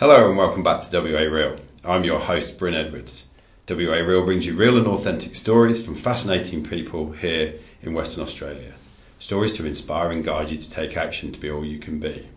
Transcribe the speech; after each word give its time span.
Hello 0.00 0.28
and 0.28 0.38
welcome 0.38 0.62
back 0.62 0.80
to 0.80 1.00
WA 1.00 1.22
Real. 1.22 1.56
I'm 1.84 2.04
your 2.04 2.20
host, 2.20 2.56
Bryn 2.56 2.72
Edwards. 2.72 3.26
WA 3.68 3.96
Real 3.96 4.24
brings 4.24 4.46
you 4.46 4.54
real 4.54 4.78
and 4.78 4.86
authentic 4.86 5.34
stories 5.34 5.84
from 5.84 5.96
fascinating 5.96 6.62
people 6.62 7.10
here 7.10 7.54
in 7.82 7.94
Western 7.94 8.22
Australia. 8.22 8.74
Stories 9.18 9.52
to 9.54 9.66
inspire 9.66 10.12
and 10.12 10.24
guide 10.24 10.50
you 10.50 10.56
to 10.56 10.70
take 10.70 10.96
action 10.96 11.32
to 11.32 11.40
be 11.40 11.50
all 11.50 11.64
you 11.64 11.80
can 11.80 11.98
be. 11.98 12.28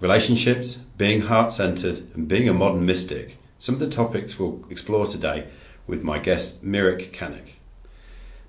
Relationships, 0.00 0.76
being 0.96 1.22
heart 1.22 1.50
centered, 1.50 2.06
and 2.14 2.28
being 2.28 2.48
a 2.48 2.54
modern 2.54 2.86
mystic, 2.86 3.36
some 3.58 3.74
of 3.74 3.80
the 3.80 3.90
topics 3.90 4.38
we'll 4.38 4.64
explore 4.70 5.06
today 5.06 5.48
with 5.88 6.04
my 6.04 6.20
guest 6.20 6.64
Mirek 6.64 7.10
Kanek. 7.10 7.56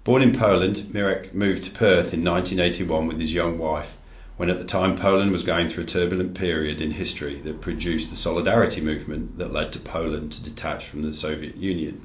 Born 0.03 0.21
in 0.21 0.37
Poland, 0.37 0.91
Mirek 0.93 1.33
moved 1.33 1.63
to 1.63 1.71
Perth 1.71 2.13
in 2.13 2.23
1981 2.23 3.07
with 3.07 3.19
his 3.19 3.33
young 3.33 3.57
wife 3.57 3.95
when 4.39 4.49
at 4.49 4.57
the 4.57 4.63
time 4.63 4.95
Poland 4.95 5.33
was 5.33 5.43
going 5.43 5.67
through 5.67 5.83
a 5.83 5.85
turbulent 5.85 6.33
period 6.33 6.79
in 6.79 6.91
history 6.91 7.41
that 7.41 7.59
produced 7.59 8.09
the 8.09 8.15
Solidarity 8.15 8.79
movement 8.79 9.37
that 9.37 9.51
led 9.51 9.73
to 9.73 9.79
Poland 9.79 10.31
to 10.31 10.41
detach 10.41 10.86
from 10.86 11.01
the 11.01 11.14
Soviet 11.14 11.57
Union. 11.57 12.01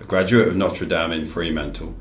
A 0.00 0.04
graduate 0.04 0.46
of 0.46 0.54
Notre 0.54 0.86
Dame 0.86 1.10
in 1.10 1.24
Fremantle, 1.24 1.96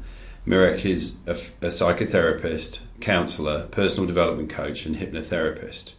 Mirek 0.46 0.86
is 0.86 1.16
a, 1.26 1.32
a 1.32 1.72
psychotherapist, 1.72 2.82
counsellor, 3.00 3.66
personal 3.72 4.06
development 4.06 4.52
coach, 4.52 4.86
and 4.86 4.98
hypnotherapist. 4.98 5.94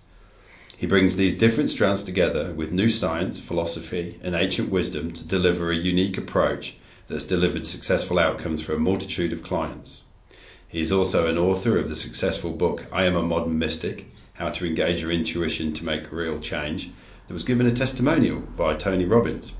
He 0.76 0.86
brings 0.86 1.16
these 1.16 1.36
different 1.36 1.70
strands 1.70 2.04
together 2.04 2.52
with 2.52 2.70
new 2.70 2.88
science, 2.88 3.40
philosophy, 3.40 4.20
and 4.22 4.36
ancient 4.36 4.70
wisdom 4.70 5.10
to 5.14 5.26
deliver 5.26 5.72
a 5.72 5.76
unique 5.76 6.16
approach 6.16 6.76
that's 7.08 7.24
delivered 7.24 7.66
successful 7.66 8.20
outcomes 8.20 8.62
for 8.62 8.74
a 8.74 8.78
multitude 8.78 9.32
of 9.32 9.42
clients. 9.42 10.04
He 10.70 10.80
is 10.80 10.92
also 10.92 11.26
an 11.26 11.36
author 11.36 11.76
of 11.76 11.88
the 11.88 11.96
successful 11.96 12.52
book 12.52 12.86
I 12.92 13.04
Am 13.04 13.16
a 13.16 13.24
Modern 13.24 13.58
Mystic 13.58 14.06
How 14.34 14.50
to 14.50 14.64
Engage 14.64 15.02
Your 15.02 15.10
Intuition 15.10 15.72
to 15.74 15.84
Make 15.84 16.12
Real 16.12 16.38
Change, 16.38 16.90
that 17.26 17.34
was 17.34 17.42
given 17.42 17.66
a 17.66 17.72
testimonial 17.72 18.38
by 18.38 18.76
Tony 18.76 19.04
Robbins. 19.04 19.52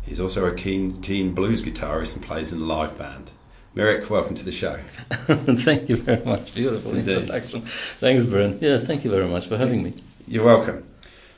He's 0.00 0.18
also 0.18 0.46
a 0.46 0.54
keen, 0.54 1.02
keen 1.02 1.34
blues 1.34 1.62
guitarist 1.62 2.16
and 2.16 2.24
plays 2.24 2.54
in 2.54 2.62
a 2.62 2.64
live 2.64 2.96
band. 2.96 3.32
Mirek, 3.76 4.08
welcome 4.08 4.34
to 4.34 4.46
the 4.46 4.50
show. 4.50 4.80
thank 5.10 5.90
you 5.90 5.98
very 5.98 6.24
much. 6.24 6.54
Beautiful 6.54 6.96
Indeed. 6.96 7.18
introduction. 7.18 7.60
Thanks, 7.60 8.24
Bryn. 8.24 8.56
Yes, 8.58 8.86
thank 8.86 9.04
you 9.04 9.10
very 9.10 9.28
much 9.28 9.48
for 9.48 9.58
having 9.58 9.82
me. 9.82 9.92
You're 10.26 10.46
welcome. 10.46 10.88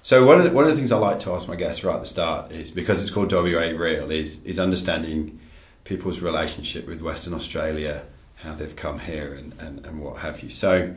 So 0.05 0.25
one 0.25 0.39
of 0.39 0.45
the, 0.45 0.53
one 0.53 0.63
of 0.63 0.71
the 0.71 0.77
things 0.77 0.93
I 0.93 0.97
like 0.99 1.19
to 1.21 1.33
ask 1.33 1.49
my 1.49 1.57
guests 1.57 1.83
right 1.83 1.97
at 1.97 2.01
the 2.01 2.07
start 2.07 2.53
is 2.53 2.71
because 2.71 3.03
it's 3.03 3.11
called 3.11 3.33
WA 3.33 3.43
Real 3.43 4.13
is 4.13 4.45
is 4.45 4.61
understanding 4.61 5.41
people's 5.83 6.21
relationship 6.21 6.87
with 6.87 7.03
Western 7.03 7.35
Australia 7.35 8.05
how 8.43 8.55
they've 8.55 8.77
come 8.77 9.01
here 9.01 9.35
and, 9.35 9.53
and, 9.59 9.85
and 9.85 10.01
what 10.01 10.19
have 10.19 10.43
you. 10.43 10.51
So 10.51 10.95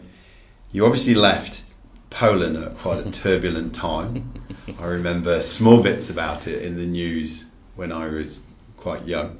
you 0.71 0.85
obviously 0.85 1.15
left 1.15 1.73
Poland 2.09 2.57
at 2.57 2.77
quite 2.77 3.05
a 3.05 3.11
turbulent 3.11 3.73
time. 3.73 4.33
I 4.79 4.85
remember 4.85 5.41
small 5.41 5.81
bits 5.81 6.09
about 6.09 6.47
it 6.47 6.61
in 6.61 6.75
the 6.75 6.85
news 6.85 7.45
when 7.75 7.91
I 7.91 8.07
was 8.07 8.43
quite 8.77 9.05
young. 9.05 9.37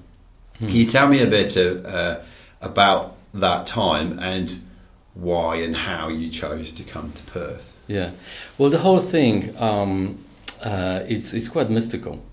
Can 0.60 0.70
you 0.70 0.86
tell 0.86 1.08
me 1.08 1.22
a 1.22 1.28
bit 1.28 1.58
of, 1.58 1.86
uh, 1.86 2.20
about 2.62 3.16
that 3.34 3.66
time 3.66 4.20
and 4.20 4.62
why 5.16 5.56
and 5.56 5.76
how 5.76 6.08
you 6.08 6.30
chose 6.30 6.72
to 6.74 6.84
come 6.84 7.12
to 7.14 7.24
Perth? 7.24 7.84
Yeah, 7.88 8.12
well, 8.58 8.70
the 8.70 8.78
whole 8.78 9.00
thing 9.00 9.56
um, 9.60 10.24
uh, 10.62 11.04
it's, 11.08 11.34
it's 11.34 11.50
quite 11.50 11.70
mystical. 11.70 12.24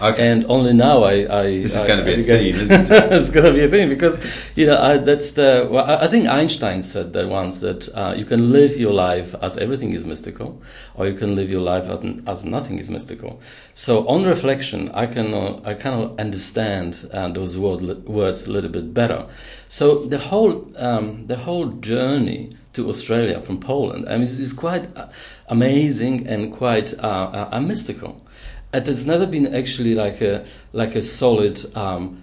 Okay. 0.00 0.28
And 0.30 0.44
only 0.48 0.72
now 0.72 1.02
I, 1.02 1.40
I 1.40 1.42
this 1.60 1.74
is 1.74 1.84
going 1.84 1.98
to 1.98 2.04
be 2.04 2.12
a 2.12 2.24
theme, 2.24 2.54
isn't 2.54 2.90
it? 2.90 3.12
it's 3.12 3.30
going 3.30 3.46
to 3.46 3.52
be 3.52 3.64
a 3.64 3.68
theme 3.68 3.88
because 3.88 4.18
you 4.54 4.66
know 4.66 4.80
I, 4.80 4.98
that's 4.98 5.32
the. 5.32 5.66
Well, 5.68 5.84
I 5.84 6.06
think 6.06 6.28
Einstein 6.28 6.82
said 6.82 7.12
that 7.14 7.28
once 7.28 7.58
that 7.60 7.88
uh, 7.96 8.14
you 8.16 8.24
can 8.24 8.52
live 8.52 8.76
your 8.76 8.92
life 8.92 9.34
as 9.42 9.58
everything 9.58 9.92
is 9.92 10.04
mystical, 10.04 10.62
or 10.94 11.08
you 11.08 11.14
can 11.14 11.34
live 11.34 11.50
your 11.50 11.62
life 11.62 11.88
as, 11.88 11.98
as 12.28 12.44
nothing 12.44 12.78
is 12.78 12.88
mystical. 12.88 13.40
So 13.74 14.06
on 14.06 14.24
reflection, 14.24 14.88
I 14.94 15.06
can 15.06 15.34
uh, 15.34 15.60
I 15.64 15.74
kind 15.74 16.00
of 16.00 16.18
understand 16.20 17.04
uh, 17.12 17.28
those 17.28 17.58
word, 17.58 18.06
words 18.06 18.46
a 18.46 18.52
little 18.52 18.70
bit 18.70 18.94
better. 18.94 19.26
So 19.66 20.04
the 20.04 20.18
whole 20.18 20.70
um, 20.76 21.26
the 21.26 21.38
whole 21.38 21.66
journey 21.66 22.50
to 22.74 22.88
Australia 22.88 23.40
from 23.42 23.58
Poland, 23.58 24.08
I 24.08 24.12
mean, 24.12 24.22
is 24.22 24.52
quite 24.52 24.96
uh, 24.96 25.08
amazing 25.48 26.28
and 26.28 26.52
quite 26.52 26.94
uh, 27.02 27.48
uh, 27.50 27.60
mystical 27.60 28.20
it 28.72 28.86
has 28.86 29.06
never 29.06 29.26
been 29.26 29.54
actually 29.54 29.94
like 29.94 30.20
a 30.20 30.44
like 30.72 30.94
a 30.94 31.02
solid 31.02 31.64
um, 31.76 32.22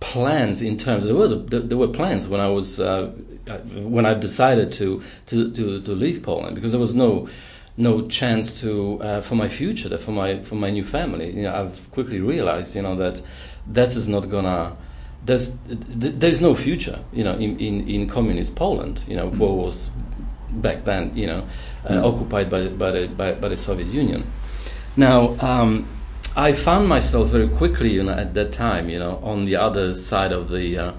plans 0.00 0.62
in 0.62 0.76
terms. 0.78 1.04
There 1.04 1.14
was 1.14 1.44
there 1.46 1.76
were 1.76 1.88
plans 1.88 2.28
when 2.28 2.40
I 2.40 2.48
was 2.48 2.80
uh, 2.80 3.12
uh, 3.46 3.58
when 3.58 4.06
I 4.06 4.14
decided 4.14 4.72
to, 4.74 5.02
to 5.26 5.50
to 5.52 5.80
to 5.80 5.92
leave 5.92 6.22
Poland 6.22 6.54
because 6.54 6.72
there 6.72 6.80
was 6.80 6.94
no 6.94 7.28
no 7.76 8.08
chance 8.08 8.60
to 8.60 9.00
uh, 9.02 9.20
for 9.20 9.34
my 9.34 9.48
future 9.48 9.96
for 9.98 10.12
my 10.12 10.42
for 10.42 10.54
my 10.54 10.70
new 10.70 10.84
family. 10.84 11.30
You 11.36 11.42
know, 11.42 11.54
I've 11.54 11.90
quickly 11.90 12.20
realized 12.20 12.74
you 12.74 12.82
know 12.82 12.96
that 12.96 13.20
this 13.66 13.96
is 13.96 14.08
not 14.08 14.28
gonna. 14.28 14.76
There's 15.24 15.58
there's 15.66 16.40
no 16.40 16.54
future, 16.54 17.00
you 17.12 17.24
know, 17.24 17.34
in, 17.34 17.58
in, 17.58 17.88
in 17.88 18.08
communist 18.08 18.54
Poland. 18.54 19.04
You 19.08 19.16
know, 19.16 19.28
what 19.28 19.50
was 19.50 19.90
back 20.48 20.84
then, 20.84 21.14
you 21.14 21.26
know, 21.26 21.46
uh, 21.84 21.94
mm. 21.94 22.04
occupied 22.04 22.48
by 22.48 22.68
by 22.68 22.90
the 22.92 23.08
by, 23.08 23.32
by 23.32 23.48
the 23.48 23.56
Soviet 23.56 23.88
Union. 23.88 24.24
Now, 24.98 25.36
um, 25.38 25.86
I 26.34 26.52
found 26.52 26.88
myself 26.88 27.28
very 27.28 27.46
quickly, 27.46 27.90
you 27.90 28.02
know, 28.02 28.14
at 28.14 28.34
that 28.34 28.52
time, 28.52 28.88
you 28.90 28.98
know, 28.98 29.20
on 29.22 29.44
the 29.44 29.54
other 29.54 29.94
side 29.94 30.32
of 30.32 30.50
the 30.50 30.76
uh, 30.76 30.92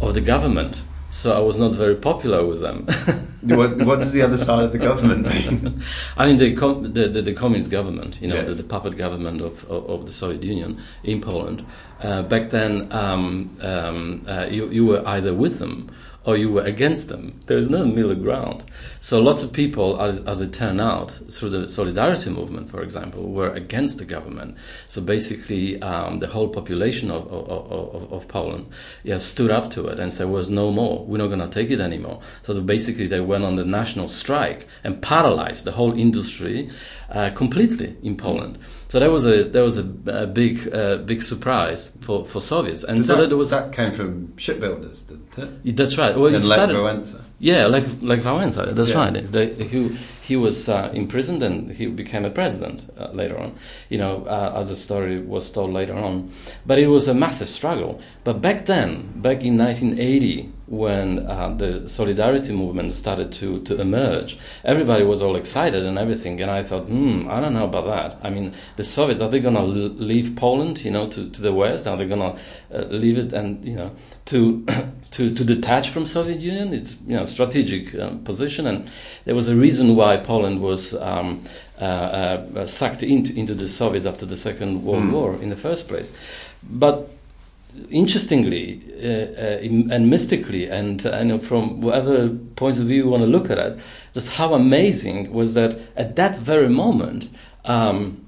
of 0.00 0.14
the 0.14 0.20
government. 0.20 0.82
So 1.10 1.36
I 1.36 1.38
was 1.38 1.56
not 1.56 1.70
very 1.72 1.94
popular 1.94 2.44
with 2.44 2.60
them. 2.60 2.86
what, 3.42 3.80
what 3.82 4.00
does 4.00 4.12
the 4.12 4.22
other 4.22 4.36
side 4.36 4.64
of 4.64 4.72
the 4.72 4.78
government 4.78 5.22
mean? 5.32 5.80
I 6.16 6.26
mean 6.26 6.38
the, 6.38 6.56
com- 6.56 6.92
the, 6.92 7.06
the, 7.06 7.22
the, 7.22 7.32
communist 7.32 7.70
government, 7.70 8.20
you 8.20 8.26
know, 8.26 8.34
yes. 8.34 8.48
the, 8.48 8.54
the, 8.54 8.64
puppet 8.64 8.96
government 8.96 9.40
of, 9.40 9.64
of, 9.70 9.88
of, 9.88 10.06
the 10.06 10.12
Soviet 10.12 10.42
Union 10.42 10.82
in 11.04 11.20
Poland. 11.20 11.64
Uh, 12.00 12.22
back 12.22 12.50
then, 12.50 12.90
um, 12.90 13.56
um, 13.60 14.24
uh, 14.26 14.48
you, 14.50 14.68
you 14.70 14.86
were 14.86 15.06
either 15.06 15.32
with 15.32 15.60
them 15.60 15.88
or 16.24 16.36
you 16.36 16.50
were 16.50 16.62
against 16.62 17.08
them. 17.08 17.38
There 17.46 17.58
is 17.58 17.68
no 17.68 17.84
middle 17.84 18.14
ground. 18.14 18.64
So 18.98 19.20
lots 19.20 19.42
of 19.42 19.52
people, 19.52 20.00
as, 20.00 20.24
as 20.24 20.40
it 20.40 20.52
turned 20.52 20.80
out, 20.80 21.10
through 21.30 21.50
the 21.50 21.68
solidarity 21.68 22.30
movement, 22.30 22.70
for 22.70 22.82
example, 22.82 23.30
were 23.30 23.50
against 23.50 23.98
the 23.98 24.04
government. 24.04 24.56
So 24.86 25.02
basically, 25.02 25.80
um, 25.82 26.20
the 26.20 26.28
whole 26.28 26.48
population 26.48 27.10
of, 27.10 27.30
of, 27.30 27.70
of, 27.70 28.12
of, 28.12 28.28
Poland 28.28 28.66
yeah, 29.02 29.18
stood 29.18 29.50
up 29.50 29.70
to 29.72 29.86
it 29.86 29.98
and 30.00 30.12
said, 30.12 30.28
"Was 30.28 30.48
no 30.48 30.70
more. 30.72 31.04
We're 31.04 31.18
not 31.18 31.26
going 31.26 31.40
to 31.40 31.48
take 31.48 31.70
it 31.70 31.80
anymore." 31.80 32.20
So 32.42 32.58
basically, 32.60 33.06
they 33.06 33.20
went 33.20 33.44
on 33.44 33.56
the 33.56 33.64
national 33.64 34.08
strike 34.08 34.66
and 34.82 35.02
paralyzed 35.02 35.64
the 35.64 35.72
whole 35.72 35.92
industry 35.92 36.70
uh, 37.14 37.30
completely 37.30 37.96
in 38.02 38.16
Poland. 38.16 38.58
So 38.88 38.98
that 39.00 39.10
was 39.10 39.24
a 39.24 39.44
that 39.44 39.62
was 39.62 39.78
a, 39.78 39.86
a 40.06 40.26
big 40.26 40.72
uh, 40.72 40.96
big 40.98 41.22
surprise 41.22 41.96
for, 42.02 42.26
for 42.26 42.40
Soviets. 42.40 42.84
And 42.84 42.98
Did 42.98 43.06
so 43.06 43.16
that, 43.16 43.30
that, 43.30 43.36
was 43.36 43.50
that 43.50 43.72
came 43.72 43.92
from 43.92 44.36
shipbuilders, 44.36 45.02
didn't 45.02 45.38
it? 45.64 45.76
That's 45.76 45.96
right. 45.96 46.16
Well, 46.16 46.34
and 46.34 46.44
started, 46.44 46.76
Wałęsa. 46.76 47.20
Yeah, 47.38 47.66
like 47.66 47.84
like 48.02 48.20
Wałęsa. 48.22 48.74
That's 48.74 48.90
yeah. 48.90 48.96
right. 48.96 49.32
The, 49.32 49.46
he 49.46 49.96
he 50.22 50.36
was 50.36 50.68
uh, 50.68 50.90
imprisoned 50.94 51.42
and 51.42 51.70
he 51.70 51.86
became 51.86 52.24
a 52.24 52.30
president 52.30 52.90
uh, 52.98 53.10
later 53.12 53.38
on. 53.38 53.56
You 53.88 53.98
know, 53.98 54.24
uh, 54.26 54.52
as 54.56 54.70
the 54.70 54.76
story 54.76 55.20
was 55.20 55.50
told 55.50 55.72
later 55.72 55.94
on. 55.94 56.32
But 56.66 56.78
it 56.78 56.88
was 56.88 57.08
a 57.08 57.14
massive 57.14 57.48
struggle. 57.48 58.00
But 58.24 58.40
back 58.40 58.66
then, 58.66 59.12
back 59.16 59.44
in 59.44 59.58
1980, 59.58 60.52
when 60.66 61.26
uh, 61.26 61.50
the 61.50 61.86
solidarity 61.88 62.52
movement 62.52 62.90
started 62.92 63.32
to, 63.32 63.60
to 63.62 63.80
emerge, 63.80 64.38
everybody 64.64 65.04
was 65.04 65.20
all 65.20 65.36
excited 65.36 65.84
and 65.84 65.98
everything. 65.98 66.40
And 66.40 66.50
I 66.50 66.62
thought, 66.62 66.84
hmm, 66.84 67.28
I 67.28 67.40
don't 67.40 67.52
know 67.52 67.66
about 67.66 67.86
that. 67.86 68.26
I 68.26 68.30
mean, 68.30 68.54
the 68.76 68.84
Soviets, 68.84 69.20
are 69.20 69.28
they 69.28 69.40
going 69.40 69.56
to 69.56 69.62
leave 69.62 70.36
Poland, 70.36 70.84
you 70.84 70.90
know, 70.90 71.08
to, 71.08 71.28
to 71.28 71.42
the 71.42 71.52
West? 71.52 71.86
Are 71.86 71.96
they 71.96 72.06
going 72.06 72.20
to 72.20 72.38
uh, 72.74 72.86
leave 72.86 73.18
it 73.18 73.32
and, 73.34 73.62
you 73.64 73.76
know, 73.76 73.90
to, 74.26 74.64
to, 75.10 75.34
to 75.34 75.44
detach 75.44 75.90
from 75.90 76.06
Soviet 76.06 76.40
Union? 76.40 76.72
It's, 76.72 76.98
you 77.06 77.16
know, 77.16 77.26
strategic 77.26 77.94
uh, 77.94 78.10
position. 78.24 78.66
And 78.66 78.90
there 79.26 79.34
was 79.34 79.48
a 79.48 79.56
reason 79.56 79.96
why 79.96 80.16
Poland 80.16 80.62
was 80.62 80.94
um, 80.94 81.44
uh, 81.78 81.84
uh, 81.84 82.66
sucked 82.66 83.02
into, 83.02 83.38
into 83.38 83.52
the 83.52 83.68
Soviets 83.68 84.06
after 84.06 84.24
the 84.24 84.36
Second 84.36 84.82
World 84.82 85.04
mm. 85.04 85.12
War 85.12 85.34
in 85.42 85.50
the 85.50 85.56
first 85.56 85.88
place. 85.88 86.16
But 86.62 87.10
interestingly 87.90 88.80
uh, 89.02 89.06
uh, 89.06 89.94
and 89.94 90.10
mystically, 90.10 90.68
and 90.68 91.06
uh, 91.06 91.22
know 91.22 91.38
from 91.38 91.80
whatever 91.80 92.28
points 92.56 92.78
of 92.78 92.86
view 92.86 93.04
you 93.04 93.08
want 93.08 93.22
to 93.22 93.28
look 93.28 93.50
at 93.50 93.58
it, 93.58 93.78
just 94.12 94.32
how 94.34 94.54
amazing 94.54 95.32
was 95.32 95.54
that 95.54 95.78
at 95.96 96.16
that 96.16 96.36
very 96.36 96.68
moment, 96.68 97.28
um, 97.64 98.24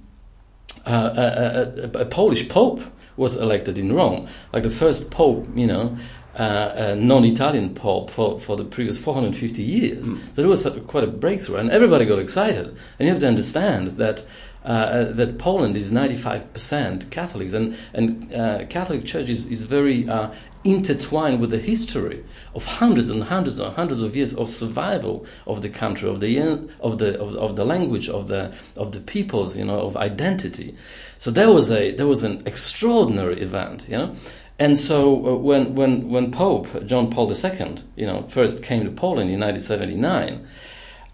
uh, 0.86 1.10
a, 1.16 1.98
a, 1.98 2.02
a, 2.02 2.04
Polish 2.04 2.48
pope 2.48 2.80
was 3.16 3.36
elected 3.36 3.78
in 3.78 3.92
Rome, 3.92 4.28
like 4.52 4.62
the 4.62 4.70
first 4.70 5.10
pope, 5.10 5.46
you 5.54 5.66
know. 5.66 5.96
Uh, 6.38 6.94
non-Italian 6.98 7.74
pope 7.74 8.10
for, 8.10 8.38
for 8.38 8.58
the 8.58 8.64
previous 8.64 9.02
450 9.02 9.62
years. 9.62 10.10
Mm. 10.10 10.36
So 10.36 10.42
it 10.42 10.46
was 10.46 10.68
quite 10.86 11.02
a 11.02 11.06
breakthrough, 11.06 11.56
and 11.56 11.70
everybody 11.70 12.04
got 12.04 12.18
excited. 12.18 12.66
And 12.66 12.76
you 12.98 13.08
have 13.08 13.20
to 13.20 13.26
understand 13.26 13.92
that 13.92 14.22
uh, 14.66 15.12
that 15.12 15.38
Poland 15.38 15.76
is 15.76 15.92
95% 15.92 17.10
Catholics, 17.10 17.52
and 17.52 17.76
and 17.94 18.34
uh, 18.34 18.64
Catholic 18.66 19.04
Church 19.04 19.28
is, 19.28 19.46
is 19.46 19.64
very 19.64 20.08
uh, 20.08 20.30
intertwined 20.64 21.40
with 21.40 21.50
the 21.50 21.58
history 21.58 22.24
of 22.54 22.64
hundreds 22.64 23.08
and 23.08 23.22
hundreds 23.22 23.60
and 23.60 23.72
hundreds 23.74 24.02
of 24.02 24.16
years 24.16 24.34
of 24.34 24.48
survival 24.48 25.24
of 25.46 25.62
the 25.62 25.68
country, 25.68 26.08
of 26.08 26.18
the 26.18 26.68
of 26.80 26.98
the 26.98 27.18
of, 27.20 27.36
of 27.36 27.54
the 27.54 27.64
language, 27.64 28.08
of 28.08 28.26
the 28.26 28.52
of 28.76 28.90
the 28.90 29.00
peoples, 29.00 29.56
you 29.56 29.64
know, 29.64 29.80
of 29.80 29.96
identity. 29.96 30.76
So 31.18 31.30
there 31.30 31.52
was 31.52 31.70
a 31.70 31.92
there 31.92 32.08
was 32.08 32.24
an 32.24 32.42
extraordinary 32.44 33.40
event, 33.40 33.86
you 33.88 33.96
know. 33.96 34.16
And 34.58 34.78
so 34.78 35.14
uh, 35.14 35.36
when, 35.36 35.74
when, 35.74 36.08
when 36.08 36.32
Pope 36.32 36.86
John 36.86 37.10
Paul 37.10 37.30
II, 37.30 37.76
you 37.94 38.06
know, 38.06 38.22
first 38.22 38.62
came 38.62 38.84
to 38.84 38.90
Poland 38.90 39.30
in 39.30 39.38
1979, 39.40 40.46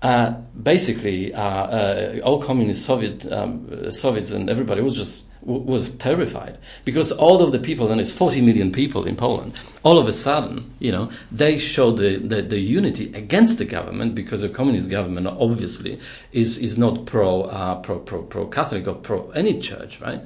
uh, 0.02 0.32
basically 0.60 1.32
uh, 1.32 1.42
uh, 1.42 2.20
all 2.24 2.42
communist 2.42 2.84
Soviet 2.84 3.30
um, 3.32 3.90
Soviets 3.92 4.32
and 4.32 4.50
everybody 4.50 4.82
was 4.82 4.94
just 4.94 5.26
was 5.44 5.90
terrified 5.96 6.56
because 6.84 7.10
all 7.10 7.42
of 7.42 7.50
the 7.50 7.58
people, 7.58 7.90
and 7.90 8.00
it's 8.00 8.12
40 8.12 8.40
million 8.42 8.70
people 8.70 9.04
in 9.04 9.16
Poland, 9.16 9.54
all 9.82 9.98
of 9.98 10.06
a 10.06 10.12
sudden, 10.12 10.72
you 10.78 10.92
know, 10.92 11.10
they 11.32 11.58
showed 11.58 11.96
the, 11.96 12.16
the, 12.16 12.42
the 12.42 12.60
unity 12.60 13.12
against 13.14 13.58
the 13.58 13.64
government 13.64 14.14
because 14.14 14.42
the 14.42 14.48
communist 14.48 14.88
government 14.88 15.26
obviously 15.26 15.98
is, 16.30 16.58
is 16.58 16.78
not 16.78 17.06
pro, 17.06 17.42
uh, 17.42 17.74
pro, 17.80 17.98
pro, 17.98 18.22
pro 18.22 18.46
Catholic 18.46 18.86
or 18.86 18.94
pro 18.94 19.30
any 19.30 19.58
church, 19.58 20.00
right? 20.00 20.20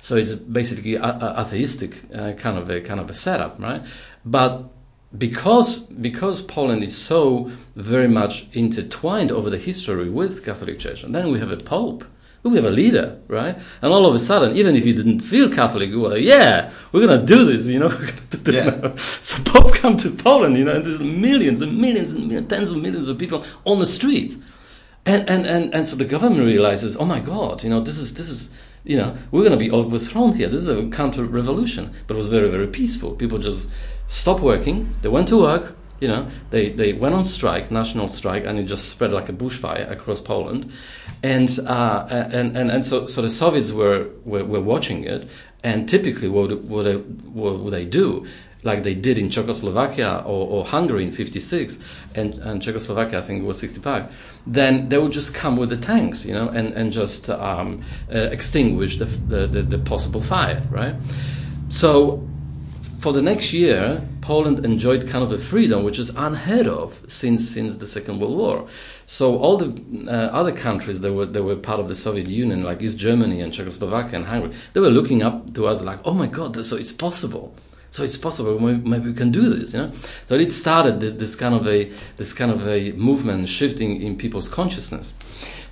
So 0.00 0.16
it's 0.16 0.34
basically 0.34 0.94
a, 0.94 1.02
a 1.02 1.40
atheistic 1.40 2.02
uh, 2.14 2.32
kind 2.34 2.56
of 2.56 2.70
a 2.70 2.80
kind 2.80 3.00
of 3.00 3.10
a 3.10 3.14
setup, 3.14 3.60
right? 3.60 3.82
But 4.24 4.70
because 5.16 5.86
because 5.86 6.42
Poland 6.42 6.82
is 6.82 6.96
so 6.96 7.50
very 7.74 8.08
much 8.08 8.48
intertwined 8.52 9.30
over 9.30 9.50
the 9.50 9.58
history 9.58 10.08
with 10.08 10.44
Catholic 10.44 10.78
Church, 10.78 11.02
and 11.02 11.14
then 11.14 11.30
we 11.30 11.38
have 11.38 11.50
a 11.50 11.56
Pope 11.56 12.04
we 12.42 12.56
have 12.56 12.64
a 12.64 12.70
leader, 12.70 13.18
right? 13.28 13.56
And 13.82 13.92
all 13.92 14.06
of 14.06 14.14
a 14.14 14.18
sudden, 14.18 14.56
even 14.56 14.74
if 14.74 14.86
you 14.86 14.94
didn't 14.94 15.20
feel 15.20 15.50
Catholic, 15.50 15.90
you 15.90 16.00
were 16.00 16.08
like, 16.08 16.22
yeah, 16.22 16.72
we're 16.90 17.06
gonna 17.06 17.24
do 17.24 17.44
this, 17.44 17.66
you 17.66 17.78
know, 17.78 17.88
we're 18.00 18.06
do 18.30 18.38
this 18.38 18.64
yeah. 18.64 18.96
So 18.96 19.42
Pope 19.44 19.74
come 19.74 19.96
to 19.98 20.10
Poland, 20.10 20.56
you 20.56 20.64
know, 20.64 20.72
and 20.72 20.84
there's 20.84 21.00
millions 21.00 21.60
and 21.60 21.76
millions 21.76 22.14
and 22.14 22.26
millions, 22.28 22.48
tens 22.48 22.70
of 22.70 22.78
millions 22.78 23.08
of 23.08 23.18
people 23.18 23.44
on 23.64 23.78
the 23.78 23.86
streets. 23.86 24.38
And, 25.04 25.28
and, 25.28 25.46
and, 25.46 25.74
and 25.74 25.86
so 25.86 25.96
the 25.96 26.04
government 26.04 26.46
realizes, 26.46 26.96
oh 26.96 27.04
my 27.04 27.20
God, 27.20 27.62
you 27.62 27.70
know, 27.70 27.80
this 27.80 27.98
is, 27.98 28.14
this 28.14 28.28
is, 28.28 28.50
you 28.84 28.96
know, 28.96 29.16
we're 29.30 29.42
going 29.42 29.58
to 29.58 29.58
be 29.58 29.70
overthrown 29.70 30.34
here. 30.34 30.48
This 30.48 30.62
is 30.62 30.68
a 30.68 30.88
counter 30.88 31.24
revolution. 31.24 31.92
But 32.06 32.14
it 32.14 32.16
was 32.16 32.28
very, 32.28 32.50
very 32.50 32.66
peaceful. 32.66 33.14
People 33.14 33.38
just 33.38 33.70
stopped 34.08 34.42
working, 34.42 34.94
they 35.02 35.08
went 35.08 35.28
to 35.28 35.40
work, 35.40 35.76
you 36.00 36.08
know, 36.08 36.28
they, 36.50 36.70
they 36.70 36.92
went 36.92 37.14
on 37.14 37.24
strike, 37.24 37.70
national 37.70 38.08
strike, 38.08 38.44
and 38.44 38.58
it 38.58 38.64
just 38.64 38.88
spread 38.88 39.12
like 39.12 39.28
a 39.28 39.32
bushfire 39.32 39.88
across 39.90 40.20
Poland. 40.20 40.72
And, 41.22 41.50
uh, 41.66 42.06
and, 42.10 42.56
and, 42.56 42.70
and 42.70 42.84
so, 42.84 43.06
so 43.06 43.22
the 43.22 43.30
Soviets 43.30 43.72
were, 43.72 44.08
were, 44.24 44.44
were 44.44 44.60
watching 44.60 45.04
it, 45.04 45.28
and 45.62 45.88
typically 45.88 46.28
what, 46.28 46.58
what, 46.62 46.86
what 47.04 47.58
would 47.58 47.72
they 47.72 47.84
do? 47.84 48.26
Like 48.62 48.82
they 48.82 48.94
did 48.94 49.16
in 49.16 49.30
Czechoslovakia 49.30 50.22
or, 50.26 50.48
or 50.48 50.64
Hungary 50.66 51.04
in 51.04 51.12
56, 51.12 51.78
and, 52.14 52.34
and 52.34 52.62
Czechoslovakia, 52.62 53.18
I 53.18 53.22
think 53.22 53.42
it 53.42 53.46
was 53.46 53.58
65, 53.58 54.12
then 54.46 54.88
they 54.88 54.98
would 54.98 55.12
just 55.12 55.34
come 55.34 55.56
with 55.56 55.70
the 55.70 55.76
tanks, 55.76 56.26
you 56.26 56.34
know, 56.34 56.48
and, 56.48 56.74
and 56.74 56.92
just 56.92 57.30
um, 57.30 57.82
uh, 58.12 58.18
extinguish 58.18 58.98
the, 58.98 59.06
the, 59.06 59.46
the, 59.46 59.62
the 59.62 59.78
possible 59.78 60.20
fire, 60.20 60.60
right? 60.70 60.94
So 61.70 62.28
for 63.00 63.14
the 63.14 63.22
next 63.22 63.54
year, 63.54 64.06
Poland 64.20 64.64
enjoyed 64.64 65.08
kind 65.08 65.24
of 65.24 65.32
a 65.32 65.38
freedom 65.38 65.82
which 65.82 65.98
is 65.98 66.10
unheard 66.10 66.66
of 66.66 67.02
since 67.06 67.48
since 67.48 67.78
the 67.78 67.86
Second 67.86 68.20
World 68.20 68.36
War. 68.36 68.68
So 69.06 69.38
all 69.38 69.56
the 69.56 69.70
uh, 70.06 70.12
other 70.12 70.52
countries 70.52 71.00
that 71.00 71.12
were 71.12 71.24
that 71.24 71.42
were 71.42 71.56
part 71.56 71.80
of 71.80 71.88
the 71.88 71.94
Soviet 71.94 72.28
Union, 72.28 72.62
like 72.62 72.82
East 72.82 72.98
Germany 72.98 73.40
and 73.40 73.54
Czechoslovakia 73.54 74.16
and 74.16 74.26
Hungary, 74.26 74.52
they 74.74 74.80
were 74.80 74.90
looking 74.90 75.22
up 75.22 75.54
to 75.54 75.66
us 75.66 75.82
like, 75.82 76.00
"Oh 76.04 76.12
my 76.12 76.26
God, 76.26 76.64
so 76.64 76.76
it's 76.76 76.92
possible." 76.92 77.54
So 77.90 78.04
it's 78.04 78.16
possible. 78.16 78.58
Maybe 78.60 79.10
we 79.10 79.14
can 79.14 79.30
do 79.30 79.52
this, 79.54 79.74
you 79.74 79.80
know. 79.80 79.92
So 80.26 80.36
it 80.36 80.52
started 80.52 81.00
this, 81.00 81.14
this 81.14 81.34
kind 81.34 81.54
of 81.54 81.66
a 81.66 81.90
this 82.16 82.32
kind 82.32 82.50
of 82.50 82.66
a 82.66 82.92
movement 82.92 83.48
shifting 83.48 84.00
in 84.00 84.16
people's 84.16 84.48
consciousness. 84.48 85.14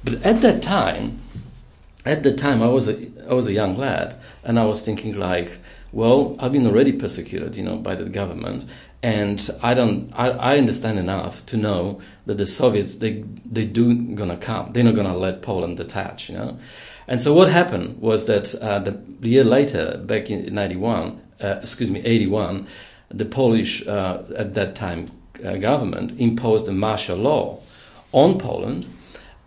But 0.03 0.15
at 0.25 0.41
that 0.43 0.63
time, 0.63 1.19
at 2.05 2.23
that 2.25 2.39
time, 2.39 2.63
I 2.63 2.69
was 2.69 2.89
a 2.89 3.09
I 3.29 3.35
was 3.35 3.47
a 3.47 3.53
young 3.53 3.77
lad, 3.77 4.17
and 4.43 4.59
I 4.59 4.65
was 4.65 4.83
thinking 4.83 5.17
like, 5.17 5.59
well, 5.93 6.37
I've 6.39 6.53
been 6.53 6.67
already 6.67 6.93
persecuted, 6.93 7.55
you 7.57 7.63
know, 7.63 7.77
by 7.77 7.95
the 7.95 8.09
government, 8.09 8.69
and 9.03 9.49
I 9.63 9.75
don't, 9.75 10.13
I, 10.15 10.31
I 10.31 10.59
understand 10.59 10.99
enough 10.99 11.47
to 11.47 11.57
know 11.57 12.01
that 12.27 12.39
the 12.39 12.47
Soviets 12.47 12.97
they 12.97 13.25
they 13.45 13.65
do 13.65 13.95
gonna 14.15 14.37
come. 14.37 14.73
They're 14.73 14.85
not 14.85 14.97
gonna 14.97 15.17
let 15.17 15.43
Poland 15.43 15.77
detach, 15.77 16.29
you 16.29 16.37
know. 16.37 16.59
And 17.07 17.21
so 17.21 17.33
what 17.33 17.49
happened 17.49 18.01
was 18.01 18.27
that 18.27 18.55
uh, 18.57 18.81
the, 18.81 19.01
year 19.21 19.45
later, 19.45 19.99
back 19.99 20.31
in 20.31 20.53
'91, 20.53 21.07
uh, 21.07 21.28
excuse 21.41 21.91
me, 21.91 22.01
'81, 22.01 22.67
the 23.09 23.25
Polish 23.25 23.87
uh, 23.87 24.23
at 24.37 24.55
that 24.55 24.75
time 24.75 25.07
uh, 25.45 25.57
government 25.57 26.19
imposed 26.19 26.69
a 26.69 26.73
martial 26.73 27.19
law 27.19 27.61
on 28.13 28.39
Poland, 28.39 28.87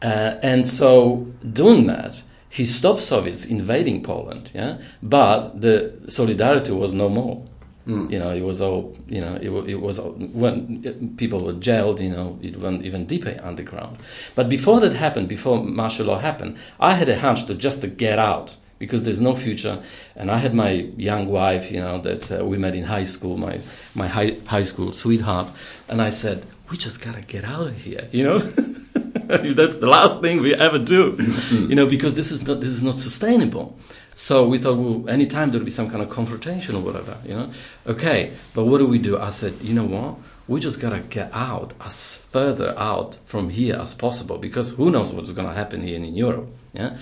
uh, 0.02 0.36
and 0.42 0.68
so 0.68 1.28
doing 1.54 1.88
that 1.88 2.24
he 2.52 2.66
stopped 2.66 3.02
Soviets 3.02 3.46
invading 3.46 4.04
Poland, 4.04 4.52
yeah, 4.54 4.78
but 5.02 5.62
the 5.62 5.94
solidarity 6.10 6.74
was 6.74 6.94
no 6.94 7.08
more. 7.08 7.46
Mm. 7.88 8.12
You 8.12 8.20
know, 8.20 8.32
it 8.32 8.42
was 8.42 8.62
all, 8.62 8.96
you 9.08 9.22
know, 9.22 9.36
it, 9.36 9.50
it 9.70 9.82
was 9.82 9.98
all, 10.00 10.12
when 10.12 11.16
people 11.18 11.44
were 11.44 11.54
jailed, 11.54 12.00
you 12.00 12.10
know, 12.10 12.38
it 12.42 12.60
went 12.60 12.84
even 12.84 13.06
deeper 13.06 13.40
underground. 13.42 13.98
But 14.36 14.50
before 14.50 14.82
that 14.82 14.94
happened, 14.94 15.30
before 15.30 15.64
martial 15.64 16.08
law 16.08 16.20
happened, 16.20 16.58
I 16.80 16.96
had 16.96 17.10
a 17.10 17.18
hunch 17.18 17.46
to 17.46 17.56
just 17.56 17.82
to 17.82 17.88
get 17.88 18.20
out 18.20 18.58
because 18.82 19.04
there's 19.04 19.22
no 19.22 19.36
future. 19.36 19.82
And 20.16 20.32
I 20.32 20.40
had 20.40 20.56
my 20.56 20.72
young 20.98 21.28
wife, 21.28 21.72
you 21.72 21.80
know, 21.80 22.02
that 22.02 22.32
uh, 22.32 22.44
we 22.44 22.58
met 22.58 22.74
in 22.74 22.84
high 22.84 23.04
school, 23.04 23.38
my, 23.38 23.60
my 23.94 24.08
high, 24.08 24.36
high 24.48 24.64
school 24.64 24.92
sweetheart. 24.92 25.50
And 25.88 26.02
I 26.02 26.10
said, 26.10 26.44
we 26.72 26.78
just 26.78 27.00
gotta 27.00 27.22
get 27.22 27.44
out 27.44 27.68
of 27.68 27.78
here, 27.78 28.08
you 28.12 28.24
know? 28.24 28.40
That's 29.60 29.78
the 29.78 29.88
last 29.88 30.20
thing 30.20 30.42
we 30.42 30.56
ever 30.56 30.80
do, 30.80 31.16
you 31.52 31.76
know, 31.76 31.86
because 31.86 32.16
this 32.16 32.32
is 32.32 32.46
not 32.48 32.60
this 32.60 32.70
is 32.70 32.82
not 32.84 32.96
sustainable. 32.96 33.78
So 34.16 34.48
we 34.48 34.58
thought, 34.58 34.78
well, 34.78 35.08
anytime 35.08 35.52
there'll 35.52 35.64
be 35.64 35.72
some 35.72 35.90
kind 35.90 36.02
of 36.02 36.10
confrontation 36.10 36.76
or 36.76 36.82
whatever, 36.82 37.18
you 37.26 37.36
know. 37.36 37.52
Okay, 37.88 38.32
but 38.56 38.66
what 38.66 38.80
do 38.80 38.88
we 38.88 38.98
do? 38.98 39.18
I 39.18 39.30
said, 39.30 39.54
you 39.62 39.74
know 39.74 39.86
what? 39.86 40.16
We 40.48 40.60
just 40.60 40.82
gotta 40.82 41.00
get 41.00 41.30
out 41.34 41.74
as 41.80 42.16
further 42.16 42.74
out 42.78 43.20
from 43.26 43.52
here 43.52 43.76
as 43.76 43.94
possible 43.94 44.38
because 44.38 44.74
who 44.74 44.90
knows 44.92 45.14
what's 45.14 45.32
gonna 45.32 45.54
happen 45.54 45.84
here 45.84 45.98
in 45.98 46.06
Europe, 46.16 46.48
yeah. 46.74 46.98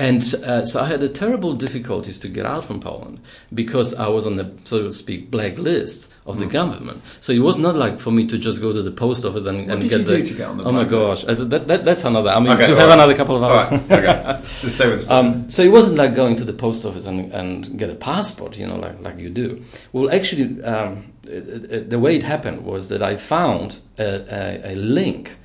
And 0.00 0.22
uh, 0.44 0.64
so 0.64 0.80
I 0.80 0.86
had 0.86 1.00
the 1.00 1.08
terrible 1.08 1.54
difficulties 1.54 2.20
to 2.20 2.28
get 2.28 2.46
out 2.46 2.64
from 2.64 2.78
Poland 2.78 3.18
because 3.52 3.94
I 3.94 4.06
was 4.06 4.28
on 4.28 4.36
the, 4.36 4.52
so 4.62 4.84
to 4.84 4.92
speak, 4.92 5.28
black 5.28 5.58
list 5.58 6.12
of 6.24 6.38
the 6.38 6.44
mm. 6.44 6.52
government. 6.52 7.02
So 7.20 7.32
it 7.32 7.40
was 7.40 7.58
not 7.58 7.74
like 7.74 7.98
for 7.98 8.12
me 8.12 8.26
to 8.28 8.38
just 8.38 8.60
go 8.60 8.72
to 8.72 8.82
the 8.82 8.92
post 8.92 9.24
office 9.24 9.46
and, 9.46 9.66
what 9.66 9.70
and 9.70 9.80
did 9.80 9.90
get 9.90 9.98
you 10.00 10.04
the. 10.04 10.16
Do 10.18 10.26
to 10.26 10.34
get 10.34 10.48
on 10.48 10.58
the 10.58 10.64
oh 10.64 10.72
my 10.72 10.84
gosh, 10.84 11.24
uh, 11.24 11.34
that, 11.34 11.66
that, 11.66 11.84
that's 11.84 12.04
another. 12.04 12.30
I 12.30 12.38
mean, 12.38 12.52
okay, 12.52 12.68
do 12.68 12.74
have 12.76 12.88
right. 12.88 12.94
another 12.94 13.16
couple 13.16 13.36
of 13.36 13.42
hours. 13.42 13.72
Right. 13.88 14.04
Okay, 14.04 14.06
let's 14.62 14.74
stay 14.74 14.88
with 14.88 15.10
um, 15.10 15.50
So 15.50 15.62
it 15.62 15.72
wasn't 15.72 15.96
like 15.96 16.14
going 16.14 16.36
to 16.36 16.44
the 16.44 16.52
post 16.52 16.84
office 16.84 17.06
and, 17.06 17.32
and 17.32 17.76
get 17.76 17.90
a 17.90 17.96
passport, 17.96 18.56
you 18.56 18.68
know, 18.68 18.76
like 18.76 19.00
like 19.00 19.18
you 19.18 19.30
do. 19.30 19.64
Well, 19.92 20.14
actually, 20.14 20.62
um, 20.62 21.12
the 21.22 21.98
way 21.98 22.14
it 22.14 22.22
happened 22.22 22.64
was 22.64 22.88
that 22.90 23.02
I 23.02 23.16
found 23.16 23.80
a, 23.98 24.04
a, 24.04 24.72
a 24.72 24.74
link 24.76 25.38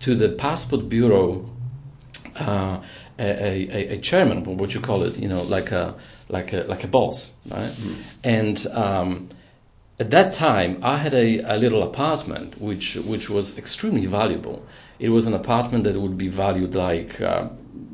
to 0.00 0.14
the 0.14 0.30
passport 0.30 0.88
bureau. 0.88 1.50
Uh, 2.36 2.80
a, 3.18 3.68
a, 3.70 3.94
a, 3.94 3.98
chairman, 3.98 4.44
what 4.44 4.74
you 4.74 4.80
call 4.80 5.02
it, 5.02 5.18
you 5.18 5.28
know, 5.28 5.42
like 5.42 5.72
a 5.72 5.94
like 6.28 6.52
a 6.52 6.64
like 6.68 6.84
a 6.84 6.86
boss, 6.86 7.34
right? 7.48 7.70
Mm. 7.70 8.16
And 8.24 8.66
um, 8.68 9.28
at 9.98 10.10
that 10.10 10.32
time, 10.32 10.78
I 10.82 10.96
had 10.96 11.14
a, 11.14 11.40
a 11.40 11.56
little 11.56 11.82
apartment 11.82 12.60
which 12.60 12.96
which 12.96 13.28
was 13.28 13.58
extremely 13.58 14.06
valuable. 14.06 14.64
It 14.98 15.10
was 15.10 15.26
an 15.26 15.34
apartment 15.34 15.84
that 15.84 15.98
would 15.98 16.18
be 16.18 16.28
valued 16.28 16.74
like, 16.74 17.20
uh, 17.20 17.48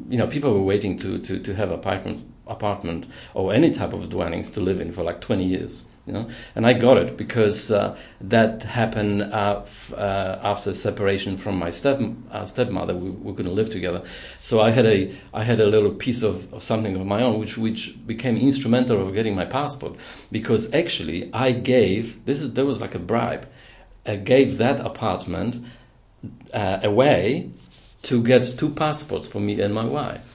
you 0.08 0.18
know, 0.18 0.26
people 0.26 0.52
were 0.52 0.62
waiting 0.62 0.98
to, 0.98 1.18
to, 1.18 1.38
to 1.38 1.54
have 1.54 1.70
apartment 1.70 2.26
apartment 2.46 3.06
or 3.32 3.54
any 3.54 3.70
type 3.70 3.94
of 3.94 4.10
dwellings 4.10 4.50
to 4.50 4.60
live 4.60 4.80
in 4.80 4.92
for 4.92 5.02
like 5.02 5.20
20 5.22 5.44
years 5.44 5.86
you 6.06 6.12
know 6.12 6.28
and 6.54 6.66
i 6.66 6.72
got 6.72 6.96
it 6.98 7.16
because 7.16 7.70
uh, 7.70 7.96
that 8.20 8.62
happened 8.64 9.22
uh, 9.22 9.60
f- 9.62 9.92
uh, 9.94 10.38
after 10.42 10.72
separation 10.72 11.36
from 11.36 11.56
my 11.58 11.70
step 11.70 12.00
uh, 12.30 12.44
stepmother. 12.44 12.94
We, 12.94 13.34
couldn't 13.34 13.54
live 13.54 13.70
together. 13.70 14.02
So 14.40 14.60
i 14.60 14.70
had 14.70 14.86
a 14.86 15.14
i 15.32 15.42
had 15.42 15.60
a 15.60 15.66
little 15.66 15.92
piece 15.92 16.22
of, 16.22 16.52
of 16.52 16.62
something 16.62 16.94
of 16.96 17.06
my 17.06 17.22
own 17.22 17.40
which 17.40 17.56
which 17.56 17.94
became 18.06 18.36
instrumental 18.36 19.00
of 19.00 19.14
getting 19.14 19.34
my 19.34 19.44
passport. 19.44 19.96
Because 20.30 20.72
actually 20.74 21.32
i 21.32 21.52
gave 21.52 22.24
this 22.26 22.40
is 22.42 22.54
there 22.54 22.66
was 22.66 22.80
like 22.80 22.94
a 22.94 22.98
bribe. 22.98 23.48
I 24.06 24.16
gave 24.16 24.58
that 24.58 24.80
apartment 24.80 25.58
uh, 26.52 26.80
away 26.82 27.50
to 28.02 28.22
get 28.22 28.42
two 28.58 28.68
passports 28.68 29.26
for 29.26 29.40
me 29.40 29.60
and 29.60 29.72
my 29.74 29.84
wife 29.84 30.33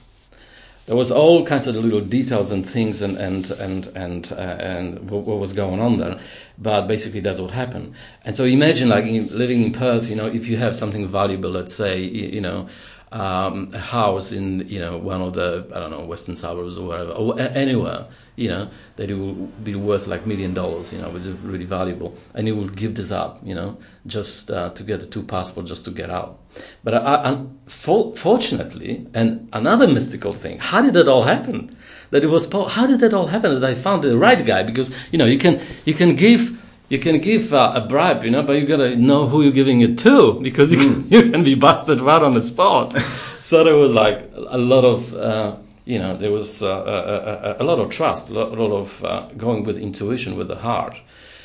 there 0.90 0.96
was 0.96 1.12
all 1.12 1.46
kinds 1.46 1.68
of 1.68 1.76
little 1.76 2.00
details 2.00 2.50
and 2.50 2.68
things 2.68 3.00
and 3.00 3.16
and 3.16 3.48
and 3.52 3.86
and 3.94 4.32
uh, 4.32 4.40
and 4.40 5.08
what, 5.08 5.22
what, 5.22 5.38
was 5.38 5.52
going 5.52 5.78
on 5.78 5.98
there. 5.98 6.18
But 6.58 6.88
basically, 6.88 7.20
that's 7.20 7.38
what 7.38 7.52
happened. 7.52 7.94
And 8.24 8.34
so 8.34 8.42
imagine 8.42 8.88
like 8.88 9.04
in, 9.04 9.28
living 9.28 9.62
in 9.62 9.70
Perth. 9.70 10.10
You 10.10 10.16
know, 10.16 10.26
if 10.26 10.48
you 10.48 10.56
have 10.56 10.74
something 10.74 11.06
valuable, 11.06 11.48
let's 11.48 11.72
say, 11.72 12.00
you, 12.00 12.26
you 12.30 12.40
know. 12.40 12.68
um, 13.12 13.70
a 13.74 13.78
house 13.78 14.30
in 14.30 14.68
you 14.68 14.78
know 14.78 14.96
one 14.96 15.20
of 15.20 15.32
the 15.34 15.66
I 15.74 15.80
don't 15.80 15.90
know 15.90 16.04
western 16.04 16.36
suburbs 16.36 16.78
or 16.78 16.86
wherever 16.86 17.10
or 17.10 17.40
anywhere 17.40 18.06
you 18.40 18.48
know 18.48 18.70
that 18.96 19.10
it 19.10 19.14
will 19.14 19.34
be 19.62 19.74
worth 19.74 20.06
like 20.06 20.26
million 20.26 20.54
dollars 20.54 20.92
you 20.92 21.00
know 21.00 21.10
which 21.10 21.24
is 21.24 21.36
really 21.40 21.66
valuable 21.66 22.16
and 22.34 22.46
he 22.46 22.52
will 22.52 22.68
give 22.68 22.94
this 22.94 23.10
up 23.10 23.38
you 23.44 23.54
know 23.54 23.76
just 24.06 24.50
uh, 24.50 24.70
to 24.70 24.82
get 24.82 25.00
the 25.00 25.06
two 25.06 25.22
passports 25.22 25.68
just 25.68 25.84
to 25.84 25.90
get 25.90 26.08
out 26.08 26.38
but 26.82 26.94
I, 26.94 26.98
I, 26.98 27.46
for, 27.66 28.16
fortunately 28.16 29.06
and 29.12 29.48
another 29.52 29.86
mystical 29.86 30.32
thing 30.32 30.58
how 30.58 30.80
did 30.80 30.94
that 30.94 31.06
all 31.06 31.24
happen 31.24 31.70
that 32.10 32.24
it 32.24 32.28
was 32.28 32.50
how 32.50 32.86
did 32.86 33.00
that 33.00 33.12
all 33.12 33.26
happen 33.26 33.60
that 33.60 33.70
I 33.70 33.74
found 33.74 34.02
the 34.02 34.16
right 34.16 34.44
guy 34.44 34.62
because 34.62 34.94
you 35.12 35.18
know 35.18 35.26
you 35.26 35.38
can 35.38 35.60
you 35.84 35.92
can 35.92 36.16
give 36.16 36.56
you 36.88 36.98
can 36.98 37.20
give 37.20 37.54
uh, 37.54 37.72
a 37.76 37.80
bribe, 37.82 38.24
you 38.24 38.32
know, 38.32 38.42
but 38.42 38.54
you 38.54 38.66
gotta 38.66 38.96
know 38.96 39.28
who 39.28 39.42
you're 39.42 39.52
giving 39.52 39.80
it 39.80 39.96
to 40.00 40.40
because 40.40 40.72
you 40.72 40.78
can, 40.78 41.04
mm. 41.04 41.10
you 41.24 41.30
can 41.30 41.44
be 41.44 41.54
busted 41.54 42.00
right 42.00 42.20
on 42.20 42.34
the 42.34 42.42
spot. 42.42 42.98
so 43.38 43.62
there 43.62 43.76
was 43.76 43.92
like 43.92 44.28
a 44.34 44.58
lot 44.58 44.84
of, 44.84 45.14
uh, 45.14 45.54
you 45.84 45.98
know, 45.98 46.16
there 46.16 46.30
was 46.30 46.62
uh, 46.62 46.68
a, 46.68 47.62
a, 47.62 47.62
a, 47.62 47.64
lot 47.64 47.78
of 47.78 47.90
trust, 47.90 48.30
a 48.30 48.34
lot, 48.34 48.56
a 48.56 48.62
lot 48.62 48.72
of 48.74 49.04
uh, 49.04 49.28
going 49.36 49.64
with 49.64 49.78
intuition, 49.78 50.36
with 50.36 50.48
the 50.48 50.56
heart, 50.56 51.00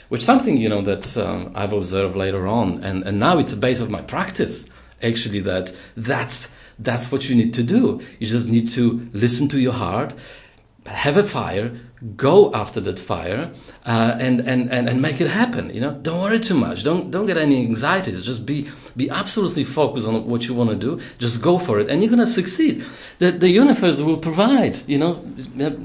which 0.10 0.22
something 0.22 0.58
you 0.58 0.70
know 0.70 0.82
that 0.82 1.18
um, 1.18 1.52
I've 1.56 1.74
observed 1.74 2.16
later 2.16 2.48
on, 2.48 2.84
and 2.84 3.04
and 3.04 3.20
now 3.20 3.38
it's 3.40 3.54
a 3.54 3.58
base 3.58 3.80
of 3.80 3.90
my 3.90 4.02
practice. 4.02 4.70
Actually, 5.02 5.40
that 5.42 5.76
that's 5.98 6.50
that's 6.80 7.12
what 7.12 7.30
you 7.30 7.36
need 7.36 7.54
to 7.54 7.64
do. 7.64 8.02
You 8.20 8.28
just 8.28 8.50
need 8.50 8.70
to 8.72 9.10
listen 9.14 9.48
to 9.50 9.60
your 9.60 9.74
heart, 9.74 10.14
have 10.86 11.18
a 11.18 11.24
fire, 11.24 11.72
go 12.16 12.54
after 12.54 12.80
that 12.82 13.00
fire 13.00 13.52
uh, 13.86 14.18
and, 14.20 14.42
and, 14.42 14.72
and, 14.72 14.90
and 14.90 15.02
make 15.02 15.22
it 15.22 15.28
happen. 15.28 15.74
You 15.74 15.82
know, 15.82 15.94
don't 15.94 16.22
worry 16.22 16.40
too 16.40 16.56
much. 16.56 16.84
Don't, 16.84 17.12
don't 17.12 17.26
get 17.26 17.38
any 17.38 17.66
anxieties. 17.66 18.24
Just 18.24 18.46
be, 18.46 18.70
be 18.96 19.10
absolutely 19.10 19.64
focused 19.64 20.08
on 20.08 20.26
what 20.28 20.48
you 20.48 20.54
want 20.54 20.70
to 20.70 20.76
do. 20.76 21.02
Just 21.18 21.42
go 21.42 21.60
for 21.60 21.80
it 21.80 21.90
and 21.90 22.02
you're 22.02 22.10
going 22.10 22.20
to 22.20 22.28
succeed. 22.28 22.86
The, 23.20 23.32
the 23.32 23.50
universe 23.50 24.02
will 24.02 24.18
provide, 24.18 24.78
you 24.88 24.98
know, 24.98 25.24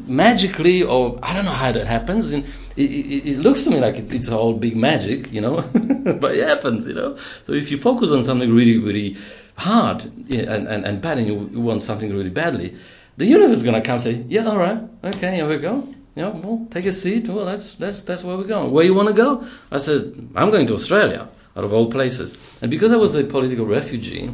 magically 0.07 0.83
or 0.83 1.19
I 1.23 1.35
don't 1.35 1.45
know 1.45 1.52
how 1.52 1.73
that 1.73 1.87
happens. 1.87 2.33
And 2.33 2.45
it, 2.76 2.90
it, 2.90 3.29
it 3.33 3.38
looks 3.38 3.64
to 3.64 3.71
me 3.71 3.81
like 3.81 3.97
it's, 3.97 4.12
it's 4.12 4.29
all 4.29 4.52
big 4.52 4.76
magic, 4.76 5.33
you 5.33 5.40
know, 5.40 5.62
but 6.21 6.35
it 6.35 6.47
happens, 6.47 6.87
you 6.87 6.95
know. 6.95 7.17
So 7.47 7.52
if 7.52 7.71
you 7.71 7.79
focus 7.79 8.11
on 8.11 8.25
something 8.25 8.55
really, 8.55 8.79
really 8.79 9.17
hard 9.57 10.05
and, 10.05 10.69
and, 10.69 10.85
and 10.85 11.00
bad 11.00 11.19
and 11.19 11.26
you, 11.26 11.50
you 11.52 11.61
want 11.61 11.83
something 11.83 12.11
really 12.14 12.31
badly, 12.31 12.76
the 13.17 13.26
universe 13.26 13.59
is 13.59 13.64
going 13.64 13.81
to 13.81 13.87
come 13.87 13.99
say, 13.99 14.25
yeah, 14.29 14.47
all 14.47 14.57
right, 14.57 14.81
okay, 15.05 15.35
here 15.35 15.49
we 15.49 15.59
go 15.59 15.87
know, 16.21 16.31
well, 16.31 16.67
take 16.71 16.87
a 16.87 16.93
seat. 16.93 17.29
Well, 17.29 17.45
that's 17.45 17.75
that's 17.75 18.02
that's 18.02 18.23
where 18.23 18.37
we're 18.37 18.45
going. 18.45 18.71
Where 18.71 18.85
you 18.85 18.95
want 18.95 19.09
to 19.09 19.14
go? 19.14 19.47
I 19.71 19.79
said, 19.79 20.29
I'm 20.35 20.50
going 20.50 20.67
to 20.69 20.75
Australia, 20.75 21.29
out 21.57 21.64
of 21.64 21.73
all 21.73 21.90
places. 21.90 22.38
And 22.62 22.71
because 22.71 22.92
I 22.92 22.97
was 22.97 23.14
a 23.14 23.25
political 23.25 23.66
refugee, 23.66 24.30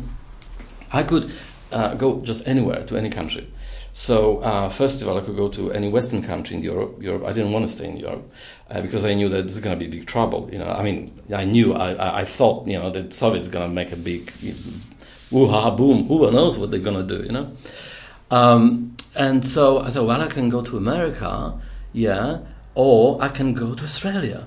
I 0.92 1.02
could 1.02 1.32
uh, 1.72 1.94
go 1.94 2.20
just 2.20 2.46
anywhere 2.46 2.84
to 2.84 2.96
any 2.96 3.10
country. 3.10 3.50
So 3.92 4.38
uh, 4.38 4.68
first 4.68 5.00
of 5.00 5.08
all, 5.08 5.16
I 5.16 5.22
could 5.22 5.36
go 5.36 5.48
to 5.48 5.72
any 5.72 5.88
Western 5.88 6.22
country 6.22 6.56
in 6.56 6.62
Europe. 6.62 7.02
Europe. 7.02 7.24
I 7.24 7.32
didn't 7.32 7.52
want 7.52 7.66
to 7.66 7.72
stay 7.72 7.88
in 7.88 7.96
Europe 7.96 8.30
uh, 8.70 8.82
because 8.82 9.06
I 9.06 9.14
knew 9.14 9.28
that 9.30 9.44
this 9.44 9.54
is 9.54 9.60
going 9.60 9.78
to 9.78 9.82
be 9.82 9.90
big 9.90 10.06
trouble. 10.06 10.50
You 10.52 10.58
know, 10.58 10.68
I 10.68 10.82
mean, 10.82 11.18
I 11.34 11.44
knew, 11.44 11.72
I, 11.72 12.20
I, 12.20 12.24
thought, 12.24 12.66
you 12.66 12.78
know, 12.78 12.90
that 12.90 13.14
Soviets 13.14 13.48
going 13.48 13.66
to 13.66 13.74
make 13.74 13.92
a 13.92 13.96
big, 13.96 14.30
woo 15.30 15.48
ha 15.48 15.70
boom. 15.70 16.06
Who 16.08 16.30
knows 16.30 16.58
what 16.58 16.70
they're 16.70 16.80
going 16.80 17.06
to 17.06 17.18
do? 17.18 17.24
You 17.24 17.32
know. 17.32 17.56
Um, 18.30 18.96
and 19.14 19.46
so 19.46 19.78
I 19.78 19.88
thought, 19.88 20.06
well, 20.06 20.20
I 20.20 20.26
can 20.26 20.50
go 20.50 20.60
to 20.60 20.76
America 20.76 21.58
yeah, 21.96 22.40
or 22.74 23.20
I 23.22 23.28
can 23.28 23.54
go 23.54 23.74
to 23.74 23.82
Australia. 23.82 24.46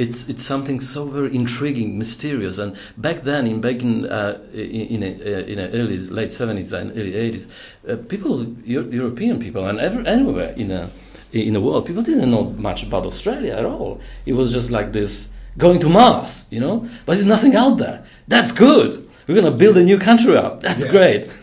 It's 0.00 0.30
it's 0.30 0.42
something 0.42 0.80
so 0.80 1.04
very 1.04 1.34
intriguing, 1.34 1.98
mysterious. 1.98 2.56
And 2.56 2.74
back 2.96 3.20
then, 3.20 3.46
in 3.46 3.60
back 3.60 3.82
in 3.82 4.06
uh, 4.06 4.38
in, 4.54 5.02
a, 5.02 5.08
uh, 5.08 5.52
in 5.52 5.56
the 5.58 5.68
early 5.78 5.98
late 5.98 6.32
seventies 6.32 6.72
and 6.72 6.90
early 6.92 7.14
eighties, 7.14 7.52
uh, 7.86 7.96
people, 7.96 8.46
Euro- 8.64 8.88
European 8.88 9.38
people, 9.38 9.66
and 9.66 9.78
every, 9.78 10.06
anywhere 10.06 10.54
in 10.56 10.70
a, 10.70 10.88
in 11.32 11.52
the 11.52 11.60
world, 11.60 11.84
people 11.84 12.02
didn't 12.02 12.30
know 12.30 12.44
much 12.44 12.82
about 12.82 13.04
Australia 13.04 13.52
at 13.52 13.66
all. 13.66 14.00
It 14.24 14.32
was 14.32 14.54
just 14.54 14.70
like 14.70 14.92
this 14.92 15.28
going 15.58 15.80
to 15.80 15.90
Mars, 15.90 16.46
you 16.50 16.60
know. 16.60 16.88
But 17.04 17.14
there's 17.16 17.26
nothing 17.26 17.54
out 17.54 17.76
there. 17.76 18.02
That's 18.26 18.52
good. 18.52 19.06
We're 19.26 19.34
gonna 19.34 19.50
build 19.54 19.76
a 19.76 19.82
new 19.82 19.98
country 19.98 20.34
up. 20.34 20.62
That's 20.62 20.86
yeah. 20.86 20.90
great. 20.90 21.22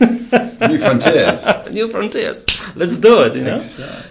new 0.68 0.78
frontiers. 0.78 1.46
new 1.72 1.88
frontiers. 1.88 2.44
Let's 2.74 2.98
do 2.98 3.22
it. 3.22 3.36
You 3.36 3.44
know. 3.44 3.62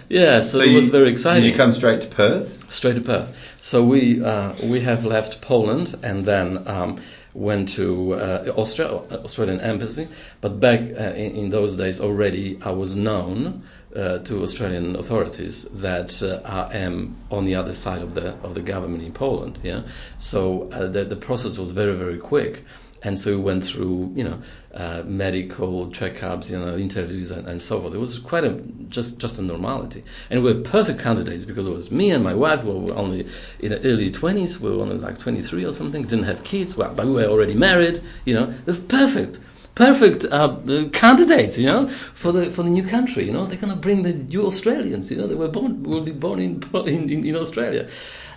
Yeah. 0.08 0.40
So, 0.40 0.58
so 0.58 0.64
it 0.64 0.74
was 0.74 0.88
very 0.88 1.10
exciting. 1.10 1.42
Did 1.42 1.50
you 1.52 1.56
come 1.56 1.72
straight 1.72 2.00
to 2.00 2.08
Perth? 2.08 2.72
Straight 2.72 2.96
to 2.96 3.02
Perth. 3.02 3.36
So 3.60 3.84
we 3.84 4.22
uh, 4.22 4.52
we 4.62 4.80
have 4.80 5.04
left 5.04 5.40
Poland 5.40 5.96
and 6.02 6.24
then 6.24 6.66
um, 6.66 7.00
went 7.34 7.68
to 7.70 8.14
uh, 8.14 8.52
Austria, 8.56 8.88
Australian 8.88 9.60
embassy. 9.60 10.08
But 10.40 10.60
back 10.60 10.80
uh, 10.80 11.14
in, 11.14 11.36
in, 11.36 11.50
those 11.50 11.76
days 11.76 12.00
already, 12.00 12.58
I 12.64 12.70
was 12.70 12.94
known. 12.94 13.64
Uh, 13.96 14.18
to 14.18 14.42
Australian 14.42 14.94
authorities 14.96 15.64
that 15.72 16.22
uh, 16.22 16.42
I 16.44 16.76
am 16.76 17.16
on 17.30 17.46
the 17.46 17.54
other 17.54 17.72
side 17.72 18.02
of 18.02 18.12
the 18.12 18.34
of 18.44 18.54
the 18.54 18.60
government 18.60 19.02
in 19.02 19.12
Poland. 19.12 19.58
Yeah, 19.62 19.84
so 20.18 20.68
uh, 20.70 20.88
the 20.88 21.04
the 21.04 21.16
process 21.16 21.58
was 21.58 21.70
very 21.72 21.96
very 21.96 22.18
quick 22.18 22.64
and 23.02 23.18
so 23.18 23.36
we 23.36 23.42
went 23.42 23.64
through 23.64 24.12
you 24.14 24.24
know 24.24 24.40
uh, 24.74 25.02
medical 25.04 25.88
checkups, 25.88 26.50
you 26.50 26.58
know 26.58 26.76
interviews 26.76 27.30
and, 27.30 27.46
and, 27.48 27.60
so 27.60 27.80
forth. 27.80 27.94
It 27.94 27.98
was 27.98 28.18
quite 28.18 28.44
a 28.44 28.60
just 28.88 29.18
just 29.18 29.38
a 29.38 29.42
normality, 29.42 30.02
and 30.30 30.42
we 30.42 30.52
were 30.52 30.60
perfect 30.60 31.00
candidates 31.00 31.44
because 31.44 31.66
it 31.66 31.72
was 31.72 31.90
me 31.90 32.10
and 32.10 32.22
my 32.22 32.34
wife 32.34 32.64
we 32.64 32.72
were 32.72 32.94
only 32.94 33.26
in 33.60 33.70
the 33.70 33.84
early 33.86 34.10
twenties. 34.10 34.60
We 34.60 34.70
were 34.70 34.82
only 34.82 34.98
like 34.98 35.18
twenty 35.18 35.40
three 35.40 35.64
or 35.64 35.72
something. 35.72 36.02
Didn't 36.02 36.24
have 36.24 36.44
kids, 36.44 36.76
well, 36.76 36.92
but 36.94 37.06
we 37.06 37.12
were 37.12 37.24
already 37.24 37.54
married. 37.54 38.00
You 38.24 38.34
know, 38.34 38.50
it 38.50 38.66
was 38.66 38.78
perfect. 38.78 39.40
Perfect 39.74 40.24
uh, 40.32 40.56
candidates, 40.92 41.56
you 41.56 41.68
know, 41.68 41.86
for 41.86 42.32
the 42.32 42.50
for 42.50 42.64
the 42.64 42.70
new 42.70 42.82
country. 42.82 43.24
You 43.24 43.32
know, 43.32 43.46
they're 43.46 43.58
gonna 43.58 43.76
bring 43.76 44.02
the 44.02 44.12
new 44.12 44.44
Australians. 44.44 45.08
You 45.10 45.18
know, 45.18 45.28
they 45.28 45.36
were 45.36 45.48
born 45.48 45.84
will 45.84 46.02
be 46.02 46.10
born 46.10 46.40
in 46.40 46.62
in, 46.86 47.24
in 47.24 47.36
Australia, 47.36 47.88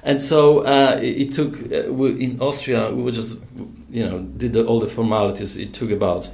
and 0.04 0.22
so 0.22 0.60
uh, 0.60 1.00
it, 1.02 1.30
it, 1.30 1.34
took 1.34 1.56
uh, 1.72 1.92
in 2.04 2.40
Austria. 2.40 2.92
We 2.92 3.02
were 3.02 3.12
just 3.12 3.42
you 3.92 4.08
know, 4.08 4.20
did 4.20 4.54
the, 4.54 4.66
all 4.66 4.80
the 4.80 4.88
formalities. 4.88 5.58
It 5.58 5.74
took 5.74 5.92
about 5.92 6.32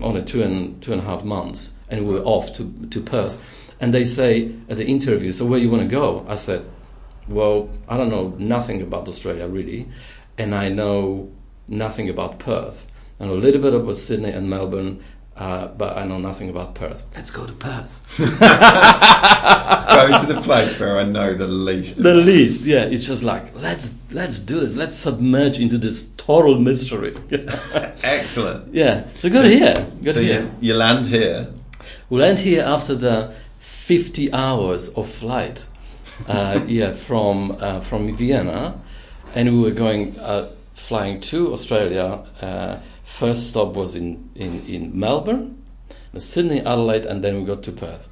only 0.00 0.22
two 0.22 0.42
and 0.42 0.80
two 0.82 0.92
and 0.92 1.02
a 1.02 1.04
half 1.04 1.24
months, 1.24 1.72
and 1.88 2.06
we 2.06 2.14
were 2.14 2.24
off 2.24 2.54
to 2.56 2.72
to 2.90 3.00
Perth. 3.00 3.42
And 3.80 3.92
they 3.92 4.04
say 4.04 4.52
at 4.68 4.76
the 4.76 4.86
interview, 4.86 5.32
"So 5.32 5.44
where 5.44 5.58
you 5.58 5.70
want 5.70 5.82
to 5.82 5.88
go?" 5.88 6.24
I 6.28 6.36
said, 6.36 6.64
"Well, 7.28 7.68
I 7.88 7.96
don't 7.96 8.10
know 8.10 8.34
nothing 8.38 8.80
about 8.80 9.08
Australia 9.08 9.46
really, 9.46 9.88
and 10.38 10.54
I 10.54 10.68
know 10.68 11.30
nothing 11.66 12.08
about 12.08 12.38
Perth. 12.38 12.90
I 13.20 13.26
know 13.26 13.34
a 13.34 13.42
little 13.44 13.60
bit 13.60 13.74
about 13.74 13.96
Sydney 13.96 14.30
and 14.30 14.48
Melbourne, 14.48 15.02
uh, 15.36 15.66
but 15.68 15.96
I 15.96 16.04
know 16.04 16.18
nothing 16.18 16.50
about 16.50 16.74
Perth. 16.74 17.02
Let's 17.14 17.30
go 17.30 17.46
to 17.46 17.52
Perth. 17.52 18.00
let's 18.18 19.84
go 19.84 20.20
to 20.20 20.32
the 20.32 20.40
place 20.42 20.78
where 20.78 20.98
I 20.98 21.04
know 21.04 21.34
the 21.34 21.48
least. 21.48 22.02
The 22.02 22.14
least, 22.14 22.62
yeah. 22.62 22.84
It's 22.84 23.04
just 23.04 23.22
like 23.24 23.54
let's 23.56 23.94
let's 24.10 24.38
do 24.38 24.60
this. 24.60 24.76
Let's 24.76 24.94
submerge 24.94 25.58
into 25.58 25.78
this 25.78 26.10
total 26.16 26.58
mystery. 26.58 27.14
Excellent. 28.02 28.74
Yeah. 28.74 29.06
So 29.14 29.30
good 29.30 29.46
here. 29.46 29.74
Good 30.02 30.14
so 30.14 30.20
here. 30.22 30.42
You, 30.42 30.68
you 30.68 30.74
land 30.74 31.06
here. 31.06 31.48
We 32.10 32.20
land 32.20 32.38
here 32.38 32.62
after 32.62 32.94
the 32.94 33.34
fifty 33.58 34.32
hours 34.32 34.88
of 34.90 35.10
flight. 35.10 35.66
Uh, 36.26 36.60
yeah, 36.66 36.92
from 36.92 37.56
uh, 37.60 37.80
from 37.80 38.14
Vienna, 38.16 38.80
and 39.34 39.52
we 39.52 39.62
were 39.62 39.74
going 39.74 40.18
uh, 40.18 40.50
flying 40.74 41.20
to 41.20 41.52
Australia 41.52 42.24
uh, 42.40 42.78
First 43.08 43.48
stop 43.48 43.74
was 43.74 43.96
in, 43.96 44.30
in, 44.36 44.64
in 44.66 44.96
Melbourne, 44.96 45.60
Sydney, 46.18 46.60
Adelaide, 46.60 47.04
and 47.04 47.24
then 47.24 47.40
we 47.40 47.44
got 47.44 47.62
to 47.64 47.72
Perth. 47.72 48.06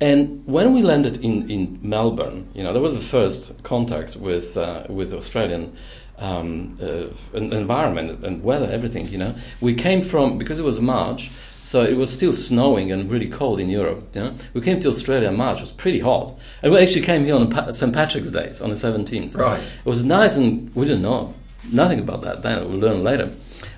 And 0.00 0.44
when 0.46 0.72
we 0.74 0.82
landed 0.82 1.22
in, 1.22 1.48
in 1.48 1.78
Melbourne, 1.82 2.48
you 2.54 2.62
know, 2.62 2.72
that 2.72 2.80
was 2.80 2.96
the 2.96 3.04
first 3.04 3.62
contact 3.62 4.16
with 4.16 4.56
uh, 4.56 4.86
with 4.88 5.14
Australian 5.14 5.76
um, 6.18 6.78
uh, 6.82 7.06
environment 7.34 8.24
and 8.24 8.42
weather, 8.42 8.68
everything. 8.70 9.06
You 9.08 9.18
know, 9.18 9.34
we 9.60 9.74
came 9.74 10.02
from 10.02 10.38
because 10.38 10.58
it 10.58 10.64
was 10.64 10.80
March, 10.80 11.30
so 11.62 11.84
it 11.84 11.96
was 11.96 12.12
still 12.12 12.32
snowing 12.32 12.90
and 12.90 13.10
really 13.10 13.28
cold 13.28 13.60
in 13.60 13.68
Europe. 13.68 14.08
You 14.14 14.22
know, 14.22 14.34
we 14.54 14.60
came 14.60 14.80
to 14.80 14.88
Australia 14.88 15.28
in 15.28 15.36
March; 15.36 15.58
it 15.58 15.62
was 15.62 15.72
pretty 15.72 16.00
hot, 16.00 16.34
and 16.62 16.72
we 16.72 16.78
actually 16.80 17.02
came 17.02 17.24
here 17.24 17.36
on 17.36 17.72
St. 17.72 17.92
Patrick's 17.92 18.30
Day 18.30 18.52
on 18.60 18.70
the 18.70 18.76
seventeenth. 18.76 19.34
Right. 19.34 19.62
It 19.62 19.88
was 19.88 20.04
nice, 20.04 20.36
and 20.36 20.74
we 20.74 20.86
didn't 20.86 21.02
know 21.02 21.34
nothing 21.70 22.00
about 22.00 22.22
that 22.22 22.42
then. 22.42 22.68
We'll 22.68 22.80
learn 22.80 23.04
later. 23.04 23.32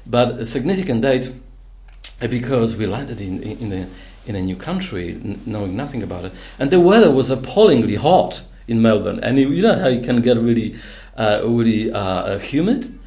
But 0.06 0.38
a 0.38 0.46
significant 0.46 1.02
date 1.02 1.32
because 2.28 2.76
we 2.76 2.86
landed 2.86 3.20
in, 3.20 3.42
in, 3.42 3.72
a, 3.72 3.88
in 4.26 4.36
a 4.36 4.40
new 4.40 4.56
country, 4.56 5.38
knowing 5.44 5.76
nothing 5.76 6.02
about 6.02 6.24
it. 6.24 6.32
And 6.58 6.70
the 6.70 6.80
weather 6.80 7.10
was 7.10 7.30
appallingly 7.30 7.96
hot 7.96 8.44
in 8.66 8.80
Melbourne. 8.80 9.20
And 9.22 9.38
you 9.38 9.62
know 9.62 9.78
how 9.78 9.88
it 9.88 10.04
can 10.04 10.22
get 10.22 10.36
really, 10.36 10.76
uh, 11.16 11.42
really 11.44 11.92
uh, 11.92 11.98
uh, 11.98 12.38
humid? 12.38 12.98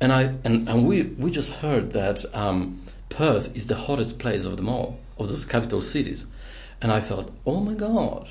And, 0.00 0.12
I, 0.12 0.34
and, 0.44 0.68
and 0.68 0.86
we, 0.86 1.02
we 1.02 1.30
just 1.30 1.54
heard 1.54 1.92
that 1.92 2.24
um, 2.34 2.82
Perth 3.08 3.54
is 3.56 3.66
the 3.66 3.76
hottest 3.76 4.18
place 4.18 4.44
of 4.44 4.56
them 4.56 4.68
all, 4.68 4.98
of 5.18 5.28
those 5.28 5.46
capital 5.46 5.82
cities. 5.82 6.26
And 6.80 6.92
I 6.92 7.00
thought, 7.00 7.32
oh 7.46 7.60
my 7.60 7.74
God, 7.74 8.28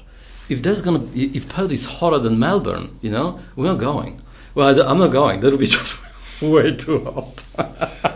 if 0.50 0.62
there's 0.62 0.82
gonna 0.82 1.00
be, 1.00 1.36
if 1.36 1.48
Perth 1.50 1.72
is 1.72 1.86
hotter 1.86 2.20
than 2.20 2.38
Melbourne, 2.38 2.98
you 3.02 3.10
know, 3.10 3.40
we're 3.56 3.68
not 3.68 3.80
going. 3.80 4.22
Well, 4.54 4.80
I'm 4.88 4.98
not 4.98 5.12
going. 5.12 5.40
That'll 5.40 5.58
be 5.58 5.66
just 5.80 6.02
way 6.42 6.76
too 6.76 7.00
hot. 7.06 8.10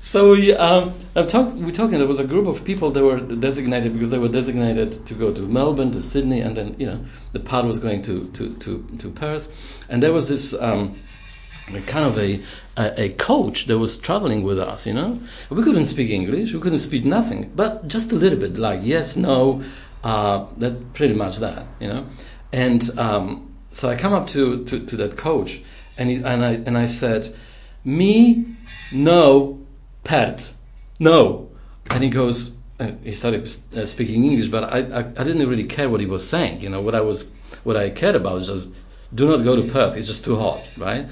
so 0.00 0.30
we, 0.32 0.54
um, 0.54 0.92
I'm 1.14 1.26
talk, 1.26 1.52
we're 1.54 1.70
talking. 1.70 1.98
There 1.98 2.06
was 2.06 2.18
a 2.18 2.26
group 2.26 2.46
of 2.46 2.64
people 2.64 2.90
that 2.92 3.04
were 3.04 3.20
designated 3.20 3.92
because 3.92 4.10
they 4.10 4.18
were 4.18 4.28
designated 4.28 4.92
to 5.06 5.14
go 5.14 5.32
to 5.32 5.42
Melbourne, 5.42 5.92
to 5.92 6.02
Sydney, 6.02 6.40
and 6.40 6.56
then 6.56 6.74
you 6.78 6.86
know 6.86 7.04
the 7.32 7.40
part 7.40 7.66
was 7.66 7.78
going 7.78 8.02
to 8.02 8.28
to 8.28 8.54
to, 8.56 8.86
to 8.98 9.10
Perth, 9.10 9.84
and 9.88 10.02
there 10.02 10.12
was 10.12 10.28
this. 10.28 10.54
Um, 10.54 10.94
kind 11.86 12.04
of 12.04 12.18
a, 12.18 12.40
a, 12.76 13.02
a 13.02 13.08
coach 13.10 13.66
that 13.66 13.78
was 13.78 13.96
traveling 13.96 14.42
with 14.42 14.58
us, 14.58 14.88
you 14.88 14.92
know. 14.92 15.20
We 15.50 15.62
couldn't 15.62 15.86
speak 15.86 16.10
English, 16.10 16.52
we 16.52 16.58
couldn't 16.58 16.80
speak 16.80 17.04
nothing, 17.04 17.52
but 17.54 17.86
just 17.86 18.10
a 18.10 18.16
little 18.16 18.40
bit, 18.40 18.56
like 18.56 18.80
yes, 18.82 19.16
no, 19.16 19.62
uh, 20.02 20.46
that's 20.56 20.74
pretty 20.94 21.14
much 21.14 21.38
that, 21.38 21.66
you 21.78 21.86
know. 21.86 22.06
And 22.52 22.98
um, 22.98 23.54
so 23.70 23.88
I 23.88 23.94
come 23.94 24.12
up 24.12 24.26
to, 24.28 24.64
to, 24.64 24.84
to 24.84 24.96
that 24.96 25.16
coach, 25.16 25.60
and 25.96 26.10
he, 26.10 26.16
and 26.16 26.44
I 26.44 26.52
and 26.52 26.76
I 26.76 26.86
said, 26.86 27.32
"Me, 27.84 28.46
no, 28.92 29.59
pet, 30.10 30.52
no," 30.98 31.50
and 31.90 32.02
he 32.02 32.10
goes. 32.10 32.56
And 32.78 32.98
he 33.04 33.12
started 33.12 33.42
uh, 33.76 33.84
speaking 33.84 34.24
English, 34.24 34.48
but 34.48 34.64
I, 34.64 34.78
I 34.78 35.00
I 35.20 35.22
didn't 35.28 35.46
really 35.52 35.68
care 35.76 35.88
what 35.90 36.00
he 36.00 36.06
was 36.06 36.26
saying. 36.26 36.62
You 36.64 36.70
know 36.72 36.80
what 36.86 36.94
I 36.94 37.02
was 37.10 37.30
what 37.62 37.76
I 37.76 37.90
cared 37.90 38.16
about 38.20 38.34
was 38.40 38.48
just 38.48 38.74
do 39.14 39.28
not 39.28 39.44
go 39.44 39.54
to 39.60 39.64
Perth. 39.70 39.96
It's 39.96 40.06
just 40.06 40.24
too 40.24 40.36
hot, 40.36 40.60
right? 40.78 41.06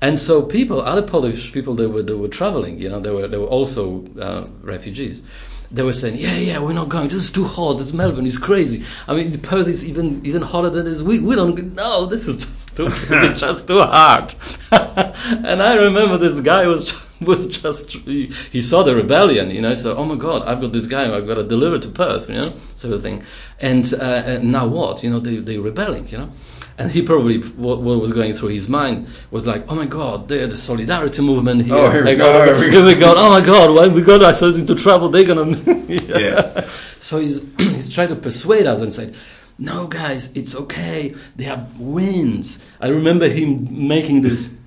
And 0.00 0.18
so 0.18 0.42
people, 0.42 0.82
other 0.82 1.02
Polish 1.02 1.52
people 1.52 1.74
that 1.76 1.88
were, 1.88 2.02
that 2.02 2.18
were 2.18 2.28
traveling, 2.28 2.78
you 2.78 2.90
know, 2.90 3.00
they 3.00 3.10
were, 3.10 3.26
they 3.26 3.38
were 3.38 3.46
also 3.46 4.04
uh, 4.20 4.46
refugees. 4.60 5.24
They 5.70 5.82
were 5.82 5.94
saying, 5.94 6.16
"Yeah, 6.16 6.36
yeah, 6.36 6.58
we're 6.58 6.74
not 6.74 6.88
going. 6.88 7.08
This 7.08 7.24
is 7.24 7.32
too 7.32 7.44
hot. 7.44 7.78
This 7.78 7.92
Melbourne 7.92 8.26
is 8.26 8.38
crazy. 8.38 8.84
I 9.08 9.14
mean, 9.16 9.40
Perth 9.40 9.66
is 9.66 9.88
even 9.88 10.06
even 10.24 10.42
hotter 10.42 10.70
than 10.70 10.84
this. 10.84 11.00
We 11.02 11.20
we 11.20 11.34
don't. 11.34 11.74
No, 11.74 12.06
this 12.06 12.28
is 12.28 12.36
just 12.44 12.76
too 12.76 12.86
it's 12.86 13.40
just 13.46 13.66
too 13.66 13.80
hard." 13.80 14.34
and 14.70 15.62
I 15.70 15.74
remember 15.86 16.16
this 16.18 16.40
guy 16.40 16.68
was 16.68 16.92
was 17.26 17.46
just 17.46 17.90
he, 17.90 18.26
he, 18.50 18.62
saw 18.62 18.82
the 18.82 18.94
rebellion, 18.94 19.50
you 19.50 19.60
know. 19.60 19.74
So, 19.74 19.96
oh 19.96 20.04
my 20.04 20.16
God, 20.16 20.42
I've 20.42 20.60
got 20.60 20.72
this 20.72 20.86
guy. 20.86 21.14
I've 21.14 21.26
got 21.26 21.34
to 21.34 21.44
deliver 21.44 21.78
to 21.78 21.88
Perth, 21.88 22.28
you 22.28 22.36
know, 22.36 22.52
sort 22.76 22.94
of 22.94 23.02
thing. 23.02 23.22
And, 23.60 23.92
uh, 23.94 24.22
and 24.26 24.52
now 24.52 24.66
what? 24.66 25.02
You 25.02 25.10
know, 25.10 25.20
they 25.20 25.36
they're 25.36 25.60
rebelling, 25.60 26.08
you 26.08 26.18
know. 26.18 26.32
And 26.76 26.90
he 26.90 27.02
probably, 27.02 27.38
what, 27.38 27.82
what, 27.82 28.00
was 28.00 28.12
going 28.12 28.32
through 28.32 28.48
his 28.48 28.68
mind 28.68 29.06
was 29.30 29.46
like, 29.46 29.64
oh 29.68 29.76
my 29.76 29.86
God, 29.86 30.26
they're 30.26 30.48
the 30.48 30.56
solidarity 30.56 31.22
movement 31.22 31.66
here. 31.66 31.74
Oh, 31.76 31.88
here 31.88 32.04
we 32.04 32.16
go. 32.16 32.46
go. 32.46 32.68
Here 32.68 32.84
we 32.84 32.94
go. 32.98 33.14
Oh 33.16 33.30
my 33.30 33.46
God, 33.46 33.72
when 33.76 33.92
we 33.92 34.02
got 34.02 34.22
ourselves 34.24 34.58
into 34.58 34.74
trouble, 34.74 35.08
they're 35.08 35.24
going 35.24 35.54
to. 35.64 35.94
yeah. 36.18 36.68
So 36.98 37.20
he's, 37.20 37.46
he's 37.58 37.94
trying 37.94 38.08
to 38.08 38.16
persuade 38.16 38.66
us 38.66 38.80
and 38.80 38.92
said, 38.92 39.14
no, 39.56 39.86
guys, 39.86 40.36
it's 40.36 40.56
okay. 40.56 41.14
They 41.36 41.44
have 41.44 41.78
winds. 41.78 42.64
I 42.80 42.88
remember 42.88 43.28
him 43.28 43.86
making 43.86 44.22
this 44.22 44.58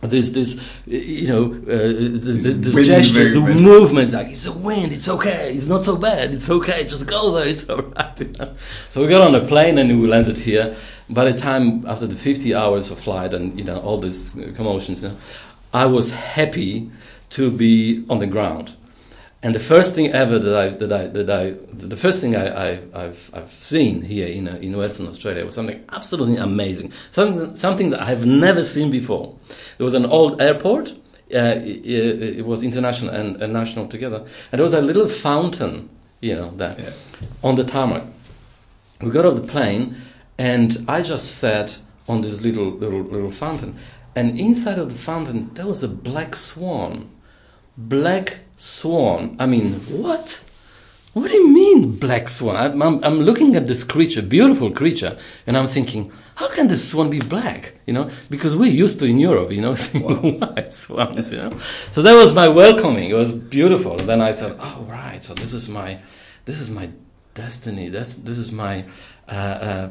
this 0.00 0.30
this 0.30 0.64
you 0.86 1.26
know 1.26 1.46
uh, 1.46 2.18
this 2.20 2.86
gestures, 2.86 3.32
the 3.32 3.40
movements 3.40 4.14
like 4.14 4.28
it's 4.28 4.46
a 4.46 4.52
wind, 4.52 4.92
it's 4.92 5.08
okay, 5.08 5.52
it's 5.52 5.66
not 5.66 5.84
so 5.84 5.96
bad, 5.96 6.32
it's 6.32 6.48
okay, 6.48 6.84
just 6.84 7.08
go 7.08 7.32
there, 7.32 7.46
it's 7.46 7.68
alright. 7.68 8.20
You 8.20 8.32
know? 8.38 8.54
So 8.90 9.02
we 9.02 9.08
got 9.08 9.22
on 9.22 9.34
a 9.34 9.44
plane 9.46 9.78
and 9.78 10.00
we 10.00 10.06
landed 10.06 10.38
here. 10.38 10.76
By 11.10 11.24
the 11.24 11.34
time 11.36 11.86
after 11.86 12.06
the 12.06 12.14
50 12.14 12.54
hours 12.54 12.90
of 12.90 13.00
flight 13.00 13.34
and 13.34 13.58
you 13.58 13.64
know 13.64 13.80
all 13.80 13.98
these 13.98 14.36
commotions, 14.56 15.02
you 15.02 15.08
know, 15.08 15.16
I 15.74 15.86
was 15.86 16.12
happy 16.12 16.90
to 17.30 17.50
be 17.50 18.04
on 18.08 18.18
the 18.18 18.26
ground. 18.26 18.74
And 19.40 19.54
the 19.54 19.60
first 19.60 19.94
thing 19.94 20.10
ever 20.12 20.38
that 20.38 20.56
I 20.56 20.68
that 20.70 20.92
I 20.92 21.06
that 21.06 21.30
I 21.30 21.50
the 21.72 21.96
first 21.96 22.20
thing 22.20 22.34
I, 22.34 22.72
I 22.92 23.02
have 23.02 23.30
I've 23.32 23.50
seen 23.50 24.02
here 24.02 24.26
in 24.26 24.48
uh, 24.48 24.56
in 24.56 24.76
Western 24.76 25.06
Australia 25.06 25.44
was 25.44 25.54
something 25.54 25.84
absolutely 25.90 26.38
amazing, 26.38 26.92
something 27.10 27.54
something 27.54 27.90
that 27.90 28.00
I 28.00 28.06
have 28.06 28.26
never 28.26 28.64
seen 28.64 28.90
before. 28.90 29.36
There 29.76 29.84
was 29.84 29.94
an 29.94 30.06
old 30.06 30.42
airport. 30.42 30.90
Uh, 31.32 31.60
it, 31.62 32.38
it, 32.38 32.46
was 32.46 32.62
international 32.62 33.14
and, 33.14 33.42
and, 33.42 33.52
national 33.52 33.86
together, 33.86 34.24
and 34.50 34.58
there 34.58 34.62
was 34.62 34.72
a 34.72 34.80
little 34.80 35.06
fountain, 35.06 35.90
you 36.22 36.34
know, 36.34 36.50
there 36.52 36.74
yeah. 36.78 36.90
on 37.42 37.54
the 37.54 37.64
tarmac. 37.64 38.02
We 39.02 39.10
got 39.10 39.26
off 39.26 39.36
the 39.36 39.46
plane, 39.46 40.00
and 40.38 40.74
I 40.88 41.02
just 41.02 41.36
sat 41.36 41.80
on 42.08 42.22
this 42.22 42.40
little 42.40 42.70
little 42.70 43.02
little 43.02 43.30
fountain, 43.30 43.78
and 44.16 44.40
inside 44.40 44.78
of 44.78 44.88
the 44.88 44.98
fountain 44.98 45.52
there 45.52 45.66
was 45.66 45.82
a 45.82 45.88
black 45.88 46.34
swan, 46.34 47.10
black 47.76 48.38
swan. 48.58 49.36
I 49.38 49.46
mean, 49.46 49.74
what? 50.02 50.44
What 51.14 51.30
do 51.30 51.36
you 51.36 51.48
mean, 51.48 51.96
black 51.96 52.28
swan? 52.28 52.56
I'm, 52.56 52.82
I'm, 52.82 53.02
I'm, 53.02 53.20
looking 53.20 53.56
at 53.56 53.66
this 53.66 53.82
creature, 53.82 54.20
beautiful 54.20 54.70
creature, 54.70 55.18
and 55.46 55.56
I'm 55.56 55.66
thinking, 55.66 56.12
how 56.34 56.48
can 56.48 56.68
this 56.68 56.90
swan 56.90 57.10
be 57.10 57.18
black? 57.18 57.74
You 57.86 57.94
know, 57.94 58.10
because 58.30 58.54
we're 58.54 58.70
used 58.70 59.00
to 59.00 59.06
in 59.06 59.18
Europe, 59.18 59.50
you 59.50 59.60
know, 59.60 59.74
seeing 59.86 60.38
white 60.38 60.72
swans. 60.72 61.32
You 61.32 61.38
know, 61.38 61.58
so 61.92 62.02
that 62.02 62.12
was 62.12 62.34
my 62.34 62.48
welcoming. 62.48 63.08
It 63.08 63.14
was 63.14 63.32
beautiful. 63.32 63.98
And 63.98 64.08
then 64.08 64.20
I 64.20 64.32
thought, 64.32 64.56
oh 64.60 64.86
right, 64.88 65.22
so 65.22 65.34
this 65.34 65.54
is 65.54 65.68
my, 65.68 65.98
this 66.44 66.60
is 66.60 66.70
my 66.70 66.90
destiny. 67.34 67.88
That's 67.88 68.16
this 68.16 68.38
is 68.38 68.52
my 68.52 68.84
uh, 69.28 69.32
uh, 69.70 69.90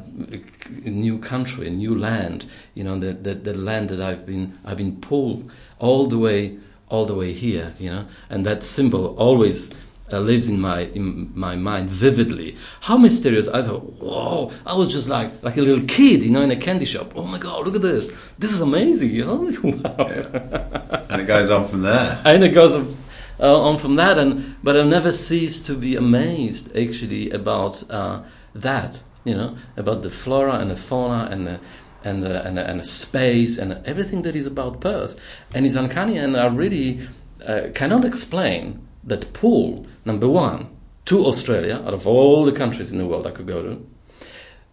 new 0.83 1.17
country, 1.17 1.69
new 1.69 1.97
land. 1.97 2.45
You 2.75 2.83
know, 2.83 2.99
the, 2.99 3.13
the 3.13 3.33
the 3.33 3.53
land 3.53 3.89
that 3.89 4.01
I've 4.01 4.25
been 4.25 4.57
I've 4.63 4.77
been 4.77 4.97
pulled 5.01 5.49
all 5.79 6.07
the 6.07 6.19
way 6.19 6.57
all 6.89 7.05
the 7.05 7.15
way 7.15 7.33
here, 7.33 7.73
you 7.79 7.89
know, 7.89 8.05
and 8.29 8.45
that 8.45 8.63
symbol 8.63 9.15
always 9.17 9.73
uh, 10.11 10.19
lives 10.19 10.49
in 10.49 10.59
my 10.59 10.81
in 10.81 11.31
my 11.35 11.55
mind 11.55 11.89
vividly. 11.89 12.55
How 12.81 12.97
mysterious! 12.97 13.47
I 13.47 13.61
thought, 13.61 13.83
whoa! 13.99 14.51
I 14.65 14.75
was 14.75 14.91
just 14.91 15.09
like 15.09 15.31
like 15.43 15.57
a 15.57 15.61
little 15.61 15.85
kid, 15.85 16.23
you 16.23 16.31
know, 16.31 16.41
in 16.41 16.51
a 16.51 16.55
candy 16.55 16.85
shop. 16.85 17.13
Oh 17.15 17.23
my 17.23 17.37
god, 17.37 17.65
look 17.65 17.75
at 17.75 17.81
this! 17.81 18.11
This 18.37 18.51
is 18.51 18.61
amazing! 18.61 19.11
You 19.11 19.25
know, 19.25 19.53
wow. 19.63 20.07
Yeah. 20.07 21.05
And 21.09 21.21
it 21.21 21.25
goes 21.25 21.49
on 21.51 21.67
from 21.67 21.81
there. 21.81 22.21
and 22.25 22.43
it 22.43 22.49
goes 22.53 22.73
on, 22.73 22.97
uh, 23.39 23.61
on 23.61 23.77
from 23.77 23.95
that, 23.95 24.17
and 24.17 24.55
but 24.63 24.77
I 24.77 24.83
never 24.83 25.11
cease 25.11 25.59
to 25.63 25.73
be 25.73 25.95
amazed 25.95 26.75
actually 26.75 27.31
about 27.31 27.83
uh, 27.89 28.23
that. 28.55 29.01
You 29.25 29.35
know, 29.35 29.57
about 29.75 30.03
the 30.03 30.09
flora 30.09 30.53
and 30.53 30.71
the 30.71 30.77
fauna 30.77 31.27
and 31.29 31.45
the 31.45 31.59
and 32.03 32.23
the, 32.23 32.45
and, 32.45 32.57
the, 32.57 32.69
and 32.69 32.79
the 32.79 32.83
space 32.83 33.57
and 33.57 33.85
everything 33.85 34.21
that 34.23 34.35
is 34.35 34.45
about 34.45 34.81
Perth. 34.81 35.19
And 35.53 35.65
it's 35.65 35.75
uncanny, 35.75 36.17
and 36.17 36.35
I 36.37 36.47
really 36.47 37.07
uh, 37.45 37.69
cannot 37.73 38.05
explain 38.05 38.87
that 39.03 39.33
pull, 39.33 39.85
number 40.05 40.27
one, 40.27 40.69
to 41.05 41.25
Australia, 41.25 41.81
out 41.85 41.93
of 41.93 42.05
all 42.05 42.43
the 42.43 42.51
countries 42.51 42.91
in 42.91 42.97
the 42.97 43.05
world 43.05 43.25
I 43.25 43.31
could 43.31 43.47
go 43.47 43.61
to, 43.63 43.87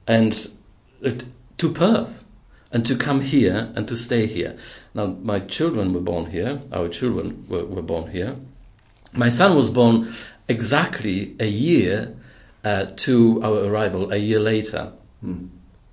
and 0.07 0.49
to 1.59 1.73
Perth, 1.73 2.25
and 2.73 2.85
to 2.87 2.97
come 2.97 3.21
here 3.21 3.73
and 3.77 3.87
to 3.87 3.97
stay 3.97 4.27
here. 4.27 4.59
Now, 4.95 5.07
my 5.07 5.39
children 5.39 5.93
were 5.95 6.01
born 6.01 6.27
here, 6.31 6.61
our 6.73 6.89
children 6.89 7.45
were, 7.49 7.65
were 7.65 7.83
born 7.83 8.11
here. 8.11 8.37
My 9.13 9.29
son 9.29 9.57
was 9.57 9.71
born 9.71 10.13
exactly 10.49 11.37
a 11.39 11.47
year 11.47 12.17
uh, 12.65 12.87
to 12.97 13.41
our 13.45 13.65
arrival, 13.67 14.13
a 14.13 14.17
year 14.17 14.41
later. 14.41 14.93
Hmm. 15.21 15.47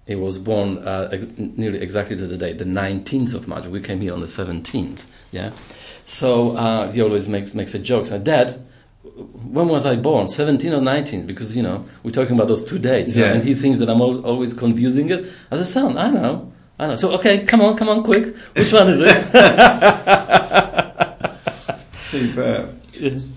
He 0.08 0.16
was 0.16 0.40
born 0.40 0.80
uh, 0.80 1.10
ex- 1.12 1.28
nearly 1.38 1.80
exactly 1.80 2.18
to 2.18 2.28
the 2.28 2.38
date, 2.38 2.58
the 2.58 2.66
19th 2.66 3.34
of 3.34 3.48
March. 3.48 3.68
We 3.68 3.82
came 3.82 4.02
here 4.02 4.14
on 4.14 4.20
the 4.20 4.28
17th. 4.28 5.08
Yeah, 5.32 5.52
so 6.06 6.58
uh, 6.58 6.92
he 6.92 7.02
always 7.02 7.28
makes 7.28 7.54
makes 7.54 7.76
a 7.76 7.80
joke. 7.80 8.08
So, 8.08 8.20
Dad, 8.20 8.60
when 9.04 9.68
was 9.68 9.86
I 9.86 9.96
born? 9.96 10.28
17 10.28 10.74
or 10.74 10.82
19? 10.82 11.28
Because 11.28 11.56
you 11.56 11.64
know 11.64 11.86
we're 12.04 12.12
talking 12.12 12.36
about 12.36 12.48
those 12.48 12.64
two 12.64 12.80
dates, 12.80 13.16
yeah. 13.16 13.34
and 13.34 13.44
he 13.44 13.54
thinks 13.54 13.80
that 13.80 13.90
I'm 13.90 14.02
always 14.02 14.54
confusing 14.54 15.10
it. 15.12 15.26
As 15.52 15.60
a 15.60 15.66
son, 15.66 15.98
I 15.98 16.10
know, 16.10 16.52
I 16.80 16.88
know. 16.88 16.96
So 16.96 17.12
okay, 17.14 17.46
come 17.46 17.62
on, 17.62 17.78
come 17.78 17.90
on, 17.90 18.04
quick. 18.04 18.36
Which 18.56 18.74
one 18.74 18.90
is 18.90 19.02
it? 19.02 19.32
Super. 21.94 22.70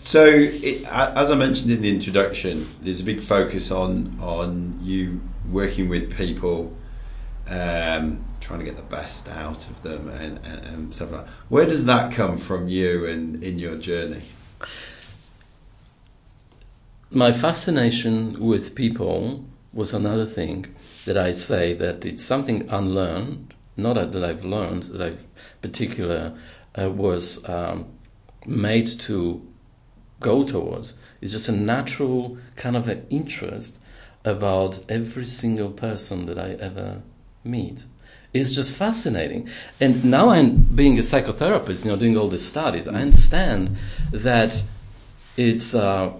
So, 0.03 0.27
it, 0.27 0.85
as 0.85 1.31
I 1.31 1.37
mentioned 1.37 1.71
in 1.71 1.81
the 1.81 1.89
introduction, 1.89 2.75
there's 2.83 3.01
a 3.01 3.05
big 3.05 3.23
focus 3.23 3.71
on 3.71 4.19
on 4.21 4.79
you 4.83 5.23
working 5.51 5.89
with 5.89 6.17
people, 6.17 6.77
um, 7.49 8.25
trying 8.41 8.61
to 8.61 8.65
get 8.65 8.77
the 8.77 8.83
best 8.83 9.29
out 9.29 9.69
of 9.69 9.83
them, 9.83 10.09
and, 10.09 10.39
and, 10.45 10.67
and 10.67 10.95
stuff 10.95 11.11
like 11.11 11.27
that. 11.27 11.33
Where 11.49 11.67
does 11.67 11.87
that 11.87 12.13
come 12.13 12.39
from 12.39 12.69
you 12.69 13.07
and 13.07 13.43
in 13.43 13.59
your 13.59 13.77
journey? 13.77 14.23
My 17.11 17.33
fascination 17.33 18.41
with 18.41 18.75
people 18.75 19.45
was 19.73 19.93
another 19.93 20.27
thing 20.27 20.75
that 21.05 21.17
I 21.17 21.33
say 21.33 21.73
that 21.75 22.05
it's 22.05 22.25
something 22.25 22.69
unlearned, 22.69 23.55
not 23.77 23.95
that 23.95 24.25
I've 24.25 24.45
learned, 24.45 24.85
that 24.85 25.01
I've 25.01 25.27
particular 25.65 26.37
uh, 26.79 26.91
was 26.91 27.49
um, 27.49 27.87
made 28.47 28.87
to 29.01 29.47
go 30.21 30.45
towards. 30.45 30.95
It's 31.21 31.33
just 31.33 31.49
a 31.49 31.53
natural 31.53 32.37
kind 32.57 32.77
of 32.77 32.87
an 32.89 33.07
interest 33.09 33.79
about 34.25 34.81
every 34.89 35.27
single 35.27 35.71
person 35.71 36.27
that 36.27 36.39
I 36.39 36.53
ever 36.53 37.03
meet. 37.45 37.85
It's 38.33 38.51
just 38.51 38.75
fascinating. 38.75 39.49
And 39.81 40.05
now 40.05 40.31
I'm 40.31 40.57
being 40.57 40.99
a 40.99 41.03
psychotherapist, 41.03 41.85
you 41.85 41.91
know, 41.91 41.97
doing 41.97 42.17
all 42.17 42.29
these 42.29 42.45
studies, 42.45 42.89
I 42.89 43.01
understand 43.01 43.77
that 44.11 44.65
it's 45.37 45.75
uh, 45.75 46.13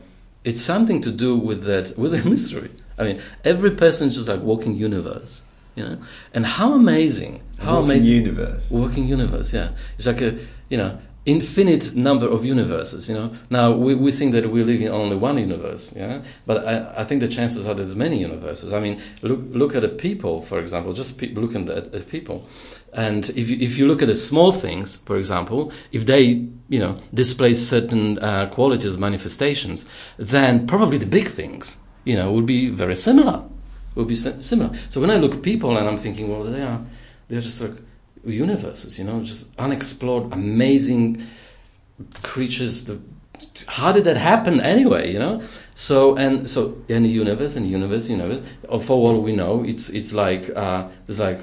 it's 0.45 0.61
something 0.61 1.01
to 1.03 1.11
do 1.11 1.37
with 1.37 1.65
that 1.65 1.99
with 1.99 2.15
a 2.15 2.29
mystery. 2.29 2.71
I 2.99 3.05
mean, 3.05 3.21
every 3.45 3.73
person 3.73 4.09
is 4.09 4.15
just 4.15 4.29
like 4.29 4.41
walking 4.41 4.77
universe, 4.77 5.43
you 5.75 5.85
know. 5.85 5.99
And 6.33 6.47
how 6.47 6.75
amazing, 6.75 7.43
how 7.59 7.77
walking 7.77 7.85
amazing 7.85 8.15
universe, 8.15 8.71
walking 8.71 9.09
universe. 9.09 9.53
Yeah, 9.53 9.71
it's 9.97 10.07
like 10.07 10.21
a 10.21 10.39
you 10.69 10.77
know 10.77 10.99
infinite 11.27 11.95
number 11.95 12.29
of 12.29 12.45
universes. 12.45 13.09
You 13.09 13.15
know, 13.15 13.37
now 13.51 13.73
we, 13.73 13.95
we 13.95 14.13
think 14.13 14.33
that 14.33 14.51
we 14.51 14.63
live 14.63 14.81
in 14.81 14.89
only 14.89 15.17
one 15.17 15.39
universe. 15.39 15.95
Yeah, 15.97 16.21
but 16.47 16.67
I, 16.67 17.01
I 17.01 17.05
think 17.05 17.21
the 17.21 17.29
chances 17.29 17.67
are 17.67 17.75
there's 17.75 17.97
many 17.97 18.19
universes. 18.21 18.73
I 18.73 18.81
mean, 18.81 19.01
look 19.23 19.41
look 19.51 19.75
at 19.75 19.85
a 19.85 19.89
people, 19.89 20.43
for 20.43 20.59
example. 20.61 20.93
Just 20.93 21.19
pe- 21.19 21.33
look 21.33 21.55
at, 21.55 21.69
at 21.69 22.09
people. 22.09 22.47
And 22.93 23.29
if 23.31 23.51
you, 23.51 23.59
if 23.59 23.77
you 23.77 23.89
look 23.89 24.03
at 24.03 24.09
the 24.09 24.15
small 24.15 24.53
things, 24.53 24.99
for 24.99 25.17
example, 25.17 25.73
if 25.91 26.07
they 26.07 26.47
you 26.69 26.79
know 26.79 26.97
display 27.13 27.55
certain 27.55 28.19
uh, 28.19 28.47
qualities, 28.47 28.97
manifestations, 28.97 29.87
then 30.17 30.67
probably 30.67 30.99
the 30.99 31.07
big 31.07 31.29
things 31.29 31.79
you 32.05 32.17
know 32.17 32.33
will 32.33 32.43
be 32.43 32.71
very 32.71 32.97
similar. 32.97 33.45
Will 33.95 34.05
be 34.05 34.17
similar. 34.17 34.77
So 34.89 35.01
when 35.01 35.11
I 35.11 35.17
look 35.17 35.37
at 35.37 35.43
people 35.43 35.77
and 35.79 35.89
I'm 35.89 35.99
thinking, 35.99 36.29
well, 36.29 36.43
they 36.43 36.63
are 36.63 36.81
they're 37.29 37.41
just 37.41 37.61
like 37.61 37.77
universes, 38.27 38.99
you 38.99 39.05
know, 39.05 39.23
just 39.23 39.55
unexplored, 39.59 40.33
amazing 40.33 41.23
creatures. 42.23 42.85
The, 42.85 43.01
how 43.69 43.93
did 43.93 44.05
that 44.05 44.17
happen 44.17 44.61
anyway? 44.61 45.13
You 45.13 45.19
know, 45.19 45.43
so 45.75 46.17
and 46.17 46.49
so 46.49 46.77
any 46.89 47.09
universe 47.09 47.57
and 47.57 47.69
universe, 47.69 48.09
universe. 48.09 48.43
For 48.83 48.97
all 48.97 49.21
we 49.21 49.35
know, 49.35 49.65
it's 49.65 49.91
it's 49.91 50.13
like 50.13 50.51
uh, 50.57 50.89
there's 51.07 51.19
like 51.19 51.41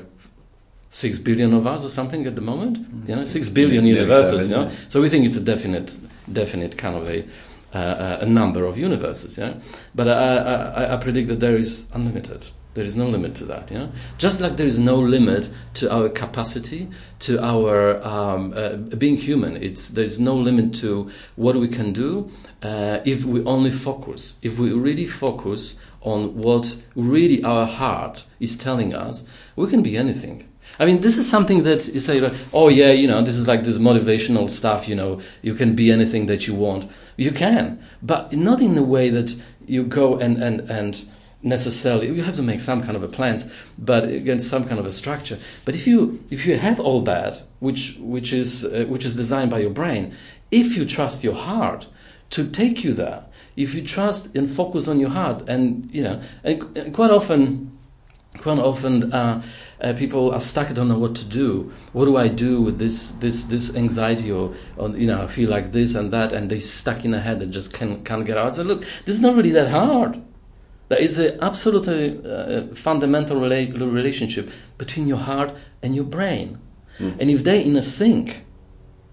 six 0.89 1.17
billion 1.17 1.53
of 1.53 1.67
us 1.67 1.85
or 1.85 1.89
something 1.89 2.25
at 2.25 2.35
the 2.35 2.41
moment. 2.41 2.77
Mm-hmm. 2.77 3.09
You 3.09 3.15
know, 3.17 3.25
six 3.25 3.49
billion 3.49 3.85
universes. 3.85 4.49
You 4.49 4.55
know, 4.55 4.71
so 4.87 5.01
we 5.01 5.09
think 5.09 5.25
it's 5.25 5.37
a 5.37 5.43
definite, 5.43 5.95
definite 6.31 6.77
kind 6.77 6.95
of 6.95 7.09
a. 7.09 7.25
Uh, 7.73 8.17
a 8.19 8.25
number 8.25 8.65
of 8.65 8.77
universes, 8.77 9.37
yeah, 9.37 9.53
but 9.95 10.05
I, 10.05 10.35
I, 10.35 10.93
I 10.93 10.97
predict 10.97 11.29
that 11.29 11.39
there 11.39 11.55
is 11.55 11.87
unlimited. 11.93 12.49
There 12.73 12.85
is 12.85 12.95
no 12.95 13.07
limit 13.07 13.35
to 13.35 13.45
that. 13.45 13.69
You 13.69 13.79
know? 13.79 13.91
Just 14.17 14.39
like 14.39 14.55
there 14.57 14.65
is 14.65 14.79
no 14.79 14.97
limit 14.97 15.49
to 15.75 15.91
our 15.93 16.07
capacity, 16.09 16.89
to 17.19 17.43
our 17.43 18.01
um, 18.05 18.53
uh, 18.55 18.75
being 18.75 19.17
human. 19.17 19.57
It's, 19.57 19.89
there 19.89 20.05
is 20.05 20.19
no 20.19 20.35
limit 20.35 20.73
to 20.75 21.11
what 21.35 21.55
we 21.55 21.67
can 21.67 21.91
do 21.91 22.31
uh, 22.61 22.99
if 23.05 23.25
we 23.25 23.43
only 23.43 23.71
focus. 23.71 24.37
If 24.41 24.57
we 24.57 24.71
really 24.71 25.05
focus 25.05 25.77
on 26.01 26.35
what 26.35 26.77
really 26.95 27.43
our 27.43 27.65
heart 27.65 28.25
is 28.39 28.57
telling 28.57 28.95
us, 28.95 29.27
we 29.55 29.67
can 29.67 29.83
be 29.83 29.97
anything. 29.97 30.47
I 30.79 30.85
mean, 30.85 31.01
this 31.01 31.17
is 31.17 31.29
something 31.29 31.63
that 31.63 31.87
you 31.89 31.99
say, 31.99 32.19
like, 32.19 32.33
oh 32.53 32.69
yeah, 32.69 32.91
you 32.91 33.07
know, 33.07 33.21
this 33.21 33.35
is 33.35 33.47
like 33.47 33.63
this 33.63 33.77
motivational 33.77 34.49
stuff. 34.49 34.87
You 34.87 34.95
know, 34.95 35.21
you 35.41 35.53
can 35.53 35.75
be 35.75 35.91
anything 35.91 36.27
that 36.27 36.47
you 36.47 36.55
want. 36.55 36.89
You 37.17 37.31
can, 37.31 37.83
but 38.01 38.33
not 38.33 38.61
in 38.61 38.75
the 38.75 38.83
way 38.83 39.09
that 39.09 39.35
you 39.67 39.83
go 39.83 40.17
and 40.17 40.41
and 40.41 40.61
and 40.69 41.05
necessarily 41.43 42.07
you 42.07 42.23
have 42.23 42.35
to 42.35 42.43
make 42.43 42.59
some 42.59 42.83
kind 42.83 42.95
of 42.95 43.03
a 43.03 43.07
plans 43.07 43.51
but 43.77 44.05
again 44.05 44.39
some 44.39 44.65
kind 44.65 44.79
of 44.79 44.85
a 44.85 44.91
structure. 44.91 45.37
But 45.65 45.75
if 45.75 45.87
you 45.87 46.23
if 46.29 46.45
you 46.45 46.57
have 46.57 46.79
all 46.79 47.01
that 47.03 47.43
which 47.59 47.97
which 47.99 48.33
is 48.33 48.65
uh, 48.65 48.85
which 48.87 49.05
is 49.05 49.15
designed 49.15 49.51
by 49.51 49.59
your 49.59 49.71
brain 49.71 50.15
if 50.51 50.75
you 50.75 50.85
trust 50.85 51.23
your 51.23 51.35
heart 51.35 51.87
to 52.31 52.47
take 52.47 52.83
you 52.83 52.93
there 52.93 53.25
if 53.55 53.73
you 53.73 53.81
trust 53.81 54.35
and 54.35 54.49
focus 54.49 54.87
on 54.87 54.99
your 54.99 55.09
heart 55.09 55.47
and 55.47 55.89
you 55.91 56.03
know 56.03 56.21
and 56.43 56.93
quite 56.93 57.11
often 57.11 57.77
quite 58.37 58.59
often 58.59 59.11
uh, 59.11 59.41
uh, 59.81 59.93
people 59.93 60.31
are 60.31 60.39
stuck 60.39 60.73
don't 60.73 60.87
know 60.87 60.97
what 60.97 61.15
to 61.15 61.25
do. 61.25 61.71
What 61.91 62.05
do 62.05 62.17
I 62.17 62.27
do 62.27 62.61
with 62.61 62.79
this 62.79 63.11
this 63.13 63.43
this 63.43 63.75
anxiety 63.75 64.31
or, 64.31 64.53
or 64.77 64.89
you 64.89 65.07
know 65.07 65.23
I 65.23 65.27
feel 65.27 65.49
like 65.49 65.71
this 65.71 65.95
and 65.95 66.11
that 66.13 66.31
and 66.31 66.49
they 66.49 66.59
stuck 66.59 67.03
in 67.03 67.11
their 67.11 67.21
head 67.21 67.41
and 67.41 67.51
just 67.51 67.73
can't, 67.73 68.05
can't 68.05 68.25
get 68.25 68.37
out. 68.37 68.55
So 68.55 68.63
look 68.63 68.81
this 69.05 69.15
is 69.15 69.21
not 69.21 69.35
really 69.35 69.51
that 69.51 69.69
hard 69.69 70.21
there 70.91 70.99
is 70.99 71.17
an 71.19 71.37
absolutely 71.41 72.19
uh, 72.29 72.67
fundamental 72.75 73.37
rela- 73.37 73.71
relationship 73.79 74.51
between 74.77 75.07
your 75.07 75.19
heart 75.19 75.53
and 75.81 75.95
your 75.95 76.03
brain. 76.03 76.59
Mm. 76.99 77.17
And 77.17 77.31
if 77.31 77.45
they're 77.45 77.61
in 77.61 77.77
a 77.77 77.81
sync, 77.81 78.43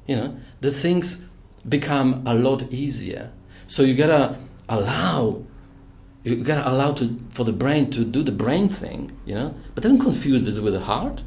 you 0.09 0.17
know, 0.17 0.37
the 0.61 0.73
things 0.73 1.27
become 1.69 2.27
a 2.27 2.35
lot 2.35 2.65
easier. 2.73 3.31
So 3.69 3.85
you 3.85 3.95
gotta 3.95 4.37
allow, 4.69 5.45
you 6.25 6.43
gotta 6.43 6.69
allow 6.69 6.95
to, 6.95 7.17
for 7.31 7.45
the 7.45 7.53
brain 7.53 7.93
to 7.93 8.05
do 8.05 8.25
the 8.25 8.33
brain 8.33 8.69
thing, 8.69 9.13
you 9.25 9.37
know, 9.37 9.55
but 9.77 9.85
don't 9.85 10.01
confuse 10.01 10.45
this 10.47 10.59
with 10.59 10.73
the 10.73 10.81
heart. 10.81 11.23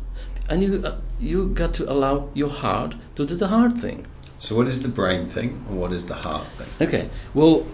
And 0.49 0.61
you, 0.61 0.83
uh, 0.83 0.99
you 1.17 1.47
got 1.47 1.73
to 1.75 1.89
allow 1.89 2.27
your 2.33 2.49
heart 2.49 2.95
to 3.15 3.25
do 3.25 3.35
the 3.37 3.47
heart 3.47 3.77
thing. 3.77 4.05
So, 4.39 4.57
what 4.57 4.67
is 4.67 4.81
the 4.81 4.89
brain 4.89 5.27
thing 5.27 5.63
and 5.69 5.79
what 5.79 5.93
is 5.93 6.07
the 6.07 6.15
heart 6.15 6.47
thing? 6.47 6.87
Okay, 6.87 7.09
well, 7.33 7.65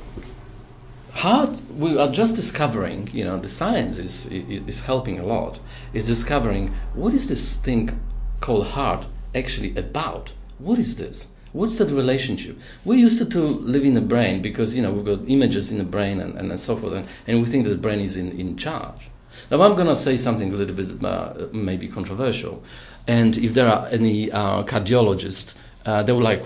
heart 1.18 1.62
we 1.78 1.98
are 1.98 2.12
just 2.12 2.36
discovering 2.36 3.10
you 3.12 3.24
know 3.24 3.38
the 3.38 3.48
science 3.48 3.98
is 3.98 4.28
is 4.28 4.86
helping 4.86 5.18
a 5.20 5.26
lot 5.26 5.60
is 5.94 6.06
discovering 6.06 6.74
what 6.94 7.14
is 7.14 7.28
this 7.28 7.58
thing 7.58 8.00
called 8.40 8.68
heart 8.68 9.06
actually 9.36 9.76
about? 9.76 10.34
What 10.60 10.80
is 10.80 10.98
this? 10.98 11.32
What's 11.54 11.78
that 11.78 11.90
relationship? 11.90 12.60
We're 12.84 13.00
used 13.00 13.18
to, 13.20 13.26
to 13.26 13.40
live 13.42 13.84
in 13.84 13.94
the 13.94 14.02
brain 14.02 14.42
because 14.42 14.76
you 14.76 14.82
know 14.82 14.92
we've 14.92 15.06
got 15.06 15.28
images 15.28 15.72
in 15.72 15.78
the 15.78 15.84
brain 15.84 16.20
and, 16.20 16.36
and 16.38 16.60
so 16.60 16.76
forth 16.76 16.94
and, 16.94 17.08
and 17.26 17.42
we 17.42 17.48
think 17.48 17.64
that 17.66 17.72
the 17.72 17.78
brain 17.78 18.00
is 18.00 18.18
in, 18.18 18.32
in 18.40 18.58
charge. 18.58 19.10
Now 19.52 19.62
i'm 19.62 19.76
going 19.76 19.88
to 19.88 19.96
say 19.96 20.18
something 20.18 20.52
a 20.52 20.56
little 20.56 20.76
bit 20.76 21.04
uh, 21.04 21.48
maybe 21.54 21.88
controversial 21.88 22.64
and 23.06 23.38
if 23.38 23.54
there 23.54 23.68
are 23.68 23.88
any 23.88 24.32
uh, 24.32 24.64
cardiologists 24.64 25.56
uh, 25.86 26.02
they 26.04 26.12
will 26.12 26.24
like 26.24 26.44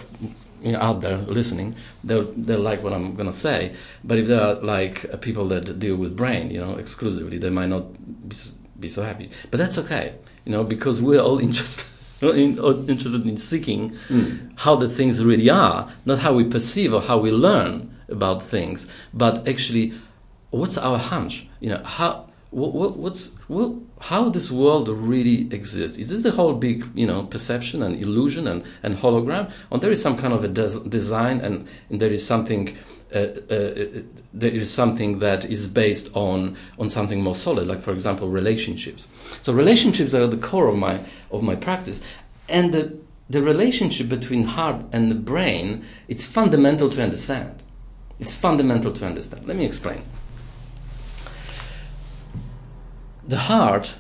you 0.62 0.74
know, 0.74 0.80
out 0.80 1.02
there 1.02 1.18
listening, 1.18 1.76
they'll 2.04 2.32
they'll 2.36 2.60
like 2.60 2.84
what 2.84 2.94
I'm 2.94 3.16
gonna 3.16 3.34
say. 3.34 3.76
But 4.04 4.18
if 4.20 4.28
there 4.28 4.42
are 4.42 4.56
like 4.56 5.22
people 5.22 5.48
that 5.50 5.80
deal 5.80 5.96
with 5.96 6.16
brain, 6.16 6.52
you 6.52 6.60
know, 6.60 6.76
exclusively, 6.76 7.38
they 7.38 7.50
might 7.50 7.70
not 7.70 7.94
be, 8.30 8.36
be 8.80 8.90
so 8.90 9.04
happy. 9.04 9.30
But 9.50 9.58
that's 9.58 9.78
okay, 9.80 10.16
you 10.46 10.52
know, 10.52 10.64
because 10.64 11.02
we're 11.02 11.22
all 11.22 11.40
interested. 11.48 11.88
In, 12.22 12.60
interested 12.88 13.26
in 13.26 13.36
seeking 13.38 13.98
mm. 14.08 14.54
how 14.58 14.76
the 14.76 14.88
things 14.88 15.26
really 15.26 15.50
are, 15.50 15.92
not 16.06 16.20
how 16.20 16.34
we 16.34 16.44
perceive 16.44 16.94
or 16.94 17.02
how 17.02 17.18
we 17.18 17.32
learn 17.32 17.98
about 18.10 18.44
things, 18.44 18.92
but 19.12 19.48
actually, 19.48 19.96
what's 20.52 20.78
our 20.78 21.00
hunch? 21.00 21.48
You 21.62 21.70
know, 21.70 21.84
how 21.84 22.30
what, 22.52 22.96
what's 22.96 23.30
what, 23.48 23.74
how 24.02 24.30
this 24.30 24.50
world 24.50 24.90
really 24.90 25.48
exists? 25.54 25.98
Is 26.00 26.10
this 26.10 26.24
the 26.24 26.32
whole 26.32 26.54
big 26.54 26.86
you 26.96 27.06
know 27.06 27.24
perception 27.24 27.84
and 27.84 27.96
illusion 28.02 28.48
and, 28.48 28.64
and 28.82 28.98
hologram, 28.98 29.52
or 29.70 29.78
there 29.78 29.92
is 29.92 30.02
some 30.02 30.18
kind 30.18 30.34
of 30.34 30.44
a 30.44 30.48
des- 30.48 30.90
design 30.90 31.40
and, 31.40 31.68
and, 31.90 32.02
there 32.02 32.12
is 32.12 32.26
something 32.26 32.76
uh, 33.14 33.20
uh, 33.20 34.02
there 34.34 34.52
is 34.52 34.72
something 34.74 35.20
that 35.20 35.46
is 35.46 35.68
based 35.68 36.10
on 36.16 36.58
on 36.80 36.90
something 36.90 37.22
more 37.22 37.36
solid, 37.36 37.68
like 37.68 37.82
for 37.82 37.94
example 37.94 38.28
relationships. 38.28 39.08
So 39.44 39.54
relationships 39.54 40.16
are 40.16 40.26
the 40.26 40.38
core 40.38 40.68
of 40.68 40.78
my 40.78 41.00
of 41.30 41.44
my 41.44 41.56
practice, 41.56 42.02
and 42.50 42.74
the 42.74 42.98
the 43.30 43.44
relationship 43.44 44.10
between 44.10 44.46
heart 44.46 44.84
and 44.92 45.12
the 45.12 45.16
brain 45.16 45.86
it's 46.08 46.26
fundamental 46.26 46.90
to 46.90 47.04
understand. 47.04 47.62
It's 48.20 48.36
fundamental 48.36 48.92
to 48.94 49.06
understand. 49.06 49.48
Let 49.48 49.58
me 49.58 49.66
explain 49.66 50.02
the 53.32 53.38
heart, 53.38 53.96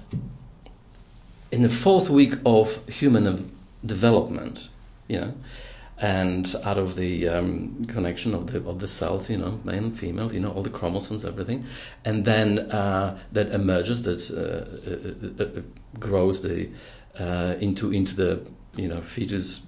in 1.51 1.61
the 1.61 1.69
fourth 1.69 2.09
week 2.09 2.33
of 2.45 2.85
human 2.89 3.49
development, 3.85 4.69
you 5.07 5.19
know, 5.21 5.33
and 5.97 6.53
out 6.65 6.77
of 6.77 6.95
the 6.97 7.29
um, 7.29 7.85
connection 7.85 8.33
of 8.33 8.47
the 8.51 8.57
of 8.67 8.79
the 8.79 8.87
cells, 8.87 9.29
you 9.29 9.37
know, 9.37 9.59
male 9.63 9.85
and 9.85 9.97
female, 9.97 10.33
you 10.33 10.41
know, 10.41 10.51
all 10.51 10.63
the 10.63 10.69
chromosomes, 10.69 11.23
everything, 11.23 11.65
and 12.03 12.25
then 12.25 12.59
uh, 12.71 13.17
that 13.31 13.47
emerges, 13.53 14.03
that 14.03 14.21
uh, 14.31 14.43
uh, 14.89 15.43
uh, 15.43 15.59
uh 15.59 15.61
grows 15.97 16.41
the 16.41 16.69
uh, 17.17 17.55
into 17.61 17.93
into 17.93 18.15
the 18.15 18.45
you 18.75 18.89
know 18.89 18.99
fetus 19.01 19.61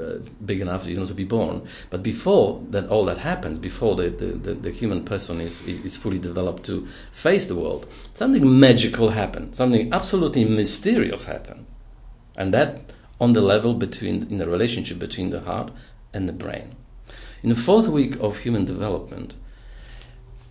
uh, 0.00 0.14
big 0.44 0.60
enough 0.60 0.86
you 0.86 0.96
know 0.96 1.04
to 1.04 1.14
be 1.14 1.24
born. 1.24 1.66
But 1.90 2.02
before 2.02 2.62
that, 2.70 2.88
all 2.88 3.04
that 3.04 3.18
happens, 3.18 3.58
before 3.58 3.96
the, 3.96 4.08
the, 4.10 4.26
the, 4.26 4.54
the, 4.54 4.70
human 4.70 5.04
person 5.04 5.40
is, 5.40 5.66
is 5.66 5.96
fully 5.96 6.18
developed 6.18 6.64
to 6.64 6.88
face 7.12 7.46
the 7.46 7.54
world, 7.54 7.86
something 8.14 8.58
magical 8.58 9.10
happens, 9.10 9.56
something 9.56 9.92
absolutely 9.92 10.44
mysterious 10.44 11.26
happens, 11.26 11.66
and 12.36 12.54
that 12.54 12.92
on 13.20 13.32
the 13.32 13.40
level 13.40 13.74
between 13.74 14.22
in 14.30 14.38
the 14.38 14.48
relationship 14.48 14.98
between 14.98 15.30
the 15.30 15.40
heart 15.40 15.70
and 16.12 16.28
the 16.28 16.32
brain. 16.32 16.74
In 17.42 17.50
the 17.50 17.56
fourth 17.56 17.88
week 17.88 18.16
of 18.20 18.38
human 18.38 18.64
development, 18.64 19.34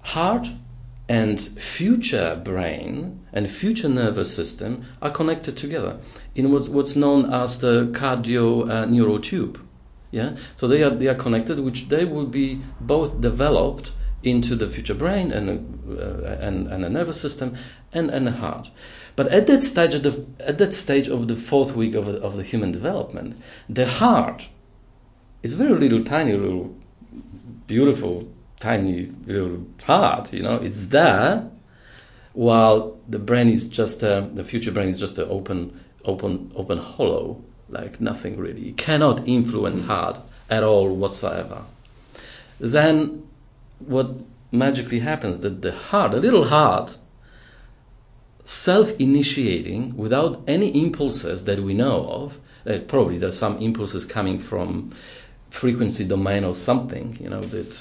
heart 0.02 0.48
and 1.14 1.40
future 1.40 2.42
brain 2.44 3.24
and 3.32 3.48
future 3.48 3.88
nervous 3.88 4.36
system 4.36 4.84
are 5.00 5.12
connected 5.12 5.56
together 5.56 6.00
in 6.34 6.52
what's 6.52 6.96
known 6.96 7.32
as 7.32 7.60
the 7.60 7.86
cardio 7.92 8.68
uh, 8.68 8.86
neural 8.86 9.20
tube. 9.20 9.60
Yeah, 10.10 10.36
so 10.56 10.68
they 10.68 10.82
are 10.82 10.90
they 10.90 11.08
are 11.08 11.22
connected, 11.26 11.60
which 11.60 11.90
they 11.90 12.04
will 12.06 12.26
be 12.26 12.62
both 12.82 13.22
developed 13.22 13.92
into 14.24 14.56
the 14.56 14.68
future 14.68 14.96
brain 14.96 15.32
and 15.32 15.46
uh, 15.50 16.48
and, 16.48 16.68
and 16.68 16.84
the 16.84 16.90
nervous 16.90 17.22
system 17.22 17.58
and, 17.92 18.10
and 18.10 18.26
the 18.26 18.32
heart. 18.32 18.72
But 19.16 19.28
at 19.28 19.46
that 19.46 19.62
stage 19.62 19.94
of 19.94 20.02
the 20.02 20.26
at 20.40 20.58
that 20.58 20.74
stage 20.74 21.08
of 21.08 21.28
the 21.28 21.36
fourth 21.36 21.76
week 21.76 21.94
of, 21.94 22.08
of 22.08 22.38
the 22.38 22.44
human 22.44 22.72
development, 22.72 23.40
the 23.70 23.88
heart 23.88 24.50
is 25.44 25.54
very 25.54 25.78
little, 25.78 26.04
tiny 26.04 26.34
little, 26.34 26.76
beautiful 27.68 28.33
tiny 28.64 29.12
little 29.26 29.66
part, 29.78 30.34
you 30.34 30.42
know, 30.42 30.56
it's 30.56 30.88
there, 30.88 31.50
while 32.34 32.98
the 33.10 33.20
brain 33.20 33.50
is 33.50 33.68
just 33.68 34.02
a, 34.04 34.30
the 34.34 34.44
future 34.44 34.72
brain 34.72 34.88
is 34.88 35.00
just 35.00 35.18
an 35.20 35.28
open, 35.30 35.80
open, 36.06 36.52
open 36.56 36.78
hollow, 36.78 37.44
like 37.70 38.00
nothing 38.00 38.38
really. 38.38 38.70
It 38.70 38.78
cannot 38.78 39.28
influence 39.28 39.84
hard 39.84 40.18
at 40.50 40.64
all 40.64 40.96
whatsoever, 40.96 41.64
then 42.60 43.28
what 43.80 44.08
magically 44.52 45.00
happens 45.00 45.40
that 45.40 45.62
the 45.62 45.74
heart, 45.74 46.14
a 46.14 46.18
little 46.18 46.46
heart, 46.46 46.98
self-initiating 48.46 49.98
without 49.98 50.42
any 50.48 50.70
impulses 50.84 51.44
that 51.46 51.60
we 51.60 51.74
know 51.74 52.06
of. 52.06 52.40
Uh, 52.66 52.78
probably 52.88 53.18
there's 53.18 53.38
some 53.38 53.58
impulses 53.58 54.06
coming 54.06 54.40
from 54.40 54.92
frequency 55.54 56.04
domain 56.04 56.44
or 56.44 56.54
something, 56.54 57.16
you 57.22 57.30
know, 57.30 57.40
that 57.42 57.72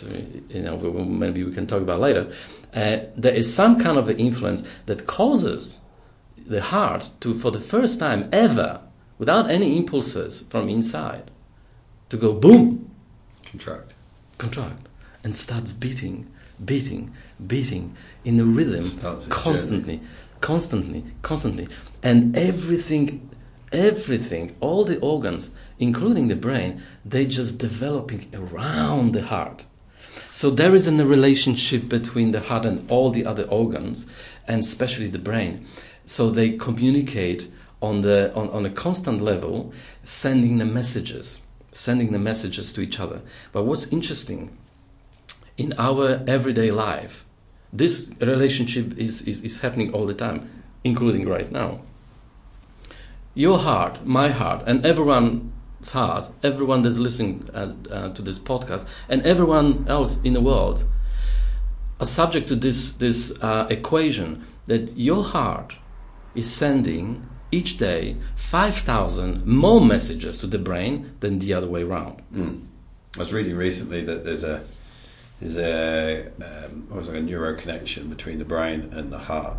you 0.51 0.63
know 0.63 0.77
maybe 0.77 1.43
we 1.43 1.53
can 1.53 1.67
talk 1.67 1.81
about 1.81 2.01
later. 2.01 2.31
Uh, 2.75 2.99
there 3.17 3.35
is 3.35 3.53
some 3.53 3.81
kind 3.81 3.97
of 3.97 4.11
influence 4.11 4.63
that 4.87 5.07
causes 5.07 5.81
the 6.47 6.61
heart 6.61 7.09
to, 7.21 7.33
for 7.35 7.51
the 7.51 7.61
first 7.61 7.99
time 7.99 8.29
ever, 8.31 8.81
without 9.19 9.51
any 9.51 9.79
impulses 9.79 10.43
from 10.51 10.69
inside, 10.69 11.31
to 12.11 12.19
go 12.19 12.35
boom, 12.35 12.91
contract, 13.45 13.95
contract, 14.37 14.87
and 15.25 15.35
starts 15.35 15.73
beating, 15.73 16.31
beating, 16.63 17.11
beating 17.47 17.97
in 18.23 18.39
a 18.39 18.45
rhythm 18.45 18.85
constantly, 19.31 19.97
journey. 19.97 20.09
constantly, 20.43 21.05
constantly, 21.23 21.69
and 22.03 22.37
everything, 22.37 23.31
everything, 23.73 24.57
all 24.61 24.85
the 24.85 24.99
organs, 25.01 25.55
including 25.79 26.29
the 26.29 26.37
brain, 26.37 26.83
they 27.05 27.27
just 27.27 27.59
developing 27.59 28.29
around 28.35 29.13
the 29.13 29.23
heart. 29.23 29.65
So 30.31 30.51
there 30.51 30.75
is 30.75 30.87
a 30.87 31.07
relationship 31.07 31.89
between 31.89 32.33
the 32.33 32.41
heart 32.41 32.65
and 32.65 32.91
all 32.91 33.11
the 33.11 33.27
other 33.27 33.45
organs, 33.45 34.07
and 34.49 34.61
especially 34.61 35.09
the 35.09 35.19
brain. 35.19 35.67
So 36.05 36.31
they 36.31 36.57
communicate 36.57 37.49
on 37.81 38.01
the 38.03 38.33
on, 38.35 38.49
on 38.51 38.65
a 38.65 38.71
constant 38.71 39.21
level, 39.21 39.73
sending 40.05 40.59
the 40.59 40.65
messages, 40.65 41.43
sending 41.73 42.13
the 42.13 42.19
messages 42.19 42.73
to 42.73 42.81
each 42.81 43.01
other. 43.01 43.23
But 43.53 43.65
what's 43.65 43.93
interesting 43.93 44.57
in 45.57 45.75
our 45.79 46.23
everyday 46.27 46.71
life, 46.71 47.25
this 47.73 48.11
relationship 48.21 48.97
is, 48.99 49.23
is, 49.23 49.43
is 49.43 49.61
happening 49.61 49.93
all 49.93 50.07
the 50.07 50.15
time, 50.15 50.51
including 50.85 51.29
right 51.29 51.51
now. 51.51 51.81
Your 53.35 53.59
heart, 53.59 54.05
my 54.07 54.29
heart, 54.29 54.63
and 54.67 54.85
everyone's 55.83 55.93
hard. 55.93 56.45
everyone 56.45 56.83
that's 56.83 56.99
listening 56.99 57.49
uh, 57.55 57.73
uh, 57.91 58.13
to 58.15 58.23
this 58.23 58.39
podcast, 58.39 58.87
and 59.09 59.23
everyone 59.23 59.85
else 59.89 60.21
in 60.23 60.33
the 60.33 60.41
world 60.41 60.85
are 62.01 62.07
subject 62.07 62.49
to 62.49 62.57
this, 62.57 62.93
this 62.93 63.33
uh, 63.43 63.67
equation 63.71 64.45
that 64.67 64.97
your 64.97 65.25
heart 65.25 65.77
is 66.35 66.51
sending 66.51 67.29
each 67.51 67.77
day 67.79 68.17
5,000 68.37 69.47
more 69.47 69.81
messages 69.81 70.39
to 70.39 70.47
the 70.47 70.59
brain 70.59 71.15
than 71.21 71.39
the 71.39 71.53
other 71.53 71.69
way 71.69 71.83
around. 71.83 72.23
Mm. 72.35 72.67
I 73.17 73.19
was 73.19 73.33
reading 73.33 73.57
recently 73.57 74.03
that 74.05 74.25
there's 74.25 74.45
a 74.45 74.63
there's 75.39 75.59
a 75.59 76.29
um, 76.41 76.87
almost 76.89 77.09
like 77.09 77.19
a 77.19 77.21
neuro 77.21 77.55
connection 77.55 78.09
between 78.09 78.39
the 78.39 78.45
brain 78.45 78.91
and 78.93 79.13
the 79.13 79.19
heart, 79.19 79.59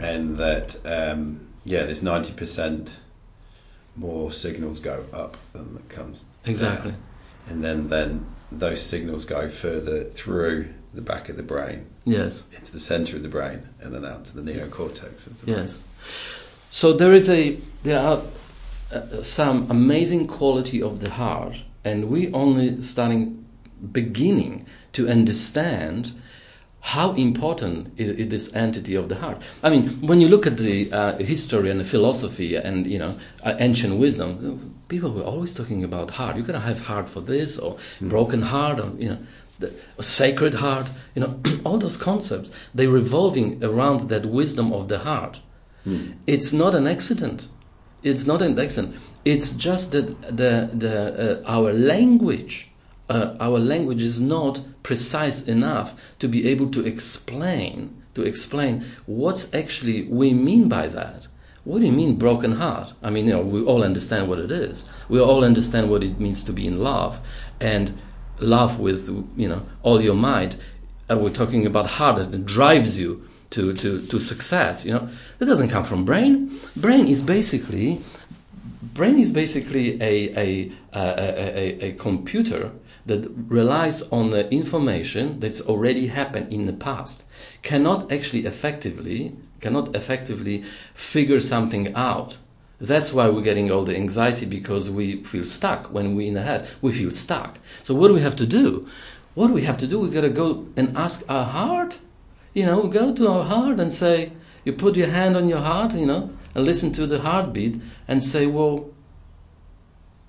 and 0.00 0.36
that 0.38 0.76
um, 0.84 1.46
yeah, 1.64 1.84
there's 1.84 2.02
ninety 2.02 2.32
percent 2.32 2.98
more 3.96 4.32
signals 4.32 4.80
go 4.80 5.04
up 5.12 5.36
than 5.52 5.74
that 5.74 5.88
comes 5.88 6.26
exactly, 6.44 6.92
down. 6.92 7.00
and 7.48 7.64
then 7.64 7.88
then 7.88 8.26
those 8.50 8.82
signals 8.82 9.24
go 9.24 9.48
further 9.48 10.04
through 10.04 10.68
the 10.92 11.02
back 11.02 11.28
of 11.28 11.36
the 11.36 11.42
brain, 11.42 11.86
yes, 12.04 12.48
into 12.56 12.72
the 12.72 12.80
center 12.80 13.16
of 13.16 13.22
the 13.22 13.28
brain, 13.28 13.68
and 13.80 13.94
then 13.94 14.04
out 14.04 14.24
to 14.26 14.36
the 14.36 14.42
neocortex 14.42 15.26
of 15.26 15.40
the 15.44 15.50
yes. 15.50 15.80
Brain. 15.80 15.90
So 16.70 16.92
there 16.92 17.12
is 17.12 17.28
a 17.28 17.58
there 17.82 18.00
are 18.00 18.22
uh, 18.92 19.22
some 19.22 19.70
amazing 19.70 20.26
quality 20.26 20.82
of 20.82 21.00
the 21.00 21.10
heart, 21.10 21.62
and 21.84 22.08
we 22.08 22.32
only 22.32 22.82
starting 22.82 23.44
beginning 23.92 24.66
to 24.92 25.08
understand 25.08 26.12
how 26.84 27.12
important 27.12 27.98
is, 27.98 28.10
is, 28.10 28.28
this 28.28 28.54
entity 28.54 28.94
of 28.94 29.08
the 29.08 29.14
heart. 29.14 29.38
I 29.62 29.70
mean, 29.70 29.88
when 30.06 30.20
you 30.20 30.28
look 30.28 30.46
at 30.46 30.58
the 30.58 30.92
uh, 30.92 31.16
history 31.16 31.70
and 31.70 31.80
the 31.80 31.84
philosophy 31.84 32.56
and 32.56 32.86
you 32.86 32.98
know 32.98 33.16
uh, 33.42 33.54
ancient 33.58 33.96
wisdom, 33.98 34.74
people 34.88 35.10
were 35.10 35.22
always 35.22 35.54
talking 35.54 35.82
about 35.82 36.10
heart. 36.10 36.36
You're 36.36 36.44
gonna 36.44 36.60
have 36.60 36.82
heart 36.82 37.08
for 37.08 37.22
this 37.22 37.58
or 37.58 37.78
mm. 38.00 38.10
broken 38.10 38.42
heart 38.42 38.78
or 38.80 38.92
you 38.98 39.08
know. 39.08 39.18
The, 39.60 39.72
a 39.98 40.02
sacred 40.02 40.54
heart, 40.54 40.88
you 41.14 41.22
know, 41.22 41.40
all 41.64 41.78
those 41.78 41.96
concepts, 41.96 42.50
they're 42.74 42.90
revolving 42.90 43.62
around 43.62 44.08
that 44.08 44.26
wisdom 44.26 44.72
of 44.72 44.88
the 44.88 44.98
heart. 44.98 45.40
Mm. 45.86 46.16
It's 46.26 46.52
not 46.52 46.74
an 46.74 46.88
accident. 46.88 47.48
It's 48.02 48.26
not 48.26 48.42
an 48.42 48.58
accident. 48.58 48.96
It's 49.24 49.52
just 49.52 49.92
that 49.92 50.20
the, 50.22 50.70
the, 50.72 51.40
uh, 51.44 51.50
our 51.50 51.72
language, 51.72 52.72
uh, 53.08 53.36
our 53.40 53.58
language 53.58 54.02
is 54.02 54.20
not 54.20 54.60
precise 54.82 55.46
enough 55.46 55.94
to 56.18 56.28
be 56.28 56.48
able 56.48 56.70
to 56.70 56.86
explain 56.86 58.00
to 58.14 58.22
explain 58.22 58.84
what's 59.06 59.52
actually 59.52 60.04
we 60.04 60.32
mean 60.32 60.68
by 60.68 60.86
that. 60.86 61.26
What 61.64 61.80
do 61.80 61.86
you 61.86 61.92
mean 61.92 62.16
broken 62.16 62.52
heart? 62.52 62.92
I 63.02 63.10
mean, 63.10 63.26
you 63.26 63.32
know, 63.32 63.42
we 63.42 63.64
all 63.64 63.82
understand 63.82 64.28
what 64.28 64.38
it 64.38 64.52
is. 64.52 64.88
We 65.08 65.20
all 65.20 65.42
understand 65.44 65.90
what 65.90 66.04
it 66.04 66.20
means 66.20 66.44
to 66.44 66.52
be 66.52 66.66
in 66.66 66.80
love, 66.80 67.20
and 67.60 67.98
love 68.38 68.78
with 68.78 69.08
you 69.36 69.48
know 69.48 69.62
all 69.82 70.02
your 70.02 70.14
might. 70.14 70.56
And 71.08 71.22
we're 71.22 71.30
talking 71.30 71.66
about 71.66 71.86
heart 71.86 72.16
that 72.16 72.46
drives 72.46 72.98
you 72.98 73.28
to, 73.50 73.74
to, 73.74 74.06
to 74.06 74.20
success. 74.20 74.86
You 74.86 74.94
know, 74.94 75.08
that 75.38 75.46
doesn't 75.46 75.68
come 75.68 75.84
from 75.84 76.06
brain. 76.06 76.58
Brain 76.76 77.06
is 77.06 77.20
basically 77.20 78.00
brain 78.94 79.18
is 79.18 79.32
basically 79.32 80.00
a, 80.00 80.38
a, 80.38 80.72
a, 80.94 80.98
a, 80.98 81.86
a 81.88 81.92
computer 81.92 82.70
that 83.06 83.30
relies 83.48 84.02
on 84.10 84.30
the 84.30 84.50
information 84.50 85.40
that's 85.40 85.60
already 85.60 86.06
happened 86.06 86.52
in 86.52 86.66
the 86.66 86.72
past 86.72 87.24
cannot 87.62 88.10
actually 88.10 88.46
effectively 88.46 89.36
cannot 89.60 89.96
effectively 89.96 90.62
figure 90.92 91.40
something 91.40 91.94
out. 91.94 92.36
That's 92.78 93.14
why 93.14 93.30
we're 93.30 93.40
getting 93.40 93.70
all 93.70 93.84
the 93.84 93.96
anxiety 93.96 94.44
because 94.44 94.90
we 94.90 95.24
feel 95.24 95.44
stuck. 95.44 95.86
When 95.86 96.14
we're 96.14 96.28
in 96.28 96.34
the 96.34 96.42
head 96.42 96.68
we 96.82 96.92
feel 96.92 97.10
stuck. 97.10 97.58
So 97.82 97.94
what 97.94 98.08
do 98.08 98.14
we 98.14 98.20
have 98.20 98.36
to 98.36 98.46
do? 98.46 98.86
What 99.34 99.48
do 99.48 99.54
we 99.54 99.62
have 99.62 99.78
to 99.78 99.86
do 99.86 100.00
we 100.00 100.10
got 100.10 100.20
to 100.20 100.28
go 100.28 100.66
and 100.76 100.96
ask 100.96 101.24
our 101.28 101.44
heart. 101.44 102.00
You 102.52 102.66
know, 102.66 102.86
go 102.86 103.14
to 103.14 103.28
our 103.28 103.44
heart 103.44 103.80
and 103.80 103.92
say, 103.92 104.32
you 104.64 104.72
put 104.72 104.96
your 104.96 105.08
hand 105.08 105.36
on 105.36 105.48
your 105.48 105.58
heart, 105.58 105.92
you 105.94 106.06
know, 106.06 106.30
and 106.54 106.64
listen 106.64 106.92
to 106.92 107.06
the 107.06 107.20
heartbeat 107.20 107.80
and 108.06 108.22
say, 108.22 108.46
well, 108.46 108.90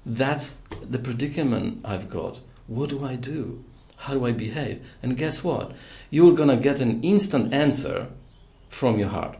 that's 0.05 0.61
the 0.81 0.99
predicament 0.99 1.81
I've 1.85 2.09
got. 2.09 2.39
What 2.67 2.89
do 2.89 3.05
I 3.05 3.15
do? 3.15 3.63
How 3.99 4.13
do 4.13 4.25
I 4.25 4.31
behave? 4.31 4.85
And 5.01 5.17
guess 5.17 5.43
what? 5.43 5.71
You're 6.09 6.35
going 6.35 6.49
to 6.49 6.57
get 6.57 6.79
an 6.79 7.01
instant 7.03 7.53
answer 7.53 8.07
from 8.69 8.99
your 8.99 9.09
heart. 9.09 9.37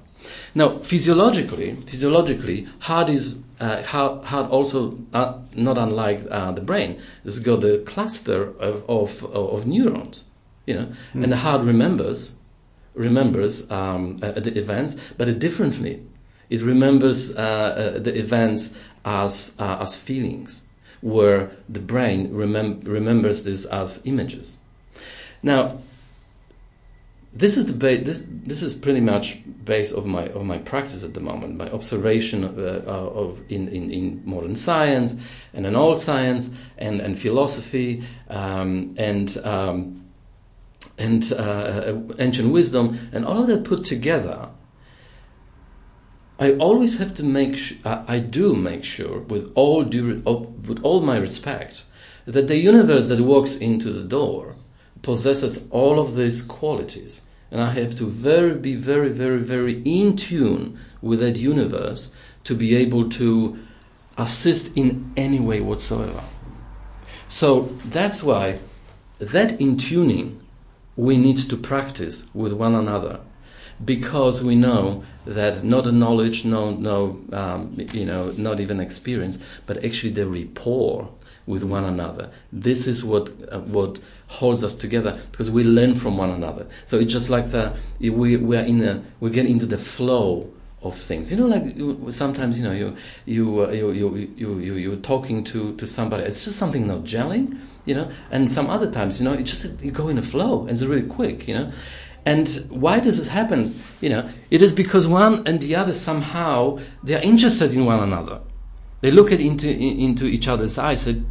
Now, 0.54 0.80
physiologically, 0.80 1.76
physiologically, 1.86 2.68
heart 2.80 3.10
is 3.10 3.40
uh, 3.60 3.84
heart, 3.84 4.26
heart 4.26 4.50
also 4.52 4.98
uh, 5.14 5.40
not 5.56 5.78
unlike 5.78 6.22
uh, 6.30 6.52
the 6.52 6.62
brain. 6.62 7.02
It's 7.24 7.40
got 7.40 7.64
a 7.64 7.80
cluster 7.80 8.50
of, 8.60 8.90
of, 8.90 9.24
of 9.34 9.66
neurons, 9.66 10.26
you 10.66 10.74
know, 10.74 10.86
mm. 11.14 11.24
and 11.24 11.32
the 11.32 11.38
heart 11.38 11.62
remembers 11.62 12.38
remembers 12.96 13.70
um, 13.70 14.20
uh, 14.24 14.32
the 14.32 14.58
events, 14.58 14.96
but 15.18 15.38
differently. 15.38 16.02
It 16.50 16.62
remembers 16.62 17.36
uh, 17.36 17.40
uh, 17.40 18.00
the 18.00 18.18
events 18.18 18.78
as, 19.04 19.56
uh, 19.60 19.78
as 19.82 19.98
feelings, 19.98 20.65
where 21.02 21.52
the 21.70 21.80
brain 21.80 22.30
remem- 22.30 22.88
remembers 22.88 23.44
this 23.44 23.66
as 23.66 24.02
images. 24.06 24.58
Now, 25.44 25.80
this 27.34 27.58
is 27.58 27.66
the 27.66 27.74
ba- 27.74 28.04
this 28.04 28.26
this 28.30 28.62
is 28.62 28.74
pretty 28.74 29.02
much 29.02 29.42
base 29.66 29.92
of 29.92 30.06
my 30.06 30.28
of 30.30 30.46
my 30.46 30.58
practice 30.58 31.04
at 31.04 31.14
the 31.14 31.20
moment. 31.20 31.58
My 31.58 31.70
observation 31.70 32.46
of, 32.46 32.58
uh, 32.58 32.90
of 32.90 33.42
in, 33.50 33.68
in, 33.68 33.92
in 33.92 34.22
modern 34.24 34.56
science 34.56 35.18
and 35.54 35.66
in 35.66 35.76
old 35.76 36.00
science 36.00 36.50
and 36.78 37.02
and 37.02 37.20
philosophy 37.20 38.06
um, 38.30 38.96
and 38.98 39.38
um, 39.44 40.06
and 40.98 41.34
uh, 41.34 41.36
uh, 41.36 42.02
ancient 42.20 42.54
wisdom, 42.54 43.10
and 43.12 43.26
all 43.26 43.42
of 43.42 43.48
that 43.48 43.66
put 43.66 43.84
together, 43.84 44.50
I 46.38 46.54
always 46.54 46.98
have 46.98 47.14
to 47.16 47.24
make 47.24 47.56
sure, 47.56 47.78
I 47.86 48.20
do 48.20 48.56
make 48.56 48.84
sure, 48.84 49.20
with 49.20 49.52
all, 49.56 49.84
due, 49.84 50.22
with 50.68 50.84
all 50.84 51.02
my 51.02 51.18
respect, 51.18 51.84
that 52.26 52.48
the 52.48 52.58
universe 52.58 53.08
that 53.08 53.22
walks 53.22 53.56
into 53.56 53.92
the 53.92 54.04
door 54.04 54.56
possesses 55.02 55.68
all 55.72 56.00
of 56.00 56.16
these 56.16 56.42
qualities. 56.42 57.22
And 57.52 57.62
I 57.62 57.70
have 57.72 57.96
to 57.98 58.08
very, 58.08 58.56
be 58.56 58.76
very, 58.76 59.10
very, 59.10 59.40
very 59.40 59.82
in 59.86 60.18
tune 60.18 60.78
with 61.02 61.20
that 61.22 61.38
universe 61.38 62.14
to 62.44 62.56
be 62.56 62.76
able 62.76 63.10
to 63.12 63.58
assist 64.18 64.76
in 64.76 65.14
any 65.16 65.40
way 65.40 65.62
whatsoever. 65.62 66.24
So 67.28 67.74
that's 67.86 68.24
why 68.24 68.60
that 69.20 69.60
in 69.62 69.78
tuning 69.78 70.42
we 70.96 71.18
need 71.18 71.38
to 71.38 71.58
practice 71.58 72.30
with 72.34 72.54
one 72.54 72.76
another 72.76 73.20
because 73.84 74.44
we 74.44 74.56
know 74.56 75.04
that 75.26 75.64
not 75.64 75.88
a 75.88 75.92
knowledge, 75.92 76.46
no, 76.46 76.72
no, 76.72 77.20
um, 77.34 77.76
you 77.92 78.06
know, 78.06 78.32
not 78.38 78.60
even 78.60 78.80
experience, 78.80 79.44
but 79.66 79.84
actually 79.84 80.12
the 80.12 80.28
rapport 80.28 81.10
with 81.46 81.64
one 81.64 81.84
another. 81.84 82.30
This 82.52 82.88
is 82.88 83.04
what 83.04 83.30
uh, 83.52 83.60
what 83.60 84.00
holds 84.28 84.64
us 84.64 84.76
together 84.76 85.20
because 85.32 85.52
we 85.52 85.64
learn 85.64 85.96
from 85.96 86.18
one 86.18 86.30
another. 86.30 86.68
So 86.86 86.98
it's 86.98 87.12
just 87.12 87.30
like 87.30 87.52
the 87.52 87.76
we 88.00 88.38
we 88.38 88.58
are 88.58 88.64
in 88.64 88.82
a 88.84 89.04
we 89.20 89.30
get 89.30 89.46
into 89.46 89.66
the 89.66 89.78
flow 89.78 90.52
of 90.82 90.98
things. 90.98 91.32
You 91.32 91.38
know, 91.38 91.48
like 91.48 92.14
sometimes 92.14 92.60
you 92.60 92.66
know 92.66 92.72
you 92.72 92.96
you 93.26 93.66
uh, 93.66 93.72
you, 93.72 93.92
you 93.92 94.34
you 94.36 94.60
you 94.60 94.74
you're 94.76 94.96
talking 94.98 95.44
to 95.46 95.76
to 95.76 95.88
somebody. 95.88 96.24
It's 96.24 96.44
just 96.44 96.58
something 96.58 96.88
not 96.88 97.02
gelling. 97.02 97.60
You 97.86 97.94
know, 97.94 98.12
and 98.32 98.50
some 98.50 98.68
other 98.68 98.90
times 98.90 99.22
you 99.22 99.26
know 99.26 99.34
it 99.34 99.44
just 99.44 99.82
you 99.82 99.92
go 99.92 100.08
in 100.08 100.18
a 100.18 100.24
flow 100.24 100.62
and 100.62 100.72
it's 100.72 100.84
really 100.84 101.08
quick. 101.08 101.48
You 101.48 101.56
know. 101.56 101.72
And 102.26 102.50
why 102.70 103.00
does 103.00 103.18
this 103.18 103.28
happen? 103.28 103.66
You 104.02 104.10
know, 104.10 104.30
it 104.50 104.62
is 104.62 104.74
because 104.74 105.08
one 105.08 105.46
and 105.48 105.62
the 105.62 105.76
other 105.76 105.94
somehow 105.94 106.80
they 107.04 107.14
are 107.14 107.22
interested 107.22 107.74
in 107.74 107.86
one 107.86 108.00
another. 108.00 108.42
They 109.02 109.12
look 109.12 109.32
at 109.32 109.40
into 109.40 109.70
into 109.70 110.26
each 110.26 110.48
other's 110.48 110.78
eyes. 110.78 111.06
and 111.06 111.28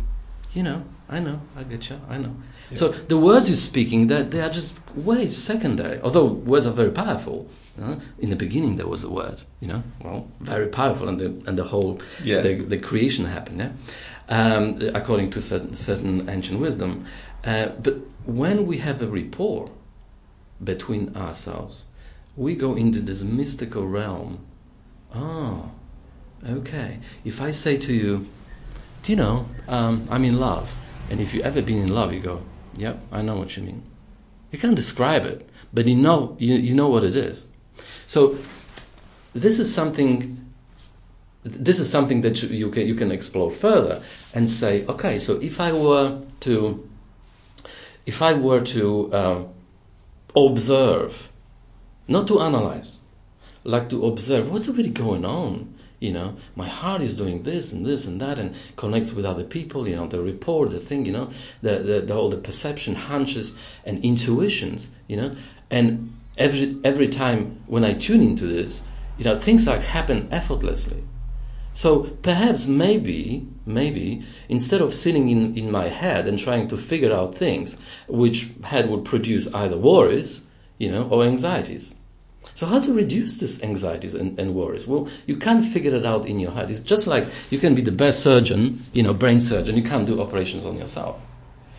you 0.52 0.62
know, 0.62 0.85
I 1.09 1.18
know, 1.18 1.40
I 1.57 1.64
get 1.64 1.90
you, 1.90 2.00
I 2.09 2.18
know. 2.18 2.37
Yeah. 2.70 2.76
So 2.76 2.88
the 2.88 3.18
words 3.18 3.48
you're 3.48 3.57
speaking, 3.57 4.07
that 4.07 4.30
they, 4.30 4.38
they, 4.38 4.44
are 4.44 4.50
just 4.50 4.78
way 4.94 5.28
secondary. 5.28 6.00
Although 6.00 6.26
words 6.26 6.66
are 6.66 6.72
very 6.72 6.92
powerful. 6.92 7.48
In 8.20 8.30
the 8.30 8.37
beginning, 8.37 8.76
there 8.76 8.87
was 8.87 9.02
a 9.02 9.11
word, 9.11 9.42
you 9.59 9.66
know, 9.66 9.83
well, 10.00 10.28
very 10.38 10.68
powerful, 10.68 11.09
and 11.09 11.18
the 11.18 11.26
and 11.48 11.59
the 11.59 11.64
whole 11.64 12.00
yeah. 12.22 12.40
the, 12.40 12.54
the 12.54 12.78
creation 12.78 13.24
happened, 13.24 13.59
yeah, 13.59 13.72
um, 14.28 14.80
according 14.94 15.33
to 15.33 15.42
certain, 15.42 15.74
certain 15.74 16.28
ancient 16.28 16.61
wisdom. 16.61 17.04
Uh, 17.42 17.70
but 17.83 17.96
when 18.26 18.64
we 18.66 18.78
have 18.78 19.02
a 19.02 19.09
rapport 19.09 19.70
between 20.64 21.14
ourselves, 21.16 21.87
we 22.37 22.55
go 22.55 22.74
into 22.74 23.00
this 23.00 23.22
mystical 23.22 23.87
realm. 23.87 24.44
Oh, 25.14 25.70
okay. 26.48 26.98
If 27.24 27.40
I 27.40 27.50
say 27.53 27.77
to 27.77 27.92
you, 27.92 28.29
do 29.03 29.12
you 29.12 29.16
know, 29.16 29.48
um, 29.68 30.09
I'm 30.11 30.24
in 30.24 30.40
love, 30.40 30.77
and 31.11 31.20
if 31.20 31.35
you've 31.35 31.44
ever 31.44 31.62
been 31.62 31.79
in 31.79 31.94
love, 31.94 32.12
you 32.12 32.20
go, 32.20 32.42
yep, 32.77 32.98
I 33.12 33.22
know 33.22 33.37
what 33.37 33.57
you 33.57 33.62
mean. 33.62 33.83
You 34.50 34.59
can't 34.59 34.77
describe 34.77 35.27
it, 35.27 35.48
but 35.72 35.87
you 35.87 35.96
know, 35.96 36.37
you, 36.38 36.55
you 36.55 36.74
know 36.74 36.88
what 36.88 37.05
it 37.05 37.14
is. 37.14 37.48
So 38.07 38.38
this 39.35 39.59
is 39.59 39.72
something. 39.72 40.40
This 41.42 41.79
is 41.79 41.90
something 41.90 42.22
that 42.22 42.42
you 42.42 42.70
can 42.70 42.87
you 42.87 42.94
can 42.94 43.12
explore 43.12 43.50
further 43.50 44.03
and 44.33 44.48
say, 44.48 44.87
okay, 44.87 45.18
so 45.18 45.35
if 45.40 45.61
I 45.61 45.72
were 45.72 46.22
to, 46.40 46.88
if 48.07 48.22
I 48.22 48.33
were 48.33 48.61
to 48.61 49.14
um, 49.14 49.54
observe, 50.37 51.31
not 52.09 52.27
to 52.29 52.40
analyze, 52.40 53.01
like 53.64 53.88
to 53.90 54.05
observe 54.07 54.51
what's 54.51 54.68
really 54.68 54.90
going 54.90 55.25
on. 55.25 55.75
You 56.01 56.12
know, 56.12 56.37
my 56.55 56.68
heart 56.68 57.01
is 57.01 57.16
doing 57.16 57.44
this 57.44 57.73
and 57.73 57.87
this 57.87 58.07
and 58.07 58.20
that, 58.20 58.38
and 58.38 58.55
connects 58.77 59.14
with 59.14 59.25
other 59.25 59.44
people. 59.44 59.88
You 59.88 59.97
know, 59.97 60.07
the 60.07 60.20
report, 60.20 60.70
the 60.70 60.79
thing. 60.79 61.07
You 61.07 61.12
know, 61.12 61.31
the 61.62 61.79
the, 61.79 62.01
the 62.01 62.14
all 62.14 62.29
the 62.29 62.37
perception, 62.37 62.94
hunches, 62.94 63.57
and 63.85 64.05
intuitions. 64.05 64.94
You 65.09 65.16
know, 65.16 65.37
and 65.70 66.14
every 66.37 66.79
every 66.85 67.09
time 67.09 67.62
when 67.66 67.85
I 67.85 67.94
tune 67.94 68.20
into 68.20 68.47
this, 68.47 68.85
you 69.16 69.25
know, 69.25 69.38
things 69.38 69.66
like 69.66 69.81
happen 69.81 70.29
effortlessly. 70.31 71.05
So 71.73 72.05
perhaps 72.23 72.66
maybe 72.66 73.49
maybe 73.66 74.24
instead 74.48 74.81
of 74.81 74.94
sitting 74.94 75.29
in, 75.29 75.57
in 75.57 75.70
my 75.70 75.88
head 75.88 76.27
and 76.27 76.38
trying 76.38 76.68
to 76.68 76.77
figure 76.77 77.12
out 77.12 77.35
things 77.35 77.79
which 78.09 78.50
head 78.64 78.90
would 78.90 79.05
produce 79.05 79.53
either 79.55 79.77
worries, 79.77 80.46
you 80.79 80.90
know, 80.90 81.09
or 81.09 81.24
anxieties. 81.24 81.96
So 82.55 82.66
how 82.66 82.79
to 82.81 82.92
reduce 82.92 83.38
these 83.38 83.62
anxieties 83.64 84.14
and, 84.14 84.38
and 84.38 84.55
worries? 84.55 84.87
Well, 84.87 85.09
you 85.27 85.37
can't 85.37 85.64
figure 85.64 85.94
it 85.94 86.07
out 86.07 86.27
in 86.27 86.38
your 86.38 86.53
head. 86.53 86.70
It's 86.70 86.81
just 86.81 87.07
like 87.07 87.27
you 87.50 87.59
can 87.59 87.74
be 87.74 87.83
the 87.83 87.90
best 87.90 88.22
surgeon, 88.22 88.81
you 88.92 89.03
know, 89.03 89.12
brain 89.12 89.40
surgeon. 89.40 89.77
You 89.77 89.83
can't 89.83 90.07
do 90.07 90.20
operations 90.20 90.64
on 90.64 90.79
yourself. 90.79 91.20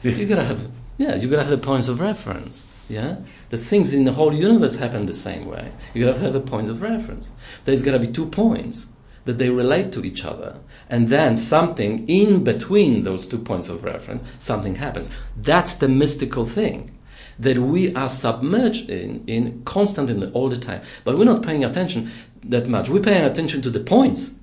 Yeah. 0.04 0.12
You 0.14 0.26
gotta 0.26 0.44
have, 0.44 0.70
yeah, 0.98 1.16
you 1.16 1.30
gotta 1.30 1.44
have 1.44 1.52
the 1.52 1.66
points 1.66 1.88
of 1.88 2.02
reference. 2.02 2.72
Yeah, 2.90 3.18
the 3.50 3.58
things 3.58 3.94
in 3.94 4.04
the 4.04 4.14
whole 4.14 4.34
universe 4.34 4.76
happen 4.76 5.06
the 5.06 5.14
same 5.14 5.46
way. 5.46 5.72
You 5.94 6.06
gotta 6.06 6.20
have 6.20 6.36
a 6.36 6.40
point 6.40 6.70
of 6.70 6.82
reference. 6.82 7.32
There's 7.64 7.82
gotta 7.82 7.98
be 7.98 8.08
two 8.08 8.28
points 8.28 8.88
that 9.26 9.38
they 9.38 9.50
relate 9.50 9.92
to 9.92 10.06
each 10.06 10.24
other. 10.24 10.56
And 10.90 11.10
then 11.10 11.36
something 11.36 12.08
in 12.08 12.44
between 12.44 13.04
those 13.04 13.28
two 13.28 13.40
points 13.40 13.70
of 13.70 13.84
reference, 13.84 14.24
something 14.40 14.76
happens. 14.76 15.10
That's 15.36 15.76
the 15.76 15.90
mystical 15.90 16.46
thing 16.46 16.92
that 17.38 17.58
we 17.58 17.94
are 17.96 18.10
submerged 18.10 18.90
in, 18.90 19.24
in 19.28 19.62
constantly 19.66 20.32
all 20.32 20.50
the 20.50 20.58
time. 20.58 20.82
But 21.04 21.18
we're 21.18 21.26
not 21.26 21.44
paying 21.44 21.66
attention 21.66 22.12
that 22.44 22.68
much. 22.68 22.88
We're 22.88 23.02
paying 23.02 23.26
attention 23.26 23.62
to 23.64 23.70
the 23.70 23.80
points 23.80 24.36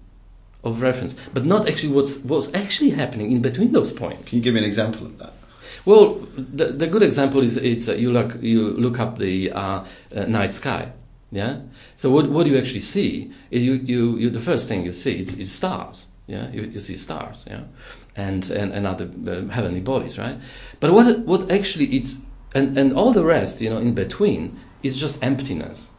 of 0.62 0.82
reference, 0.82 1.14
but 1.32 1.44
not 1.44 1.68
actually 1.68 1.92
what's, 1.92 2.18
what's 2.18 2.52
actually 2.54 2.90
happening 2.90 3.32
in 3.32 3.40
between 3.40 3.72
those 3.72 3.92
points. 3.92 4.28
Can 4.28 4.38
you 4.38 4.44
give 4.44 4.54
me 4.54 4.60
an 4.60 4.66
example 4.66 5.06
of 5.06 5.18
that? 5.18 5.32
Well, 5.84 6.14
the, 6.36 6.66
the 6.66 6.86
good 6.86 7.02
example 7.02 7.40
is 7.42 7.56
it's, 7.56 7.88
uh, 7.88 7.94
you, 7.94 8.12
look, 8.12 8.40
you 8.40 8.70
look 8.70 9.00
up 9.00 9.18
the 9.18 9.50
uh, 9.50 9.84
uh, 10.14 10.24
night 10.26 10.52
sky 10.52 10.92
yeah. 11.32 11.62
So 11.96 12.10
what, 12.10 12.30
what 12.30 12.46
you 12.46 12.58
actually 12.58 12.80
see? 12.80 13.32
You, 13.50 13.72
you, 13.72 14.16
you, 14.18 14.30
the 14.30 14.40
first 14.40 14.68
thing 14.68 14.84
you 14.84 14.92
see 14.92 15.18
is, 15.18 15.38
is 15.38 15.50
stars. 15.50 16.08
Yeah. 16.26 16.50
You, 16.50 16.64
you 16.64 16.78
see 16.78 16.94
stars. 16.94 17.46
Yeah. 17.50 17.64
And, 18.14 18.48
and, 18.50 18.72
and 18.72 18.86
other 18.86 19.10
uh, 19.26 19.48
heavenly 19.48 19.80
bodies, 19.80 20.18
right? 20.18 20.38
But 20.78 20.92
what, 20.92 21.20
what 21.20 21.50
actually 21.50 21.86
it's, 21.96 22.26
and, 22.54 22.76
and 22.76 22.92
all 22.92 23.12
the 23.12 23.24
rest, 23.24 23.62
you 23.62 23.70
know, 23.70 23.78
in 23.78 23.94
between 23.94 24.60
is 24.82 25.00
just 25.00 25.24
emptiness. 25.24 25.92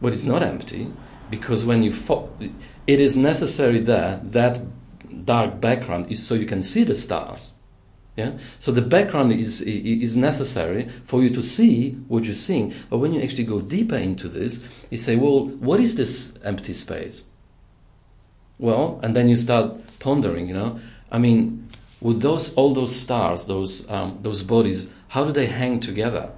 But 0.00 0.14
it's 0.14 0.24
not 0.24 0.42
empty 0.42 0.90
because 1.28 1.66
when 1.66 1.82
you, 1.82 1.92
fo- 1.92 2.32
it 2.86 3.00
is 3.00 3.16
necessary 3.16 3.80
there, 3.80 4.20
that 4.24 4.60
dark 5.26 5.60
background 5.60 6.10
is 6.10 6.26
so 6.26 6.34
you 6.34 6.46
can 6.46 6.62
see 6.62 6.84
the 6.84 6.94
stars. 6.94 7.52
Yeah? 8.20 8.38
So 8.58 8.70
the 8.70 8.82
background 8.82 9.32
is, 9.32 9.62
is 9.62 10.16
necessary 10.16 10.88
for 11.06 11.22
you 11.22 11.30
to 11.30 11.42
see 11.42 11.92
what 12.08 12.24
you're 12.24 12.34
seeing. 12.34 12.74
But 12.90 12.98
when 12.98 13.14
you 13.14 13.22
actually 13.22 13.44
go 13.44 13.60
deeper 13.60 13.96
into 13.96 14.28
this, 14.28 14.64
you 14.90 14.98
say, 14.98 15.16
well, 15.16 15.46
what 15.46 15.80
is 15.80 15.96
this 15.96 16.38
empty 16.44 16.74
space? 16.74 17.24
Well, 18.58 19.00
and 19.02 19.16
then 19.16 19.28
you 19.28 19.36
start 19.36 19.72
pondering, 20.00 20.48
you 20.48 20.54
know, 20.54 20.78
I 21.10 21.18
mean, 21.18 21.68
with 22.00 22.20
those 22.20 22.54
all 22.54 22.74
those 22.74 22.94
stars, 22.94 23.46
those 23.46 23.90
um, 23.90 24.18
those 24.22 24.42
bodies, 24.42 24.90
how 25.08 25.24
do 25.24 25.32
they 25.32 25.46
hang 25.46 25.80
together? 25.80 26.30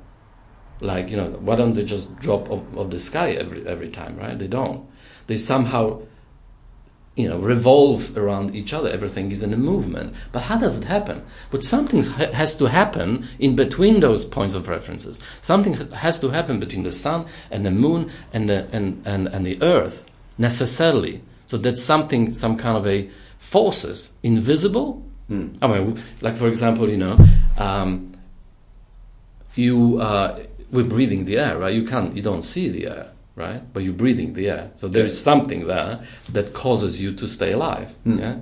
Like, 0.81 1.11
you 1.11 1.17
know, 1.17 1.31
why 1.47 1.57
don't 1.57 1.75
they 1.75 1.85
just 1.85 2.17
drop 2.19 2.51
off, 2.51 2.63
of 2.77 2.91
the 2.91 2.99
sky 2.99 3.33
every 3.33 3.67
every 3.67 3.89
time, 3.89 4.17
right? 4.17 4.39
They 4.39 4.49
don't. 4.49 4.87
They 5.27 5.37
somehow 5.37 6.03
you 7.15 7.29
know, 7.29 7.39
revolve 7.39 8.17
around 8.17 8.55
each 8.55 8.73
other. 8.73 8.89
Everything 8.89 9.31
is 9.31 9.43
in 9.43 9.53
a 9.53 9.57
movement. 9.57 10.15
But 10.33 10.45
how 10.45 10.57
does 10.57 10.79
it 10.79 10.85
happen? 10.85 11.25
But 11.51 11.63
something 11.63 12.03
ha- 12.03 12.33
has 12.33 12.57
to 12.57 12.67
happen 12.67 13.29
in 13.39 13.55
between 13.55 14.01
those 14.01 14.25
points 14.25 14.55
of 14.55 14.69
references. 14.69 15.21
Something 15.43 15.75
has 15.91 16.19
to 16.21 16.31
happen 16.31 16.59
between 16.59 16.85
the 16.85 16.93
sun 16.93 17.27
and 17.51 17.67
the 17.67 17.71
moon 17.71 18.11
and 18.33 18.49
the, 18.49 18.67
and, 18.73 19.03
and, 19.07 19.29
and 19.29 19.45
the 19.45 19.63
earth, 19.63 20.11
necessarily. 20.39 21.23
So 21.45 21.59
that's 21.59 21.83
something, 21.83 22.33
some 22.33 22.57
kind 22.57 22.79
of 22.79 22.87
a 22.87 23.11
forces, 23.39 24.13
invisible. 24.23 25.05
Mm. 25.31 25.59
I 25.61 25.67
mean, 25.67 26.03
like 26.23 26.37
for 26.37 26.49
example, 26.49 26.89
you 26.89 26.97
know, 26.97 27.19
um, 27.59 28.15
you, 29.55 30.01
uh, 30.01 30.43
we're 30.71 30.85
breathing 30.85 31.27
the 31.27 31.37
air, 31.37 31.59
right? 31.59 31.75
You 31.75 31.85
can't, 31.85 32.17
you 32.17 32.23
don't 32.23 32.41
see 32.41 32.71
the 32.71 32.87
air 32.87 33.13
right? 33.35 33.73
But 33.73 33.83
you're 33.83 33.95
breathing 33.95 34.35
the 34.35 34.49
air. 34.49 34.71
So 34.75 34.89
there 34.89 35.05
is 35.05 35.21
something 35.21 35.67
there 35.67 36.01
that 36.31 36.53
causes 36.53 37.01
you 37.01 37.15
to 37.15 37.29
stay 37.29 37.53
alive. 37.53 37.95
Mm. 38.07 38.19
Yeah, 38.21 38.37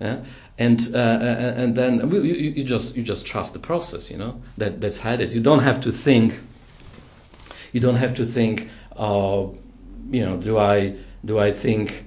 yeah. 0.00 0.24
And 0.56 0.80
uh, 0.94 0.98
uh 0.98 1.54
and 1.56 1.76
then 1.76 2.10
you, 2.12 2.22
you, 2.22 2.64
just 2.64 2.96
you 2.96 3.02
just 3.02 3.26
trust 3.26 3.54
the 3.54 3.58
process. 3.58 4.10
You 4.10 4.18
know 4.18 4.42
that 4.56 4.80
that's 4.80 5.00
how 5.00 5.12
it 5.12 5.20
is. 5.20 5.34
You 5.34 5.42
don't 5.42 5.62
have 5.62 5.80
to 5.82 5.92
think. 5.92 6.38
You 7.72 7.80
don't 7.80 7.96
have 7.96 8.14
to 8.16 8.24
think. 8.24 8.68
Uh, 8.96 9.46
you 10.10 10.24
know, 10.24 10.36
do 10.36 10.58
I 10.58 10.96
do 11.24 11.38
I 11.38 11.50
think 11.52 12.04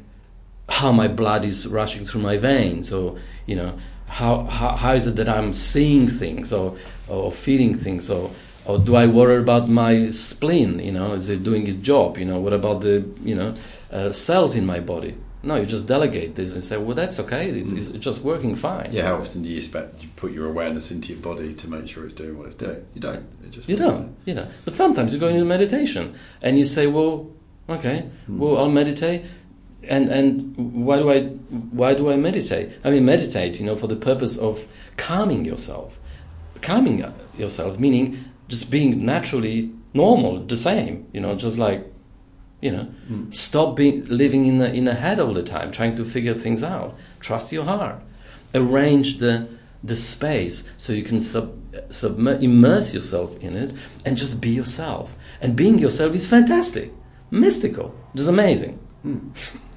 how 0.70 0.92
my 0.92 1.08
blood 1.08 1.46
is 1.46 1.68
rushing 1.68 2.06
through 2.06 2.22
my 2.22 2.38
veins, 2.38 2.94
or 2.94 3.20
you 3.46 3.56
know, 3.56 3.78
how 4.08 4.44
how, 4.44 4.76
how 4.76 4.94
is 4.94 5.08
it 5.08 5.16
that 5.18 5.28
I'm 5.28 5.54
seeing 5.54 6.08
things 6.08 6.54
or 6.54 6.78
or 7.08 7.32
feeling 7.32 7.76
things 7.76 8.10
or 8.10 8.32
or 8.68 8.78
do 8.78 8.96
I 8.96 9.08
worry 9.08 9.38
about 9.38 9.70
my 9.70 10.10
spleen? 10.10 10.80
You 10.80 10.92
know, 10.92 11.14
is 11.14 11.30
it 11.30 11.44
doing 11.44 11.68
its 11.68 11.78
job? 11.78 12.18
You 12.18 12.26
know, 12.26 12.40
what 12.40 12.54
about 12.54 12.82
the 12.82 13.06
you 13.24 13.36
know 13.36 13.56
uh, 13.92 14.12
cells 14.12 14.56
in 14.56 14.66
my 14.66 14.80
body? 14.80 15.16
No, 15.44 15.56
you 15.56 15.66
just 15.66 15.88
delegate 15.88 16.36
this 16.36 16.56
and 16.56 16.64
say, 16.64 16.78
well, 16.78 16.96
that's 16.96 17.20
okay. 17.22 17.50
It's, 17.50 17.72
mm. 17.72 17.78
it's, 17.78 17.92
just 17.92 18.22
working 18.24 18.56
fine. 18.56 18.90
Yeah. 18.92 19.04
How 19.04 19.16
often 19.18 19.44
do 19.44 19.50
you 19.50 19.58
expect 19.58 20.02
you 20.02 20.10
put 20.16 20.32
your 20.34 20.48
awareness 20.48 20.92
into 20.92 21.14
your 21.14 21.22
body 21.22 21.54
to 21.54 21.70
make 21.70 21.88
sure 21.88 22.04
it's 22.06 22.14
doing 22.14 22.38
what 22.38 22.48
it's 22.48 22.56
doing? 22.56 22.86
You 22.96 23.02
don't. 23.02 23.26
It 23.44 23.52
just 23.52 23.70
you 23.70 23.78
don't. 23.78 24.16
You 24.26 24.34
know. 24.34 24.48
But 24.66 24.74
sometimes 24.74 25.14
you 25.14 25.20
go 25.20 25.28
into 25.28 25.46
meditation 25.46 26.16
and 26.42 26.60
you 26.60 26.66
say, 26.66 26.88
well, 26.88 27.32
okay, 27.70 28.10
mm. 28.30 28.38
well, 28.38 28.58
I'll 28.58 28.70
meditate. 28.70 29.26
And 29.84 30.10
and 30.10 30.58
why 30.58 30.98
do 30.98 31.12
I 31.12 31.22
why 31.22 31.94
do 31.94 32.12
I 32.12 32.18
meditate? 32.18 32.72
I 32.84 32.90
mean, 32.90 33.06
meditate, 33.06 33.60
you 33.60 33.66
know, 33.66 33.78
for 33.78 33.88
the 33.88 33.96
purpose 33.96 34.38
of 34.38 34.68
calming 34.98 35.46
yourself, 35.46 35.98
calming 36.62 37.06
yourself, 37.38 37.80
meaning 37.80 38.26
just 38.48 38.72
being 38.72 39.06
naturally 39.06 39.72
normal, 39.94 40.46
the 40.46 40.58
same, 40.58 41.08
you 41.14 41.22
know, 41.22 41.36
just 41.36 41.58
like, 41.58 41.86
you 42.62 42.72
know, 42.72 42.88
mm. 43.10 43.34
stop 43.34 43.76
being 43.76 44.06
living 44.06 44.46
in 44.46 44.58
the 44.58 44.74
in 44.74 44.86
the 44.86 44.96
head 44.96 45.20
all 45.20 45.34
the 45.34 45.44
time, 45.44 45.72
trying 45.72 45.96
to 45.96 46.06
figure 46.06 46.34
things 46.34 46.64
out. 46.64 46.96
Trust 47.20 47.52
your 47.52 47.66
heart. 47.66 48.02
Arrange 48.54 49.18
the 49.18 49.48
the 49.84 49.96
space 49.96 50.72
so 50.78 50.92
you 50.92 51.04
can 51.04 51.20
sub, 51.20 51.56
submer- 51.90 52.42
immerse 52.42 52.94
yourself 52.94 53.38
in 53.40 53.56
it 53.56 53.74
and 54.06 54.18
just 54.18 54.42
be 54.42 54.50
yourself. 54.50 55.16
And 55.40 55.56
being 55.56 55.78
yourself 55.78 56.16
is 56.16 56.28
fantastic, 56.28 56.92
mystical, 57.30 57.94
just 58.16 58.30
amazing. 58.30 58.80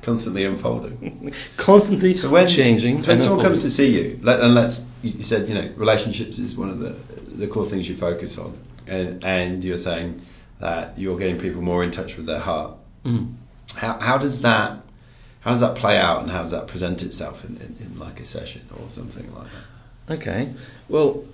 Constantly 0.03 0.47
unfolding. 0.47 1.35
Constantly 1.59 2.15
So 2.15 2.31
when 2.31 2.49
changing. 2.49 3.03
so 3.03 3.09
when 3.09 3.21
someone 3.21 3.45
comes 3.45 3.63
to 3.63 3.71
see 3.71 3.95
you, 3.95 4.19
let, 4.23 4.41
and 4.41 4.55
let's 4.55 4.89
you 5.03 5.23
said 5.23 5.49
you 5.49 5.55
know 5.55 5.71
relationships 5.77 6.39
is 6.39 6.57
one 6.57 6.71
of 6.71 6.79
the 6.79 6.97
the 7.39 7.47
core 7.47 7.67
things 7.67 7.89
you 7.89 7.95
focus 7.95 8.39
on, 8.39 8.57
and, 8.87 9.25
and 9.25 9.65
you're 9.65 9.77
saying 9.77 10.23
that 10.59 10.99
you're 10.99 11.19
getting 11.19 11.39
people 11.39 11.63
more 11.63 11.83
in 11.83 11.91
touch 11.91 12.17
with 12.17 12.27
their 12.27 12.41
heart. 12.41 12.77
Mm. 13.05 13.35
How 13.77 13.99
how 14.01 14.19
does 14.19 14.43
that 14.43 14.83
how 15.41 15.51
does 15.51 15.61
that 15.61 15.75
play 15.75 15.97
out, 15.99 16.23
and 16.23 16.31
how 16.31 16.43
does 16.43 16.51
that 16.51 16.67
present 16.67 17.03
itself 17.03 17.45
in, 17.45 17.57
in, 17.57 17.77
in 17.81 17.99
like 17.99 18.21
a 18.21 18.25
session 18.25 18.63
or 18.79 18.91
something 18.91 19.33
like 19.35 19.45
that? 19.45 20.15
Okay. 20.15 20.53
Well, 20.89 21.25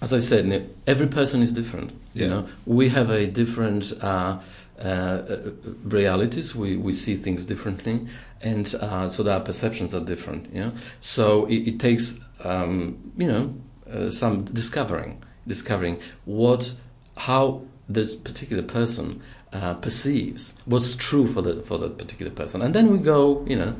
as 0.00 0.12
I 0.12 0.20
said, 0.20 0.70
every 0.86 1.06
person 1.06 1.42
is 1.42 1.52
different. 1.52 1.92
You 2.14 2.28
know, 2.28 2.48
we 2.66 2.88
have 2.90 3.08
a 3.10 3.26
different 3.26 3.92
uh, 4.02 4.38
uh, 4.78 4.88
uh, 4.88 5.50
realities. 5.84 6.54
We 6.54 6.76
we 6.76 6.92
see 6.92 7.14
things 7.14 7.46
differently, 7.46 8.06
and 8.40 8.74
uh, 8.74 9.08
so 9.08 9.28
our 9.30 9.40
perceptions 9.40 9.94
are 9.94 10.04
different. 10.04 10.52
You 10.52 10.60
know, 10.60 10.72
so 11.00 11.46
it, 11.46 11.68
it 11.68 11.80
takes 11.80 12.18
um, 12.42 13.12
you 13.16 13.28
know 13.28 13.54
uh, 13.90 14.10
some 14.10 14.44
discovering, 14.44 15.22
discovering 15.46 16.00
what 16.24 16.74
how 17.16 17.62
this 17.88 18.14
particular 18.16 18.62
person. 18.62 19.22
Uh, 19.54 19.74
perceives 19.74 20.54
what's 20.64 20.96
true 20.96 21.26
for 21.26 21.42
the 21.42 21.60
for 21.64 21.76
that 21.76 21.98
particular 21.98 22.32
person, 22.32 22.62
and 22.62 22.74
then 22.74 22.90
we 22.90 22.96
go, 22.96 23.44
you 23.46 23.54
know, 23.54 23.76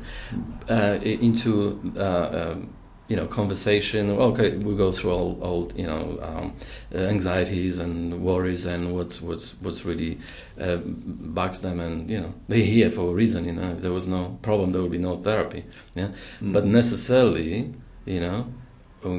uh, 0.69 0.99
into 1.01 1.81
uh, 1.97 2.51
um, 2.51 2.69
you 3.07 3.15
know 3.15 3.25
conversation. 3.25 4.11
Okay, 4.11 4.55
we 4.57 4.75
go 4.75 4.91
through 4.91 5.09
all, 5.09 5.39
all 5.41 5.71
you 5.75 5.87
know 5.87 6.19
um, 6.21 6.53
anxieties 6.93 7.79
and 7.79 8.21
worries 8.23 8.67
and 8.67 8.93
what 8.93 9.15
what 9.15 9.41
what's 9.61 9.83
really 9.83 10.19
uh, 10.61 10.75
bugs 10.77 11.61
them, 11.61 11.79
and 11.79 12.07
you 12.07 12.19
know 12.21 12.35
they're 12.47 12.59
here 12.59 12.91
for 12.91 13.09
a 13.09 13.13
reason. 13.15 13.45
You 13.45 13.53
know, 13.53 13.71
if 13.71 13.81
there 13.81 13.91
was 13.91 14.05
no 14.05 14.37
problem, 14.43 14.73
there 14.73 14.81
would 14.83 14.91
be 14.91 14.99
no 14.99 15.17
therapy. 15.17 15.65
Yeah, 15.95 16.09
Mm. 16.39 16.53
but 16.53 16.65
necessarily, 16.67 17.73
you 18.05 18.19
know, 18.19 18.45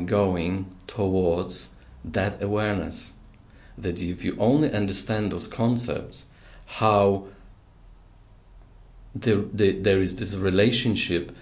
going 0.07 0.67
towards 0.87 1.74
that 2.05 2.43
awareness 2.43 3.15
that 3.77 4.01
if 4.01 4.25
you 4.25 4.37
only 4.39 4.73
understand 4.73 5.33
those 5.33 5.49
concepts, 5.49 6.27
how 6.67 7.27
there, 9.15 9.37
there, 9.37 10.01
is 10.01 10.17
this 10.17 10.35
relationship 10.35 11.35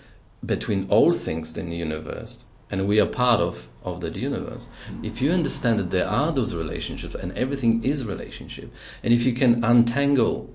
between 0.44 0.86
all 0.88 1.12
things 1.12 1.56
in 1.56 1.70
the 1.70 1.76
universe, 1.76 2.44
and 2.70 2.86
we 2.86 3.00
are 3.00 3.06
part 3.06 3.40
of, 3.40 3.68
of 3.82 4.00
that 4.00 4.16
universe. 4.16 4.66
If 5.02 5.20
you 5.20 5.30
understand 5.30 5.78
that 5.78 5.90
there 5.90 6.08
are 6.08 6.32
those 6.32 6.54
relationships 6.54 7.14
and 7.14 7.36
everything 7.36 7.82
is 7.84 8.04
relationship, 8.04 8.72
and 9.02 9.12
if 9.12 9.24
you 9.24 9.32
can 9.32 9.62
untangle, 9.64 10.50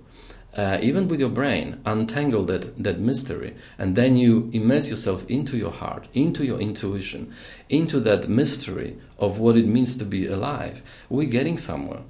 uh, 0.55 0.79
even 0.81 1.07
with 1.07 1.19
your 1.19 1.29
brain, 1.29 1.81
untangle 1.85 2.43
that, 2.45 2.83
that 2.83 2.99
mystery, 2.99 3.55
and 3.77 3.95
then 3.95 4.15
you 4.15 4.49
immerse 4.53 4.89
yourself 4.89 5.25
into 5.29 5.57
your 5.57 5.71
heart, 5.71 6.07
into 6.13 6.43
your 6.43 6.59
intuition, 6.59 7.33
into 7.69 7.99
that 7.99 8.27
mystery 8.27 8.97
of 9.19 9.39
what 9.39 9.57
it 9.57 9.65
means 9.65 9.95
to 9.97 10.05
be 10.05 10.27
alive, 10.27 10.81
we're 11.09 11.27
getting 11.27 11.57
somewhere. 11.57 12.01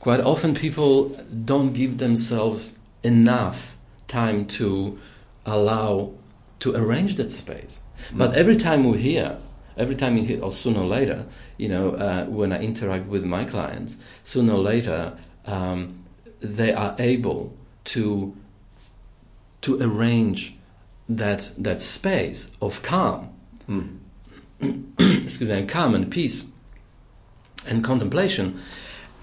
Quite 0.00 0.20
often, 0.20 0.54
people 0.54 1.08
don't 1.44 1.72
give 1.72 1.98
themselves 1.98 2.78
enough 3.02 3.76
time 4.06 4.46
to 4.46 4.98
allow 5.44 6.12
to 6.60 6.74
arrange 6.74 7.16
that 7.16 7.30
space. 7.30 7.80
But 8.12 8.34
every 8.34 8.56
time 8.56 8.84
we 8.84 8.98
hear, 8.98 9.38
every 9.76 9.94
time 9.94 10.16
you 10.16 10.24
hear, 10.24 10.42
or 10.42 10.50
sooner 10.50 10.80
or 10.80 10.86
later, 10.86 11.26
you 11.56 11.68
know, 11.68 11.90
uh, 11.90 12.24
when 12.24 12.52
I 12.52 12.60
interact 12.60 13.06
with 13.06 13.24
my 13.24 13.44
clients, 13.44 13.96
sooner 14.24 14.54
or 14.54 14.60
later, 14.60 15.16
um, 15.46 16.04
they 16.40 16.72
are 16.72 16.94
able 16.98 17.56
to 17.84 18.36
to 19.62 19.82
arrange 19.82 20.56
that 21.08 21.52
that 21.58 21.80
space 21.80 22.52
of 22.60 22.82
calm, 22.82 23.30
Mm. 23.68 23.98
excuse 24.98 25.40
me, 25.40 25.52
and 25.52 25.68
calm 25.68 25.94
and 25.94 26.10
peace 26.10 26.50
and 27.66 27.84
contemplation. 27.84 28.60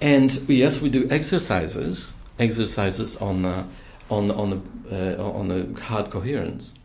And 0.01 0.31
yes, 0.49 0.81
we 0.81 0.89
do 0.89 1.07
exercises, 1.09 2.15
exercises 2.39 3.17
on 3.17 3.45
uh, 3.45 3.65
on 4.09 4.31
on 4.31 4.49
the 4.49 5.17
uh, 5.19 5.23
on 5.31 5.47
the 5.47 5.81
heart 5.81 6.09
coherence, 6.09 6.79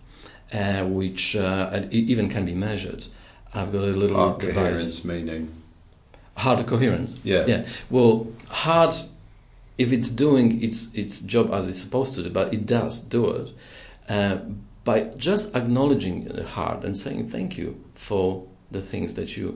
uh, 0.53 0.85
which 0.85 1.37
uh, 1.37 1.83
even 1.91 2.29
can 2.29 2.45
be 2.45 2.55
measured. 2.55 3.07
I've 3.53 3.73
got 3.73 3.83
a 3.83 3.87
little 3.87 4.17
Heart 4.17 4.41
device. 4.41 4.55
coherence 4.55 5.05
meaning. 5.05 5.55
Heart 6.37 6.67
coherence. 6.67 7.19
Yeah. 7.25 7.47
Yeah. 7.47 7.67
Well, 7.91 8.29
heart, 8.49 9.05
if 9.77 9.93
it's 9.93 10.09
doing 10.11 10.63
its 10.63 10.95
its 10.95 11.21
job 11.21 11.53
as 11.53 11.69
it's 11.69 11.79
supposed 11.81 12.15
to 12.15 12.23
do, 12.23 12.31
but 12.31 12.55
it 12.55 12.65
does 12.65 13.01
do 13.01 13.29
it, 13.31 13.53
uh, 14.09 14.39
by 14.85 15.03
just 15.17 15.55
acknowledging 15.57 16.25
the 16.25 16.47
heart 16.47 16.85
and 16.85 16.97
saying 16.97 17.29
thank 17.29 17.59
you 17.59 17.77
for 18.07 18.27
the 18.71 18.81
things 18.81 19.15
that 19.15 19.37
you 19.37 19.47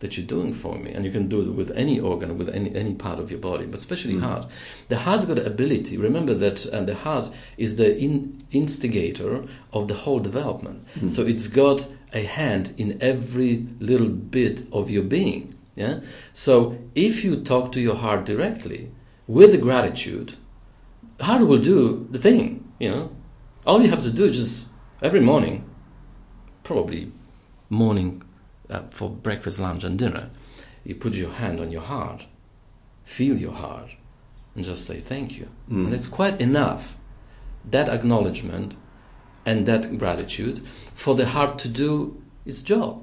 that 0.00 0.16
you're 0.16 0.26
doing 0.36 0.52
for 0.52 0.74
me, 0.84 0.92
and 0.94 1.04
you 1.06 1.12
can 1.16 1.26
do 1.28 1.40
it 1.40 1.54
with 1.60 1.70
any 1.84 1.98
organ, 2.10 2.36
with 2.40 2.50
any 2.58 2.70
any 2.82 2.94
part 3.04 3.18
of 3.22 3.30
your 3.32 3.40
body, 3.50 3.64
but 3.70 3.78
especially 3.84 4.14
Mm. 4.16 4.20
heart. 4.28 4.44
The 4.88 4.98
heart's 5.04 5.24
got 5.28 5.36
the 5.36 5.46
ability. 5.54 5.94
Remember 6.08 6.34
that 6.44 6.58
uh, 6.66 6.82
the 6.90 6.96
heart 7.06 7.26
is 7.56 7.70
the 7.76 7.88
in, 8.06 8.14
instigator 8.50 9.32
of 9.72 9.82
the 9.90 9.94
whole 10.02 10.20
development. 10.30 10.78
Mm. 11.00 11.10
So 11.10 11.22
it's 11.32 11.48
got 11.62 11.78
a 12.12 12.24
hand 12.38 12.64
in 12.76 12.88
every 13.00 13.52
little 13.90 14.12
bit 14.38 14.56
of 14.78 14.90
your 14.94 15.04
being. 15.16 15.42
Yeah. 15.76 15.94
So 16.32 16.52
if 16.94 17.24
you 17.24 17.32
talk 17.52 17.72
to 17.72 17.80
your 17.80 17.96
heart 18.04 18.26
directly 18.26 18.90
with 19.26 19.50
the 19.52 19.62
gratitude, 19.68 20.28
the 21.18 21.24
heart 21.24 21.42
will 21.50 21.62
do 21.74 22.06
the 22.14 22.18
thing. 22.26 22.44
You 22.82 22.90
know, 22.92 23.04
all 23.66 23.80
you 23.84 23.90
have 23.94 24.02
to 24.02 24.10
do 24.20 24.24
is 24.30 24.36
just 24.42 24.68
every 25.08 25.20
morning, 25.20 25.54
probably 26.68 27.02
morning 27.68 28.22
uh, 28.70 28.82
for 28.90 29.10
breakfast, 29.10 29.58
lunch, 29.58 29.84
and 29.84 29.98
dinner, 29.98 30.30
you 30.84 30.94
put 30.94 31.14
your 31.14 31.30
hand 31.30 31.60
on 31.60 31.70
your 31.70 31.82
heart, 31.82 32.26
feel 33.04 33.38
your 33.38 33.52
heart, 33.52 33.90
and 34.54 34.64
just 34.64 34.86
say 34.86 35.00
thank 35.00 35.36
you. 35.38 35.48
Mm. 35.70 35.84
And 35.84 35.92
that's 35.92 36.06
quite 36.06 36.40
enough. 36.40 36.96
That 37.64 37.88
acknowledgement 37.88 38.76
and 39.46 39.66
that 39.66 39.98
gratitude 39.98 40.66
for 40.94 41.14
the 41.14 41.26
heart 41.26 41.58
to 41.60 41.68
do 41.68 42.22
its 42.44 42.62
job. 42.62 43.02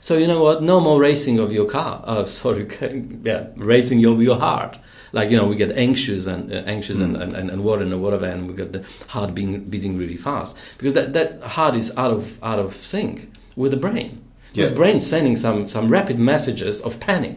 So 0.00 0.16
you 0.16 0.26
know 0.26 0.42
what? 0.42 0.62
No 0.62 0.80
more 0.80 1.00
racing 1.00 1.38
of 1.38 1.52
your 1.52 1.66
car. 1.66 2.02
Uh, 2.04 2.24
sorry, 2.26 2.68
yeah, 3.22 3.48
racing 3.56 4.04
of 4.04 4.22
your 4.22 4.38
heart. 4.38 4.78
Like 5.12 5.30
you 5.30 5.38
know, 5.38 5.46
we 5.46 5.56
get 5.56 5.72
anxious 5.72 6.26
and 6.26 6.52
uh, 6.52 6.56
anxious 6.66 7.00
and, 7.00 7.16
and, 7.16 7.32
and, 7.32 7.50
and 7.50 7.64
worried 7.64 7.90
and 7.90 8.02
whatever, 8.02 8.26
and 8.26 8.46
we 8.46 8.54
get 8.54 8.74
the 8.74 8.84
heart 9.08 9.34
being 9.34 9.64
beating 9.64 9.96
really 9.96 10.18
fast 10.18 10.58
because 10.76 10.92
that, 10.92 11.14
that 11.14 11.42
heart 11.42 11.74
is 11.74 11.96
out 11.96 12.10
of 12.10 12.42
out 12.44 12.58
of 12.58 12.74
sync 12.74 13.32
with 13.58 13.72
the 13.72 13.76
brain. 13.86 14.10
Because 14.52 14.70
Yeah. 14.70 14.76
brain 14.76 15.00
sending 15.00 15.36
some 15.36 15.66
some 15.66 15.86
rapid 15.98 16.18
messages 16.18 16.80
of 16.80 16.98
panic. 17.08 17.36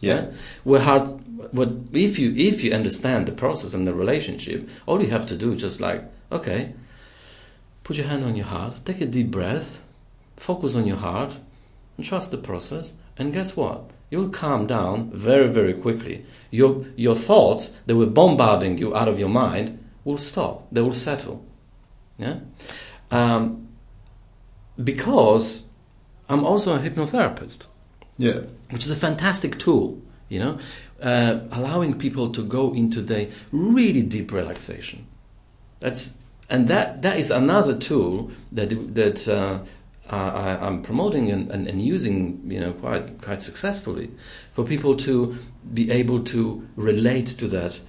Yeah. 0.00 0.22
Where 0.64 0.80
heart, 0.88 1.06
what 1.58 1.70
if 1.92 2.18
you 2.20 2.28
if 2.50 2.62
you 2.62 2.70
understand 2.80 3.26
the 3.26 3.32
process 3.32 3.74
and 3.74 3.86
the 3.86 3.94
relationship, 3.94 4.58
all 4.86 5.02
you 5.02 5.10
have 5.10 5.26
to 5.26 5.36
do 5.36 5.52
is 5.54 5.62
just 5.62 5.80
like 5.80 6.02
okay, 6.30 6.60
put 7.84 7.96
your 7.96 8.06
hand 8.06 8.24
on 8.24 8.36
your 8.36 8.46
heart, 8.46 8.80
take 8.84 9.00
a 9.00 9.06
deep 9.06 9.30
breath, 9.30 9.80
focus 10.36 10.74
on 10.74 10.86
your 10.86 10.96
heart, 11.08 11.32
and 11.96 12.06
trust 12.06 12.30
the 12.30 12.38
process. 12.38 12.94
And 13.18 13.32
guess 13.32 13.56
what? 13.56 13.90
You'll 14.10 14.30
calm 14.30 14.66
down 14.66 15.10
very, 15.12 15.48
very 15.48 15.74
quickly. 15.74 16.24
Your, 16.50 16.84
your 16.96 17.14
thoughts 17.14 17.76
that 17.86 17.96
were 17.96 18.06
bombarding 18.06 18.78
you 18.78 18.94
out 18.94 19.08
of 19.08 19.18
your 19.18 19.28
mind 19.28 19.78
will 20.04 20.18
stop. 20.18 20.66
They 20.72 20.82
will 20.82 20.92
settle. 20.92 21.44
Yeah? 22.18 22.36
Um, 23.10 23.61
because 24.84 25.68
I'm 26.28 26.44
also 26.44 26.74
a 26.74 26.78
hypnotherapist, 26.78 27.66
Yeah. 28.18 28.40
which 28.70 28.84
is 28.84 28.90
a 28.90 28.96
fantastic 28.96 29.58
tool, 29.58 30.00
you 30.28 30.38
know, 30.38 30.58
uh, 31.00 31.40
allowing 31.50 31.98
people 31.98 32.30
to 32.30 32.42
go 32.42 32.72
into 32.72 33.02
the 33.02 33.28
really 33.50 34.02
deep 34.02 34.32
relaxation. 34.32 35.06
That's 35.80 36.16
and 36.48 36.68
that 36.68 37.02
that 37.02 37.18
is 37.18 37.30
another 37.30 37.76
tool 37.76 38.30
that 38.52 38.94
that 38.94 39.26
uh, 39.28 39.58
I, 40.10 40.58
I'm 40.60 40.82
promoting 40.82 41.30
and, 41.30 41.50
and, 41.50 41.66
and 41.66 41.80
using, 41.80 42.42
you 42.46 42.60
know, 42.60 42.72
quite 42.72 43.20
quite 43.20 43.42
successfully 43.42 44.10
for 44.52 44.64
people 44.64 44.96
to 44.98 45.36
be 45.72 45.90
able 45.90 46.22
to 46.24 46.66
relate 46.76 47.26
to 47.38 47.48
that 47.48 47.80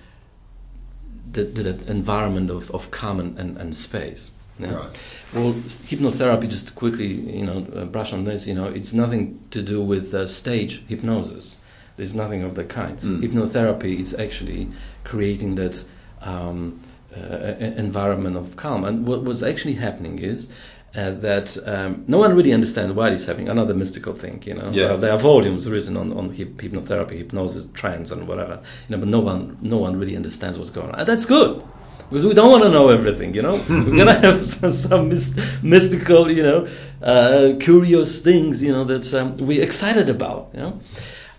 the, 1.32 1.44
the, 1.44 1.64
that 1.64 1.90
environment 1.90 2.50
of, 2.50 2.70
of 2.72 2.92
calm 2.92 3.20
and, 3.20 3.38
and, 3.40 3.58
and 3.58 3.76
space. 3.76 4.32
Yeah? 4.60 4.74
Right. 4.74 5.00
Well, 5.34 5.54
hypnotherapy, 5.54 6.50
just 6.50 6.76
quickly, 6.76 7.08
you 7.08 7.46
know, 7.46 7.66
uh, 7.76 7.86
brush 7.86 8.14
on 8.14 8.24
this. 8.24 8.48
You 8.48 8.54
know, 8.54 8.66
it's 8.66 8.94
nothing 8.94 9.44
to 9.52 9.62
do 9.62 9.82
with 9.82 10.14
uh, 10.14 10.28
stage 10.28 10.86
hypnosis. 10.88 11.58
There's 11.98 12.16
nothing 12.16 12.44
of 12.44 12.56
the 12.56 12.64
kind. 12.64 13.00
Mm. 13.02 13.22
Hypnotherapy 13.22 14.00
is 14.00 14.14
actually 14.14 14.70
creating 15.04 15.56
that 15.56 15.86
um, 16.22 16.80
uh, 17.16 17.54
environment 17.60 18.38
of 18.38 18.56
calm. 18.56 18.84
And 18.84 19.08
what, 19.08 19.24
what's 19.24 19.44
actually 19.44 19.76
happening 19.76 20.20
is 20.20 20.52
uh, 20.96 21.12
that 21.12 21.58
um, 21.68 22.04
no 22.08 22.20
one 22.20 22.36
really 22.36 22.54
understands 22.54 22.96
why 22.96 23.10
it's 23.10 23.26
happening. 23.26 23.50
Another 23.50 23.74
mystical 23.74 24.14
thing, 24.14 24.42
you 24.46 24.54
know. 24.54 24.70
Yes. 24.72 24.92
Uh, 24.92 24.98
there 24.98 25.12
are 25.12 25.20
volumes 25.20 25.70
written 25.70 25.98
on, 25.98 26.14
on 26.14 26.34
hyp- 26.34 26.56
hypnotherapy, 26.56 27.18
hypnosis, 27.18 27.68
trance, 27.74 28.12
and 28.12 28.28
whatever. 28.28 28.62
You 28.88 28.96
know, 28.96 29.00
but 29.00 29.10
no 29.10 29.20
one 29.20 29.58
no 29.62 29.78
one 29.78 30.00
really 30.00 30.16
understands 30.16 30.60
what's 30.60 30.72
going 30.72 30.90
on. 30.90 31.00
And 31.00 31.08
that's 31.08 31.26
good 31.26 31.64
because 32.10 32.26
we 32.26 32.34
don't 32.34 32.52
want 32.52 32.64
to 32.64 32.70
know 32.70 32.90
everything. 32.90 33.34
You 33.34 33.42
know, 33.44 33.52
we're 33.70 33.98
gonna 33.98 34.14
have 34.14 34.42
some, 34.42 34.72
some 34.72 35.10
mys- 35.10 35.64
mystical, 35.64 36.30
you 36.32 36.44
know, 36.44 36.68
uh, 37.02 37.54
curious 37.60 38.22
things, 38.22 38.62
you 38.64 38.72
know, 38.72 38.84
that 38.86 39.14
um, 39.14 39.38
we're 39.38 39.64
excited 39.64 40.10
about. 40.10 40.50
You 40.54 40.60
know. 40.60 40.80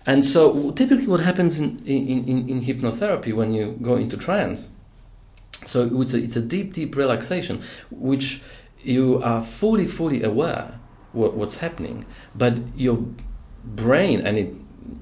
And 0.07 0.23
so, 0.23 0.71
typically, 0.71 1.07
what 1.07 1.19
happens 1.19 1.59
in, 1.59 1.79
in, 1.85 2.27
in, 2.27 2.49
in 2.49 2.61
hypnotherapy 2.61 3.33
when 3.33 3.53
you 3.53 3.77
go 3.81 3.95
into 3.95 4.17
trance 4.17 4.69
so 5.65 5.89
it's 6.01 6.13
a, 6.13 6.17
it's 6.23 6.35
a 6.35 6.41
deep, 6.41 6.73
deep 6.73 6.95
relaxation, 6.95 7.61
which 7.89 8.41
you 8.83 9.21
are 9.23 9.43
fully, 9.43 9.87
fully 9.87 10.23
aware 10.23 10.79
what, 11.11 11.33
what's 11.33 11.57
happening, 11.59 12.05
but 12.35 12.59
your 12.75 13.03
brain 13.63 14.21
and 14.21 14.37
it, 14.37 14.53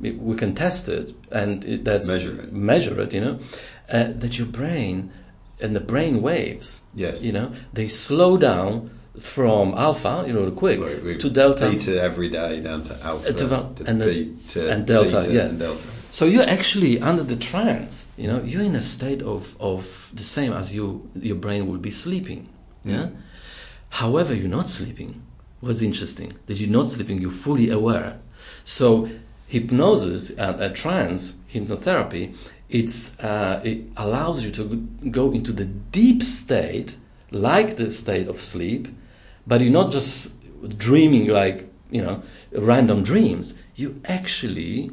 it 0.01 0.19
we 0.19 0.35
can 0.37 0.55
test 0.55 0.87
it 0.87 1.13
and 1.31 1.65
it, 1.65 1.83
that's 1.83 2.07
Measure 2.07 2.41
it. 2.43 2.53
measure 2.53 3.01
it, 3.01 3.13
you 3.13 3.21
know, 3.21 3.39
uh, 3.89 4.05
that 4.15 4.37
your 4.37 4.47
brain 4.47 5.11
and 5.61 5.75
the 5.75 5.79
brain 5.79 6.21
waves, 6.21 6.81
Yes. 6.95 7.23
you 7.23 7.31
know, 7.31 7.51
they 7.73 7.87
slow 7.87 8.37
down 8.37 8.89
from 9.19 9.73
alpha, 9.75 10.23
you 10.27 10.33
know, 10.33 10.45
the 10.45 10.51
quick 10.55 10.79
we- 11.03 11.17
to 11.17 11.29
delta. 11.29 11.69
Beta 11.69 12.01
every 12.01 12.29
day 12.29 12.59
down 12.61 12.83
to 12.83 12.93
alpha 13.03 13.29
Uh, 13.29 13.33
to 13.33 13.47
to 13.75 13.83
and 13.89 13.99
beta 13.99 14.71
and 14.71 14.85
delta, 14.87 15.21
theta, 15.21 15.33
yeah. 15.33 15.45
and 15.49 15.59
delta. 15.59 15.83
So 16.11 16.25
you're 16.25 16.49
actually 16.57 16.99
under 16.99 17.23
the 17.23 17.35
trance. 17.35 18.07
You 18.17 18.27
know, 18.27 18.41
you're 18.43 18.61
in 18.63 18.75
a 18.75 18.81
state 18.81 19.21
of, 19.21 19.55
of 19.59 20.09
the 20.13 20.23
same 20.23 20.53
as 20.53 20.73
you 20.75 21.09
your 21.15 21.35
brain 21.35 21.67
would 21.69 21.81
be 21.81 21.91
sleeping. 21.91 22.49
Yeah. 22.85 23.07
However, 23.89 24.33
you're 24.33 24.55
not 24.59 24.69
sleeping. 24.69 25.21
What's 25.61 25.81
interesting 25.81 26.33
that 26.47 26.57
you're 26.59 26.69
not 26.79 26.87
sleeping. 26.87 27.21
You're 27.21 27.31
fully 27.47 27.69
aware. 27.69 28.17
So 28.65 29.09
hypnosis 29.47 30.31
and 30.31 30.61
uh, 30.61 30.69
trance 30.69 31.35
hypnotherapy, 31.53 32.33
it's 32.73 33.17
uh, 33.19 33.61
it 33.63 33.85
allows 33.95 34.43
you 34.43 34.51
to 34.51 34.63
go 35.11 35.31
into 35.31 35.53
the 35.53 35.65
deep 35.65 36.23
state, 36.23 36.97
like 37.31 37.77
the 37.77 37.91
state 37.91 38.27
of 38.27 38.41
sleep, 38.41 38.87
but 39.45 39.61
you're 39.61 39.71
not 39.71 39.91
just 39.91 40.35
dreaming 40.77 41.27
like 41.27 41.69
you 41.91 42.01
know 42.01 42.23
random 42.51 43.03
dreams. 43.03 43.59
You're 43.75 43.95
actually 44.05 44.91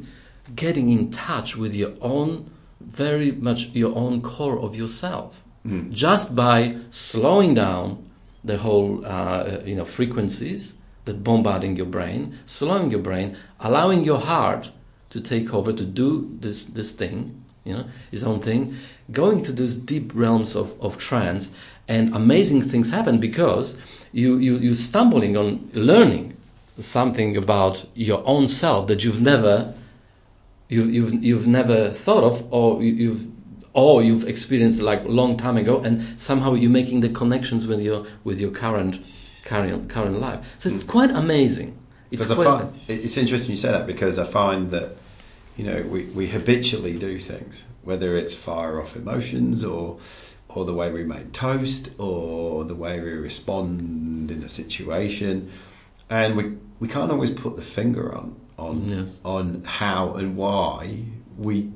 getting 0.55 0.89
in 0.89 1.11
touch 1.11 1.57
with 1.57 1.75
your 1.75 1.93
own 2.01 2.51
very 2.79 3.31
much 3.31 3.69
your 3.69 3.95
own 3.95 4.21
core 4.21 4.59
of 4.59 4.75
yourself 4.75 5.43
just 5.91 6.35
by 6.35 6.75
slowing 6.89 7.53
down 7.53 8.09
the 8.43 8.57
whole 8.57 9.05
uh, 9.05 9.59
you 9.63 9.75
know 9.75 9.85
frequencies 9.85 10.81
that 11.05 11.23
bombarding 11.23 11.75
your 11.75 11.85
brain 11.85 12.37
slowing 12.45 12.89
your 12.89 12.99
brain 12.99 13.37
allowing 13.59 14.03
your 14.03 14.17
heart 14.17 14.71
to 15.09 15.21
take 15.21 15.53
over 15.53 15.71
to 15.71 15.85
do 15.85 16.35
this 16.39 16.65
this 16.65 16.91
thing 16.91 17.40
you 17.63 17.73
know 17.73 17.85
his 18.09 18.23
own 18.23 18.39
thing 18.39 18.75
going 19.11 19.43
to 19.43 19.51
those 19.51 19.75
deep 19.75 20.11
realms 20.13 20.55
of, 20.55 20.79
of 20.81 20.97
trance 20.97 21.53
and 21.87 22.15
amazing 22.15 22.61
things 22.61 22.91
happen 22.91 23.19
because 23.19 23.79
you, 24.11 24.37
you 24.37 24.57
you 24.57 24.73
stumbling 24.73 25.37
on 25.37 25.69
learning 25.73 26.35
something 26.79 27.37
about 27.37 27.85
your 27.95 28.23
own 28.25 28.47
self 28.47 28.87
that 28.87 29.03
you've 29.03 29.21
never 29.21 29.73
you, 30.69 30.83
you've 30.83 31.23
you've 31.23 31.47
never 31.47 31.91
thought 31.91 32.23
of 32.23 32.53
or 32.53 32.81
you, 32.81 32.91
you've 32.93 33.27
or 33.73 34.03
you've 34.03 34.27
experienced 34.27 34.81
like 34.81 35.03
a 35.03 35.07
long 35.07 35.37
time 35.37 35.57
ago 35.57 35.79
and 35.81 36.19
somehow 36.19 36.53
you're 36.53 36.71
making 36.71 37.01
the 37.01 37.09
connections 37.09 37.67
with 37.67 37.81
your 37.81 38.05
with 38.23 38.39
your 38.39 38.51
current 38.51 39.03
current 39.43 39.89
current 39.89 40.19
life. 40.19 40.39
So 40.57 40.69
it's 40.69 40.83
mm. 40.83 40.89
quite 40.89 41.11
amazing. 41.11 41.77
It's 42.09 42.25
quite 42.25 42.45
find 42.45 42.79
it's 42.87 43.17
interesting 43.17 43.51
you 43.51 43.57
say 43.57 43.71
that 43.71 43.87
because 43.87 44.19
I 44.19 44.25
find 44.25 44.71
that 44.71 44.97
you 45.57 45.63
know 45.65 45.81
we, 45.83 46.03
we 46.05 46.27
habitually 46.27 46.97
do 46.97 47.17
things 47.17 47.65
whether 47.83 48.15
it's 48.15 48.35
fire 48.35 48.79
off 48.81 48.95
emotions 48.95 49.63
or 49.63 49.99
or 50.49 50.65
the 50.65 50.73
way 50.73 50.91
we 50.91 51.03
make 51.03 51.31
toast 51.31 51.89
or 51.97 52.63
the 52.65 52.75
way 52.75 52.99
we 52.99 53.11
respond 53.11 54.29
in 54.31 54.43
a 54.43 54.49
situation 54.49 55.51
and 56.09 56.35
we 56.37 56.53
we 56.79 56.87
can't 56.87 57.11
always 57.11 57.31
put 57.31 57.55
the 57.55 57.61
finger 57.61 58.13
on 58.15 58.35
on 58.57 58.87
Yes. 58.89 59.19
on 59.25 59.63
how 59.65 60.13
and 60.13 60.35
why 60.37 61.03
we 61.37 61.69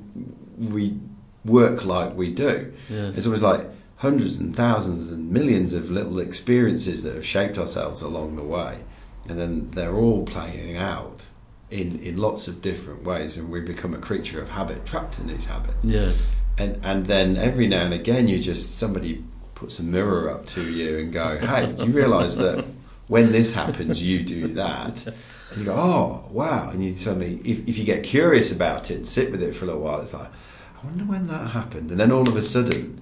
we 0.58 0.98
work 1.44 1.84
like 1.84 2.14
we 2.16 2.32
do 2.32 2.72
Yes. 2.90 3.16
it's 3.18 3.26
always 3.26 3.42
like 3.42 3.62
hundreds 3.96 4.38
and 4.38 4.54
thousands 4.54 5.10
and 5.12 5.30
millions 5.30 5.72
of 5.72 5.90
little 5.90 6.18
experiences 6.18 7.02
that 7.02 7.14
have 7.14 7.24
shaped 7.24 7.56
ourselves 7.56 8.02
along 8.02 8.36
the 8.36 8.42
way, 8.42 8.80
and 9.26 9.40
then 9.40 9.70
they're 9.70 9.94
all 9.96 10.22
playing 10.26 10.76
out 10.76 11.28
in 11.70 11.98
in 12.00 12.16
lots 12.16 12.48
of 12.48 12.62
different 12.62 13.02
ways, 13.04 13.36
and 13.36 13.50
we 13.50 13.60
become 13.60 13.94
a 13.94 13.98
creature 13.98 14.40
of 14.40 14.50
habit, 14.50 14.86
trapped 14.86 15.18
in 15.18 15.26
these 15.26 15.46
habits. 15.46 15.84
yes 15.84 16.28
And 16.58 16.80
and 16.82 17.06
then 17.06 17.36
every 17.36 17.66
now 17.68 17.82
and 17.84 17.94
again, 17.94 18.28
you 18.28 18.38
just 18.38 18.78
somebody 18.78 19.24
puts 19.54 19.78
a 19.78 19.82
mirror 19.82 20.30
up 20.30 20.46
to 20.46 20.62
you 20.68 20.98
and 20.98 21.12
go, 21.12 21.38
"Hey, 21.38 21.72
do 21.72 21.86
you 21.86 21.92
realise 21.92 22.36
that 22.36 22.64
when 23.08 23.32
this 23.32 23.54
happens, 23.54 24.02
you 24.02 24.22
do 24.22 24.48
that?" 24.54 25.06
And 25.50 25.58
you 25.58 25.64
go, 25.64 25.74
"Oh, 25.74 26.24
wow!" 26.30 26.70
And 26.70 26.84
you 26.84 26.90
suddenly, 26.92 27.40
if 27.44 27.66
if 27.68 27.78
you 27.78 27.84
get 27.84 28.02
curious 28.04 28.52
about 28.52 28.90
it 28.90 28.96
and 28.96 29.06
sit 29.06 29.30
with 29.30 29.42
it 29.42 29.54
for 29.54 29.64
a 29.64 29.68
little 29.68 29.82
while, 29.82 30.00
it's 30.00 30.14
like, 30.14 30.30
"I 30.78 30.86
wonder 30.86 31.04
when 31.04 31.26
that 31.28 31.50
happened." 31.50 31.90
And 31.90 31.98
then 32.00 32.12
all 32.12 32.28
of 32.28 32.36
a 32.36 32.42
sudden, 32.42 33.00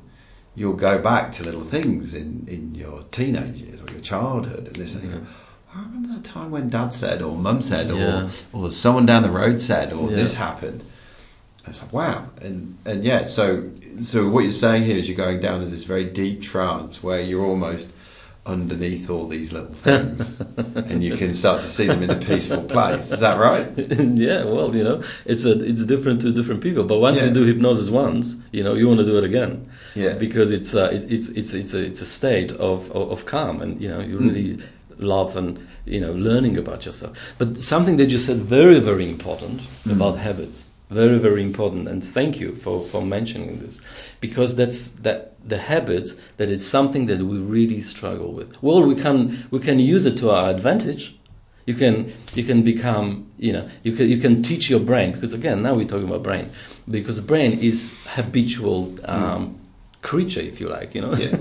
you'll 0.55 0.75
go 0.91 0.99
back 0.99 1.33
to 1.33 1.43
little 1.45 1.65
things 1.65 2.15
in 2.15 2.45
in 2.47 2.75
your 2.75 3.05
teenage 3.11 3.57
years 3.57 3.81
or 3.81 3.91
your 3.93 4.01
childhood, 4.01 4.67
and 4.69 4.77
this 4.77 4.95
thing. 4.95 5.11
Yes. 5.11 5.37
I 6.05 6.07
remember 6.07 6.23
that 6.23 6.29
time 6.35 6.51
when 6.51 6.69
Dad 6.69 6.93
said, 6.93 7.23
or 7.23 7.35
Mum 7.37 7.63
said, 7.63 7.89
Yeah. 7.89 8.29
or 8.53 8.65
or 8.67 8.71
someone 8.73 9.07
down 9.07 9.23
the 9.23 9.31
road 9.31 9.61
said, 9.61 9.93
or 9.93 10.11
Yeah. 10.11 10.17
this 10.17 10.35
happened. 10.35 10.81
And 11.65 11.69
it's 11.75 11.81
like 11.83 11.93
wow, 11.93 12.27
and 12.43 12.77
and 12.85 13.05
yeah, 13.05 13.25
so 13.25 13.71
so 14.01 14.29
what 14.29 14.43
you're 14.45 14.53
saying 14.53 14.85
here 14.85 14.97
is 14.99 15.09
you're 15.09 15.17
going 15.17 15.41
down 15.41 15.61
to 15.61 15.67
this 15.67 15.85
very 15.85 16.05
deep 16.05 16.43
trance 16.43 17.03
where 17.03 17.21
you're 17.21 17.45
almost 17.45 17.91
underneath 18.47 19.09
all 19.09 19.27
these 19.27 19.55
little 19.55 19.73
things, 19.73 20.39
and 20.59 21.03
you 21.03 21.17
can 21.17 21.33
start 21.33 21.63
to 21.63 21.67
see 21.67 21.87
them 21.87 22.03
in 22.03 22.11
a 22.11 22.17
peaceful 22.17 22.63
place. 22.65 23.11
Is 23.11 23.21
that 23.21 23.39
right? 23.39 23.67
yeah 23.79 24.45
well 24.45 24.77
you 24.77 24.85
know 24.85 25.03
it's 25.25 25.47
a 25.47 25.53
it's 25.65 25.87
different 25.87 26.21
to 26.21 26.31
different 26.33 26.61
people 26.63 26.85
but 26.85 26.99
once 26.99 27.21
Yeah. 27.23 27.29
you 27.29 27.35
do 27.35 27.45
hypnosis 27.45 27.89
once 27.89 28.37
you 28.53 28.63
know 28.63 28.75
you 28.75 28.87
want 28.87 29.01
to 29.01 29.07
do 29.07 29.17
it 29.17 29.25
again 29.25 29.67
Yeah. 29.95 30.13
because 30.19 30.51
it's 30.51 30.75
uh, 30.75 30.91
it's 30.93 31.07
it's 31.07 31.29
it's 31.31 31.55
it's 31.55 31.73
a, 31.73 31.83
it's 31.83 32.03
a 32.03 32.07
state 32.07 32.53
of, 32.53 32.91
of 32.93 33.11
of 33.13 33.25
calm 33.25 33.63
and 33.63 33.81
you 33.81 33.89
know 33.89 34.01
you 34.01 34.19
Hmm. 34.19 34.29
really 34.29 34.59
love 34.99 35.37
and 35.37 35.67
you 35.85 36.01
know 36.01 36.13
learning 36.13 36.57
about 36.57 36.87
yourself. 36.87 37.17
But 37.39 37.63
something 37.63 37.97
that 37.97 38.11
you 38.11 38.19
said 38.19 38.39
very 38.39 38.81
very 38.81 39.09
important 39.09 39.61
Hmm. 39.85 39.93
about 39.93 40.19
habits 40.19 40.71
very 40.91 41.19
very 41.19 41.43
important 41.43 41.89
and 41.89 42.05
thank 42.05 42.39
you 42.39 42.55
for 42.57 42.81
for 42.81 43.03
mentioning 43.03 43.59
this 43.59 43.81
because 44.21 44.55
that's 44.57 44.91
that 44.91 45.33
the 45.49 45.59
habits 45.59 46.15
that 46.37 46.49
it's 46.51 46.65
something 46.65 47.07
that 47.07 47.19
we 47.21 47.39
really 47.39 47.81
struggle 47.81 48.33
with. 48.33 48.63
Well 48.63 48.83
we 48.83 48.95
can 48.95 49.47
we 49.51 49.59
can 49.59 49.79
use 49.79 50.07
it 50.07 50.17
to 50.19 50.31
our 50.31 50.51
advantage. 50.51 51.17
You 51.67 51.75
can 51.75 52.13
you 52.35 52.45
can 52.45 52.63
become 52.63 53.31
you 53.39 53.53
know 53.53 53.69
you 53.83 53.93
can 53.93 54.09
you 54.09 54.19
can 54.19 54.43
teach 54.43 54.69
your 54.71 54.81
brain 54.81 55.13
because 55.13 55.33
again 55.35 55.63
now 55.63 55.75
we're 55.75 55.87
talking 55.87 56.09
about 56.09 56.23
brain 56.23 56.51
because 56.91 57.21
brain 57.21 57.59
is 57.61 57.97
habitual 58.09 58.95
um, 59.07 59.59
creature 60.03 60.41
if 60.41 60.61
you 60.61 60.69
like 60.69 60.95
you 60.95 61.01
know? 61.01 61.15
Yeah. 61.15 61.37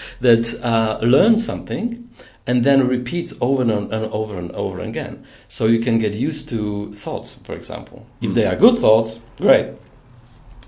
that 0.20 0.60
uh, 0.62 0.98
learns 1.04 1.44
something 1.44 2.05
and 2.46 2.64
then 2.64 2.86
repeats 2.86 3.34
over 3.40 3.62
and, 3.62 3.70
and 3.70 4.04
over 4.12 4.38
and 4.38 4.52
over 4.52 4.80
again 4.80 5.24
so 5.48 5.66
you 5.66 5.80
can 5.80 5.98
get 5.98 6.14
used 6.14 6.48
to 6.48 6.92
thoughts 6.92 7.36
for 7.44 7.54
example 7.54 8.06
if 8.20 8.34
they 8.34 8.46
are 8.46 8.56
good 8.56 8.78
thoughts 8.78 9.20
great 9.38 9.68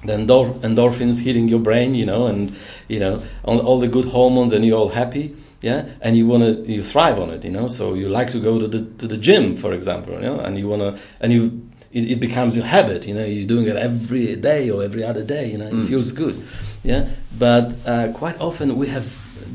then 0.05 0.21
endor- 0.21 0.55
endorphins 0.63 1.23
hitting 1.25 1.49
your 1.49 1.59
brain, 1.59 1.95
you 1.95 2.07
know, 2.07 2.27
and 2.27 2.55
you 2.89 3.01
know 3.01 3.23
all, 3.45 3.59
all 3.61 3.79
the 3.79 3.89
good 3.89 4.07
hormones, 4.07 4.53
and 4.53 4.65
you're 4.65 4.79
all 4.79 4.91
happy, 4.91 5.37
yeah, 5.61 5.87
and 6.01 6.17
you 6.17 6.27
want 6.27 6.43
to 6.43 6.73
you 6.73 6.83
thrive 6.83 7.19
on 7.19 7.31
it, 7.31 7.45
you 7.45 7.51
know. 7.51 7.69
So 7.69 7.95
you 7.95 8.09
like 8.09 8.31
to 8.31 8.41
go 8.41 8.59
to 8.59 8.69
the 8.69 8.85
to 8.99 9.09
the 9.09 9.17
gym, 9.17 9.57
for 9.57 9.73
example, 9.73 10.15
you 10.15 10.21
know, 10.21 10.41
and 10.41 10.59
you 10.59 10.69
want 10.69 10.83
to 10.83 11.03
and 11.21 11.33
you 11.33 11.69
it, 11.93 12.13
it 12.13 12.21
becomes 12.21 12.57
your 12.57 12.67
habit, 12.67 13.07
you 13.07 13.15
know. 13.15 13.25
You're 13.25 13.47
doing 13.49 13.67
it 13.67 13.77
every 13.77 14.37
day 14.37 14.71
or 14.71 14.83
every 14.83 15.03
other 15.03 15.25
day, 15.25 15.51
you 15.51 15.59
know. 15.59 15.67
It 15.67 15.87
feels 15.89 16.13
good, 16.13 16.43
yeah. 16.85 17.09
But 17.37 17.75
uh, 17.85 18.13
quite 18.13 18.41
often 18.41 18.77
we 18.77 18.87
have 18.89 19.07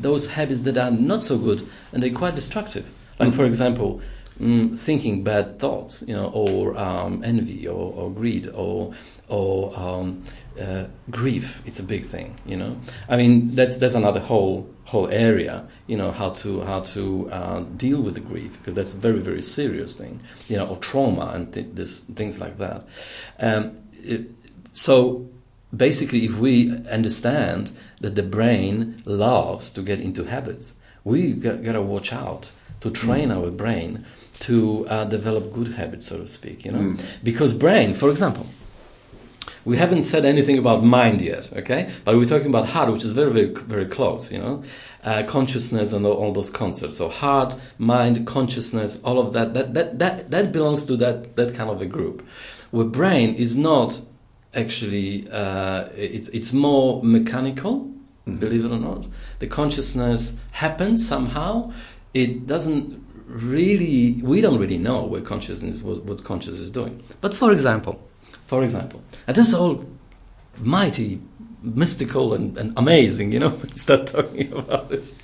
those 0.02 0.28
habits 0.30 0.60
that 0.62 0.76
are 0.76 0.90
not 0.90 1.24
so 1.24 1.38
good 1.38 1.66
and 1.94 2.02
they're 2.02 2.10
quite 2.10 2.34
destructive. 2.34 2.90
Like 3.18 3.32
for 3.32 3.44
example, 3.44 4.02
mm, 4.40 4.76
thinking 4.78 5.22
bad 5.22 5.58
thoughts, 5.58 6.02
you 6.06 6.14
know, 6.14 6.26
or 6.34 6.76
um, 6.76 7.22
envy, 7.24 7.66
or, 7.66 7.92
or 7.94 8.10
greed, 8.10 8.48
or 8.52 8.92
or 9.28 9.72
um, 9.78 10.24
uh, 10.60 10.84
grief. 11.10 11.62
It's 11.64 11.78
a 11.78 11.84
big 11.84 12.04
thing, 12.04 12.38
you 12.44 12.56
know. 12.56 12.76
I 13.08 13.16
mean, 13.16 13.54
that's 13.54 13.76
that's 13.76 13.94
another 13.94 14.20
whole 14.20 14.68
whole 14.86 15.08
area, 15.08 15.66
you 15.86 15.96
know, 15.96 16.10
how 16.10 16.30
to 16.30 16.60
how 16.62 16.80
to 16.80 17.30
uh, 17.30 17.60
deal 17.76 18.02
with 18.02 18.14
the 18.14 18.20
grief 18.20 18.58
because 18.58 18.74
that's 18.74 18.94
a 18.94 18.98
very 18.98 19.20
very 19.20 19.42
serious 19.42 19.96
thing, 19.96 20.20
you 20.48 20.56
know, 20.56 20.66
or 20.66 20.76
trauma 20.78 21.30
and 21.34 21.54
th- 21.54 21.68
this 21.72 22.02
things 22.02 22.40
like 22.40 22.58
that. 22.58 22.84
Um, 23.38 23.78
it, 23.92 24.30
so 24.72 25.28
basically, 25.74 26.24
if 26.24 26.36
we 26.38 26.76
understand 26.88 27.70
that 28.00 28.16
the 28.16 28.22
brain 28.22 29.00
loves 29.04 29.70
to 29.70 29.82
get 29.82 30.00
into 30.00 30.24
habits, 30.24 30.74
we 31.04 31.32
got, 31.32 31.62
got 31.62 31.72
to 31.72 31.82
watch 31.82 32.12
out 32.12 32.52
to 32.80 32.90
train 32.90 33.30
our 33.30 33.50
brain 33.50 34.04
to 34.40 34.86
uh, 34.88 35.04
develop 35.04 35.52
good 35.52 35.74
habits, 35.74 36.06
so 36.06 36.18
to 36.18 36.26
speak. 36.26 36.64
You 36.64 36.72
know, 36.72 36.78
Mm. 36.80 37.00
because 37.22 37.54
brain, 37.54 37.94
for 37.94 38.10
example, 38.10 38.46
we 39.64 39.78
haven't 39.78 40.02
said 40.02 40.24
anything 40.26 40.58
about 40.58 40.84
mind 40.84 41.20
yet, 41.22 41.50
okay? 41.56 41.90
But 42.04 42.16
we're 42.16 42.26
talking 42.26 42.48
about 42.48 42.66
heart, 42.68 42.92
which 42.92 43.04
is 43.04 43.12
very, 43.12 43.32
very, 43.32 43.46
very 43.46 43.86
close, 43.86 44.30
you 44.32 44.38
know? 44.38 44.62
Uh, 45.02 45.22
consciousness 45.22 45.92
and 45.92 46.04
all, 46.04 46.12
all 46.14 46.32
those 46.32 46.50
concepts. 46.50 46.98
So 46.98 47.08
heart, 47.08 47.54
mind, 47.78 48.26
consciousness, 48.26 48.98
all 49.04 49.18
of 49.18 49.32
that, 49.32 49.54
that, 49.54 49.72
that, 49.74 49.98
that, 49.98 50.30
that 50.30 50.52
belongs 50.52 50.84
to 50.86 50.96
that, 50.98 51.36
that 51.36 51.54
kind 51.54 51.70
of 51.70 51.80
a 51.80 51.86
group. 51.86 52.26
Where 52.72 52.84
brain 52.84 53.34
is 53.34 53.56
not 53.56 54.02
actually, 54.54 55.28
uh, 55.30 55.88
it's, 55.96 56.28
it's 56.30 56.52
more 56.52 57.02
mechanical, 57.02 57.90
believe 58.26 58.64
it 58.64 58.72
or 58.72 58.78
not. 58.78 59.06
The 59.38 59.46
consciousness 59.46 60.40
happens 60.52 61.06
somehow. 61.06 61.72
It 62.12 62.46
doesn't 62.46 63.04
really, 63.26 64.20
we 64.22 64.40
don't 64.40 64.58
really 64.58 64.78
know 64.78 65.04
where 65.04 65.20
consciousness, 65.20 65.82
what, 65.82 66.04
what 66.04 66.24
consciousness 66.24 66.60
is 66.60 66.70
doing. 66.70 67.02
But 67.20 67.34
for 67.34 67.52
example, 67.52 68.00
for 68.46 68.62
example, 68.62 69.02
and 69.26 69.36
this 69.36 69.48
is 69.48 69.54
all 69.54 69.84
mighty, 70.58 71.20
mystical, 71.62 72.34
and, 72.34 72.56
and 72.56 72.72
amazing, 72.76 73.32
you 73.32 73.40
know, 73.40 73.50
start 73.74 74.06
talking 74.06 74.52
about 74.52 74.88
this. 74.88 75.20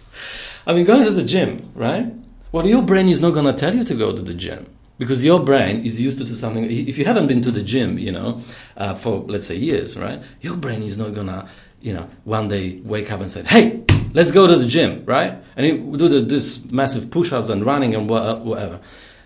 I 0.66 0.74
mean, 0.74 0.84
going 0.84 1.04
to 1.04 1.10
the 1.10 1.22
gym, 1.24 1.70
right? 1.74 2.12
Well, 2.52 2.66
your 2.66 2.82
brain 2.82 3.08
is 3.08 3.20
not 3.20 3.30
going 3.30 3.46
to 3.46 3.52
tell 3.52 3.74
you 3.74 3.84
to 3.84 3.94
go 3.94 4.14
to 4.14 4.22
the 4.22 4.34
gym 4.34 4.66
because 4.98 5.24
your 5.24 5.40
brain 5.40 5.84
is 5.84 6.00
used 6.00 6.18
to 6.18 6.24
do 6.24 6.32
something. 6.32 6.64
If 6.70 6.98
you 6.98 7.04
haven't 7.04 7.26
been 7.26 7.40
to 7.42 7.50
the 7.50 7.62
gym, 7.62 7.98
you 7.98 8.12
know, 8.12 8.42
uh, 8.76 8.94
for 8.94 9.20
let's 9.20 9.46
say 9.46 9.56
years, 9.56 9.96
right? 9.96 10.22
Your 10.40 10.56
brain 10.56 10.82
is 10.82 10.98
not 10.98 11.14
going 11.14 11.28
to, 11.28 11.48
you 11.80 11.92
know, 11.94 12.08
one 12.24 12.48
day 12.48 12.80
wake 12.84 13.10
up 13.12 13.20
and 13.20 13.30
say, 13.30 13.42
hey, 13.44 13.82
let's 14.12 14.30
go 14.32 14.46
to 14.46 14.56
the 14.56 14.66
gym, 14.66 15.04
right? 15.06 15.34
And 15.56 15.66
you 15.66 15.96
do 15.96 16.08
the, 16.08 16.20
this 16.20 16.70
massive 16.70 17.10
push-ups 17.10 17.50
and 17.50 17.64
running 17.64 17.94
and 17.94 18.08
wha- 18.08 18.36
whatever. 18.36 18.80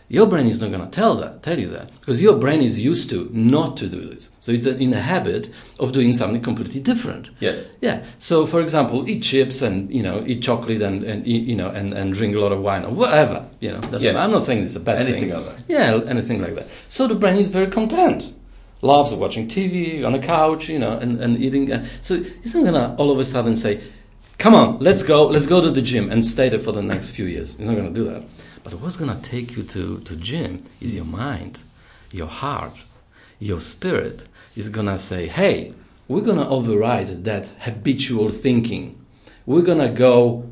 Your 0.09 0.27
brain 0.27 0.47
is 0.47 0.61
not 0.61 0.71
going 0.71 0.83
to 0.85 0.91
tell 0.91 1.15
that, 1.17 1.43
tell 1.43 1.59
you 1.59 1.69
that, 1.71 1.91
because 1.99 2.23
your 2.23 2.37
brain 2.37 2.61
is 2.61 2.79
used 2.79 3.09
to 3.11 3.29
not 3.33 3.79
to 3.79 3.89
do 3.89 4.05
this. 4.07 4.31
So 4.39 4.53
it's 4.53 4.67
in 4.67 4.93
a 4.93 5.01
habit 5.01 5.49
of 5.81 5.93
doing 5.93 6.13
something 6.13 6.43
completely 6.43 6.81
different. 6.81 7.31
Yes. 7.41 7.67
Yeah. 7.81 8.05
So, 8.19 8.47
for 8.47 8.61
example, 8.61 9.09
eat 9.09 9.23
chips 9.23 9.63
and 9.63 9.93
you 9.93 10.03
know 10.03 10.23
eat 10.27 10.43
chocolate 10.43 10.83
and, 10.83 11.03
and 11.05 11.27
eat, 11.27 11.45
you 11.45 11.57
know 11.57 11.69
and, 11.69 11.95
and 11.95 12.13
drink 12.13 12.37
a 12.37 12.39
lot 12.39 12.53
of 12.53 12.61
wine 12.61 12.85
or 12.85 12.91
whatever. 12.93 13.49
You 13.61 13.73
know, 13.73 13.81
that's 13.81 14.05
Yeah. 14.05 14.23
I'm 14.23 14.31
not 14.31 14.43
saying 14.43 14.63
it's 14.65 14.77
a 14.77 14.81
bad 14.81 14.99
Anything 15.01 15.31
thing. 15.31 15.35
like 15.43 15.57
that. 15.57 15.65
Yeah, 15.69 15.99
anything 16.07 16.43
like 16.43 16.55
that. 16.57 16.67
So 16.91 17.09
the 17.09 17.15
brain 17.15 17.37
is 17.37 17.49
very 17.49 17.69
content. 17.69 18.35
Loves 18.85 19.15
watching 19.15 19.49
TV 19.49 20.05
on 20.05 20.13
the 20.13 20.19
couch, 20.19 20.69
you 20.69 20.79
know, 20.79 20.93
and, 20.99 21.19
and 21.25 21.39
eating. 21.39 21.73
uh, 21.73 21.87
So 22.03 22.23
he's 22.23 22.55
not 22.55 22.65
gonna 22.67 22.95
all 22.99 23.11
of 23.11 23.19
a 23.19 23.25
sudden 23.25 23.57
say, 23.57 23.81
"Come 24.37 24.55
on, 24.55 24.79
let's 24.79 25.03
go, 25.03 25.27
let's 25.27 25.47
go 25.47 25.63
to 25.63 25.71
the 25.71 25.81
gym 25.81 26.11
and 26.13 26.23
stay 26.23 26.51
there 26.51 26.61
for 26.61 26.73
the 26.73 26.83
next 26.83 27.13
few 27.17 27.25
years." 27.25 27.57
He's 27.57 27.67
not 27.67 27.77
gonna 27.77 27.91
do 27.91 28.05
that. 28.11 28.23
But 28.63 28.75
what's 28.81 28.97
gonna 28.99 29.19
take 29.23 29.57
you 29.57 29.63
to 29.75 30.01
to 30.01 30.17
gym 30.17 30.53
is 30.83 30.95
your 30.95 31.07
mind, 31.07 31.61
your 32.13 32.29
heart, 32.43 32.77
your 33.39 33.61
spirit 33.61 34.29
is 34.55 34.69
gonna 34.69 34.99
say, 34.99 35.29
"Hey, 35.29 35.73
we're 36.07 36.27
gonna 36.31 36.49
override 36.49 37.25
that 37.25 37.53
habitual 37.61 38.31
thinking. 38.31 38.97
We're 39.47 39.63
gonna 39.71 39.89
go 39.89 40.45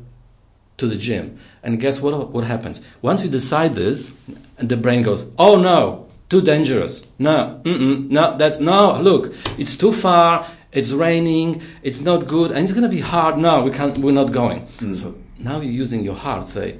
to 0.77 0.87
the 0.87 0.95
gym. 0.95 1.37
And 1.61 1.79
guess 1.79 2.01
what? 2.01 2.31
What 2.31 2.45
happens 2.45 2.81
once 3.03 3.23
you 3.23 3.29
decide 3.29 3.75
this, 3.75 4.13
and 4.57 4.69
the 4.69 4.77
brain 4.77 5.03
goes, 5.03 5.27
"Oh 5.37 5.55
no, 5.55 6.02
too 6.33 6.41
dangerous. 6.41 7.07
No, 7.19 7.61
no, 7.63 8.37
that's 8.37 8.59
no. 8.59 8.99
Look, 8.99 9.33
it's 9.59 9.77
too 9.77 9.93
far. 9.93 10.47
It's 10.71 10.91
raining. 10.91 11.61
It's 11.83 12.01
not 12.01 12.27
good, 12.27 12.49
and 12.51 12.61
it's 12.63 12.73
gonna 12.73 12.95
be 12.99 13.01
hard. 13.13 13.37
No, 13.37 13.63
we 13.65 13.71
can't. 13.71 13.95
We're 13.99 14.19
not 14.21 14.31
going." 14.31 14.61
Mm-hmm. 14.61 14.93
So 14.93 15.15
now 15.37 15.55
you're 15.61 15.79
using 15.83 16.03
your 16.03 16.15
heart. 16.15 16.47
Say, 16.47 16.79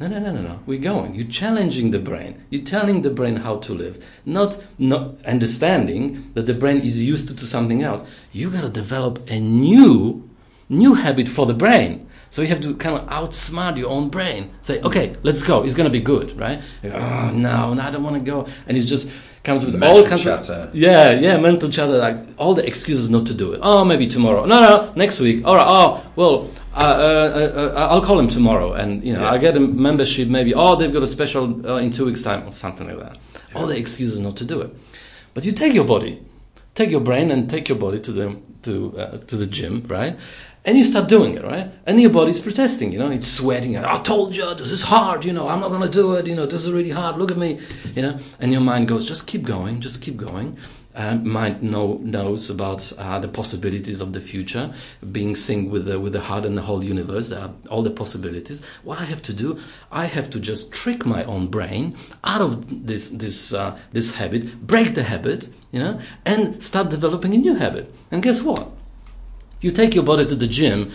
no, 0.00 0.08
no, 0.08 0.18
no, 0.18 0.32
no, 0.32 0.42
no. 0.42 0.58
We're 0.66 0.86
going. 0.92 1.14
You're 1.14 1.28
challenging 1.40 1.92
the 1.92 2.00
brain. 2.00 2.32
You're 2.50 2.64
telling 2.76 3.02
the 3.02 3.10
brain 3.18 3.36
how 3.36 3.58
to 3.66 3.72
live, 3.72 4.04
not 4.26 4.50
not 4.78 5.02
understanding 5.34 6.32
that 6.34 6.46
the 6.46 6.54
brain 6.62 6.78
is 6.80 7.00
used 7.00 7.28
to, 7.28 7.34
to 7.36 7.46
something 7.46 7.84
else. 7.84 8.02
You 8.32 8.50
gotta 8.50 8.70
develop 8.82 9.14
a 9.30 9.38
new, 9.38 10.28
new 10.68 10.94
habit 10.94 11.28
for 11.28 11.46
the 11.46 11.54
brain. 11.64 12.08
So 12.32 12.40
you 12.40 12.48
have 12.48 12.62
to 12.62 12.74
kind 12.76 12.96
of 12.96 13.06
outsmart 13.10 13.76
your 13.76 13.90
own 13.90 14.08
brain. 14.08 14.54
Say, 14.62 14.80
okay, 14.80 15.14
let's 15.22 15.42
go. 15.42 15.64
It's 15.64 15.74
gonna 15.74 15.90
be 15.90 16.00
good, 16.00 16.34
right? 16.38 16.62
Oh 16.82 17.30
no, 17.34 17.74
no, 17.74 17.82
I 17.82 17.90
don't 17.90 18.02
want 18.02 18.16
to 18.16 18.22
go, 18.22 18.46
and 18.66 18.74
it 18.74 18.80
just 18.80 19.10
comes 19.44 19.66
with 19.66 19.74
all 19.82 20.02
kinds 20.06 20.24
chatter. 20.24 20.54
of 20.54 20.74
yeah, 20.74 21.10
yeah, 21.12 21.36
mental 21.36 21.68
chatter, 21.68 21.98
like 21.98 22.16
all 22.38 22.54
the 22.54 22.66
excuses 22.66 23.10
not 23.10 23.26
to 23.26 23.34
do 23.34 23.52
it. 23.52 23.60
Oh, 23.62 23.84
maybe 23.84 24.06
tomorrow. 24.06 24.46
No, 24.46 24.62
no, 24.62 24.92
next 24.96 25.20
week. 25.20 25.44
All 25.44 25.56
right. 25.56 25.66
Oh, 25.68 26.02
well, 26.16 26.50
uh, 26.74 26.78
uh, 26.78 27.72
uh, 27.76 27.88
I'll 27.90 28.00
call 28.00 28.18
him 28.18 28.28
tomorrow, 28.28 28.72
and 28.72 29.04
you 29.04 29.12
know, 29.12 29.20
Yeah. 29.20 29.32
I 29.32 29.36
get 29.36 29.54
a 29.58 29.60
membership. 29.60 30.28
Maybe 30.28 30.54
oh, 30.54 30.74
they've 30.76 30.92
got 30.92 31.02
a 31.02 31.12
special 31.18 31.44
uh, 31.70 31.76
in 31.84 31.90
two 31.90 32.06
weeks' 32.06 32.22
time 32.22 32.48
or 32.48 32.52
something 32.52 32.86
like 32.86 32.98
that. 32.98 33.18
All 33.54 33.66
the 33.66 33.76
excuses 33.76 34.18
not 34.18 34.38
to 34.38 34.46
do 34.46 34.62
it. 34.62 34.74
But 35.34 35.44
you 35.44 35.52
take 35.52 35.74
your 35.74 35.84
body, 35.84 36.22
take 36.74 36.88
your 36.88 37.02
brain, 37.02 37.30
and 37.30 37.50
take 37.50 37.68
your 37.68 37.76
body 37.76 38.00
to 38.00 38.10
the 38.10 38.36
to 38.62 38.96
uh, 38.96 39.18
to 39.18 39.36
the 39.36 39.46
gym, 39.46 39.84
right? 39.86 40.16
And 40.64 40.78
you 40.78 40.84
start 40.84 41.08
doing 41.08 41.34
it, 41.34 41.42
right? 41.42 41.72
And 41.86 42.00
your 42.00 42.10
body's 42.10 42.38
protesting, 42.38 42.92
you 42.92 42.98
know, 43.00 43.10
it's 43.10 43.26
sweating. 43.26 43.76
I 43.76 44.00
told 44.02 44.36
you, 44.36 44.54
this 44.54 44.70
is 44.70 44.82
hard, 44.82 45.24
you 45.24 45.32
know, 45.32 45.48
I'm 45.48 45.58
not 45.58 45.70
gonna 45.70 45.88
do 45.88 46.14
it, 46.14 46.26
you 46.28 46.36
know, 46.36 46.46
this 46.46 46.64
is 46.64 46.72
really 46.72 46.90
hard, 46.90 47.16
look 47.16 47.32
at 47.32 47.36
me, 47.36 47.58
you 47.96 48.02
know. 48.02 48.18
And 48.38 48.52
your 48.52 48.60
mind 48.60 48.86
goes, 48.86 49.04
just 49.04 49.26
keep 49.26 49.42
going, 49.42 49.80
just 49.80 50.02
keep 50.02 50.16
going. 50.16 50.56
And 50.94 51.24
mind 51.24 51.62
know, 51.62 51.98
knows 52.02 52.48
about 52.48 52.92
uh, 52.96 53.18
the 53.18 53.26
possibilities 53.26 54.00
of 54.00 54.12
the 54.12 54.20
future, 54.20 54.72
being 55.10 55.34
synced 55.34 55.70
with 55.70 55.86
the, 55.86 55.98
with 55.98 56.12
the 56.12 56.20
heart 56.20 56.44
and 56.44 56.56
the 56.56 56.62
whole 56.62 56.84
universe, 56.84 57.32
are 57.32 57.50
all 57.68 57.82
the 57.82 57.90
possibilities. 57.90 58.62
What 58.84 59.00
I 59.00 59.06
have 59.06 59.22
to 59.22 59.32
do, 59.32 59.58
I 59.90 60.04
have 60.04 60.30
to 60.30 60.38
just 60.38 60.72
trick 60.72 61.04
my 61.04 61.24
own 61.24 61.48
brain 61.48 61.96
out 62.22 62.40
of 62.40 62.86
this, 62.86 63.08
this, 63.08 63.52
uh, 63.52 63.76
this 63.90 64.14
habit, 64.14 64.64
break 64.64 64.94
the 64.94 65.02
habit, 65.02 65.48
you 65.72 65.80
know, 65.80 65.98
and 66.24 66.62
start 66.62 66.90
developing 66.90 67.34
a 67.34 67.38
new 67.38 67.54
habit. 67.54 67.92
And 68.12 68.22
guess 68.22 68.42
what? 68.42 68.70
You 69.62 69.70
take 69.70 69.94
your 69.94 70.04
body 70.04 70.26
to 70.26 70.34
the 70.34 70.46
gym 70.46 70.92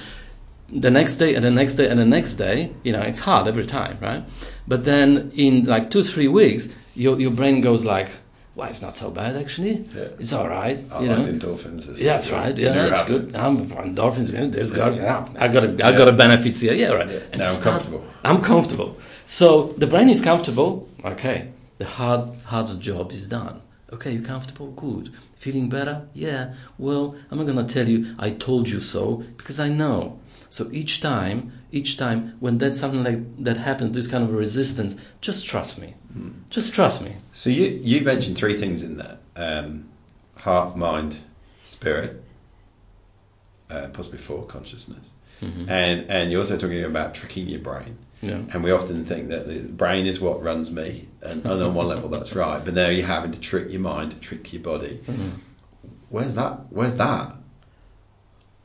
the 0.69 0.91
next 0.91 1.17
day 1.17 1.33
and 1.35 1.43
the 1.43 1.51
next 1.51 1.75
day 1.75 1.89
and 1.89 1.99
the 1.99 2.05
next 2.05 2.33
day, 2.33 2.71
you 2.83 2.91
know, 2.91 3.01
it's 3.01 3.19
hard 3.19 3.47
every 3.47 3.65
time, 3.65 3.97
right? 4.01 4.23
But 4.67 4.83
then 4.85 5.31
in 5.35 5.65
like 5.65 5.89
two, 5.89 6.03
three 6.03 6.27
weeks, 6.27 6.73
your, 6.95 7.19
your 7.19 7.31
brain 7.31 7.61
goes 7.61 7.85
like, 7.85 8.09
well, 8.55 8.67
it's 8.69 8.81
not 8.81 8.95
so 8.95 9.11
bad 9.11 9.37
actually. 9.37 9.85
Yeah. 9.95 10.07
It's 10.19 10.33
all 10.33 10.49
right, 10.49 10.79
I 10.91 11.01
you 11.01 11.09
like 11.09 11.17
know. 11.19 11.25
endorphins. 11.25 11.87
Yeah, 11.97 12.13
that's 12.13 12.31
right. 12.31 12.57
Yeah, 12.57 12.73
that's 12.73 13.03
good. 13.07 13.35
I'm 13.35 13.67
endorphins. 13.69 14.33
Yeah, 14.33 14.47
there's 14.47 14.71
got. 14.71 14.95
Yeah, 14.95 15.27
I 15.37 15.47
got. 15.47 15.63
A, 15.63 15.85
I 15.85 15.95
got 15.95 16.07
a 16.07 16.11
benefits 16.11 16.59
here. 16.61 16.73
Yeah, 16.73 16.93
right. 16.93 17.07
Yeah, 17.07 17.19
And 17.31 17.39
now 17.41 17.53
I'm 17.53 17.61
comfortable. 17.61 18.05
I'm 18.23 18.41
comfortable. 18.41 18.97
So 19.27 19.73
the 19.77 19.85
brain 19.85 20.09
is 20.09 20.21
comfortable. 20.21 20.89
Okay. 21.05 21.49
The 21.77 21.85
hard 21.85 22.35
heart's 22.45 22.75
job 22.77 23.11
is 23.11 23.29
done. 23.29 23.61
Okay, 23.93 24.11
you're 24.13 24.23
comfortable? 24.25 24.71
Good. 24.71 25.13
Feeling 25.37 25.69
better? 25.69 26.07
Yeah. 26.13 26.53
Well, 26.77 27.15
I'm 27.29 27.37
not 27.37 27.47
gonna 27.47 27.63
tell 27.67 27.87
you 27.87 28.15
I 28.17 28.31
told 28.31 28.67
you 28.69 28.79
so 28.81 29.23
because 29.37 29.59
I 29.59 29.69
know. 29.69 30.19
So 30.49 30.69
each 30.71 31.01
time, 31.01 31.51
each 31.71 31.97
time 31.97 32.35
when 32.39 32.57
that's 32.57 32.79
something 32.79 33.03
like 33.03 33.43
that 33.43 33.57
happens, 33.57 33.95
this 33.95 34.07
kind 34.07 34.23
of 34.23 34.31
resistance, 34.33 34.95
just 35.21 35.45
trust 35.45 35.79
me. 35.79 35.93
Just 36.49 36.73
trust 36.73 37.03
me. 37.03 37.17
So 37.33 37.49
you 37.49 37.79
you 37.83 38.01
mentioned 38.01 38.37
three 38.37 38.55
things 38.57 38.83
in 38.83 38.97
there: 38.97 39.17
um, 39.35 39.89
heart, 40.37 40.75
mind, 40.77 41.17
spirit, 41.63 42.23
uh, 43.69 43.87
possibly 43.93 44.17
four, 44.19 44.45
consciousness, 44.45 45.11
Mhm. 45.41 45.69
and 45.69 46.09
and 46.09 46.31
you're 46.31 46.39
also 46.41 46.57
talking 46.57 46.83
about 46.83 47.13
tricking 47.13 47.47
your 47.47 47.59
brain. 47.59 47.97
Yeah. 48.21 48.41
And 48.51 48.63
we 48.63 48.71
often 48.71 49.05
think 49.05 49.29
that 49.29 49.47
the 49.47 49.59
brain 49.59 50.07
is 50.07 50.19
what 50.19 50.41
runs 50.41 50.71
me, 50.71 51.07
and, 51.21 51.45
and 51.45 51.61
on 51.61 51.73
one 51.75 51.87
level 51.87 52.09
that's 52.09 52.33
right. 52.35 52.63
But 52.63 52.73
now 52.73 52.87
you're 52.89 53.05
having 53.05 53.31
to 53.31 53.39
trick 53.39 53.69
your 53.71 53.81
mind 53.81 54.11
to 54.11 54.19
trick 54.19 54.51
your 54.51 54.61
body. 54.63 54.99
Mhm. 55.07 55.31
Where's 56.09 56.35
that? 56.35 56.71
Where's 56.71 56.95
that? 56.95 57.35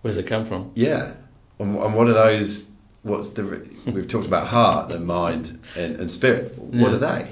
Where's 0.00 0.16
it 0.16 0.26
come 0.26 0.44
from? 0.46 0.70
Yeah. 0.74 1.12
And, 1.59 1.76
and 1.76 1.94
what 1.94 2.09
are 2.09 2.12
those? 2.12 2.68
What's 3.03 3.30
the? 3.30 3.42
We've 3.86 4.09
talked 4.09 4.26
about 4.26 4.46
heart 4.46 4.90
and 4.92 5.07
mind 5.07 5.59
and, 5.76 5.96
and 6.00 6.11
spirit. 6.11 6.57
What 6.59 6.92
are 6.92 6.98
they? 6.98 7.28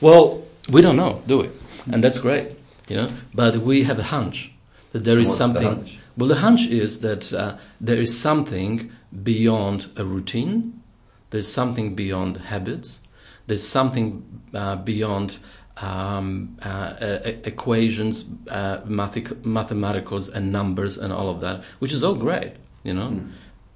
Well, 0.00 0.44
we 0.70 0.82
don't 0.82 0.96
know, 0.96 1.22
do 1.26 1.38
we? 1.38 1.50
And 1.90 2.02
that's 2.04 2.18
great, 2.18 2.48
you 2.88 2.96
know. 2.96 3.08
But 3.34 3.56
we 3.58 3.84
have 3.84 3.98
a 3.98 4.02
hunch 4.02 4.52
that 4.92 5.04
there 5.04 5.18
is 5.18 5.28
What's 5.28 5.38
the 5.38 5.44
something. 5.44 5.62
hunch? 5.68 5.98
Well, 6.16 6.28
the 6.28 6.36
hunch 6.36 6.66
is 6.66 7.00
that 7.00 7.32
uh, 7.32 7.56
there 7.80 8.00
is 8.00 8.16
something 8.18 8.90
beyond 9.22 9.86
a 9.96 10.04
routine. 10.04 10.80
There's 11.34 11.52
something 11.52 11.96
beyond 11.96 12.36
habits. 12.36 13.00
There's 13.48 13.66
something 13.66 14.24
uh, 14.54 14.76
beyond 14.76 15.38
um, 15.78 16.56
uh, 16.62 17.18
equations, 17.24 18.30
uh, 18.48 18.82
mathematicals, 18.82 20.32
and 20.32 20.52
numbers, 20.52 20.96
and 20.96 21.12
all 21.12 21.28
of 21.28 21.40
that, 21.40 21.64
which 21.80 21.92
is 21.92 22.04
all 22.04 22.14
great, 22.14 22.52
you 22.84 22.94
know. 22.94 23.20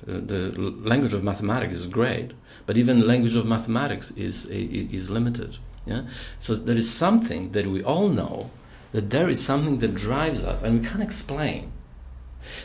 The, 0.06 0.20
the 0.20 0.60
language 0.60 1.12
of 1.14 1.24
mathematics 1.24 1.74
is 1.74 1.88
great, 1.88 2.30
but 2.64 2.76
even 2.76 3.04
language 3.08 3.34
of 3.34 3.44
mathematics 3.44 4.12
is 4.12 4.46
is 4.46 5.10
limited. 5.10 5.58
Yeah, 5.84 6.02
so 6.38 6.54
there 6.54 6.76
is 6.76 6.88
something 6.88 7.50
that 7.56 7.66
we 7.66 7.82
all 7.82 8.08
know 8.08 8.50
that 8.92 9.10
there 9.10 9.28
is 9.28 9.44
something 9.44 9.78
that 9.78 9.96
drives 9.96 10.44
us, 10.44 10.62
and 10.62 10.80
we 10.80 10.86
can't 10.88 11.02
explain. 11.02 11.72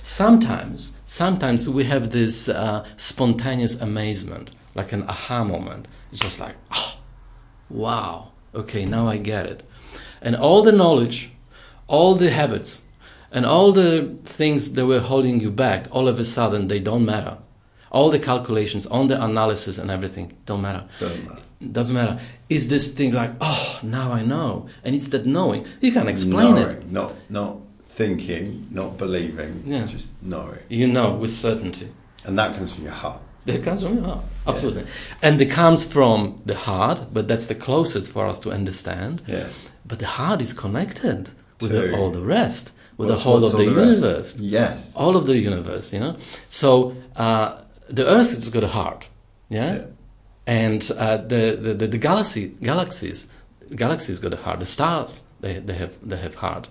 Sometimes, 0.03 0.99
sometimes 1.03 1.67
we 1.67 1.85
have 1.85 2.11
this 2.11 2.47
uh, 2.47 2.85
spontaneous 2.95 3.81
amazement, 3.81 4.51
like 4.75 4.91
an 4.93 5.03
aha 5.07 5.43
moment. 5.43 5.87
It's 6.11 6.21
just 6.21 6.39
like, 6.39 6.55
oh, 6.71 6.97
wow, 7.69 8.29
okay, 8.53 8.85
now 8.85 9.07
I 9.07 9.17
get 9.17 9.45
it. 9.45 9.63
And 10.21 10.35
all 10.35 10.63
the 10.63 10.71
knowledge, 10.71 11.31
all 11.87 12.15
the 12.15 12.29
habits, 12.29 12.83
and 13.31 13.45
all 13.45 13.71
the 13.71 14.15
things 14.23 14.73
that 14.73 14.85
were 14.85 14.99
holding 14.99 15.41
you 15.41 15.51
back, 15.51 15.87
all 15.91 16.07
of 16.07 16.19
a 16.19 16.23
sudden 16.23 16.67
they 16.67 16.79
don't 16.79 17.05
matter. 17.05 17.37
All 17.91 18.09
the 18.09 18.19
calculations, 18.19 18.85
all 18.85 19.05
the 19.05 19.23
analysis 19.23 19.77
and 19.77 19.91
everything 19.91 20.33
don't 20.45 20.61
matter. 20.61 20.85
Doesn't 20.99 21.25
matter. 21.27 21.41
Doesn't 21.71 21.95
matter. 21.95 22.19
Is 22.49 22.67
this 22.69 22.91
thing 22.93 23.13
like, 23.13 23.31
oh, 23.39 23.79
now 23.83 24.11
I 24.11 24.23
know? 24.23 24.67
And 24.83 24.95
it's 24.95 25.09
that 25.09 25.25
knowing. 25.25 25.65
You 25.79 25.91
can't 25.91 26.09
explain 26.09 26.55
knowing, 26.55 26.67
it. 26.77 26.91
Not 26.91 27.13
not 27.29 27.57
thinking, 27.89 28.67
not 28.71 28.97
believing, 28.97 29.63
Yeah. 29.67 29.85
just 29.85 30.09
knowing. 30.23 30.59
You 30.69 30.87
know 30.87 31.13
with 31.13 31.29
certainty. 31.29 31.89
And 32.25 32.37
that 32.39 32.55
comes 32.55 32.73
from 32.73 32.83
your 32.85 32.93
heart. 32.93 33.21
That 33.45 33.63
comes 33.63 33.83
from 33.83 33.95
your 33.97 34.05
heart, 34.05 34.23
absolutely. 34.47 34.85
And 35.21 35.41
it 35.41 35.51
comes 35.51 35.85
from 35.85 36.41
the 36.45 36.55
heart, 36.55 37.05
but 37.11 37.27
that's 37.27 37.47
the 37.47 37.55
closest 37.55 38.11
for 38.11 38.25
us 38.25 38.39
to 38.41 38.51
understand. 38.51 39.21
Yeah. 39.27 39.47
But 39.85 39.99
the 39.99 40.05
heart 40.07 40.41
is 40.41 40.53
connected 40.53 41.31
with 41.59 41.71
the, 41.71 41.97
all 41.97 42.09
the 42.11 42.21
rest, 42.21 42.71
with 42.97 43.09
What's- 43.09 43.21
the 43.23 43.29
whole 43.29 43.43
of 43.45 43.51
the, 43.57 43.65
universe, 43.65 44.37
Yes. 44.39 44.93
all 44.95 45.15
of 45.17 45.25
the 45.25 45.37
universe. 45.37 45.91
You 45.93 45.99
know. 45.99 46.15
So 46.49 46.95
uh, 47.17 47.59
the 47.89 48.05
Earth 48.07 48.33
has 48.33 48.49
got 48.49 48.63
a 48.63 48.67
heart, 48.69 49.07
yeah, 49.49 49.73
Yeah. 49.75 49.85
and 50.47 50.81
uh, 50.97 51.17
the, 51.17 51.57
the, 51.65 51.73
the 51.73 51.87
the 51.87 51.97
galaxy 51.97 52.45
galaxies 52.61 53.27
galaxies 53.75 54.19
got 54.19 54.33
a 54.33 54.37
heart. 54.37 54.59
The 54.59 54.65
stars 54.65 55.21
they 55.41 55.59
they 55.59 55.73
have 55.83 55.93
they 56.09 56.17
have 56.17 56.35
heart. 56.35 56.69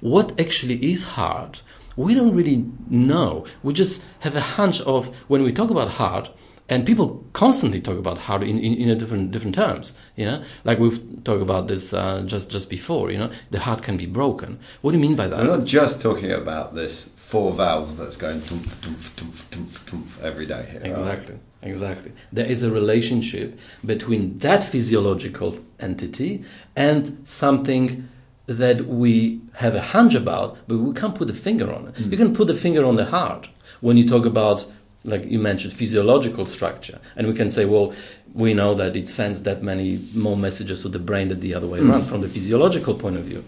What 0.00 0.40
actually 0.40 0.78
is 0.92 1.04
heart? 1.16 1.62
We 1.98 2.14
don't 2.14 2.32
really 2.32 2.64
know. 2.88 3.44
We 3.64 3.74
just 3.74 4.04
have 4.20 4.36
a 4.36 4.40
hunch 4.40 4.80
of 4.82 5.08
when 5.26 5.42
we 5.42 5.52
talk 5.52 5.68
about 5.68 5.88
heart, 5.88 6.30
and 6.68 6.86
people 6.86 7.24
constantly 7.32 7.80
talk 7.80 7.98
about 7.98 8.18
heart 8.18 8.44
in, 8.44 8.56
in, 8.56 8.74
in 8.74 8.88
a 8.88 8.94
different 8.94 9.32
different 9.32 9.56
terms. 9.56 9.94
You 10.14 10.26
know, 10.26 10.44
like 10.62 10.78
we've 10.78 11.00
talked 11.24 11.42
about 11.42 11.66
this 11.66 11.92
uh, 11.92 12.22
just 12.24 12.52
just 12.52 12.70
before. 12.70 13.10
You 13.10 13.18
know, 13.18 13.30
the 13.50 13.58
heart 13.58 13.82
can 13.82 13.96
be 13.96 14.06
broken. 14.06 14.60
What 14.80 14.92
do 14.92 14.98
you 14.98 15.02
mean 15.02 15.16
by 15.16 15.26
that? 15.26 15.40
We're 15.40 15.56
not 15.56 15.66
just 15.66 16.00
talking 16.00 16.30
about 16.30 16.76
this 16.76 17.10
four 17.16 17.52
valves 17.52 17.96
that's 17.96 18.16
going 18.16 18.42
tumph, 18.42 18.80
tumph, 18.80 19.16
tumph, 19.16 19.50
tumph, 19.50 19.90
tumph 19.90 20.22
every 20.22 20.46
day 20.46 20.68
here. 20.70 20.82
Exactly, 20.84 21.40
exactly. 21.62 22.12
There 22.32 22.46
is 22.46 22.62
a 22.62 22.70
relationship 22.70 23.58
between 23.84 24.38
that 24.38 24.62
physiological 24.62 25.58
entity 25.80 26.44
and 26.76 27.20
something 27.24 28.08
that 28.48 28.86
we 28.86 29.40
have 29.56 29.74
a 29.74 29.80
hunch 29.80 30.14
about, 30.14 30.56
but 30.66 30.78
we 30.78 30.94
can't 30.94 31.14
put 31.14 31.28
a 31.28 31.34
finger 31.34 31.72
on 31.72 31.88
it. 31.88 31.98
You 31.98 32.16
can 32.16 32.34
put 32.34 32.48
a 32.48 32.54
finger 32.54 32.84
on 32.84 32.96
the 32.96 33.04
heart 33.04 33.48
when 33.82 33.98
you 33.98 34.08
talk 34.08 34.24
about, 34.24 34.66
like 35.04 35.26
you 35.26 35.38
mentioned, 35.38 35.74
physiological 35.74 36.46
structure, 36.46 36.98
and 37.14 37.26
we 37.26 37.34
can 37.34 37.50
say, 37.50 37.66
well, 37.66 37.94
we 38.32 38.54
know 38.54 38.74
that 38.74 38.96
it 38.96 39.06
sends 39.06 39.42
that 39.42 39.62
many 39.62 40.00
more 40.14 40.36
messages 40.36 40.80
to 40.82 40.88
the 40.88 40.98
brain 40.98 41.28
than 41.28 41.40
the 41.40 41.54
other 41.54 41.66
way 41.66 41.80
around 41.80 42.04
from 42.04 42.22
the 42.22 42.28
physiological 42.28 42.94
point 42.94 43.16
of 43.16 43.24
view. 43.24 43.44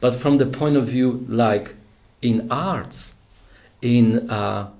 But 0.00 0.14
from 0.14 0.38
the 0.38 0.46
point 0.46 0.76
of 0.76 0.86
view, 0.86 1.26
like 1.28 1.74
in 2.22 2.50
arts, 2.50 3.16
in 3.82 4.30
uh, 4.30 4.70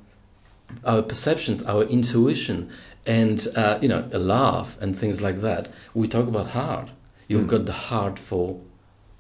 our 0.85 1.03
perceptions, 1.03 1.65
our 1.65 1.83
intuition, 1.83 2.71
and 3.05 3.49
uh, 3.57 3.79
you 3.83 3.89
know, 3.89 4.09
a 4.13 4.19
laugh 4.19 4.77
and 4.81 4.97
things 4.97 5.21
like 5.21 5.41
that. 5.41 5.69
We 5.93 6.07
talk 6.07 6.29
about 6.29 6.49
heart. 6.49 6.91
You've 7.29 7.49
got 7.49 7.67
the 7.67 7.73
heart 7.73 8.19
for 8.19 8.61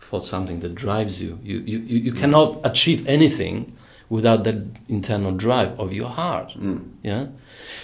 for 0.08 0.20
something 0.20 0.60
that 0.60 0.74
drives 0.74 1.20
you. 1.22 1.38
You 1.42 1.58
you 1.72 1.78
you 1.78 1.98
you 2.06 2.12
cannot 2.12 2.60
achieve 2.70 3.00
anything 3.08 3.56
without 4.08 4.44
that 4.44 4.58
internal 4.88 5.32
drive 5.32 5.70
of 5.80 5.92
your 5.92 6.08
heart. 6.08 6.54
Yeah. 7.02 7.26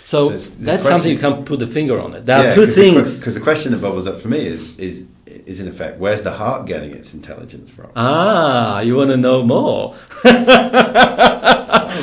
So, 0.04 0.18
So 0.28 0.38
the 0.38 0.64
that's 0.66 0.86
something 0.86 1.10
you 1.10 1.18
can't 1.18 1.44
put 1.44 1.58
the 1.58 1.66
finger 1.66 2.00
on 2.00 2.14
it. 2.14 2.26
There 2.26 2.38
are 2.38 2.54
two 2.54 2.66
things. 2.66 3.18
Because 3.18 3.22
things. 3.24 3.34
the 3.34 3.40
question 3.40 3.72
that 3.72 3.80
bubbles 3.80 4.06
up 4.06 4.20
for 4.20 4.28
me 4.28 4.38
is 4.54 4.78
is 4.78 5.06
is 5.50 5.58
in 5.62 5.66
effect 5.66 5.98
where's 5.98 6.22
the 6.22 6.34
heart 6.42 6.66
getting 6.72 6.92
its 6.92 7.12
intelligence 7.14 7.68
from? 7.70 7.90
Ah, 7.96 8.80
you 8.86 8.94
want 8.96 9.10
to 9.10 9.16
know 9.16 9.42
more? 9.42 9.96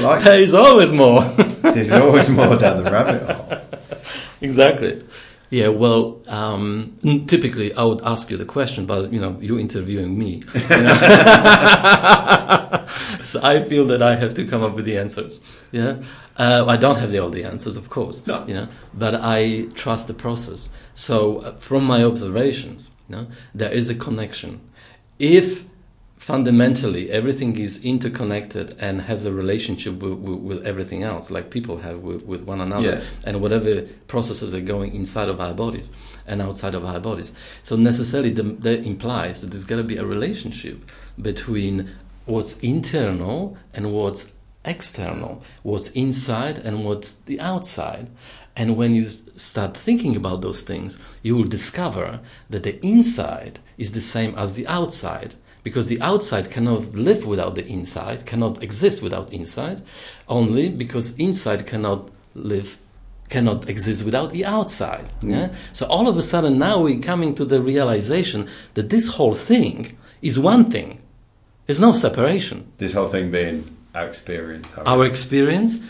Like 0.07 0.23
There 0.23 0.39
is 0.39 0.53
always 0.53 0.91
more. 0.91 1.23
There's 1.75 1.91
always 1.91 2.29
more 2.29 2.55
down 2.57 2.83
the 2.83 2.89
rabbit 2.91 3.21
hole. 3.27 3.47
exactly. 4.47 4.93
Yeah, 5.51 5.69
well, 5.69 6.21
um, 6.27 6.95
typically 7.27 7.73
I 7.73 7.83
would 7.83 8.01
ask 8.03 8.29
you 8.29 8.37
the 8.37 8.45
question, 8.45 8.85
but 8.85 9.11
you 9.11 9.19
know, 9.19 9.35
you're 9.41 9.59
interviewing 9.59 10.17
me. 10.17 10.43
you 10.53 10.59
know. 10.69 10.95
so 13.21 13.39
I 13.41 13.63
feel 13.67 13.85
that 13.87 14.01
I 14.03 14.15
have 14.15 14.35
to 14.35 14.45
come 14.45 14.63
up 14.63 14.75
with 14.75 14.85
the 14.85 14.97
answers. 14.97 15.39
Yeah, 15.71 16.03
uh, 16.37 16.65
I 16.67 16.77
don't 16.77 16.97
have 16.97 17.11
the, 17.11 17.19
all 17.19 17.31
the 17.31 17.43
answers, 17.43 17.77
of 17.77 17.89
course. 17.89 18.27
No. 18.27 18.45
You 18.45 18.53
know, 18.53 18.67
but 18.93 19.15
I 19.15 19.67
trust 19.73 20.07
the 20.07 20.13
process. 20.13 20.69
So 20.93 21.39
uh, 21.39 21.55
from 21.55 21.83
my 21.83 22.03
observations, 22.03 22.91
you 23.07 23.15
know, 23.15 23.27
there 23.55 23.71
is 23.71 23.89
a 23.89 23.95
connection. 23.95 24.61
If 25.17 25.63
fundamentally 26.19 27.09
everything 27.09 27.57
is 27.57 27.83
interconnected 27.83 28.75
and 28.77 29.01
has 29.01 29.25
a 29.25 29.31
relationship 29.33 29.93
with, 30.03 30.19
with, 30.19 30.39
with 30.39 30.67
everything 30.67 31.01
else, 31.01 31.31
like 31.31 31.49
people 31.49 31.77
have 31.77 31.99
with, 31.99 32.23
with 32.25 32.41
one 32.43 32.59
another, 32.61 32.85
Yeah. 32.97 33.01
and 33.23 33.41
whatever 33.41 33.83
processes 34.07 34.53
are 34.53 34.59
going 34.61 34.93
inside 34.93 35.29
of 35.29 35.39
our 35.39 35.53
bodies 35.53 35.89
and 36.27 36.41
outside 36.41 36.75
of 36.75 36.83
our 36.85 36.99
bodies. 36.99 37.31
So 37.63 37.77
necessarily 37.77 38.31
the, 38.31 38.43
that 38.43 38.85
implies 38.85 39.39
that 39.41 39.51
there's 39.51 39.63
got 39.63 39.77
to 39.77 39.83
be 39.83 39.95
a 39.95 40.05
relationship 40.05 40.77
between 41.19 41.89
what's 42.25 42.59
internal 42.59 43.57
and 43.73 43.93
what's 43.93 44.33
external, 44.65 45.41
what's 45.63 45.89
inside 45.91 46.57
and 46.59 46.83
what's 46.85 47.13
the 47.13 47.39
outside. 47.39 48.09
And 48.57 48.75
when 48.75 48.93
you 48.93 49.07
start 49.37 49.77
thinking 49.77 50.17
about 50.17 50.41
those 50.41 50.63
things, 50.63 50.99
you 51.23 51.37
will 51.37 51.45
discover 51.45 52.19
that 52.49 52.63
the 52.63 52.85
inside 52.85 53.59
is 53.77 53.93
the 53.93 54.01
same 54.01 54.35
as 54.35 54.55
the 54.55 54.67
outside 54.67 55.35
because 55.63 55.87
the 55.87 56.01
outside 56.01 56.49
cannot 56.49 56.93
live 56.95 57.25
without 57.25 57.55
the 57.55 57.65
inside, 57.67 58.25
cannot 58.25 58.63
exist 58.63 59.01
without 59.01 59.31
inside, 59.33 59.81
only 60.27 60.69
because 60.69 61.17
inside 61.17 61.67
cannot 61.67 62.09
live, 62.33 62.77
cannot 63.29 63.69
exist 63.69 64.05
without 64.05 64.31
the 64.31 64.45
outside. 64.45 65.09
Mm. 65.21 65.31
Yeah? 65.31 65.49
So 65.73 65.85
all 65.87 66.07
of 66.07 66.17
a 66.17 66.21
sudden 66.21 66.57
now 66.57 66.79
we're 66.79 67.01
coming 67.01 67.35
to 67.35 67.45
the 67.45 67.61
realization 67.61 68.47
that 68.75 68.89
this 68.89 69.09
whole 69.09 69.35
thing 69.35 69.97
is 70.21 70.39
one 70.39 70.65
thing. 70.71 71.01
There's 71.65 71.81
no 71.81 71.93
separation. 71.93 72.71
This 72.77 72.93
whole 72.93 73.09
thing 73.09 73.29
being 73.29 73.77
our 73.93 74.07
experience. 74.07 74.75
Our, 74.77 74.87
Our 74.87 75.05
experience, 75.05 75.83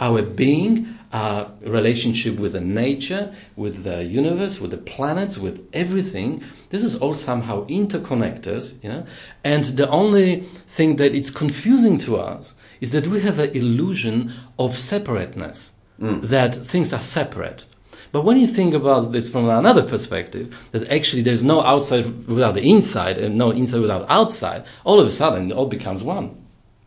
our 0.00 0.22
being, 0.22 0.98
our 1.12 1.50
relationship 1.60 2.38
with 2.38 2.54
the 2.54 2.60
nature, 2.60 3.34
with 3.56 3.84
the 3.84 4.04
universe, 4.04 4.60
with 4.60 4.70
the 4.70 4.78
planets, 4.78 5.38
with 5.38 5.68
everything. 5.72 6.42
This 6.70 6.82
is 6.82 6.96
all 6.96 7.14
somehow 7.14 7.66
interconnected, 7.66 8.72
you 8.82 8.88
know. 8.88 9.06
And 9.44 9.64
the 9.64 9.88
only 9.88 10.40
thing 10.66 10.96
that 10.96 11.14
it's 11.14 11.30
confusing 11.30 11.98
to 12.00 12.16
us 12.16 12.54
is 12.80 12.92
that 12.92 13.06
we 13.06 13.20
have 13.20 13.38
an 13.38 13.50
illusion 13.50 14.32
of 14.58 14.76
separateness, 14.76 15.74
hmm. 15.98 16.20
that 16.22 16.54
things 16.54 16.92
are 16.92 17.00
separate. 17.00 17.66
But 18.10 18.24
when 18.24 18.38
you 18.38 18.46
think 18.46 18.74
about 18.74 19.12
this 19.12 19.30
from 19.30 19.48
another 19.48 19.82
perspective, 19.82 20.68
that 20.72 20.90
actually 20.90 21.22
there's 21.22 21.42
no 21.42 21.62
outside 21.62 22.26
without 22.26 22.54
the 22.54 22.70
inside 22.70 23.16
and 23.16 23.38
no 23.38 23.50
inside 23.50 23.80
without 23.80 24.04
outside, 24.08 24.64
all 24.84 25.00
of 25.00 25.06
a 25.06 25.10
sudden 25.10 25.50
it 25.50 25.54
all 25.54 25.66
becomes 25.66 26.02
one. 26.02 26.36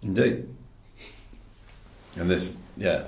Indeed. 0.04 0.48
And 2.16 2.30
this, 2.30 2.56
yeah. 2.78 3.06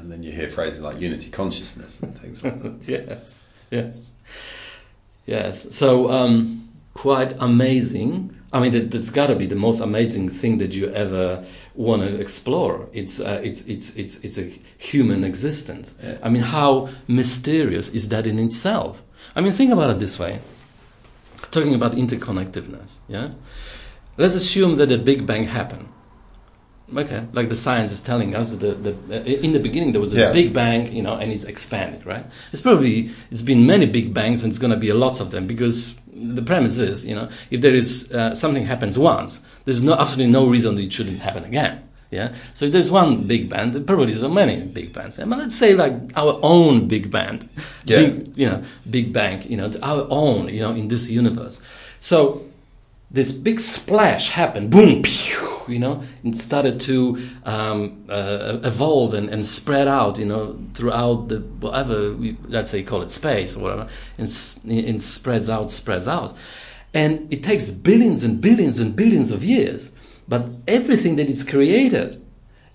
And 0.00 0.10
then 0.10 0.22
you 0.22 0.32
hear 0.32 0.48
phrases 0.48 0.80
like 0.80 0.98
unity 1.00 1.30
consciousness 1.30 2.00
and 2.00 2.18
things 2.18 2.42
like 2.42 2.62
that. 2.62 2.88
yes, 2.88 3.48
yes, 3.70 4.12
yes. 5.26 5.74
So 5.76 6.10
um, 6.10 6.68
quite 6.94 7.36
amazing. 7.38 8.34
I 8.52 8.60
mean, 8.60 8.72
that, 8.72 8.90
that's 8.90 9.10
got 9.10 9.28
to 9.28 9.36
be 9.36 9.46
the 9.46 9.54
most 9.54 9.80
amazing 9.80 10.28
thing 10.28 10.58
that 10.58 10.72
you 10.72 10.90
ever 10.92 11.44
want 11.74 12.02
to 12.02 12.18
explore. 12.18 12.88
It's 12.92 13.20
uh, 13.20 13.40
it's 13.44 13.66
it's 13.66 13.94
it's 13.96 14.24
it's 14.24 14.38
a 14.38 14.50
human 14.78 15.22
existence. 15.22 15.98
Yeah. 16.02 16.18
I 16.22 16.30
mean, 16.30 16.42
how 16.42 16.88
mysterious 17.06 17.90
is 17.90 18.08
that 18.08 18.26
in 18.26 18.38
itself? 18.38 19.02
I 19.36 19.40
mean, 19.42 19.52
think 19.52 19.72
about 19.72 19.90
it 19.90 19.98
this 19.98 20.18
way. 20.18 20.40
Talking 21.50 21.74
about 21.74 21.92
interconnectedness, 21.92 22.98
yeah. 23.08 23.30
Let's 24.16 24.34
assume 24.34 24.76
that 24.76 24.90
a 24.90 24.98
Big 24.98 25.26
Bang 25.26 25.44
happened. 25.44 25.88
Okay, 26.96 27.24
like 27.32 27.48
the 27.48 27.56
science 27.56 27.92
is 27.92 28.02
telling 28.02 28.34
us 28.34 28.50
that 28.56 28.82
the, 28.82 28.92
the, 28.92 29.44
in 29.44 29.52
the 29.52 29.60
beginning 29.60 29.92
there 29.92 30.00
was 30.00 30.12
a 30.12 30.16
Yeah. 30.18 30.32
big 30.32 30.52
bang, 30.52 30.92
you 30.92 31.02
know, 31.02 31.14
and 31.14 31.30
it's 31.30 31.44
expanded, 31.44 32.04
right? 32.04 32.26
It's 32.52 32.62
probably 32.62 33.10
it's 33.30 33.42
been 33.42 33.64
many 33.66 33.86
big 33.86 34.12
bangs, 34.12 34.42
and 34.42 34.50
it's 34.50 34.58
going 34.58 34.72
to 34.72 34.76
be 34.76 34.88
a 34.88 34.94
lot 34.94 35.20
of 35.20 35.30
them 35.30 35.46
because 35.46 35.94
the 36.12 36.42
premise 36.42 36.78
is, 36.78 37.06
you 37.06 37.14
know, 37.14 37.28
if 37.50 37.60
there 37.60 37.74
is 37.74 38.10
uh, 38.12 38.34
something 38.34 38.66
happens 38.66 38.98
once, 38.98 39.40
there's 39.64 39.82
no 39.82 39.94
absolutely 39.94 40.32
no 40.32 40.46
reason 40.48 40.74
that 40.74 40.82
it 40.82 40.92
shouldn't 40.92 41.20
happen 41.20 41.44
again. 41.44 41.80
Yeah. 42.10 42.32
So 42.54 42.66
if 42.66 42.72
there's 42.72 42.90
one 42.90 43.28
big 43.28 43.48
bang, 43.48 43.70
there 43.70 43.82
probably 43.82 44.12
there's 44.12 44.28
many 44.32 44.60
big 44.62 44.92
bangs. 44.92 45.16
But 45.16 45.28
let's 45.38 45.56
say 45.56 45.74
like 45.74 45.94
our 46.16 46.40
own 46.42 46.88
big 46.88 47.08
bang, 47.10 47.48
Yeah. 47.84 48.00
big, 48.00 48.36
you 48.36 48.48
know, 48.50 48.64
big 48.90 49.12
bang, 49.12 49.42
you 49.48 49.56
know, 49.56 49.70
our 49.80 50.06
own, 50.10 50.48
you 50.48 50.60
know, 50.60 50.72
in 50.72 50.88
this 50.88 51.08
universe. 51.08 51.60
So 52.00 52.46
this 53.10 53.32
big 53.32 53.58
splash 53.58 54.30
happened, 54.30 54.70
boom, 54.70 55.02
pew, 55.02 55.60
you 55.66 55.78
know, 55.78 56.02
it 56.22 56.36
started 56.36 56.80
to 56.82 57.28
um, 57.44 58.04
uh, 58.08 58.58
evolve 58.62 59.14
and, 59.14 59.28
and 59.28 59.44
spread 59.44 59.88
out, 59.88 60.18
you 60.18 60.26
know, 60.26 60.58
throughout 60.74 61.28
the 61.28 61.40
whatever 61.40 62.12
we, 62.12 62.36
let's 62.46 62.70
say 62.70 62.82
call 62.82 63.02
it 63.02 63.10
space 63.10 63.56
or 63.56 63.62
whatever, 63.62 63.88
and, 64.16 64.28
and 64.64 65.02
spreads 65.02 65.50
out, 65.50 65.70
spreads 65.72 66.06
out, 66.06 66.34
and 66.94 67.32
it 67.32 67.42
takes 67.42 67.70
billions 67.70 68.22
and 68.22 68.40
billions 68.40 68.78
and 68.78 68.94
billions 68.94 69.32
of 69.32 69.42
years, 69.42 69.92
but 70.28 70.48
everything 70.68 71.16
that 71.16 71.28
is 71.28 71.42
created, 71.42 72.24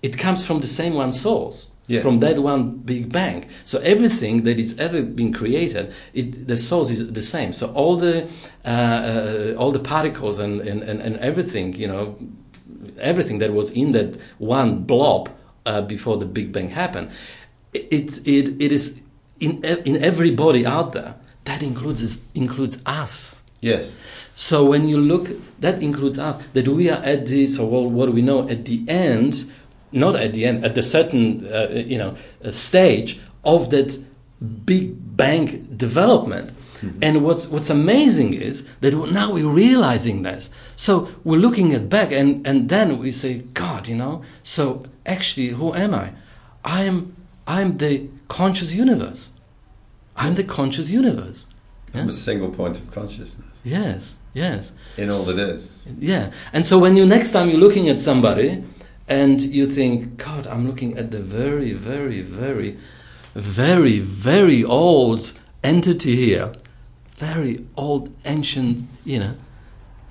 it 0.02 0.18
comes 0.18 0.46
from 0.46 0.60
the 0.60 0.66
same 0.66 0.94
one 0.94 1.12
source. 1.12 1.70
Yes. 1.88 2.02
From 2.02 2.18
that 2.20 2.40
one 2.40 2.78
big 2.78 3.12
bang. 3.12 3.48
So 3.64 3.78
everything 3.78 4.42
that 4.42 4.58
is 4.58 4.76
ever 4.78 5.02
been 5.02 5.32
created, 5.32 5.94
it, 6.14 6.48
the 6.48 6.56
source 6.56 6.90
is 6.90 7.12
the 7.12 7.22
same. 7.22 7.52
So 7.52 7.72
all 7.74 7.96
the 7.96 8.28
uh, 8.64 8.68
uh, 8.68 9.54
all 9.56 9.70
the 9.70 9.78
particles 9.78 10.40
and, 10.40 10.60
and, 10.62 10.82
and, 10.82 11.00
and 11.00 11.16
everything, 11.18 11.74
you 11.74 11.86
know, 11.86 12.18
everything 12.98 13.38
that 13.38 13.52
was 13.52 13.70
in 13.70 13.92
that 13.92 14.18
one 14.38 14.82
blob 14.82 15.30
uh, 15.64 15.82
before 15.82 16.16
the 16.16 16.26
Big 16.26 16.50
Bang 16.52 16.70
happened, 16.70 17.10
it 17.72 18.26
it, 18.26 18.60
it 18.60 18.72
is 18.72 19.02
in 19.38 19.62
in 19.64 20.02
every 20.02 20.34
body 20.34 20.66
out 20.66 20.92
there. 20.92 21.14
That 21.44 21.62
includes 21.62 22.24
includes 22.34 22.82
us. 22.84 23.42
Yes. 23.60 23.96
So 24.34 24.64
when 24.64 24.88
you 24.88 24.98
look, 24.98 25.30
that 25.60 25.80
includes 25.82 26.18
us. 26.18 26.42
That 26.52 26.68
we 26.68 26.90
are 26.90 27.02
at 27.02 27.26
the 27.26 27.46
so 27.48 27.64
what, 27.64 27.90
what 27.90 28.12
we 28.12 28.22
know 28.22 28.48
at 28.48 28.64
the 28.64 28.84
end, 28.88 29.50
not 29.92 30.16
at 30.16 30.34
the 30.34 30.44
end, 30.44 30.64
at 30.64 30.74
the 30.74 30.82
certain 30.82 31.46
uh, 31.46 31.68
you 31.70 31.98
know 31.98 32.16
uh, 32.44 32.50
stage 32.50 33.20
of 33.44 33.70
that 33.70 33.98
big 34.64 35.16
bang 35.16 35.66
development. 35.76 36.50
And 37.02 37.24
what's 37.24 37.48
what's 37.48 37.70
amazing 37.70 38.34
is 38.34 38.68
that 38.80 38.94
now 39.10 39.32
we're 39.32 39.48
realizing 39.48 40.22
this. 40.22 40.50
So 40.76 41.08
we're 41.24 41.40
looking 41.40 41.72
at 41.72 41.88
back, 41.88 42.12
and 42.12 42.46
and 42.46 42.68
then 42.68 42.98
we 42.98 43.10
say, 43.10 43.38
God, 43.54 43.88
you 43.88 43.96
know. 43.96 44.22
So 44.42 44.84
actually, 45.04 45.48
who 45.48 45.74
am 45.74 45.94
I? 45.94 46.12
I 46.64 46.84
am 46.84 47.16
I'm 47.46 47.78
the 47.78 48.08
conscious 48.28 48.74
universe. 48.74 49.30
I'm 50.16 50.34
the 50.34 50.44
conscious 50.44 50.90
universe. 50.90 51.46
I'm 51.94 52.08
a 52.10 52.12
single 52.12 52.50
point 52.50 52.78
of 52.78 52.90
consciousness 52.92 53.46
Yes, 53.64 54.18
yes. 54.34 54.72
in 54.96 55.10
all 55.10 55.24
that 55.24 55.38
is. 55.38 55.82
Yeah. 55.98 56.30
And 56.52 56.64
so 56.66 56.78
when 56.78 56.94
you 56.94 57.06
next 57.06 57.32
time 57.32 57.48
you're 57.48 57.58
looking 57.58 57.88
at 57.88 57.98
somebody 57.98 58.62
and 59.08 59.40
you 59.40 59.66
think, 59.66 60.16
God, 60.16 60.46
I'm 60.46 60.66
looking 60.66 60.98
at 60.98 61.10
the 61.10 61.20
very, 61.20 61.72
very, 61.72 62.22
very, 62.22 62.76
very, 63.34 64.00
very 64.00 64.64
old 64.64 65.32
entity 65.62 66.16
here. 66.16 66.52
Very 67.16 67.64
old, 67.76 68.12
ancient, 68.24 68.84
you 69.04 69.18
know, 69.18 69.34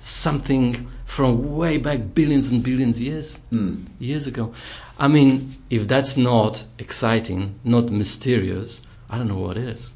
something 0.00 0.88
from 1.04 1.56
way 1.56 1.78
back 1.78 2.14
billions 2.14 2.50
and 2.50 2.62
billions 2.62 3.00
years 3.00 3.40
Mm. 3.52 3.86
years 4.00 4.26
ago. 4.26 4.52
I 4.98 5.08
mean, 5.08 5.54
if 5.70 5.86
that's 5.86 6.16
not 6.16 6.64
exciting, 6.78 7.54
not 7.64 7.90
mysterious, 7.90 8.82
I 9.10 9.18
don't 9.18 9.28
know 9.28 9.38
what 9.38 9.56
is. 9.56 9.94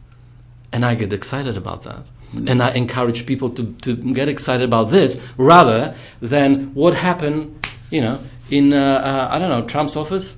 And 0.72 0.84
I 0.84 0.94
get 0.94 1.12
excited 1.12 1.56
about 1.56 1.82
that. 1.82 2.04
And 2.46 2.62
I 2.62 2.70
encourage 2.70 3.26
people 3.26 3.50
to, 3.50 3.64
to 3.82 3.96
get 4.14 4.28
excited 4.28 4.62
about 4.62 4.90
this 4.90 5.20
rather 5.36 5.96
than 6.22 6.72
what 6.74 6.94
happened, 6.94 7.66
you 7.90 8.00
know, 8.00 8.20
in, 8.50 8.72
uh, 8.72 8.76
uh, 8.76 9.28
I 9.34 9.38
don't 9.38 9.48
know, 9.50 9.62
Trump's 9.66 9.96
office 9.96 10.36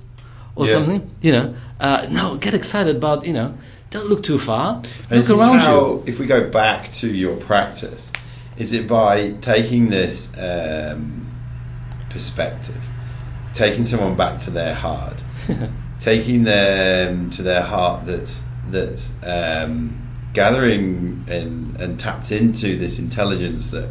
or 0.55 0.67
Yeah. 0.67 0.73
something. 0.73 1.11
You 1.21 1.33
know, 1.33 1.55
uh, 1.81 2.07
no, 2.11 2.37
get 2.37 2.55
excited 2.55 2.97
about, 2.97 3.27
you 3.27 3.33
know, 3.33 3.55
don't 3.91 4.09
look 4.09 4.23
too 4.23 4.39
far. 4.39 4.77
And 4.77 4.85
look 4.85 5.09
this 5.11 5.31
is 5.31 5.39
around 5.39 5.63
you. 5.63 6.03
if 6.07 6.19
we 6.19 6.27
go 6.27 6.49
back 6.49 6.91
to 7.01 7.09
your 7.09 7.37
practice, 7.37 8.11
is 8.57 8.73
it 8.73 8.87
by 8.87 9.33
taking 9.41 9.89
this 9.89 10.33
um, 10.39 11.27
perspective, 12.11 12.83
taking 13.55 13.85
someone 13.85 14.15
back 14.17 14.41
to 14.41 14.51
their 14.51 14.75
heart, 14.75 15.23
taking 16.01 16.45
them 16.45 17.31
to 17.31 17.43
their 17.43 17.63
heart 17.63 18.07
that's 18.07 18.43
that's 18.71 19.15
um, 19.25 19.99
gathering 20.33 21.25
and, 21.29 21.77
and 21.81 21.99
tapped 22.01 22.33
into 22.33 22.79
this 22.79 22.99
intelligence 22.99 23.71
that 23.71 23.89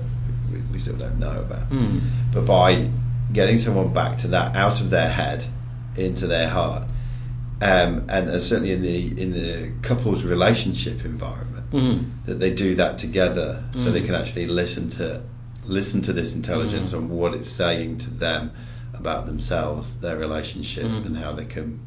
we, 0.52 0.60
we 0.72 0.80
still 0.80 0.96
don't 0.98 1.20
know 1.20 1.40
about, 1.40 1.64
Hmm. 1.68 2.00
but 2.34 2.46
by 2.46 2.90
getting 3.34 3.58
someone 3.58 3.94
back 3.94 4.18
to 4.18 4.28
that 4.28 4.56
out 4.56 4.82
of 4.82 4.90
their 4.90 5.10
head 5.10 5.44
into 5.96 6.28
their 6.28 6.50
heart 6.50 6.84
um, 7.62 8.06
and 8.10 8.30
uh, 8.30 8.40
certainly 8.40 8.72
in 8.72 8.82
the 8.82 9.22
in 9.22 9.32
the 9.34 9.72
couple's 9.82 10.24
relationship 10.24 11.06
environment 11.06 11.48
Mm. 11.72 12.26
that 12.26 12.40
they 12.42 12.54
do 12.54 12.76
that 12.76 12.98
together 12.98 13.64
so 13.76 13.92
they 13.92 14.02
can 14.02 14.14
actually 14.14 14.46
listen 14.46 14.90
to 14.90 15.22
listen 15.66 16.02
to 16.02 16.12
this 16.12 16.36
intelligence 16.36 16.92
and 16.92 17.10
what 17.10 17.34
it's 17.34 17.48
saying 17.48 17.98
to 18.00 18.10
them 18.10 18.52
about 18.94 19.26
themselves 19.26 20.02
their 20.02 20.18
relationship 20.18 20.84
and 20.84 21.16
how 21.16 21.32
they 21.32 21.46
can 21.46 21.80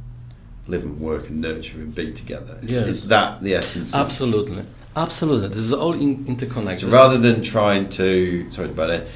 live 0.67 0.85
and 0.85 0.99
work 1.01 1.29
and 1.29 1.39
nurture 1.43 1.77
and 1.81 1.95
be 1.95 2.11
together 2.15 2.59
it's, 2.63 2.73
Yes. 2.73 2.87
it's 2.89 3.03
that 3.09 3.43
the 3.43 3.55
essence 3.55 3.95
Absolutely. 3.95 4.63
Absolutely. 4.97 5.49
This 5.49 5.59
is 5.59 5.73
all 5.75 5.93
in, 5.93 6.25
interconnected. 6.27 6.89
so 6.89 6.95
rather 6.95 7.19
than 7.19 7.43
trying 7.43 7.91
to 7.91 8.49
sorry 8.51 8.71
about 8.71 8.89
it 8.89 9.07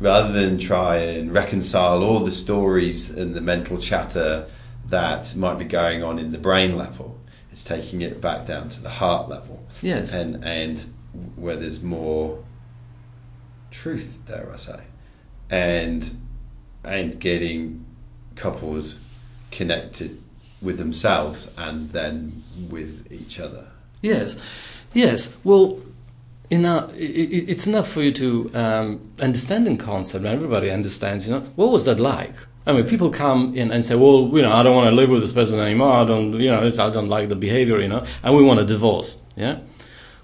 rather 0.00 0.32
than 0.32 0.58
try 0.58 0.96
and 0.98 1.32
reconcile 1.32 2.02
all 2.02 2.20
the 2.20 2.32
stories 2.32 3.10
and 3.10 3.34
the 3.34 3.40
mental 3.40 3.78
chatter 3.78 4.46
that 4.88 5.34
might 5.36 5.58
be 5.58 5.64
going 5.64 6.02
on 6.02 6.18
in 6.18 6.32
the 6.32 6.38
brain 6.38 6.76
level 6.76 7.18
it's 7.50 7.64
taking 7.64 8.02
it 8.02 8.20
back 8.20 8.46
down 8.46 8.68
to 8.68 8.80
the 8.82 8.90
heart 8.90 9.28
level 9.28 9.64
Yes. 9.82 10.12
and 10.12 10.44
and 10.44 10.84
where 11.36 11.56
there's 11.56 11.82
more 11.82 12.44
truth 13.70 14.22
dare 14.26 14.50
I 14.52 14.56
say 14.56 14.80
and 15.50 16.16
and 16.84 17.18
getting 17.18 17.84
couples 18.34 18.98
connected 19.50 20.20
with 20.62 20.78
themselves 20.78 21.54
and 21.58 21.90
then 21.90 22.42
with 22.70 23.10
each 23.10 23.40
other 23.40 23.66
Yes, 24.02 24.40
yes. 24.92 25.36
Well, 25.42 25.80
you 26.50 26.58
know, 26.58 26.78
i 26.78 26.92
i 26.92 27.44
it's 27.52 27.66
enough 27.66 27.88
for 27.88 28.02
you 28.02 28.12
to 28.12 28.50
um, 28.54 29.00
understand 29.20 29.66
the 29.66 29.76
concept. 29.76 30.24
Everybody 30.24 30.70
understands. 30.70 31.26
You 31.26 31.34
know, 31.34 31.40
what 31.56 31.70
was 31.70 31.84
that 31.86 31.98
like? 31.98 32.34
I 32.66 32.72
mean, 32.72 32.84
people 32.84 33.10
come 33.10 33.54
in 33.54 33.70
and 33.70 33.84
say, 33.84 33.94
"Well, 33.94 34.28
you 34.32 34.42
know, 34.42 34.52
I 34.52 34.62
don't 34.62 34.74
want 34.74 34.90
to 34.90 34.96
live 34.96 35.10
with 35.10 35.22
this 35.22 35.32
person 35.32 35.60
anymore. 35.60 35.92
I 35.92 36.04
don't, 36.04 36.32
you 36.40 36.50
know, 36.50 36.60
I 36.66 36.90
don't 36.90 37.08
like 37.08 37.28
the 37.28 37.36
behavior. 37.36 37.80
You 37.80 37.88
know, 37.88 38.04
and 38.22 38.36
we 38.36 38.42
want 38.42 38.60
a 38.60 38.64
divorce." 38.64 39.20
Yeah. 39.36 39.58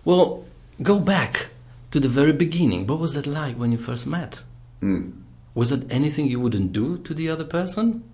Well, 0.04 0.44
go 0.82 0.98
back 0.98 1.48
to 1.92 2.00
the 2.00 2.08
very 2.08 2.32
beginning. 2.32 2.86
What 2.86 2.98
was 2.98 3.14
that 3.14 3.26
like 3.26 3.56
when 3.56 3.72
you 3.72 3.78
first 3.78 4.06
met? 4.06 4.42
mm. 4.80 5.12
Was 5.54 5.68
that 5.68 5.90
anything 5.92 6.28
you 6.28 6.40
wouldn't 6.40 6.72
do 6.72 6.98
to 6.98 7.12
the 7.12 7.28
other 7.28 7.44
person? 7.44 8.04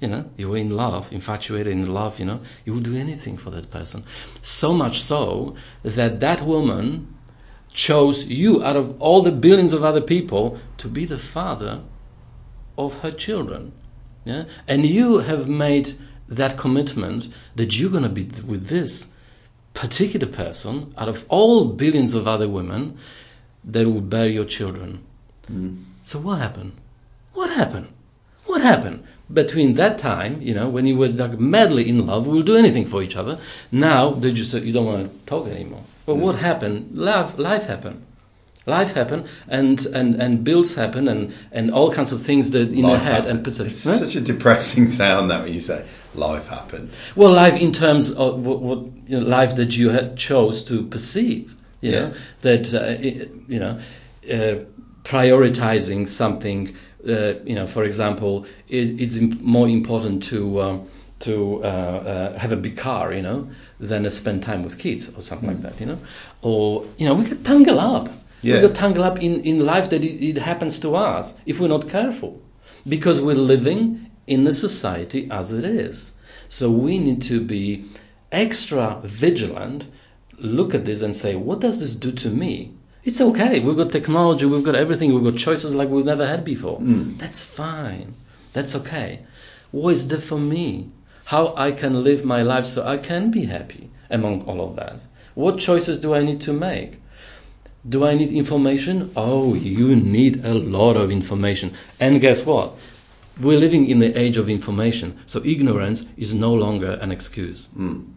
You 0.00 0.08
know, 0.08 0.30
you 0.36 0.48
were 0.48 0.56
in 0.56 0.70
love, 0.70 1.12
infatuated 1.12 1.72
in 1.72 1.92
love, 1.92 2.18
you 2.18 2.26
know, 2.26 2.40
you 2.64 2.74
would 2.74 2.82
do 2.84 2.94
anything 2.94 3.36
for 3.36 3.50
that 3.50 3.70
person. 3.70 4.04
So 4.42 4.72
much 4.72 5.02
so 5.02 5.56
that 5.82 6.20
that 6.20 6.42
woman 6.42 7.13
chose 7.74 8.28
you 8.28 8.64
out 8.64 8.76
of 8.76 9.00
all 9.02 9.20
the 9.20 9.32
billions 9.32 9.72
of 9.72 9.84
other 9.84 10.00
people 10.00 10.58
to 10.78 10.88
be 10.88 11.04
the 11.04 11.18
father 11.18 11.82
of 12.78 13.00
her 13.00 13.10
children. 13.10 13.72
Yeah? 14.24 14.44
And 14.66 14.86
you 14.86 15.18
have 15.18 15.48
made 15.48 15.92
that 16.28 16.56
commitment 16.56 17.28
that 17.54 17.78
you're 17.78 17.90
going 17.90 18.04
to 18.04 18.08
be 18.08 18.24
with 18.42 18.68
this 18.68 19.12
particular 19.74 20.26
person 20.26 20.94
out 20.96 21.08
of 21.08 21.26
all 21.28 21.66
billions 21.66 22.14
of 22.14 22.26
other 22.26 22.48
women 22.48 22.96
that 23.64 23.86
will 23.86 24.00
bear 24.00 24.28
your 24.28 24.44
children. 24.44 25.04
Mm. 25.50 25.84
So 26.02 26.20
what 26.20 26.38
happened? 26.38 26.72
What 27.32 27.50
happened? 27.50 27.88
What 28.46 28.62
happened 28.62 29.04
between 29.32 29.74
that 29.74 29.98
time, 29.98 30.40
you 30.42 30.54
know, 30.54 30.68
when 30.68 30.86
you 30.86 30.96
were 30.96 31.08
like 31.08 31.38
madly 31.38 31.88
in 31.88 32.06
love, 32.06 32.26
we'll 32.26 32.42
do 32.42 32.56
anything 32.56 32.84
for 32.86 33.02
each 33.02 33.16
other. 33.16 33.38
Now 33.72 34.10
they 34.10 34.32
just 34.32 34.54
you 34.54 34.72
don't 34.72 34.86
want 34.86 35.04
to 35.04 35.26
talk 35.26 35.48
anymore. 35.48 35.82
But 36.06 36.16
what 36.16 36.36
happened? 36.36 36.96
Life, 36.98 37.38
life 37.38 37.66
happened. 37.66 38.04
Life 38.66 38.94
happened, 38.94 39.26
and, 39.46 39.84
and, 39.86 40.14
and 40.22 40.42
bills 40.42 40.74
happen, 40.74 41.06
and, 41.06 41.34
and 41.52 41.70
all 41.70 41.92
kinds 41.92 42.12
of 42.12 42.22
things 42.22 42.50
that 42.52 42.68
in 42.70 42.78
your 42.78 42.88
Life 42.96 43.02
head 43.02 43.24
happened. 43.24 43.46
and 43.46 43.66
It's 43.66 43.84
Huh? 43.84 43.98
such 43.98 44.16
a 44.16 44.22
depressing 44.22 44.88
sound 44.88 45.30
that 45.30 45.42
when 45.44 45.52
you 45.52 45.60
say 45.60 45.84
life 46.14 46.48
happened. 46.48 46.90
Well, 47.14 47.32
life 47.32 47.60
in 47.60 47.72
terms 47.72 48.10
of 48.12 48.44
what, 48.46 48.60
what 48.62 48.78
you 49.06 49.20
know, 49.20 49.26
life 49.26 49.56
that 49.56 49.76
you 49.76 49.90
had 49.90 50.16
chose 50.16 50.62
to 50.64 50.82
perceive, 50.82 51.54
you 51.82 51.90
Yeah. 51.92 52.00
know, 52.00 52.12
that 52.40 52.72
uh, 52.72 53.02
you 53.48 53.58
know, 53.60 53.78
uh, 54.32 54.64
prioritizing 55.04 56.08
something, 56.08 56.74
uh, 57.06 57.34
you 57.44 57.54
know, 57.54 57.66
for 57.66 57.84
example, 57.84 58.46
it, 58.68 58.98
it's 59.00 59.20
more 59.42 59.68
important 59.68 60.22
to 60.24 60.62
um, 60.62 60.86
to 61.20 61.62
uh, 61.62 61.66
uh, 61.66 62.38
have 62.38 62.52
a 62.52 62.56
big 62.56 62.76
car, 62.78 63.12
you 63.12 63.22
know, 63.22 63.48
than 63.80 64.04
to 64.04 64.10
spend 64.10 64.42
time 64.42 64.62
with 64.62 64.78
kids 64.78 65.14
or 65.16 65.22
something 65.22 65.48
like 65.48 65.62
that, 65.62 65.80
you 65.80 65.86
know, 65.86 65.98
or 66.42 66.86
you 66.96 67.06
know, 67.06 67.14
we 67.14 67.24
get 67.24 67.44
tangled 67.44 67.78
up. 67.78 68.08
Yeah. 68.42 68.56
We 68.56 68.68
get 68.68 68.74
tangled 68.74 69.06
up 69.06 69.22
in, 69.22 69.42
in 69.42 69.64
life 69.64 69.90
that 69.90 70.04
it, 70.04 70.24
it 70.24 70.38
happens 70.38 70.78
to 70.80 70.94
us 70.94 71.38
if 71.46 71.60
we're 71.60 71.68
not 71.68 71.88
careful, 71.88 72.42
because 72.86 73.20
we're 73.20 73.34
living 73.34 74.10
in 74.26 74.44
the 74.44 74.52
society 74.52 75.28
as 75.30 75.52
it 75.52 75.64
is. 75.64 76.16
So 76.48 76.70
we 76.70 76.98
need 76.98 77.22
to 77.22 77.40
be 77.40 77.86
extra 78.30 79.00
vigilant, 79.04 79.86
look 80.38 80.74
at 80.74 80.84
this 80.84 81.02
and 81.02 81.16
say, 81.16 81.36
what 81.36 81.60
does 81.60 81.80
this 81.80 81.94
do 81.94 82.12
to 82.12 82.30
me? 82.30 82.74
It's 83.04 83.20
okay. 83.20 83.60
We've 83.60 83.76
got 83.76 83.92
technology, 83.92 84.46
we've 84.46 84.64
got 84.64 84.74
everything, 84.74 85.14
we've 85.14 85.24
got 85.24 85.38
choices 85.38 85.74
like 85.74 85.88
we've 85.88 86.04
never 86.04 86.26
had 86.26 86.44
before. 86.44 86.80
Mm. 86.80 87.18
That's 87.18 87.44
fine. 87.44 88.14
That's 88.52 88.74
okay. 88.76 89.20
What 89.70 89.90
is 89.90 90.08
there 90.08 90.20
for 90.20 90.38
me? 90.38 90.90
How 91.26 91.54
I 91.56 91.72
can 91.72 92.04
live 92.04 92.24
my 92.24 92.42
life 92.42 92.66
so 92.66 92.86
I 92.86 92.98
can 92.98 93.30
be 93.30 93.46
happy 93.46 93.90
among 94.10 94.42
all 94.44 94.60
of 94.60 94.76
that? 94.76 95.06
What 95.34 95.58
choices 95.58 95.98
do 95.98 96.14
I 96.14 96.22
need 96.22 96.40
to 96.42 96.52
make? 96.52 97.00
Do 97.86 98.06
I 98.06 98.14
need 98.14 98.30
information? 98.30 99.10
Oh, 99.16 99.54
you 99.54 99.96
need 99.96 100.44
a 100.44 100.54
lot 100.54 100.96
of 100.96 101.10
information. 101.10 101.74
And 101.98 102.20
guess 102.20 102.46
what? 102.46 102.74
We're 103.40 103.58
living 103.58 103.88
in 103.88 103.98
the 103.98 104.16
age 104.16 104.36
of 104.36 104.48
information, 104.48 105.18
so 105.26 105.42
ignorance 105.44 106.06
is 106.16 106.32
no 106.32 106.54
longer 106.54 106.92
an 107.00 107.10
excuse. 107.10 107.68
Mm. 107.76 108.12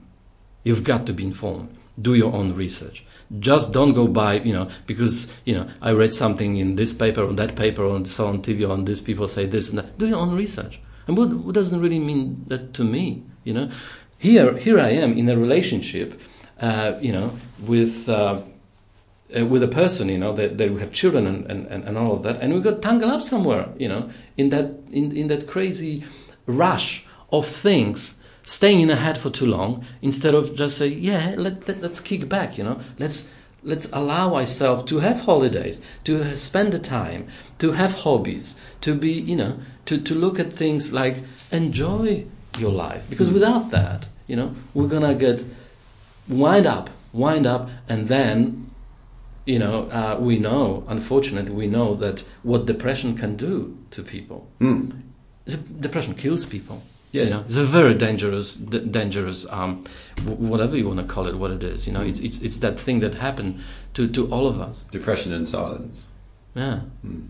You've 0.63 0.83
got 0.83 1.07
to 1.07 1.13
be 1.13 1.23
informed. 1.23 1.75
Do 1.99 2.13
your 2.13 2.33
own 2.33 2.53
research. 2.53 3.03
Just 3.39 3.73
don't 3.73 3.93
go 3.93 4.07
by, 4.07 4.35
you 4.35 4.53
know, 4.53 4.69
because, 4.85 5.35
you 5.43 5.55
know, 5.55 5.69
I 5.81 5.91
read 5.91 6.13
something 6.13 6.57
in 6.57 6.75
this 6.75 6.93
paper 6.93 7.23
or 7.23 7.33
that 7.33 7.55
paper 7.55 7.83
or 7.83 8.05
saw 8.05 8.27
on 8.27 8.41
TV 8.41 8.69
on 8.69 8.85
this, 8.85 9.01
people 9.01 9.27
say 9.27 9.47
this 9.47 9.69
and 9.69 9.79
that. 9.79 9.97
Do 9.97 10.07
your 10.07 10.19
own 10.19 10.35
research. 10.35 10.79
And 11.07 11.17
what, 11.17 11.29
what 11.29 11.55
doesn't 11.55 11.79
really 11.79 11.99
mean 11.99 12.43
that 12.47 12.73
to 12.75 12.83
me, 12.83 13.23
you 13.43 13.53
know? 13.53 13.71
Here, 14.17 14.57
here 14.57 14.79
I 14.79 14.89
am 14.89 15.17
in 15.17 15.29
a 15.29 15.37
relationship, 15.37 16.19
uh, 16.59 16.93
you 16.99 17.11
know, 17.11 17.33
with, 17.65 18.09
uh, 18.09 18.41
uh, 19.37 19.45
with 19.45 19.63
a 19.63 19.67
person, 19.67 20.09
you 20.09 20.17
know, 20.17 20.33
that, 20.33 20.57
that 20.57 20.71
we 20.71 20.79
have 20.79 20.91
children 20.91 21.27
and, 21.27 21.45
and, 21.45 21.83
and 21.83 21.97
all 21.97 22.13
of 22.13 22.23
that, 22.23 22.41
and 22.41 22.53
we 22.53 22.59
got 22.59 22.81
tangled 22.81 23.11
up 23.11 23.21
somewhere, 23.21 23.69
you 23.77 23.87
know, 23.87 24.09
in 24.37 24.49
that, 24.49 24.71
in, 24.91 25.15
in 25.15 25.27
that 25.27 25.47
crazy 25.47 26.03
rush 26.45 27.05
of 27.31 27.45
things 27.45 28.19
staying 28.43 28.79
in 28.79 28.89
a 28.89 28.95
head 28.95 29.17
for 29.17 29.29
too 29.29 29.45
long 29.45 29.85
instead 30.01 30.33
of 30.33 30.55
just 30.55 30.77
say, 30.77 30.87
yeah, 30.87 31.35
let, 31.37 31.67
let, 31.67 31.81
let's 31.81 31.99
kick 31.99 32.27
back, 32.29 32.57
you 32.57 32.63
know, 32.63 32.79
let's, 32.97 33.29
let's 33.63 33.89
allow 33.91 34.35
ourselves 34.35 34.83
to 34.85 34.99
have 34.99 35.19
holidays, 35.21 35.81
to 36.05 36.35
spend 36.37 36.71
the 36.71 36.79
time, 36.79 37.27
to 37.59 37.71
have 37.71 37.95
hobbies, 37.95 38.55
to 38.81 38.93
be, 38.93 39.11
you 39.11 39.35
know, 39.35 39.59
to, 39.85 39.99
to 39.99 40.13
look 40.13 40.39
at 40.39 40.53
things 40.53 40.93
like 40.93 41.15
enjoy 41.51 42.25
your 42.59 42.71
life. 42.71 43.09
Because 43.09 43.31
without 43.31 43.71
that, 43.71 44.09
you 44.27 44.35
know, 44.35 44.53
we're 44.73 44.87
gonna 44.87 45.15
get 45.15 45.43
wind 46.27 46.65
up, 46.65 46.89
wind 47.13 47.47
up, 47.47 47.69
and 47.87 48.07
then, 48.07 48.69
you 49.45 49.59
know, 49.59 49.89
uh, 49.89 50.17
we 50.19 50.37
know, 50.37 50.83
unfortunately, 50.87 51.51
we 51.51 51.67
know 51.67 51.95
that 51.95 52.23
what 52.43 52.65
depression 52.65 53.15
can 53.15 53.35
do 53.37 53.77
to 53.91 54.03
people. 54.03 54.47
Mm. 54.59 55.01
Depression 55.79 56.13
kills 56.13 56.45
people. 56.45 56.83
Yes. 57.13 57.29
You 57.29 57.35
know, 57.35 57.41
it's 57.45 57.55
a 57.55 57.63
very 57.63 57.93
dangerous, 57.93 58.53
d- 58.55 58.79
dangerous, 58.79 59.49
um, 59.49 59.85
w- 60.17 60.35
whatever 60.35 60.75
you 60.75 60.87
want 60.87 60.99
to 60.99 61.05
call 61.05 61.25
it, 61.27 61.35
what 61.35 61.51
it 61.51 61.63
is. 61.63 61.87
You 61.87 61.93
know, 61.93 62.01
it's, 62.01 62.19
it's, 62.19 62.41
it's 62.41 62.59
that 62.59 62.77
thing 62.77 62.99
that 62.99 63.15
happened 63.15 63.61
to, 63.93 64.09
to 64.09 64.27
all 64.29 64.45
of 64.45 64.59
us. 64.59 64.83
Depression 64.83 65.31
and 65.31 65.47
silence. 65.47 66.07
Yeah. 66.53 66.81
Mm. 67.05 67.29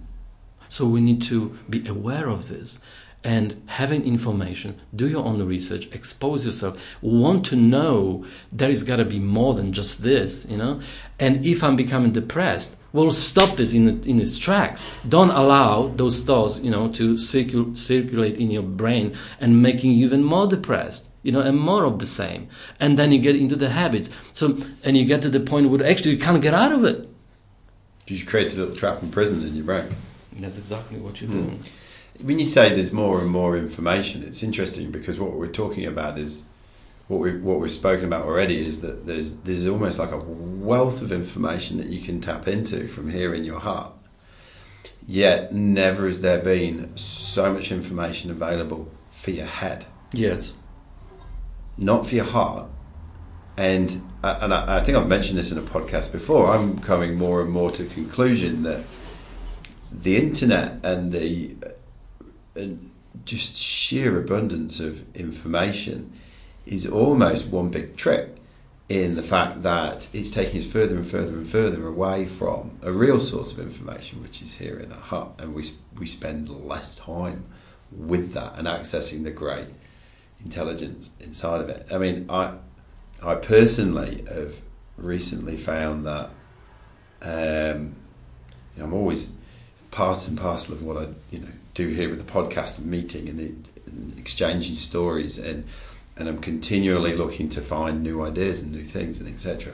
So 0.69 0.85
we 0.85 1.01
need 1.01 1.21
to 1.23 1.57
be 1.69 1.87
aware 1.87 2.27
of 2.27 2.49
this 2.49 2.81
and 3.23 3.61
having 3.65 4.05
information, 4.05 4.79
do 4.95 5.07
your 5.07 5.25
own 5.25 5.43
research, 5.45 5.87
expose 5.91 6.45
yourself, 6.45 6.81
want 7.01 7.45
to 7.47 7.55
know 7.55 8.25
there 8.53 8.69
is 8.69 8.83
got 8.83 8.97
to 8.97 9.05
be 9.05 9.19
more 9.19 9.53
than 9.53 9.73
just 9.73 10.01
this, 10.01 10.47
you 10.49 10.55
know. 10.55 10.79
And 11.19 11.45
if 11.45 11.63
I'm 11.63 11.75
becoming 11.75 12.13
depressed, 12.13 12.77
well, 12.93 13.11
stop 13.11 13.57
this 13.57 13.73
in, 13.73 14.01
in 14.03 14.21
its 14.21 14.37
tracks. 14.37 14.87
Don't 15.09 15.31
allow 15.31 15.89
those 15.89 16.23
thoughts, 16.23 16.61
you 16.61 16.71
know, 16.71 16.87
to 16.93 17.15
circul- 17.15 17.75
circulate 17.75 18.37
in 18.37 18.49
your 18.49 18.63
brain 18.63 19.13
and 19.41 19.61
making 19.61 19.91
you 19.91 20.05
even 20.05 20.23
more 20.23 20.47
depressed, 20.47 21.09
you 21.21 21.33
know, 21.33 21.41
and 21.41 21.59
more 21.59 21.83
of 21.83 21.99
the 21.99 22.05
same. 22.05 22.47
And 22.79 22.97
then 22.97 23.11
you 23.11 23.19
get 23.19 23.35
into 23.35 23.55
the 23.55 23.71
habits. 23.71 24.09
So, 24.31 24.57
and 24.85 24.95
you 24.95 25.05
get 25.05 25.21
to 25.23 25.29
the 25.29 25.41
point 25.41 25.69
where 25.69 25.85
actually 25.85 26.11
you 26.11 26.19
can't 26.19 26.41
get 26.41 26.53
out 26.53 26.71
of 26.71 26.85
it. 26.85 27.09
You 28.07 28.25
create 28.25 28.53
a 28.55 28.59
little 28.59 28.75
trap 28.75 29.01
and 29.01 29.11
prison 29.11 29.45
in 29.45 29.53
your 29.53 29.65
brain. 29.65 29.89
That's 30.39 30.57
exactly 30.57 30.99
what 30.99 31.21
you're 31.21 31.29
Hmm. 31.29 31.37
doing. 31.43 31.63
When 32.21 32.39
you 32.39 32.45
say 32.45 32.73
there's 32.73 32.91
more 32.93 33.19
and 33.21 33.29
more 33.29 33.55
information, 33.55 34.23
it's 34.23 34.41
interesting 34.41 34.89
because 34.91 35.19
what 35.19 35.33
we're 35.33 35.47
talking 35.47 35.85
about 35.85 36.17
is 36.17 36.43
what 37.07 37.19
we've 37.19 37.41
what 37.43 37.59
we've 37.59 37.71
spoken 37.71 38.05
about 38.05 38.25
already 38.25 38.65
is 38.65 38.81
that 38.81 39.05
there's 39.05 39.35
there's 39.37 39.67
almost 39.67 39.99
like 39.99 40.11
a 40.11 40.17
wealth 40.17 41.01
of 41.01 41.11
information 41.11 41.77
that 41.77 41.87
you 41.87 42.01
can 42.01 42.19
tap 42.19 42.47
into 42.47 42.87
from 42.87 43.11
here 43.11 43.33
in 43.35 43.43
your 43.43 43.59
heart. 43.59 43.91
Yet 45.07 45.53
never 45.53 46.05
has 46.05 46.21
there 46.21 46.39
been 46.39 46.89
so 46.97 47.53
much 47.53 47.71
information 47.71 48.29
available 48.31 48.91
for 49.11 49.31
your 49.31 49.45
head, 49.45 49.85
Yes. 50.11 50.53
not 51.77 52.07
for 52.07 52.15
your 52.15 52.25
heart. 52.25 52.67
And 53.55 54.01
and 54.23 54.53
I, 54.53 54.77
I 54.77 54.83
think 54.83 54.97
I've 54.97 55.07
mentioned 55.07 55.37
this 55.39 55.51
in 55.51 55.57
a 55.57 55.61
podcast 55.61 56.11
before. 56.11 56.47
I'm 56.53 56.79
coming 56.79 57.15
more 57.15 57.41
and 57.41 57.49
more 57.51 57.69
to 57.71 57.83
the 57.83 57.93
conclusion 57.93 58.63
that 58.63 58.81
the 59.91 60.17
internet 60.17 60.83
and 60.83 61.11
the 61.11 61.55
and 62.55 62.91
just 63.25 63.55
sheer 63.55 64.19
abundance 64.19 64.79
of 64.79 65.03
information 65.15 66.13
is 66.65 66.87
almost 66.87 67.47
one 67.47 67.69
big 67.69 67.95
trick 67.95 68.35
in 68.89 69.15
the 69.15 69.23
fact 69.23 69.63
that 69.63 70.07
it's 70.13 70.31
taking 70.31 70.59
us 70.59 70.65
further 70.65 70.95
and 70.95 71.05
further 71.05 71.37
and 71.37 71.47
further 71.47 71.87
away 71.87 72.25
from 72.25 72.77
a 72.81 72.91
real 72.91 73.19
source 73.19 73.51
of 73.51 73.59
information, 73.59 74.21
which 74.21 74.41
is 74.41 74.55
here 74.55 74.79
in 74.79 74.91
our 74.91 74.99
heart, 74.99 75.31
and 75.39 75.53
we 75.53 75.63
we 75.97 76.05
spend 76.05 76.49
less 76.49 76.95
time 76.95 77.45
with 77.91 78.33
that 78.33 78.57
and 78.57 78.67
accessing 78.67 79.23
the 79.23 79.31
great 79.31 79.67
intelligence 80.43 81.09
inside 81.19 81.61
of 81.61 81.69
it. 81.69 81.87
I 81.91 81.97
mean, 81.97 82.25
I 82.29 82.53
I 83.21 83.35
personally 83.35 84.25
have 84.29 84.55
recently 84.95 85.57
found 85.57 86.05
that 86.05 86.29
um, 87.21 87.95
I'm 88.79 88.93
always 88.93 89.33
part 89.91 90.27
and 90.27 90.37
parcel 90.37 90.73
of 90.73 90.83
what 90.83 90.97
I 90.97 91.07
you 91.31 91.39
know 91.39 91.47
do 91.73 91.87
here 91.87 92.09
with 92.09 92.25
the 92.25 92.31
podcast 92.31 92.79
and 92.79 92.87
meeting 92.87 93.29
and, 93.29 93.39
the, 93.39 93.53
and 93.89 94.17
exchanging 94.17 94.75
stories 94.75 95.37
and 95.37 95.65
and 96.15 96.27
I'm 96.27 96.39
continually 96.39 97.15
looking 97.15 97.49
to 97.49 97.61
find 97.61 98.01
new 98.01 98.23
ideas 98.23 98.63
and 98.63 98.71
new 98.71 98.83
things 98.83 99.19
and 99.19 99.29
etc. 99.29 99.73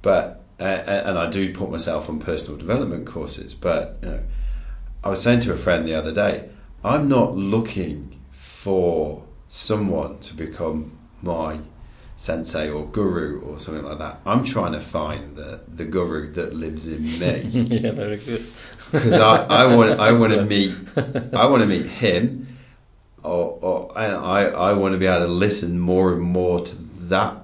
But 0.00 0.42
uh, 0.58 0.64
and 0.64 1.18
I 1.18 1.30
do 1.30 1.52
put 1.52 1.70
myself 1.70 2.08
on 2.08 2.18
personal 2.18 2.56
development 2.56 3.06
courses. 3.06 3.54
But 3.54 3.98
you 4.02 4.08
know, 4.08 4.20
I 5.04 5.10
was 5.10 5.22
saying 5.22 5.40
to 5.40 5.52
a 5.52 5.56
friend 5.56 5.86
the 5.86 5.94
other 5.94 6.12
day, 6.12 6.48
I'm 6.84 7.08
not 7.08 7.36
looking 7.36 8.20
for 8.30 9.24
someone 9.48 10.18
to 10.20 10.34
become 10.34 10.98
my 11.20 11.58
sensei 12.16 12.70
or 12.70 12.86
guru 12.86 13.40
or 13.40 13.58
something 13.58 13.84
like 13.84 13.98
that. 13.98 14.20
I'm 14.24 14.44
trying 14.44 14.72
to 14.72 14.80
find 14.80 15.36
the 15.36 15.60
the 15.68 15.84
guru 15.84 16.32
that 16.32 16.54
lives 16.54 16.86
in 16.86 17.02
me 17.02 17.40
yeah, 17.50 17.90
very 17.90 18.18
good. 18.18 18.46
Because 18.92 19.14
I, 19.14 19.44
I 19.46 19.74
want 19.74 19.98
I 19.98 20.12
want 20.12 20.32
to 20.34 20.44
meet 20.44 20.74
I 21.34 21.46
want 21.46 21.62
to 21.62 21.66
meet 21.66 21.86
him, 21.86 22.58
or, 23.22 23.58
or 23.60 23.92
and 23.98 24.14
I 24.14 24.42
I 24.44 24.72
want 24.74 24.92
to 24.92 24.98
be 24.98 25.06
able 25.06 25.26
to 25.26 25.32
listen 25.32 25.78
more 25.80 26.12
and 26.12 26.22
more 26.22 26.60
to 26.60 26.76
that 27.08 27.36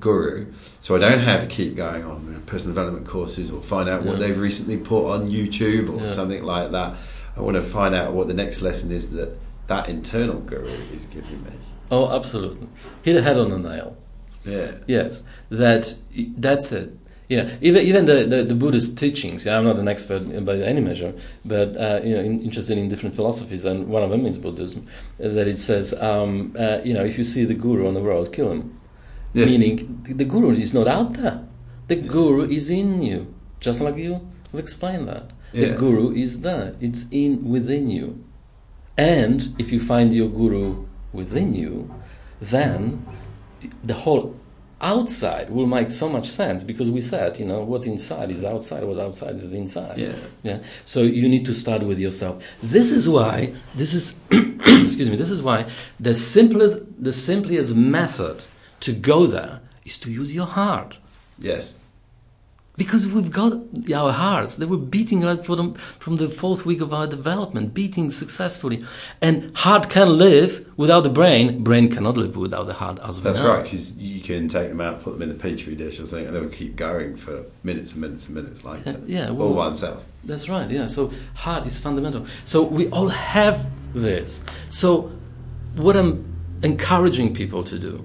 guru, 0.00 0.52
so 0.80 0.96
I 0.96 0.98
don't 0.98 1.20
have 1.20 1.40
to 1.42 1.46
keep 1.46 1.76
going 1.76 2.04
on 2.04 2.42
personal 2.46 2.74
development 2.74 3.06
courses 3.06 3.50
or 3.50 3.60
find 3.62 3.88
out 3.88 4.04
what 4.04 4.18
they've 4.18 4.38
recently 4.38 4.76
put 4.76 5.08
on 5.10 5.28
YouTube 5.30 5.88
or 5.90 6.04
Yeah. 6.04 6.12
something 6.12 6.42
like 6.42 6.72
that. 6.72 6.94
I 7.36 7.40
want 7.40 7.56
to 7.56 7.62
find 7.62 7.94
out 7.94 8.12
what 8.12 8.28
the 8.28 8.34
next 8.34 8.62
lesson 8.62 8.90
is 8.92 9.10
that 9.10 9.36
that 9.68 9.88
internal 9.88 10.40
guru 10.40 10.68
is 10.94 11.06
giving 11.06 11.42
me. 11.44 11.50
Oh, 11.90 12.08
absolutely. 12.14 12.68
Hit 13.02 13.16
a 13.16 13.22
head 13.22 13.36
on 13.38 13.50
the 13.50 13.58
nail. 13.58 13.96
Yeah. 14.44 14.72
Yes, 14.86 15.22
that 15.50 15.92
that's 16.36 16.72
it. 16.72 16.96
Know, 17.28 17.50
even 17.60 17.82
even 17.82 18.06
the, 18.06 18.24
the, 18.24 18.44
the 18.44 18.54
Buddhist 18.54 18.96
teachings. 18.98 19.44
Yeah, 19.46 19.58
I'm 19.58 19.64
not 19.64 19.76
an 19.76 19.88
expert 19.88 20.44
by 20.44 20.58
any 20.58 20.80
measure, 20.80 21.12
but 21.44 21.76
uh, 21.76 22.00
you 22.04 22.14
know, 22.14 22.20
in, 22.22 22.40
interested 22.42 22.78
in 22.78 22.88
different 22.88 23.16
philosophies, 23.16 23.64
and 23.64 23.88
one 23.88 24.04
of 24.04 24.10
them 24.10 24.24
is 24.26 24.38
Buddhism. 24.38 24.86
uh, 25.18 25.28
That 25.28 25.48
it 25.48 25.58
says, 25.58 25.92
um, 26.00 26.54
uh, 26.56 26.78
you 26.84 26.94
know, 26.94 27.04
if 27.04 27.18
you 27.18 27.24
see 27.24 27.44
the 27.44 27.54
guru 27.54 27.88
on 27.88 27.94
the 27.94 28.02
road, 28.02 28.32
kill 28.32 28.52
him. 28.52 28.78
Yeah. 29.34 29.46
Meaning, 29.46 30.02
the, 30.04 30.14
the 30.14 30.24
guru 30.24 30.50
is 30.52 30.72
not 30.72 30.86
out 30.86 31.14
there. 31.14 31.44
The 31.88 31.96
guru 31.96 32.42
is 32.48 32.70
in 32.70 33.02
you, 33.02 33.34
just 33.58 33.80
like 33.80 33.96
you 33.96 34.20
have 34.52 34.60
explained 34.60 35.08
that. 35.08 35.30
The 35.52 35.74
guru 35.74 36.12
is 36.12 36.42
there. 36.42 36.76
It's 36.80 37.06
in 37.10 37.48
within 37.48 37.90
you, 37.90 38.22
and 38.96 39.48
if 39.58 39.72
you 39.72 39.80
find 39.80 40.12
your 40.12 40.28
guru 40.28 40.86
within 41.12 41.54
you, 41.54 41.92
then 42.40 43.04
the 43.82 43.94
whole 43.94 44.36
outside 44.80 45.50
will 45.50 45.66
make 45.66 45.90
so 45.90 46.08
much 46.08 46.28
sense 46.28 46.62
because 46.62 46.90
we 46.90 47.00
said, 47.00 47.38
you 47.38 47.46
know, 47.46 47.60
what's 47.60 47.86
inside 47.86 48.30
is 48.30 48.44
outside, 48.44 48.84
what's 48.84 49.00
outside 49.00 49.34
is 49.34 49.52
inside. 49.52 49.96
Yeah. 49.96 50.16
Yeah. 50.42 50.62
So 50.84 51.02
you 51.02 51.28
need 51.28 51.46
to 51.46 51.54
start 51.54 51.82
with 51.82 51.98
yourself. 51.98 52.44
This 52.62 52.90
is 52.90 53.08
why 53.08 53.54
this 53.74 53.94
is 53.94 54.20
excuse 54.30 55.08
me, 55.08 55.16
this 55.16 55.30
is 55.30 55.42
why 55.42 55.66
the 55.98 56.14
simplest 56.14 56.84
the 57.02 57.12
simplest 57.12 57.74
method 57.74 58.44
to 58.80 58.92
go 58.92 59.26
there 59.26 59.60
is 59.84 59.98
to 59.98 60.10
use 60.10 60.34
your 60.34 60.46
heart. 60.46 60.98
Yes. 61.38 61.74
Because 62.76 63.08
we've 63.08 63.30
got 63.30 63.54
our 63.94 64.12
hearts, 64.12 64.56
they 64.56 64.66
were 64.66 64.76
beating 64.76 65.22
like 65.22 65.44
from, 65.44 65.74
from 65.74 66.16
the 66.16 66.28
fourth 66.28 66.66
week 66.66 66.82
of 66.82 66.92
our 66.92 67.06
development, 67.06 67.72
beating 67.72 68.10
successfully. 68.10 68.84
And 69.22 69.56
heart 69.56 69.88
can 69.88 70.18
live 70.18 70.65
without 70.76 71.02
the 71.02 71.08
brain, 71.10 71.62
brain 71.62 71.90
cannot 71.90 72.16
live 72.16 72.36
without 72.36 72.66
the 72.66 72.74
heart 72.74 72.98
as 73.02 73.20
well. 73.20 73.32
That's 73.32 73.44
right, 73.44 73.62
because 73.62 73.98
you 73.98 74.20
can 74.20 74.48
take 74.48 74.68
them 74.68 74.80
out, 74.80 75.02
put 75.02 75.12
them 75.12 75.22
in 75.22 75.28
the 75.28 75.34
petri 75.34 75.74
dish 75.74 75.98
or 76.00 76.06
something, 76.06 76.26
and 76.26 76.36
they'll 76.36 76.48
keep 76.48 76.76
going 76.76 77.16
for 77.16 77.44
minutes 77.64 77.92
and 77.92 78.00
minutes 78.02 78.26
and 78.26 78.34
minutes, 78.34 78.64
like 78.64 78.84
Yeah, 78.84 78.92
that, 78.92 79.08
yeah, 79.08 79.30
all 79.30 79.54
by 79.54 79.66
themselves. 79.66 80.04
That's 80.24 80.48
right, 80.48 80.70
yeah. 80.70 80.86
So 80.86 81.12
heart 81.34 81.66
is 81.66 81.78
fundamental. 81.78 82.26
So 82.44 82.62
we 82.62 82.88
all 82.88 83.08
have 83.08 83.66
this. 83.94 84.44
So 84.70 85.12
what 85.76 85.96
I'm 85.96 86.24
encouraging 86.62 87.34
people 87.34 87.64
to 87.64 87.78
do, 87.78 88.04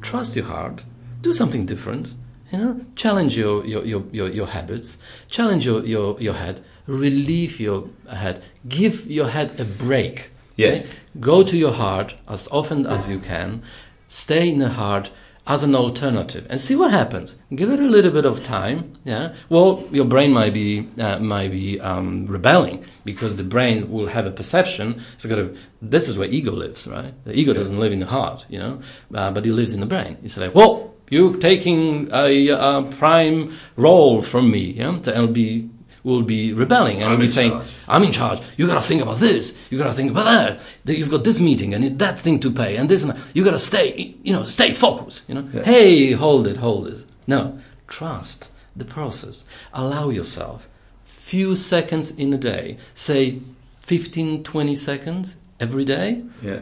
trust 0.00 0.36
your 0.36 0.46
heart, 0.46 0.82
do 1.20 1.32
something 1.32 1.66
different, 1.66 2.14
you 2.50 2.58
know, 2.58 2.80
challenge 2.96 3.36
your, 3.38 3.64
your, 3.64 3.84
your, 3.84 4.04
your, 4.12 4.28
your 4.28 4.46
habits, 4.46 4.98
challenge 5.30 5.64
your, 5.64 5.84
your, 5.86 6.20
your 6.20 6.34
head, 6.34 6.62
relieve 6.86 7.60
your 7.60 7.88
head, 8.12 8.42
give 8.68 9.06
your 9.06 9.28
head 9.28 9.58
a 9.58 9.64
break. 9.64 10.31
Yes. 10.56 10.94
Go 11.20 11.42
to 11.42 11.56
your 11.56 11.72
heart 11.72 12.14
as 12.28 12.48
often 12.48 12.86
as 12.86 13.08
you 13.10 13.18
can, 13.18 13.62
stay 14.06 14.48
in 14.50 14.58
the 14.58 14.70
heart 14.70 15.10
as 15.46 15.62
an 15.64 15.74
alternative 15.74 16.46
and 16.48 16.60
see 16.60 16.76
what 16.76 16.90
happens. 16.92 17.38
Give 17.54 17.70
it 17.70 17.80
a 17.80 17.86
little 17.86 18.12
bit 18.12 18.24
of 18.24 18.44
time. 18.44 18.96
Yeah. 19.04 19.34
Well, 19.48 19.84
your 19.90 20.04
brain 20.04 20.32
might 20.32 20.54
be 20.54 20.88
uh, 20.98 21.18
might 21.18 21.50
be 21.50 21.80
um, 21.80 22.26
rebelling 22.26 22.84
because 23.04 23.36
the 23.36 23.44
brain 23.44 23.90
will 23.90 24.06
have 24.06 24.26
a 24.26 24.30
perception. 24.30 25.02
It's 25.14 25.26
got 25.26 25.36
to. 25.36 25.56
This 25.80 26.08
is 26.08 26.16
where 26.16 26.28
ego 26.28 26.52
lives, 26.52 26.86
right? 26.86 27.12
The 27.24 27.36
ego 27.36 27.52
doesn't 27.52 27.78
live 27.78 27.92
in 27.92 28.00
the 28.00 28.06
heart, 28.06 28.46
you 28.48 28.58
know, 28.58 28.82
uh, 29.14 29.32
but 29.32 29.44
it 29.44 29.52
lives 29.52 29.74
in 29.74 29.80
the 29.80 29.86
brain. 29.86 30.16
It's 30.22 30.36
like, 30.36 30.54
well, 30.54 30.94
you're 31.10 31.36
taking 31.36 32.08
a, 32.12 32.48
a 32.48 32.88
prime 32.90 33.58
role 33.76 34.22
from 34.22 34.50
me. 34.50 34.72
Yeah. 34.72 34.98
I'll 35.08 35.26
be 35.26 35.68
will 36.04 36.22
be 36.22 36.52
rebelling 36.52 36.96
and 36.96 37.04
I'm 37.06 37.10
will 37.12 37.18
be 37.18 37.28
saying, 37.28 37.52
charge. 37.52 37.68
I'm 37.88 38.02
in 38.02 38.12
charge. 38.12 38.40
You 38.56 38.66
got 38.66 38.74
to 38.74 38.80
think 38.80 39.02
about 39.02 39.18
this. 39.18 39.56
You 39.70 39.78
got 39.78 39.86
to 39.86 39.92
think 39.92 40.10
about 40.10 40.24
that. 40.24 40.60
That 40.84 40.98
You've 40.98 41.10
got 41.10 41.22
this 41.24 41.40
meeting 41.40 41.74
and 41.74 41.98
that 41.98 42.18
thing 42.18 42.40
to 42.40 42.50
pay 42.50 42.76
and 42.76 42.88
this 42.88 43.02
and 43.02 43.12
that. 43.12 43.18
You 43.34 43.44
got 43.44 43.52
to 43.52 43.58
stay, 43.58 44.14
you 44.22 44.32
know, 44.32 44.42
stay 44.42 44.72
focused. 44.72 45.28
You 45.28 45.36
know, 45.36 45.48
Yeah. 45.54 45.62
hey, 45.62 46.12
hold 46.12 46.46
it, 46.48 46.56
hold 46.56 46.88
it. 46.88 47.04
No, 47.26 47.58
trust 47.86 48.50
the 48.74 48.84
process. 48.84 49.44
Allow 49.72 50.08
yourself 50.10 50.68
few 51.04 51.54
seconds 51.56 52.10
in 52.10 52.32
a 52.32 52.38
day. 52.38 52.76
Say 52.94 53.38
15, 53.80 54.42
20 54.42 54.74
seconds 54.74 55.36
every 55.60 55.84
day, 55.84 56.24
Yeah. 56.42 56.60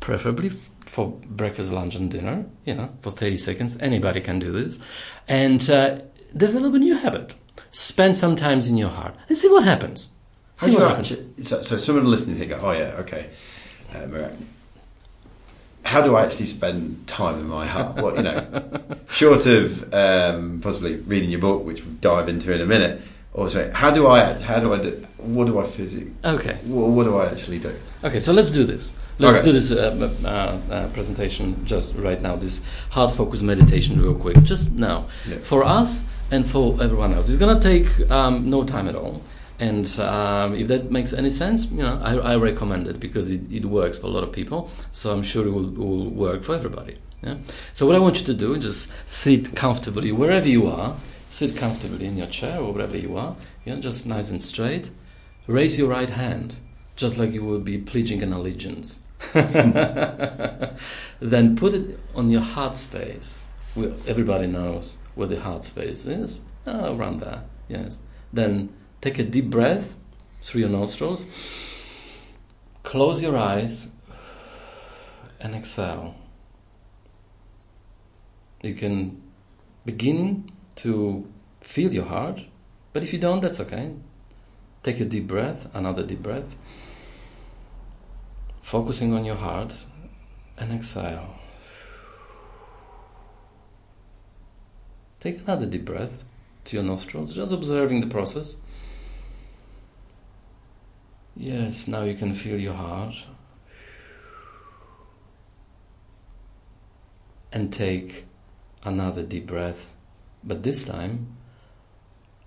preferably 0.00 0.50
for 0.86 1.08
breakfast, 1.26 1.72
lunch, 1.72 1.94
and 1.94 2.10
dinner. 2.10 2.46
You 2.64 2.74
know, 2.74 2.88
for 3.00 3.10
30 3.10 3.36
seconds. 3.36 3.76
Anybody 3.80 4.20
can 4.20 4.38
do 4.38 4.50
this, 4.52 4.80
and 5.28 5.68
uh, 5.70 6.00
develop 6.36 6.74
a 6.74 6.78
new 6.78 6.96
habit. 6.96 7.34
Spend 7.70 8.16
some 8.16 8.36
time 8.36 8.60
in 8.60 8.76
your 8.76 8.88
heart 8.90 9.14
and 9.28 9.36
see 9.36 9.48
what 9.48 9.64
happens. 9.64 10.10
How 10.58 10.66
See 10.66 10.74
what 10.74 10.88
happens. 10.88 11.12
actually, 11.12 11.44
so, 11.44 11.62
so 11.62 11.76
someone 11.78 12.06
listening 12.10 12.36
here 12.36 12.46
go, 12.46 12.60
oh 12.62 12.72
yeah, 12.72 12.96
okay. 13.00 13.30
Mirek, 13.92 14.36
how 15.84 16.00
do 16.00 16.16
I 16.16 16.24
actually 16.24 16.46
spend 16.46 17.06
time 17.06 17.38
in 17.40 17.46
my 17.46 17.66
heart? 17.66 17.96
What 17.96 18.16
you 18.16 18.22
know, 18.22 18.70
short 19.08 19.46
of 19.46 19.92
um, 19.94 20.60
possibly 20.62 20.96
reading 20.96 21.30
your 21.30 21.40
book, 21.40 21.64
which 21.64 21.84
we'll 21.84 21.94
dive 21.94 22.28
into 22.28 22.52
in 22.54 22.60
a 22.60 22.66
minute. 22.66 23.02
Or 23.32 23.48
sorry, 23.48 23.70
how 23.72 23.90
do 23.90 24.06
I? 24.06 24.32
How 24.34 24.60
do 24.60 24.72
I 24.72 24.78
do? 24.78 25.06
What 25.18 25.46
do 25.46 25.58
I 25.58 25.64
physically? 25.64 26.12
Okay. 26.24 26.54
What, 26.64 26.88
what 26.90 27.04
do 27.04 27.16
I 27.18 27.26
actually 27.26 27.58
do? 27.58 27.74
Okay, 28.04 28.20
so 28.20 28.32
let's 28.32 28.52
do 28.52 28.64
this. 28.64 28.94
Let's 29.18 29.38
Okay. 29.38 29.46
do 29.46 29.52
this 29.52 29.70
uh, 29.70 30.10
uh, 30.24 30.28
uh, 30.72 30.88
presentation 30.88 31.64
just 31.66 31.94
right 31.96 32.20
now. 32.20 32.36
This 32.36 32.64
heart 32.90 33.12
focus 33.12 33.42
meditation, 33.42 34.00
real 34.00 34.14
quick, 34.14 34.40
just 34.42 34.72
now, 34.72 35.06
Yeah. 35.28 35.36
for 35.38 35.64
us 35.64 36.06
and 36.34 36.50
for 36.50 36.76
everyone 36.82 37.14
else. 37.14 37.28
It's 37.28 37.36
gonna 37.36 37.60
take 37.60 38.10
um, 38.10 38.50
no 38.50 38.64
time 38.64 38.88
at 38.88 38.96
all, 38.96 39.22
and 39.60 39.86
um, 40.00 40.54
if 40.54 40.66
that 40.66 40.90
makes 40.90 41.12
any 41.12 41.30
sense, 41.30 41.70
you 41.70 41.82
know, 41.82 42.00
I, 42.02 42.32
I 42.32 42.36
recommend 42.36 42.88
it 42.88 42.98
because 42.98 43.30
it, 43.30 43.42
it 43.52 43.64
works 43.66 44.00
for 44.00 44.08
a 44.08 44.10
lot 44.10 44.24
of 44.24 44.32
people. 44.32 44.68
So 44.90 45.12
I'm 45.12 45.22
sure 45.22 45.46
it 45.46 45.50
will, 45.50 45.70
will 45.70 46.10
work 46.10 46.42
for 46.42 46.56
everybody. 46.56 46.96
Yeah. 47.22 47.36
So 47.72 47.86
what 47.86 47.94
I 47.94 48.00
want 48.00 48.18
you 48.18 48.26
to 48.26 48.34
do 48.34 48.54
is 48.54 48.64
just 48.64 48.92
sit 49.06 49.54
comfortably 49.54 50.10
wherever 50.10 50.48
you 50.48 50.66
are. 50.66 50.96
Sit 51.28 51.56
comfortably 51.56 52.06
in 52.06 52.16
your 52.16 52.26
chair 52.26 52.60
or 52.60 52.72
wherever 52.72 52.96
you 52.96 53.16
are. 53.16 53.36
Yeah, 53.64 53.76
just 53.76 54.04
nice 54.06 54.30
and 54.30 54.42
straight. 54.42 54.90
Raise 55.46 55.78
your 55.78 55.88
right 55.88 56.10
hand, 56.10 56.56
just 56.96 57.16
like 57.16 57.32
you 57.32 57.44
would 57.44 57.64
be 57.64 57.78
pledging 57.78 58.22
an 58.22 58.32
allegiance. 58.32 59.02
then 59.32 60.66
put 61.56 61.74
it 61.74 61.98
on 62.14 62.28
your 62.28 62.40
heart 62.40 62.74
space. 62.76 63.46
Everybody 64.06 64.46
knows 64.46 64.96
where 65.14 65.28
the 65.28 65.40
heart 65.40 65.64
space 65.64 66.06
is. 66.06 66.40
Oh, 66.66 66.96
around 66.96 67.20
there, 67.20 67.44
yes. 67.68 68.02
Then 68.32 68.74
take 69.00 69.18
a 69.18 69.24
deep 69.24 69.50
breath 69.50 69.98
through 70.40 70.62
your 70.62 70.70
nostrils. 70.70 71.26
Close 72.82 73.22
your 73.22 73.36
eyes 73.36 73.94
and 75.40 75.54
exhale. 75.54 76.14
You 78.62 78.74
can 78.74 79.22
begin 79.84 80.50
to 80.76 81.30
feel 81.60 81.92
your 81.92 82.06
heart, 82.06 82.44
but 82.92 83.02
if 83.02 83.12
you 83.12 83.18
don't, 83.18 83.40
that's 83.40 83.60
okay. 83.60 83.94
Take 84.82 85.00
a 85.00 85.04
deep 85.04 85.26
breath, 85.26 85.68
another 85.74 86.02
deep 86.02 86.22
breath, 86.22 86.56
focusing 88.62 89.12
on 89.12 89.24
your 89.24 89.36
heart, 89.36 89.84
and 90.56 90.72
exhale. 90.72 91.34
Take 95.24 95.40
another 95.40 95.64
deep 95.64 95.86
breath 95.86 96.24
to 96.66 96.76
your 96.76 96.84
nostrils, 96.84 97.32
just 97.32 97.50
observing 97.50 98.02
the 98.02 98.06
process. 98.06 98.58
Yes, 101.34 101.88
now 101.88 102.02
you 102.02 102.12
can 102.12 102.34
feel 102.34 102.60
your 102.60 102.74
heart. 102.74 103.14
And 107.50 107.72
take 107.72 108.26
another 108.84 109.22
deep 109.22 109.46
breath, 109.46 109.96
but 110.42 110.62
this 110.62 110.84
time, 110.84 111.38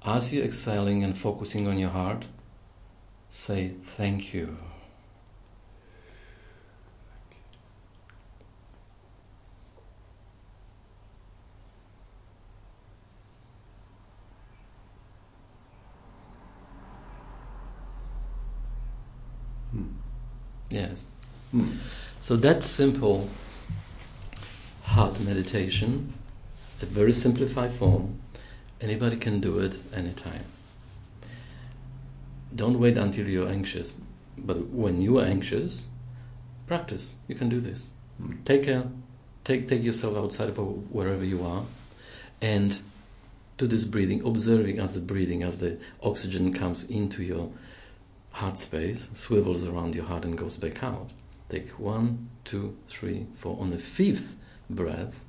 as 0.06 0.32
you're 0.32 0.46
exhaling 0.46 1.04
and 1.04 1.18
focusing 1.18 1.68
on 1.68 1.80
your 1.80 1.90
heart, 1.90 2.26
say 3.28 3.70
thank 3.82 4.36
you. 4.36 4.56
Yes. 20.70 21.12
Hmm. 21.52 21.72
So 22.28 22.36
that 22.36 22.62
simple 22.62 23.30
heart 24.84 25.18
meditation, 25.22 26.14
it's 26.74 26.84
a 26.84 26.86
very 26.86 27.14
simplified 27.14 27.72
form. 27.72 28.20
Anybody 28.82 29.16
can 29.16 29.40
do 29.40 29.60
it 29.60 29.78
anytime. 29.96 30.44
Don't 32.54 32.82
wait 32.82 32.98
until 32.98 33.30
you're 33.30 33.48
anxious, 33.48 33.96
but 34.38 34.68
when 34.68 35.00
you 35.00 35.20
are 35.20 35.24
anxious, 35.24 35.88
practice. 36.66 37.16
You 37.30 37.36
can 37.36 37.48
do 37.48 37.62
this. 37.62 37.92
Hmm. 38.18 38.34
Take 38.44 38.68
a 38.68 38.92
take 39.46 39.70
take 39.70 39.84
yourself 39.86 40.18
outside 40.18 40.50
of 40.50 40.58
wherever 40.92 41.24
you 41.24 41.46
are, 41.46 41.64
and 42.42 42.78
do 43.58 43.68
this 43.68 43.86
breathing, 43.86 44.22
observing 44.26 44.80
as 44.80 44.96
the 44.96 45.00
breathing, 45.00 45.44
as 45.44 45.60
the 45.60 45.78
oxygen 46.04 46.52
comes 46.52 46.84
into 46.90 47.24
your 47.24 47.52
heart 48.32 48.60
space, 48.60 49.10
swivels 49.14 49.66
around 49.66 49.96
your 49.96 50.04
heart 50.04 50.26
and 50.26 50.38
goes 50.38 50.58
back 50.58 50.84
out. 50.84 51.12
Take 51.50 51.80
one, 51.80 52.30
two, 52.44 52.78
three, 52.88 53.28
four. 53.36 53.58
On 53.60 53.70
the 53.70 53.78
fifth 53.78 54.36
breath, 54.70 55.24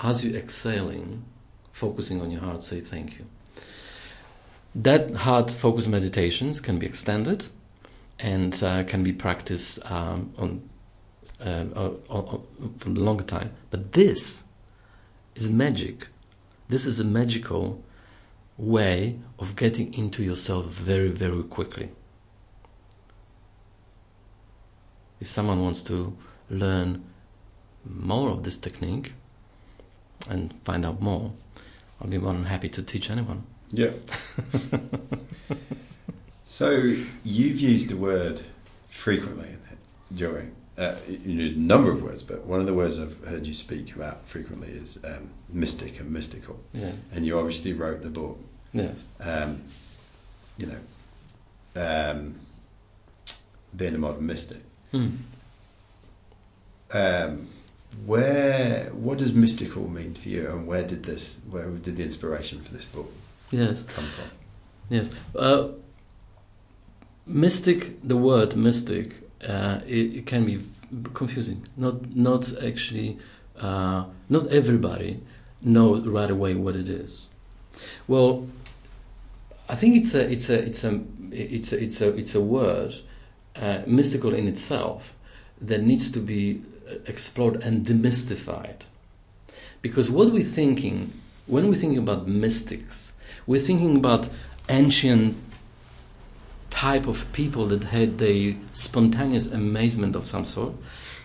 as 0.00 0.24
you're 0.24 0.38
exhaling, 0.38 1.24
focusing 1.72 2.20
on 2.20 2.30
your 2.30 2.42
heart, 2.42 2.62
say 2.62 2.80
thank 2.80 3.18
you. 3.18 3.26
That 4.74 5.14
heart 5.14 5.50
focus 5.50 5.86
meditations 5.86 6.60
can 6.60 6.78
be 6.78 6.86
extended 6.86 7.46
and 8.18 8.62
uh, 8.62 8.84
can 8.84 9.02
be 9.02 9.12
practiced 9.12 9.78
um, 9.90 10.32
on, 10.38 10.68
uh, 11.40 11.64
uh, 11.74 11.90
uh, 12.10 12.38
for 12.78 12.88
a 12.88 12.92
longer 12.92 13.24
time. 13.24 13.52
But 13.70 13.92
this 13.92 14.44
is 15.34 15.50
magic. 15.50 16.08
This 16.68 16.86
is 16.86 17.00
a 17.00 17.04
magical 17.04 17.82
way 18.56 19.18
of 19.38 19.56
getting 19.56 19.92
into 19.94 20.22
yourself 20.22 20.66
very, 20.66 21.08
very 21.08 21.42
quickly. 21.42 21.90
If 25.22 25.28
someone 25.28 25.62
wants 25.62 25.84
to 25.84 26.16
learn 26.50 27.04
more 27.88 28.30
of 28.30 28.42
this 28.42 28.56
technique 28.56 29.12
and 30.28 30.52
find 30.64 30.84
out 30.84 31.00
more, 31.00 31.30
I'll 32.00 32.08
be 32.08 32.18
more 32.18 32.32
than 32.32 32.46
happy 32.46 32.68
to 32.70 32.82
teach 32.82 33.08
anyone. 33.08 33.44
Yeah. 33.70 33.90
so 36.44 36.70
you've 37.22 37.60
used 37.60 37.88
the 37.90 37.96
word 37.96 38.40
frequently 38.90 39.50
during. 40.12 40.56
uh, 40.76 40.96
you 41.08 41.54
a 41.54 41.56
number 41.56 41.92
of 41.92 42.02
words, 42.02 42.24
but 42.24 42.44
one 42.44 42.58
of 42.58 42.66
the 42.66 42.74
words 42.74 42.98
I've 42.98 43.24
heard 43.24 43.46
you 43.46 43.54
speak 43.54 43.94
about 43.94 44.26
frequently 44.26 44.70
is 44.70 44.98
um, 45.04 45.30
mystic 45.48 46.00
and 46.00 46.10
mystical. 46.10 46.58
Yes. 46.72 46.96
And 47.12 47.24
you 47.24 47.38
obviously 47.38 47.74
wrote 47.74 48.02
the 48.02 48.10
book, 48.10 48.40
Yes. 48.72 49.06
um, 49.20 49.62
you 50.58 50.66
know, 50.66 51.80
um, 52.10 52.34
being 53.76 53.94
a 53.94 53.98
modern 53.98 54.26
mystic. 54.26 54.58
Hmm. 54.92 55.08
Um, 56.92 57.48
where, 58.06 58.90
what 58.92 59.18
does 59.18 59.32
mystical 59.32 59.88
mean 59.88 60.14
for 60.14 60.28
you, 60.28 60.48
and 60.48 60.66
where 60.66 60.84
did 60.86 61.04
this, 61.04 61.36
where 61.50 61.66
did 61.68 61.96
the 61.96 62.02
inspiration 62.04 62.60
for 62.60 62.72
this 62.72 62.84
book 62.84 63.12
Yes. 63.50 63.82
come 63.82 64.04
from? 64.04 64.30
Yes. 64.90 65.14
Uh, 65.34 65.68
mystic, 67.26 68.00
the 68.02 68.16
word 68.16 68.56
mystic, 68.56 69.28
uh, 69.46 69.80
it, 69.86 70.16
it 70.16 70.26
can 70.26 70.44
be 70.44 70.62
confusing. 71.14 71.66
Not, 71.76 72.14
not 72.14 72.52
actually, 72.62 73.18
uh, 73.58 74.04
not 74.28 74.48
everybody 74.48 75.20
know 75.62 75.96
right 76.00 76.30
away 76.30 76.54
what 76.54 76.76
it 76.76 76.88
is. 76.88 77.28
Well, 78.06 78.48
I 79.68 79.74
think 79.74 79.96
it's 79.96 80.14
a, 80.14 80.30
it's 80.30 80.50
a, 80.50 80.64
it's 80.66 80.84
a, 80.84 81.00
it's 81.30 81.72
a, 81.72 81.82
it's 81.82 82.00
a, 82.00 82.16
it's 82.16 82.34
a 82.34 82.40
word, 82.42 82.94
uh, 83.56 83.82
mystical 83.86 84.34
in 84.34 84.48
itself, 84.48 85.14
that 85.60 85.82
needs 85.82 86.10
to 86.10 86.20
be 86.20 86.62
explored 87.06 87.56
and 87.62 87.86
demystified. 87.86 88.82
Because 89.80 90.10
what 90.10 90.32
we're 90.32 90.42
thinking, 90.42 91.12
when 91.46 91.68
we're 91.68 91.74
thinking 91.74 91.98
about 91.98 92.28
mystics, 92.28 93.16
we're 93.46 93.60
thinking 93.60 93.96
about 93.96 94.28
ancient 94.68 95.36
type 96.70 97.06
of 97.06 97.30
people 97.32 97.66
that 97.66 97.84
had 97.84 98.20
a 98.22 98.56
spontaneous 98.72 99.50
amazement 99.52 100.16
of 100.16 100.26
some 100.26 100.44
sort, 100.44 100.74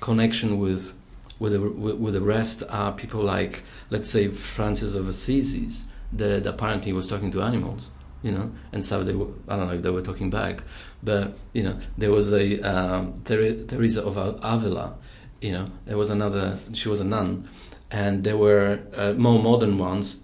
connection 0.02 0.60
with 0.60 0.98
with 1.40 1.52
the, 1.52 1.60
with 1.62 2.14
the 2.14 2.22
rest 2.22 2.64
are 2.70 2.92
people 2.92 3.22
like, 3.22 3.64
let's 3.92 4.10
say, 4.10 4.28
Francis 4.28 4.96
of 4.96 5.08
Assisi, 5.08 5.70
that 6.14 6.48
apparently 6.48 6.92
was 6.94 7.08
talking 7.08 7.32
to 7.32 7.42
animals, 7.42 7.92
you 8.24 8.32
know, 8.32 8.52
and 8.72 8.84
so 8.84 9.04
they 9.04 9.14
were, 9.14 9.28
I 9.48 9.56
don't 9.56 9.68
know 9.68 9.74
if 9.74 9.84
they 9.84 9.92
were 9.92 10.02
talking 10.02 10.30
back, 10.30 10.64
but 11.04 11.38
you 11.54 11.64
know, 11.64 11.78
there 11.98 12.12
was 12.12 12.34
a 12.34 12.60
um, 12.62 13.22
Teresa 13.26 14.04
of 14.04 14.18
Avila, 14.44 14.96
you 15.42 15.52
know, 15.52 15.68
there 15.86 15.98
was 15.98 16.10
another, 16.10 16.58
she 16.74 16.90
was 16.90 17.00
a 17.00 17.06
nun, 17.06 17.48
and 17.92 18.24
there 18.24 18.38
were 18.38 18.80
uh, 18.96 19.14
more 19.14 19.42
modern 19.42 19.78
ones 19.78 20.20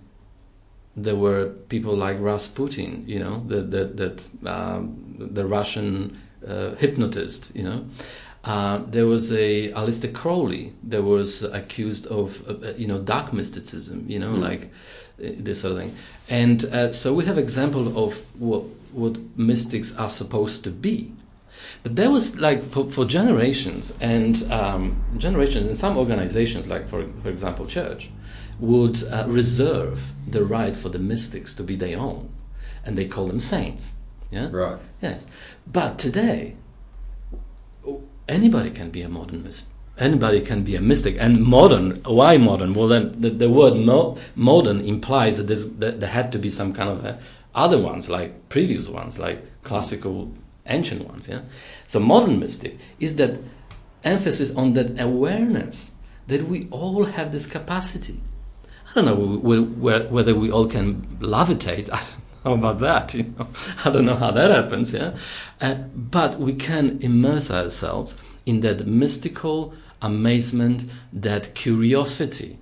there 0.96 1.16
were 1.16 1.48
people 1.70 1.96
like 1.96 2.18
Rasputin, 2.20 3.04
you 3.08 3.20
know, 3.20 3.44
that 3.48 3.72
that, 3.72 3.98
that 3.98 4.30
um, 4.46 5.16
the 5.18 5.46
Russian 5.46 6.18
uh, 6.48 6.76
hypnotist, 6.76 7.56
you 7.56 7.64
know. 7.64 7.86
Uh, 8.44 8.80
there 8.88 9.06
was 9.06 9.32
a 9.32 9.72
Aleister 9.72 10.14
Crowley 10.14 10.74
that 10.84 11.02
was 11.02 11.44
accused 11.44 12.06
of, 12.08 12.48
uh, 12.50 12.74
you 12.76 12.88
know, 12.88 13.00
dark 13.00 13.32
mysticism, 13.32 14.04
you 14.08 14.20
know, 14.20 14.34
mm. 14.34 14.42
like 14.42 14.64
uh, 14.64 15.32
this 15.38 15.62
sort 15.62 15.72
of 15.72 15.78
thing. 15.80 15.96
And 16.28 16.66
uh, 16.66 16.92
so 16.92 17.14
we 17.14 17.24
have 17.24 17.38
example 17.38 17.98
of 18.06 18.20
what 18.40 18.66
what 18.94 19.18
mystics 19.38 19.96
are 19.98 20.10
supposed 20.10 20.64
to 20.64 20.72
be. 20.72 21.12
But 21.84 21.96
there 21.96 22.10
was 22.10 22.40
like 22.40 22.64
for, 22.64 22.90
for 22.90 23.06
generations 23.06 23.96
and 24.00 24.42
um, 24.52 25.04
generations 25.18 25.68
in 25.68 25.76
some 25.76 25.98
organizations, 25.98 26.68
like 26.68 26.88
for 26.88 27.08
for 27.22 27.30
example, 27.30 27.66
church 27.68 28.10
would 28.60 29.04
uh, 29.12 29.26
reserve 29.28 30.12
the 30.28 30.44
right 30.44 30.76
for 30.76 30.90
the 30.90 31.00
mystics 31.00 31.54
to 31.56 31.64
be 31.64 31.76
their 31.76 32.00
own, 32.00 32.30
and 32.86 32.98
they 32.98 33.06
call 33.06 33.28
them 33.28 33.40
saints. 33.40 33.96
Yeah. 34.32 34.50
Right. 34.52 34.80
Yes. 35.02 35.28
But 35.68 36.00
today, 36.00 36.56
anybody 38.28 38.72
can 38.72 38.90
be 38.90 39.02
a 39.02 39.10
modern 39.10 39.44
mystic. 39.44 39.74
Anybody 39.98 40.42
can 40.42 40.64
be 40.64 40.76
a 40.76 40.82
mystic. 40.82 41.18
And 41.20 41.44
modern, 41.44 42.02
why 42.04 42.38
modern? 42.38 42.74
Well, 42.74 42.88
then 42.88 43.14
the, 43.22 43.30
the 43.30 43.50
word 43.50 43.76
mo- 43.76 44.18
modern 44.36 44.82
implies 44.82 45.38
that, 45.38 45.46
that, 45.80 46.00
there 46.00 46.10
had 46.10 46.32
to 46.32 46.40
be 46.40 46.50
some 46.50 46.74
kind 46.74 46.90
of 46.90 47.22
other 47.56 47.80
ones, 47.80 48.10
like 48.10 48.50
previous 48.50 48.90
ones, 48.90 49.20
like 49.20 49.46
classical, 49.64 50.34
ancient 50.66 51.08
ones. 51.08 51.30
Yeah. 51.30 51.42
So 51.86 52.00
modern 52.00 52.40
mystic 52.40 52.78
is 53.00 53.16
that 53.18 53.40
emphasis 54.04 54.56
on 54.56 54.74
that 54.74 55.00
awareness 55.00 55.96
that 56.28 56.48
we 56.48 56.68
all 56.72 57.04
have 57.06 57.32
this 57.32 57.48
capacity 57.48 58.20
I 58.96 59.02
don't 59.02 59.06
know 59.06 59.60
whether 60.12 60.36
we 60.36 60.52
all 60.52 60.68
can 60.68 61.18
levitate. 61.20 61.90
I 61.92 62.04
don't 62.44 62.60
about 62.60 62.80
that. 62.80 63.14
You 63.16 63.34
know, 63.38 63.48
I 63.84 63.90
don't 63.90 64.06
know 64.06 64.18
how 64.18 64.32
that 64.32 64.52
happens. 64.52 64.94
Yeah, 64.94 65.16
uh, 65.62 65.76
but 65.96 66.40
we 66.40 66.54
can 66.54 67.00
immerse 67.02 67.50
ourselves 67.50 68.18
in 68.46 68.60
that 68.60 68.86
mystical 68.86 69.74
amazement, 70.02 70.86
that 71.12 71.56
curiosity 71.56 72.60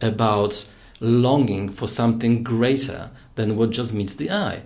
about 0.00 0.66
longing 1.00 1.68
for 1.68 1.88
something 1.88 2.42
greater 2.42 3.10
than 3.36 3.56
what 3.56 3.70
just 3.70 3.94
meets 3.94 4.16
the 4.16 4.30
eye. 4.30 4.62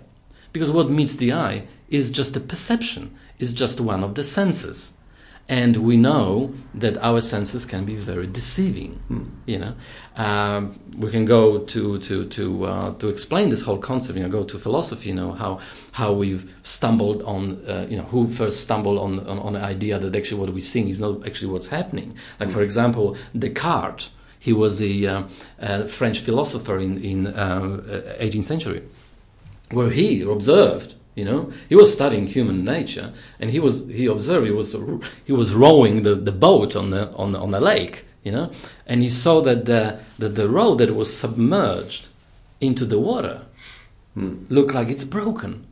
Because 0.51 0.71
what 0.71 0.89
meets 0.89 1.15
the 1.15 1.31
eye 1.31 1.67
is 1.89 2.11
just 2.11 2.35
a 2.35 2.39
perception, 2.39 3.15
is 3.39 3.53
just 3.53 3.79
one 3.79 4.03
of 4.03 4.15
the 4.15 4.23
senses 4.23 4.97
and 5.51 5.75
we 5.77 5.97
know 5.97 6.53
that 6.73 6.97
our 6.99 7.19
senses 7.19 7.65
can 7.65 7.83
be 7.83 7.95
very 7.95 8.25
deceiving. 8.25 9.01
Mm. 9.09 9.29
You 9.45 9.59
know, 9.59 9.75
um, 10.15 10.79
we 10.97 11.11
can 11.11 11.25
go 11.25 11.59
to 11.59 11.99
to 11.99 12.27
to 12.29 12.63
uh, 12.63 12.93
to 12.95 13.09
explain 13.09 13.49
this 13.49 13.63
whole 13.63 13.77
concept. 13.77 14.17
You 14.17 14.23
know, 14.23 14.29
go 14.29 14.45
to 14.45 14.57
philosophy. 14.57 15.09
You 15.09 15.15
know 15.15 15.33
how 15.33 15.59
how 15.91 16.13
we've 16.13 16.53
stumbled 16.63 17.21
on. 17.23 17.65
Uh, 17.67 17.85
you 17.89 17.97
know, 17.97 18.03
who 18.03 18.31
first 18.31 18.61
stumbled 18.61 18.97
on, 18.97 19.19
on 19.27 19.39
on 19.39 19.53
the 19.53 19.61
idea 19.61 19.99
that 19.99 20.15
actually 20.15 20.39
what 20.39 20.53
we're 20.53 20.61
seeing 20.61 20.87
is 20.87 20.99
not 20.99 21.25
actually 21.27 21.51
what's 21.51 21.67
happening. 21.67 22.15
Like 22.39 22.49
mm. 22.49 22.53
for 22.53 22.61
example, 22.61 23.17
Descartes. 23.37 24.09
He 24.41 24.53
was 24.53 24.81
a 24.81 24.93
uh, 25.05 25.23
uh 25.59 25.87
French 25.87 26.19
philosopher 26.19 26.77
in 26.79 26.91
in 27.11 27.19
18th 27.25 28.39
uh, 28.39 28.41
century, 28.41 28.81
where 29.69 29.91
he 29.91 30.21
observed 30.21 30.95
you 31.15 31.25
know, 31.25 31.51
he 31.67 31.75
was 31.75 31.93
studying 31.93 32.27
human 32.27 32.63
nature, 32.63 33.11
and 33.39 33.51
he 33.51 33.59
was 33.59 33.87
he 33.87 34.05
observed 34.05 34.45
he 34.45 34.51
was 34.51 34.75
he 35.25 35.33
was 35.33 35.53
rowing 35.53 36.03
the, 36.03 36.15
the 36.15 36.31
boat 36.31 36.75
on 36.75 36.91
the 36.91 37.11
on 37.13 37.33
the, 37.33 37.39
on 37.39 37.51
the 37.51 37.59
lake. 37.59 38.05
You 38.23 38.31
know, 38.31 38.51
and 38.85 39.01
he 39.01 39.09
saw 39.09 39.41
that 39.41 39.65
the 39.65 39.99
that 40.19 40.35
the 40.35 40.47
row 40.47 40.75
that 40.75 40.95
was 40.95 41.15
submerged 41.15 42.09
into 42.61 42.85
the 42.85 42.99
water 42.99 43.41
hmm. 44.13 44.45
looked 44.47 44.73
like 44.73 44.89
it's 44.89 45.03
broken. 45.03 45.67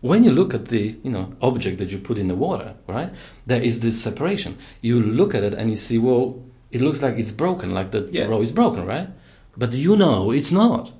When 0.00 0.22
you 0.22 0.30
look 0.30 0.54
at 0.54 0.68
the 0.68 0.96
you 1.02 1.10
know 1.10 1.34
object 1.42 1.78
that 1.78 1.90
you 1.90 1.98
put 1.98 2.16
in 2.16 2.28
the 2.28 2.36
water, 2.36 2.74
right? 2.86 3.10
There 3.46 3.60
is 3.60 3.80
this 3.80 4.02
separation. 4.02 4.56
You 4.80 5.02
look 5.02 5.34
at 5.34 5.42
it 5.42 5.52
and 5.52 5.68
you 5.68 5.76
see, 5.76 5.98
well, 5.98 6.42
it 6.70 6.80
looks 6.80 7.02
like 7.02 7.16
it's 7.16 7.32
broken, 7.32 7.74
like 7.74 7.90
the 7.90 8.08
yeah. 8.12 8.26
road 8.26 8.42
is 8.42 8.52
broken, 8.52 8.86
right? 8.86 9.08
But 9.56 9.72
you 9.74 9.96
know 9.96 10.30
it's 10.30 10.52
not. 10.52 10.92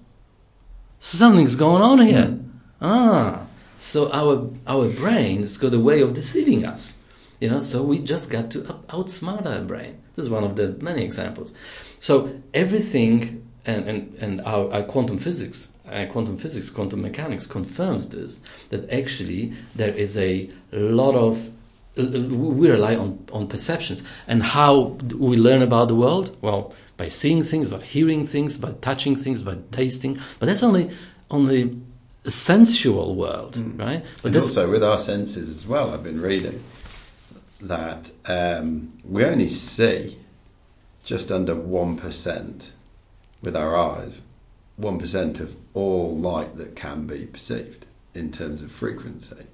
Something's 1.00 1.56
going 1.56 1.82
on 1.82 2.00
here. 2.00 2.26
Hmm 2.26 2.48
Ah, 2.80 3.46
so 3.76 4.10
our 4.12 4.50
our 4.66 4.88
brain's 4.88 5.58
got 5.58 5.74
a 5.74 5.80
way 5.80 6.00
of 6.00 6.14
deceiving 6.14 6.64
us. 6.64 6.98
You 7.40 7.50
know, 7.50 7.60
so 7.60 7.82
we 7.82 7.98
just 7.98 8.30
got 8.30 8.50
to 8.52 8.60
outsmart 8.88 9.46
our 9.46 9.62
brain. 9.62 10.00
This 10.16 10.26
is 10.26 10.30
one 10.30 10.44
of 10.44 10.56
the 10.56 10.76
many 10.80 11.04
examples. 11.04 11.54
So 12.00 12.40
everything 12.52 13.46
and, 13.64 13.88
and, 13.88 14.14
and 14.20 14.40
our, 14.40 14.72
our 14.72 14.82
quantum 14.82 15.18
physics, 15.18 15.72
uh, 15.88 16.06
quantum 16.06 16.36
physics, 16.36 16.70
quantum 16.70 17.02
mechanics 17.02 17.46
confirms 17.46 18.08
this, 18.08 18.40
that 18.70 18.90
actually 18.90 19.52
there 19.74 19.92
is 19.92 20.16
a 20.16 20.50
lot 20.72 21.14
of 21.14 21.50
we 21.98 22.70
rely 22.70 22.96
on, 22.96 23.24
on 23.32 23.48
perceptions. 23.48 24.04
And 24.26 24.42
how 24.42 24.96
we 25.16 25.36
learn 25.36 25.62
about 25.62 25.88
the 25.88 25.94
world? 25.94 26.36
Well, 26.40 26.74
by 26.96 27.08
seeing 27.08 27.42
things, 27.42 27.70
by 27.70 27.80
hearing 27.80 28.26
things, 28.26 28.58
by 28.58 28.72
touching 28.80 29.16
things, 29.16 29.42
by 29.42 29.58
tasting. 29.70 30.18
But 30.38 30.46
that's 30.46 30.62
only 30.62 30.90
only 31.30 31.80
sensual 32.26 33.14
world, 33.14 33.54
mm. 33.54 33.78
right? 33.78 34.04
But 34.22 34.28
and 34.28 34.36
also 34.36 34.70
with 34.70 34.82
our 34.82 34.98
senses 34.98 35.50
as 35.50 35.66
well. 35.66 35.92
I've 35.92 36.02
been 36.02 36.20
reading 36.20 36.62
that 37.60 38.10
um, 38.26 38.92
we 39.04 39.24
only 39.24 39.48
see 39.48 40.18
just 41.04 41.30
under 41.30 41.54
one 41.54 41.96
percent 41.96 42.72
with 43.42 43.56
our 43.56 43.76
eyes, 43.76 44.20
one 44.76 44.98
percent 44.98 45.40
of 45.40 45.56
all 45.74 46.16
light 46.16 46.56
that 46.56 46.76
can 46.76 47.06
be 47.06 47.26
perceived 47.26 47.86
in 48.14 48.30
terms 48.32 48.62
of 48.62 48.72
frequency. 48.72 49.46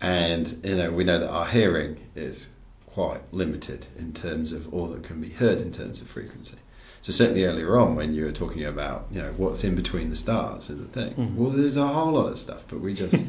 And 0.00 0.60
you 0.64 0.76
know, 0.76 0.90
we 0.90 1.04
know 1.04 1.18
that 1.18 1.30
our 1.30 1.46
hearing 1.46 1.96
is 2.14 2.48
quite 2.86 3.20
limited 3.32 3.86
in 3.98 4.12
terms 4.12 4.52
of 4.52 4.72
all 4.72 4.88
that 4.88 5.02
can 5.02 5.20
be 5.20 5.30
heard 5.30 5.60
in 5.60 5.72
terms 5.72 6.00
of 6.00 6.08
frequency. 6.08 6.58
So 7.02 7.12
certainly 7.12 7.44
earlier 7.44 7.76
on, 7.76 7.96
when 7.96 8.14
you 8.14 8.24
were 8.24 8.32
talking 8.32 8.64
about 8.64 9.06
you 9.10 9.20
know 9.20 9.32
what's 9.36 9.62
in 9.64 9.74
between 9.74 10.08
the 10.10 10.16
stars 10.16 10.70
and 10.70 10.80
the 10.80 10.88
thing, 10.88 11.14
Mhm. 11.14 11.34
well, 11.36 11.50
there's 11.50 11.76
a 11.76 11.86
whole 11.86 12.12
lot 12.12 12.28
of 12.32 12.38
stuff, 12.38 12.64
but 12.68 12.80
we 12.80 12.94
just 12.94 13.12
we 13.12 13.24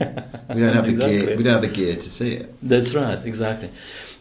don't 0.61 0.73
have 0.73 0.85
the 0.85 0.93
gear. 0.93 1.35
We 1.37 1.43
don't 1.43 1.53
have 1.53 1.61
the 1.61 1.67
gear 1.67 1.95
to 1.95 2.09
see 2.09 2.33
it. 2.33 2.55
That's 2.61 2.93
right, 2.93 3.19
exactly. 3.25 3.69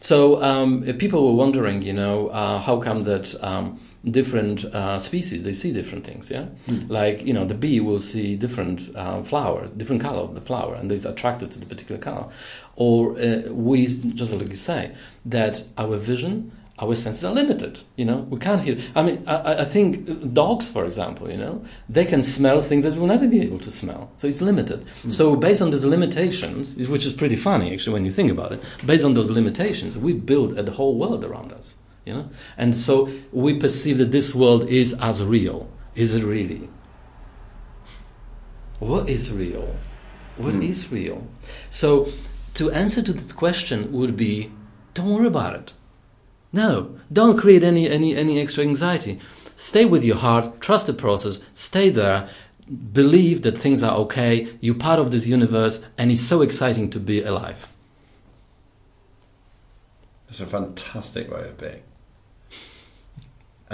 So 0.01 0.43
um, 0.43 0.83
people 0.99 1.27
were 1.29 1.35
wondering, 1.35 1.83
you 1.83 1.93
know, 1.93 2.29
uh, 2.29 2.59
how 2.59 2.79
come 2.79 3.05
that 3.05 3.35
um, 3.45 3.81
different 4.11 4.65
uh, 4.67 4.99
species 4.99 5.43
they 5.45 5.53
see 5.53 5.73
different 5.73 6.05
things, 6.05 6.31
yeah? 6.31 6.47
Like 6.89 7.25
you 7.25 7.33
know, 7.33 7.45
the 7.45 7.55
bee 7.55 7.81
will 7.81 8.01
see 8.01 8.37
different 8.37 8.91
uh, 8.95 9.23
flower, 9.23 9.69
different 9.77 10.03
color 10.03 10.21
of 10.21 10.35
the 10.35 10.41
flower, 10.41 10.75
and 10.75 10.91
is 10.93 11.07
attracted 11.07 11.51
to 11.53 11.59
the 11.61 11.67
particular 11.67 12.01
color. 12.01 12.27
Or 12.77 13.19
uh, 13.19 13.43
we, 13.53 13.87
just 13.87 14.35
like 14.35 14.49
you 14.49 14.55
say, 14.57 14.93
that 15.27 15.65
our 15.79 15.97
vision. 15.97 16.53
Our 16.81 16.97
senses 16.97 17.25
are 17.25 17.33
limited, 17.33 17.79
you 17.95 18.05
know. 18.05 18.27
We 18.29 18.41
can't 18.41 18.61
hear. 18.61 18.77
I 18.97 19.05
mean, 19.05 19.23
I, 19.29 19.59
I- 19.61 19.65
think 19.65 20.33
dogs, 20.35 20.69
for 20.69 20.85
example, 20.85 21.31
you 21.31 21.37
know, 21.37 21.65
they 21.89 22.05
can 22.05 22.21
smell 22.21 22.61
things 22.61 22.85
that 22.85 22.95
we'll 22.97 23.07
never 23.07 23.29
be 23.29 23.43
able 23.43 23.61
to 23.61 23.71
smell. 23.71 24.11
So 24.17 24.27
it's 24.27 24.43
limited. 24.43 24.85
So 25.09 25.37
based 25.37 25.63
on 25.63 25.71
those 25.71 25.85
limitations, 25.85 26.75
which 26.89 27.07
is 27.07 27.13
pretty 27.13 27.37
funny 27.37 27.73
actually 27.73 27.93
when 27.93 28.05
you 28.05 28.11
think 28.11 28.29
about 28.33 28.51
it, 28.51 28.61
based 28.85 29.05
on 29.05 29.15
those 29.15 29.31
limitations, 29.31 29.97
we 29.97 30.15
build 30.15 30.59
a 30.59 30.69
whole 30.73 30.97
world 30.99 31.23
around 31.25 31.53
us, 31.53 31.77
you 32.05 32.15
know. 32.15 32.31
And 32.57 32.77
so 32.77 33.11
we 33.33 33.59
perceive 33.59 33.99
that 33.99 34.11
this 34.13 34.35
world 34.35 34.69
is 34.69 34.95
as 35.01 35.25
real. 35.25 35.71
Is 35.95 36.15
it 36.15 36.25
really? 36.25 36.69
What 38.79 39.09
is 39.09 39.33
real? 39.33 39.77
What 40.37 40.55
is 40.57 40.85
Hmm. 40.87 40.95
real? 40.95 41.27
So 41.71 42.09
to 42.55 42.71
answer 42.71 43.03
to 43.03 43.13
that 43.13 43.37
question 43.37 43.93
would 43.93 44.17
be, 44.17 44.51
don't 44.95 45.13
worry 45.15 45.27
about 45.27 45.55
it. 45.55 45.73
No, 46.53 46.97
don't 47.13 47.39
create 47.39 47.65
any, 47.65 47.89
any, 47.89 48.15
any 48.17 48.39
extra 48.39 48.65
anxiety. 48.65 49.19
Stay 49.57 49.85
with 49.85 50.05
your 50.05 50.17
heart, 50.17 50.61
trust 50.61 50.87
the 50.87 50.93
process, 50.93 51.41
stay 51.55 51.89
there, 51.89 52.29
believe 52.93 53.43
that 53.43 53.59
things 53.59 53.83
are 53.83 53.97
okay, 53.99 54.49
you're 54.61 54.75
part 54.75 54.99
of 54.99 55.11
this 55.13 55.27
universe, 55.27 55.85
and 55.99 56.11
it's 56.11 56.21
so 56.21 56.43
exciting 56.43 56.91
to 56.91 57.01
be 57.01 57.23
alive. 57.23 57.69
That's 60.27 60.41
a 60.41 60.47
fantastic 60.47 61.31
way 61.31 61.49
of 61.49 61.59
being. 61.59 61.83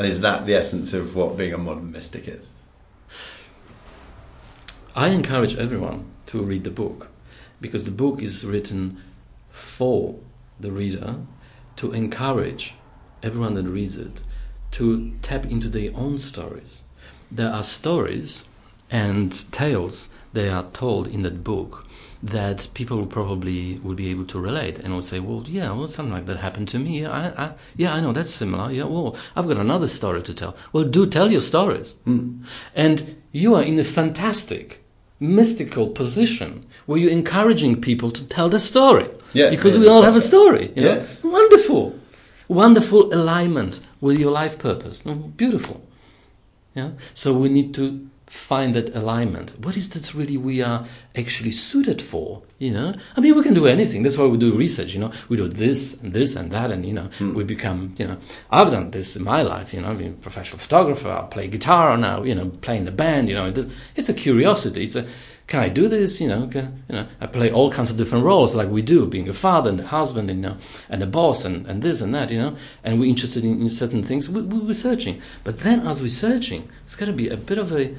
And 0.00 0.08
is 0.08 0.22
that 0.22 0.46
the 0.46 0.54
essence 0.54 0.94
of 0.94 1.14
what 1.14 1.36
being 1.36 1.52
a 1.52 1.58
modern 1.58 1.92
mystic 1.92 2.26
is? 2.26 2.48
I 4.96 5.08
encourage 5.08 5.58
everyone 5.58 6.06
to 6.24 6.42
read 6.42 6.64
the 6.64 6.70
book 6.70 7.08
because 7.60 7.84
the 7.84 7.90
book 7.90 8.22
is 8.22 8.46
written 8.46 9.04
for 9.50 10.18
the 10.58 10.72
reader 10.72 11.16
to 11.76 11.92
encourage 11.92 12.76
everyone 13.22 13.52
that 13.56 13.66
reads 13.66 13.98
it 13.98 14.22
to 14.70 15.12
tap 15.20 15.44
into 15.44 15.68
their 15.68 15.94
own 15.94 16.16
stories. 16.16 16.84
There 17.30 17.52
are 17.52 17.62
stories 17.62 18.48
and 18.90 19.52
tales 19.52 20.08
they 20.32 20.48
are 20.48 20.70
told 20.72 21.08
in 21.08 21.20
that 21.24 21.44
book 21.44 21.86
that 22.22 22.68
people 22.74 23.06
probably 23.06 23.78
will 23.78 23.94
be 23.94 24.10
able 24.10 24.26
to 24.26 24.38
relate 24.38 24.78
and 24.78 24.94
would 24.94 25.04
say, 25.04 25.20
well, 25.20 25.44
yeah, 25.46 25.72
well, 25.72 25.88
something 25.88 26.12
like 26.12 26.26
that 26.26 26.36
happened 26.36 26.68
to 26.68 26.78
me. 26.78 27.00
Yeah, 27.02 27.10
I, 27.10 27.44
I, 27.44 27.52
yeah, 27.76 27.94
I 27.94 28.00
know 28.00 28.12
that's 28.12 28.30
similar. 28.30 28.70
Yeah, 28.70 28.84
well, 28.84 29.16
I've 29.34 29.48
got 29.48 29.56
another 29.56 29.88
story 29.88 30.22
to 30.22 30.34
tell. 30.34 30.56
Well, 30.72 30.84
do 30.84 31.06
tell 31.06 31.32
your 31.32 31.40
stories. 31.40 31.94
Hmm. 32.04 32.42
And 32.74 33.16
you 33.32 33.54
are 33.54 33.62
in 33.62 33.78
a 33.78 33.84
fantastic, 33.84 34.84
mystical 35.18 35.88
position 35.88 36.66
where 36.84 36.98
you're 36.98 37.10
encouraging 37.10 37.80
people 37.80 38.10
to 38.10 38.28
tell 38.28 38.50
the 38.50 38.60
story. 38.60 39.08
Yeah, 39.32 39.48
because 39.48 39.76
yeah, 39.76 39.80
we 39.80 39.88
all 39.88 40.02
have 40.02 40.16
a 40.16 40.20
story. 40.20 40.72
You 40.76 40.82
know? 40.82 40.94
Yes. 40.94 41.22
Wonderful. 41.22 41.98
Wonderful 42.48 43.14
alignment 43.14 43.80
with 44.00 44.18
your 44.18 44.32
life 44.32 44.58
purpose. 44.58 45.00
Beautiful. 45.02 45.86
Yeah. 46.74 46.90
So 47.14 47.32
we 47.32 47.48
need 47.48 47.74
to 47.74 48.09
find 48.30 48.76
that 48.76 48.94
alignment. 48.94 49.58
What 49.58 49.76
is 49.76 49.90
that 49.90 50.14
really 50.14 50.36
we 50.36 50.62
are 50.62 50.86
actually 51.16 51.50
suited 51.50 52.00
for? 52.00 52.42
You 52.60 52.72
know, 52.72 52.94
I 53.16 53.20
mean, 53.20 53.34
we 53.34 53.42
can 53.42 53.54
do 53.54 53.66
anything. 53.66 54.04
That's 54.04 54.16
why 54.16 54.26
we 54.26 54.38
do 54.38 54.56
research. 54.56 54.94
You 54.94 55.00
know, 55.00 55.12
we 55.28 55.36
do 55.36 55.48
this 55.48 56.00
and 56.00 56.12
this 56.12 56.36
and 56.36 56.52
that, 56.52 56.70
and 56.70 56.86
you 56.86 56.92
know, 56.92 57.08
hmm. 57.18 57.34
we 57.34 57.42
become. 57.42 57.92
You 57.98 58.06
know, 58.06 58.16
I've 58.50 58.70
done 58.70 58.92
this 58.92 59.16
in 59.16 59.24
my 59.24 59.42
life. 59.42 59.74
You 59.74 59.80
know, 59.80 59.90
I've 59.90 59.98
been 59.98 60.12
a 60.12 60.22
professional 60.22 60.60
photographer. 60.60 61.10
I 61.10 61.22
play 61.22 61.48
guitar 61.48 61.96
now. 61.96 62.22
You 62.22 62.36
know, 62.36 62.50
playing 62.60 62.84
the 62.84 62.92
band. 62.92 63.28
You 63.28 63.34
know, 63.34 63.48
it- 63.48 63.68
it's 63.96 64.08
a 64.08 64.14
curiosity. 64.14 64.84
It's 64.84 64.94
a 64.94 65.06
can 65.48 65.58
I 65.58 65.68
do 65.68 65.88
this? 65.88 66.20
You 66.20 66.28
know, 66.28 66.46
can, 66.46 66.84
you 66.88 66.94
know, 66.94 67.06
I 67.20 67.26
play 67.26 67.50
all 67.50 67.72
kinds 67.72 67.90
of 67.90 67.96
different 67.96 68.24
roles 68.24 68.54
like 68.54 68.68
we 68.68 68.82
do, 68.82 69.04
being 69.04 69.28
a 69.28 69.34
father 69.34 69.68
and 69.70 69.80
a 69.80 69.86
husband, 69.86 70.30
and, 70.30 70.40
you 70.40 70.50
know, 70.50 70.56
and 70.88 71.02
a 71.02 71.06
boss, 71.06 71.44
and, 71.44 71.66
and 71.66 71.82
this 71.82 72.00
and 72.00 72.14
that, 72.14 72.30
you 72.30 72.38
know, 72.38 72.56
and 72.84 73.00
we're 73.00 73.10
interested 73.10 73.44
in, 73.44 73.60
in 73.60 73.68
certain 73.68 74.04
things. 74.04 74.30
We, 74.30 74.42
we, 74.42 74.60
we're 74.60 74.74
searching, 74.74 75.20
but 75.42 75.60
then 75.60 75.88
as 75.88 76.00
we're 76.02 76.08
searching, 76.08 76.68
it's 76.84 76.94
got 76.94 77.06
to 77.06 77.12
be 77.12 77.28
a 77.28 77.36
bit 77.36 77.58
of 77.58 77.72
a 77.72 77.96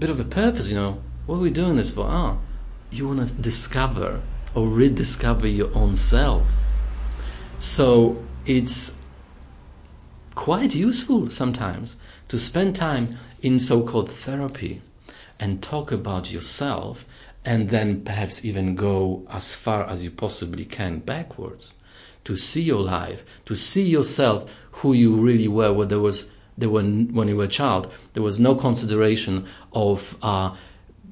bit 0.00 0.10
of 0.10 0.18
a 0.18 0.24
purpose, 0.24 0.70
you 0.70 0.76
know. 0.76 1.02
What 1.26 1.36
are 1.36 1.40
we 1.40 1.50
doing 1.50 1.76
this 1.76 1.92
for? 1.92 2.06
Ah, 2.08 2.38
you 2.90 3.06
want 3.06 3.26
to 3.26 3.34
discover 3.34 4.22
or 4.54 4.66
rediscover 4.66 5.46
your 5.46 5.72
own 5.74 5.94
self. 5.94 6.48
So 7.58 8.24
it's 8.46 8.96
quite 10.34 10.74
useful 10.74 11.28
sometimes 11.28 11.98
to 12.28 12.38
spend 12.38 12.74
time 12.74 13.18
in 13.42 13.60
so-called 13.60 14.10
therapy 14.10 14.80
and 15.38 15.62
talk 15.62 15.92
about 15.92 16.32
yourself 16.32 17.04
and 17.44 17.68
then 17.68 18.02
perhaps 18.02 18.44
even 18.44 18.74
go 18.74 19.26
as 19.30 19.54
far 19.54 19.84
as 19.84 20.02
you 20.02 20.10
possibly 20.10 20.64
can 20.64 20.98
backwards 21.00 21.76
to 22.24 22.36
see 22.36 22.62
your 22.62 22.82
life 22.82 23.24
to 23.46 23.54
see 23.54 23.82
yourself 23.82 24.50
who 24.72 24.92
you 24.92 25.16
really 25.16 25.48
were 25.48 25.72
where 25.72 25.86
there 25.86 26.00
was 26.00 26.30
there 26.60 26.70
were 26.70 26.82
when 26.82 27.28
you 27.28 27.36
were 27.36 27.44
a 27.44 27.48
child 27.48 27.92
there 28.12 28.22
was 28.22 28.38
no 28.38 28.54
consideration 28.54 29.46
of 29.72 30.16
uh, 30.22 30.54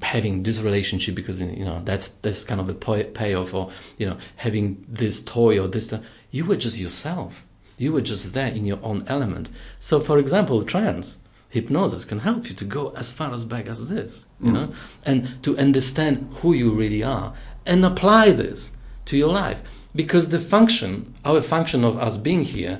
having 0.01 0.43
this 0.43 0.61
relationship 0.61 1.15
because 1.15 1.41
you 1.41 1.65
know 1.65 1.81
that's 1.83 2.09
that's 2.09 2.43
kind 2.43 2.61
of 2.61 2.69
a 2.69 2.73
pay- 2.73 3.05
payoff 3.05 3.53
or 3.53 3.71
you 3.97 4.05
know 4.05 4.17
having 4.37 4.83
this 4.87 5.21
toy 5.21 5.59
or 5.59 5.67
this 5.67 5.93
you 6.31 6.45
were 6.45 6.55
just 6.55 6.77
yourself. 6.77 7.45
You 7.77 7.93
were 7.93 8.01
just 8.01 8.33
there 8.33 8.51
in 8.51 8.65
your 8.65 8.79
own 8.83 9.05
element. 9.07 9.49
So 9.79 9.99
for 9.99 10.17
example 10.17 10.63
trance 10.63 11.17
hypnosis 11.49 12.05
can 12.05 12.19
help 12.19 12.47
you 12.47 12.55
to 12.55 12.65
go 12.65 12.89
as 12.91 13.11
far 13.11 13.33
as 13.33 13.43
back 13.43 13.65
as 13.65 13.89
this 13.89 14.27
you 14.39 14.51
know 14.51 14.71
and 15.03 15.41
to 15.41 15.57
understand 15.57 16.29
who 16.41 16.53
you 16.53 16.71
really 16.71 17.03
are 17.03 17.33
and 17.65 17.83
apply 17.83 18.31
this 18.31 18.73
to 19.05 19.17
your 19.17 19.31
life. 19.31 19.61
Because 19.95 20.29
the 20.29 20.39
function 20.39 21.13
our 21.25 21.41
function 21.41 21.83
of 21.83 21.97
us 21.97 22.17
being 22.17 22.43
here 22.43 22.79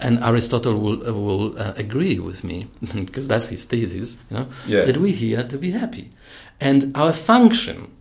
and 0.00 0.18
Aristotle 0.22 0.78
will 0.78 1.08
uh, 1.08 1.12
will 1.12 1.58
uh, 1.58 1.72
agree 1.76 2.18
with 2.18 2.44
me 2.44 2.66
because 2.94 3.28
that's 3.28 3.48
his 3.48 3.64
thesis, 3.64 4.18
you 4.30 4.36
know, 4.38 4.46
Yeah. 4.66 4.84
that 4.84 4.96
we're 4.98 5.14
here 5.14 5.42
to 5.42 5.58
be 5.58 5.70
happy, 5.70 6.10
and 6.60 6.92
our 6.96 7.12
function 7.12 7.92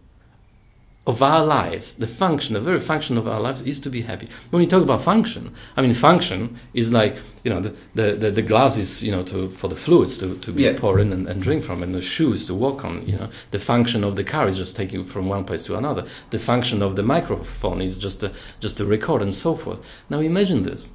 of 1.07 1.21
our 1.21 1.45
lives, 1.45 1.93
the 1.95 2.07
function, 2.07 2.55
the 2.55 2.59
very 2.59 2.79
function 2.79 3.15
of 3.15 3.27
our 3.27 3.39
lives, 3.39 3.61
is 3.61 3.79
to 3.79 3.91
be 3.91 4.01
happy. 4.01 4.27
When 4.49 4.59
we 4.59 4.65
talk 4.65 4.81
about 4.81 5.03
function, 5.03 5.53
I 5.77 5.83
mean, 5.83 5.93
function 5.93 6.57
is 6.73 6.91
like 6.91 7.15
you 7.43 7.51
know 7.53 7.61
the 7.61 7.73
the, 7.93 8.15
the, 8.15 8.31
the 8.31 8.41
glasses, 8.41 9.03
you 9.03 9.11
know, 9.11 9.21
to 9.23 9.49
for 9.49 9.67
the 9.69 9.75
fluids 9.75 10.17
to, 10.17 10.35
to 10.39 10.51
be 10.51 10.63
Yeah. 10.63 10.79
poured 10.79 11.01
in 11.01 11.13
and, 11.13 11.27
and 11.27 11.41
drink 11.43 11.63
from, 11.63 11.83
and 11.83 11.93
the 11.93 12.01
shoes 12.01 12.45
to 12.45 12.55
walk 12.55 12.83
on. 12.83 13.05
You 13.07 13.17
know, 13.17 13.29
the 13.51 13.59
function 13.59 14.03
of 14.03 14.15
the 14.15 14.23
car 14.23 14.47
is 14.47 14.57
just 14.57 14.75
taking 14.75 14.99
you 15.01 15.05
from 15.05 15.29
one 15.29 15.43
place 15.45 15.63
to 15.65 15.77
another. 15.77 16.05
The 16.31 16.39
function 16.39 16.81
of 16.81 16.95
the 16.95 17.03
microphone 17.03 17.81
is 17.81 17.97
just 17.99 18.19
to, 18.21 18.31
just 18.59 18.77
to 18.77 18.85
record 18.85 19.21
and 19.21 19.33
so 19.33 19.55
forth. 19.55 19.79
Now 20.09 20.19
imagine 20.21 20.63
this 20.63 20.91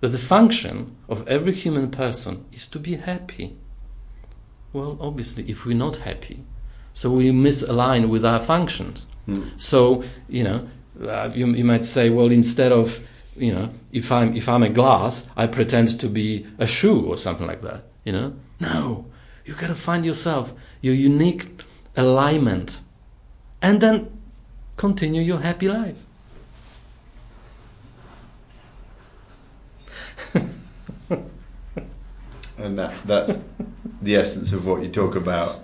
that 0.00 0.08
the 0.08 0.18
function 0.18 0.96
of 1.08 1.26
every 1.26 1.52
human 1.52 1.90
person 1.90 2.44
is 2.52 2.66
to 2.68 2.78
be 2.78 2.96
happy. 2.96 3.56
Well, 4.72 4.98
obviously, 5.00 5.44
if 5.50 5.64
we're 5.64 5.76
not 5.76 5.96
happy, 5.98 6.44
so 6.92 7.10
we 7.10 7.30
misalign 7.30 8.08
with 8.08 8.24
our 8.24 8.40
functions. 8.40 9.06
So, 9.56 10.04
you 10.28 10.44
know, 10.44 10.68
uh, 11.02 11.30
you, 11.34 11.46
you 11.48 11.64
might 11.64 11.84
say, 11.84 12.10
well, 12.10 12.30
instead 12.30 12.72
of, 12.72 13.08
you 13.36 13.52
know, 13.52 13.70
if 13.92 14.12
I'm 14.12 14.36
if 14.36 14.48
I'm 14.48 14.62
a 14.62 14.68
glass, 14.68 15.28
I 15.36 15.46
pretend 15.46 15.98
to 16.00 16.08
be 16.08 16.46
a 16.58 16.66
shoe 16.66 17.04
or 17.04 17.16
something 17.16 17.46
like 17.46 17.60
that. 17.62 17.82
You 18.04 18.12
know, 18.12 18.36
no, 18.60 19.06
you 19.44 19.54
got 19.54 19.66
to 19.66 19.74
find 19.74 20.06
yourself, 20.06 20.54
your 20.80 20.94
unique 20.94 21.64
alignment, 21.96 22.80
and 23.60 23.80
then 23.80 24.16
continue 24.76 25.22
your 25.22 25.40
happy 25.40 25.68
life. 25.68 26.05
And 32.58 32.78
that 32.78 32.94
that's 33.04 33.44
the 34.02 34.16
essence 34.16 34.52
of 34.52 34.66
what 34.66 34.82
you 34.82 34.88
talk 34.88 35.14
about. 35.14 35.60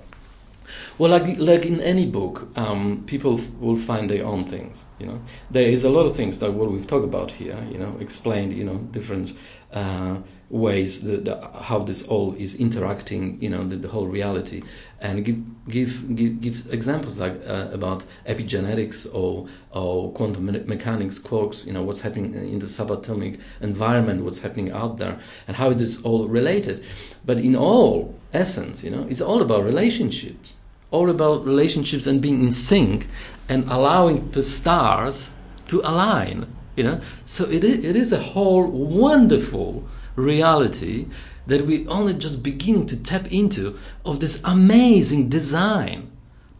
Well, 0.98 1.10
like 1.10 1.38
like 1.38 1.64
in 1.66 1.80
any 1.80 2.06
book, 2.06 2.48
um, 2.56 3.04
people 3.06 3.38
f- 3.38 3.50
will 3.60 3.76
find 3.76 4.08
their 4.08 4.24
own 4.24 4.44
things. 4.44 4.86
You 4.98 5.06
know, 5.06 5.20
there 5.50 5.64
is 5.64 5.84
a 5.84 5.90
lot 5.90 6.06
of 6.06 6.14
things 6.16 6.38
that 6.38 6.52
what 6.52 6.70
we've 6.70 6.86
talked 6.86 7.04
about 7.04 7.32
here. 7.32 7.58
You 7.70 7.78
know, 7.78 7.96
explained. 7.98 8.52
You 8.52 8.64
know, 8.64 8.76
different 8.76 9.32
uh, 9.72 10.16
ways 10.52 11.02
that 11.02 11.24
the, 11.24 11.40
how 11.62 11.78
this 11.78 12.06
all 12.06 12.34
is 12.34 12.54
interacting, 12.56 13.40
you 13.40 13.48
know, 13.48 13.64
the, 13.64 13.76
the 13.76 13.88
whole 13.88 14.06
reality, 14.06 14.62
and 15.02 15.24
give 15.24 15.42
give 15.68 16.16
give, 16.16 16.40
give 16.40 16.72
examples 16.72 17.18
like 17.18 17.34
uh, 17.46 17.68
about 17.72 18.04
epigenetics 18.26 19.12
or 19.12 19.48
or 19.72 20.12
quantum 20.12 20.46
me- 20.46 20.62
mechanics, 20.64 21.18
quarks, 21.18 21.66
you 21.66 21.72
know, 21.72 21.82
what's 21.82 22.02
happening 22.02 22.34
in 22.34 22.60
the 22.60 22.66
subatomic 22.66 23.40
environment, 23.60 24.24
what's 24.24 24.42
happening 24.42 24.70
out 24.70 24.98
there, 24.98 25.18
and 25.48 25.56
how 25.56 25.70
it 25.70 25.80
is 25.80 26.02
all 26.04 26.28
related. 26.28 26.82
But 27.26 27.40
in 27.40 27.56
all 27.56 28.14
essence, 28.32 28.84
you 28.84 28.90
know, 28.90 29.04
it's 29.10 29.20
all 29.20 29.42
about 29.42 29.64
relationships, 29.64 30.54
all 30.92 31.10
about 31.10 31.44
relationships 31.44 32.06
and 32.06 32.22
being 32.22 32.40
in 32.44 32.52
sync 32.52 33.08
and 33.48 33.64
allowing 33.64 34.30
the 34.30 34.42
stars 34.44 35.36
to 35.66 35.80
align. 35.80 36.46
You 36.76 36.84
know, 36.84 37.00
so 37.26 37.44
it 37.50 37.64
is, 37.64 37.84
it 37.84 37.96
is 37.96 38.12
a 38.12 38.20
whole 38.20 38.66
wonderful 38.66 39.84
reality 40.16 41.06
that 41.46 41.66
we 41.66 41.86
only 41.88 42.14
just 42.14 42.42
beginning 42.42 42.86
to 42.86 43.02
tap 43.02 43.30
into 43.32 43.78
of 44.04 44.20
this 44.20 44.40
amazing 44.44 45.28
design, 45.28 46.10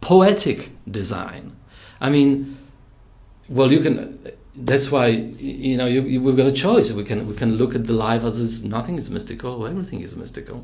poetic 0.01 0.71
design. 0.89 1.55
I 2.01 2.09
mean, 2.09 2.57
well, 3.49 3.71
you 3.71 3.79
can. 3.79 4.19
That's 4.55 4.91
why 4.91 5.07
you 5.07 5.77
know 5.77 5.87
you, 5.87 6.01
you, 6.01 6.21
we've 6.21 6.37
got 6.37 6.45
a 6.45 6.51
choice. 6.51 6.91
We 6.91 7.03
can 7.03 7.27
we 7.27 7.35
can 7.35 7.55
look 7.55 7.73
at 7.75 7.87
the 7.87 7.93
life 7.93 8.23
as 8.23 8.39
is, 8.39 8.63
nothing 8.63 8.97
is 8.97 9.09
mystical, 9.09 9.65
everything 9.65 10.01
is 10.01 10.15
mystical, 10.15 10.63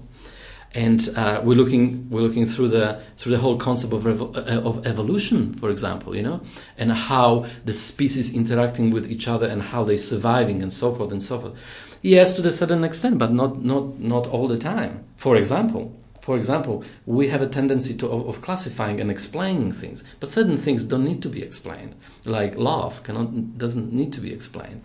and 0.73 1.09
uh, 1.15 1.41
we're 1.43 1.57
looking 1.57 2.07
we're 2.09 2.21
looking 2.21 2.45
through 2.45 2.67
the 2.67 3.01
through 3.17 3.31
the 3.31 3.39
whole 3.39 3.57
concept 3.57 3.93
of 3.93 4.03
revo- 4.03 4.35
uh, 4.35 4.61
of 4.61 4.85
evolution, 4.85 5.55
for 5.55 5.71
example, 5.71 6.15
you 6.15 6.21
know, 6.21 6.41
and 6.77 6.91
how 6.91 7.47
the 7.65 7.73
species 7.73 8.35
interacting 8.35 8.91
with 8.91 9.09
each 9.09 9.27
other 9.27 9.47
and 9.47 9.61
how 9.61 9.83
they're 9.83 9.97
surviving 9.97 10.61
and 10.61 10.71
so 10.71 10.93
forth 10.93 11.11
and 11.11 11.23
so 11.23 11.39
forth. 11.39 11.53
Yes, 12.01 12.35
to 12.35 12.47
a 12.47 12.51
certain 12.51 12.84
extent, 12.84 13.17
but 13.17 13.31
not 13.31 13.63
not 13.63 13.99
not 13.99 14.27
all 14.27 14.47
the 14.47 14.57
time. 14.57 15.03
For 15.17 15.35
example, 15.35 15.95
for 16.21 16.38
example, 16.38 16.84
we 17.05 17.27
have 17.30 17.41
a 17.41 17.47
tendency 17.47 17.93
to 17.97 18.07
of, 18.07 18.27
of 18.27 18.41
classifying 18.41 19.01
and 19.01 19.09
explaining 19.11 19.71
things, 19.73 20.03
but 20.19 20.30
certain 20.30 20.57
things 20.57 20.84
don't 20.85 21.03
need 21.03 21.21
to 21.23 21.30
be 21.30 21.41
explained. 21.43 21.95
Like 22.26 22.55
love 22.55 23.03
cannot 23.03 23.57
doesn't 23.57 23.91
need 23.91 24.13
to 24.13 24.21
be 24.21 24.31
explained. 24.34 24.81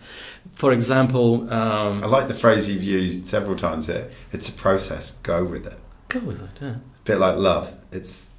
For 0.51 0.71
example, 0.71 1.51
um, 1.53 2.03
I 2.03 2.07
like 2.07 2.27
the 2.27 2.33
phrase 2.33 2.69
you've 2.69 2.83
used 2.83 3.27
several 3.27 3.55
times 3.55 3.87
here. 3.87 4.09
It's 4.33 4.49
a 4.49 4.53
process. 4.53 5.11
Go 5.23 5.43
with 5.43 5.65
it. 5.67 5.77
go 6.09 6.19
with 6.19 6.41
it. 6.41 6.53
Yeah, 6.61 6.69
A 6.69 7.05
bit 7.05 7.17
like 7.19 7.37
love. 7.37 7.73
It's 7.91 8.31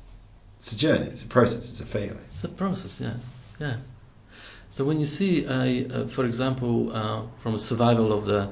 it's 0.56 0.72
a 0.72 0.76
journey. 0.78 1.06
It's 1.06 1.22
a 1.24 1.28
process. 1.28 1.68
It's 1.70 1.80
a 1.80 1.86
feeling. 1.86 2.18
it's 2.26 2.42
a 2.44 2.48
process. 2.48 3.00
Yeah, 3.00 3.14
yeah. 3.60 3.76
So 4.68 4.84
when 4.84 4.98
you 5.00 5.06
see, 5.06 5.44
a, 5.46 5.86
uh, 5.88 6.06
for 6.08 6.24
example, 6.26 6.92
uh, 6.94 7.22
from 7.38 7.54
a 7.54 7.58
survival 7.58 8.12
of 8.12 8.24
the 8.26 8.50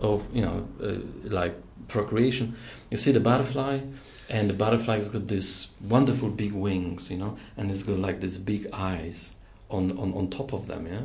of 0.00 0.24
you 0.34 0.42
know 0.42 0.68
uh, 0.82 0.96
like 1.24 1.54
procreation, 1.88 2.56
you 2.90 2.96
see 2.96 3.12
the 3.12 3.20
butterfly, 3.20 3.80
and 4.28 4.50
the 4.50 4.54
butterfly's 4.54 5.08
got 5.08 5.28
these 5.28 5.70
wonderful 5.80 6.28
big 6.28 6.52
wings, 6.52 7.10
you 7.10 7.18
know, 7.18 7.36
and 7.56 7.70
it's 7.70 7.82
got 7.82 7.98
like 7.98 8.20
these 8.20 8.38
big 8.38 8.68
eyes 8.72 9.36
on 9.70 9.98
on, 9.98 10.12
on 10.14 10.28
top 10.28 10.52
of 10.52 10.66
them, 10.66 10.86
yeah. 10.86 11.02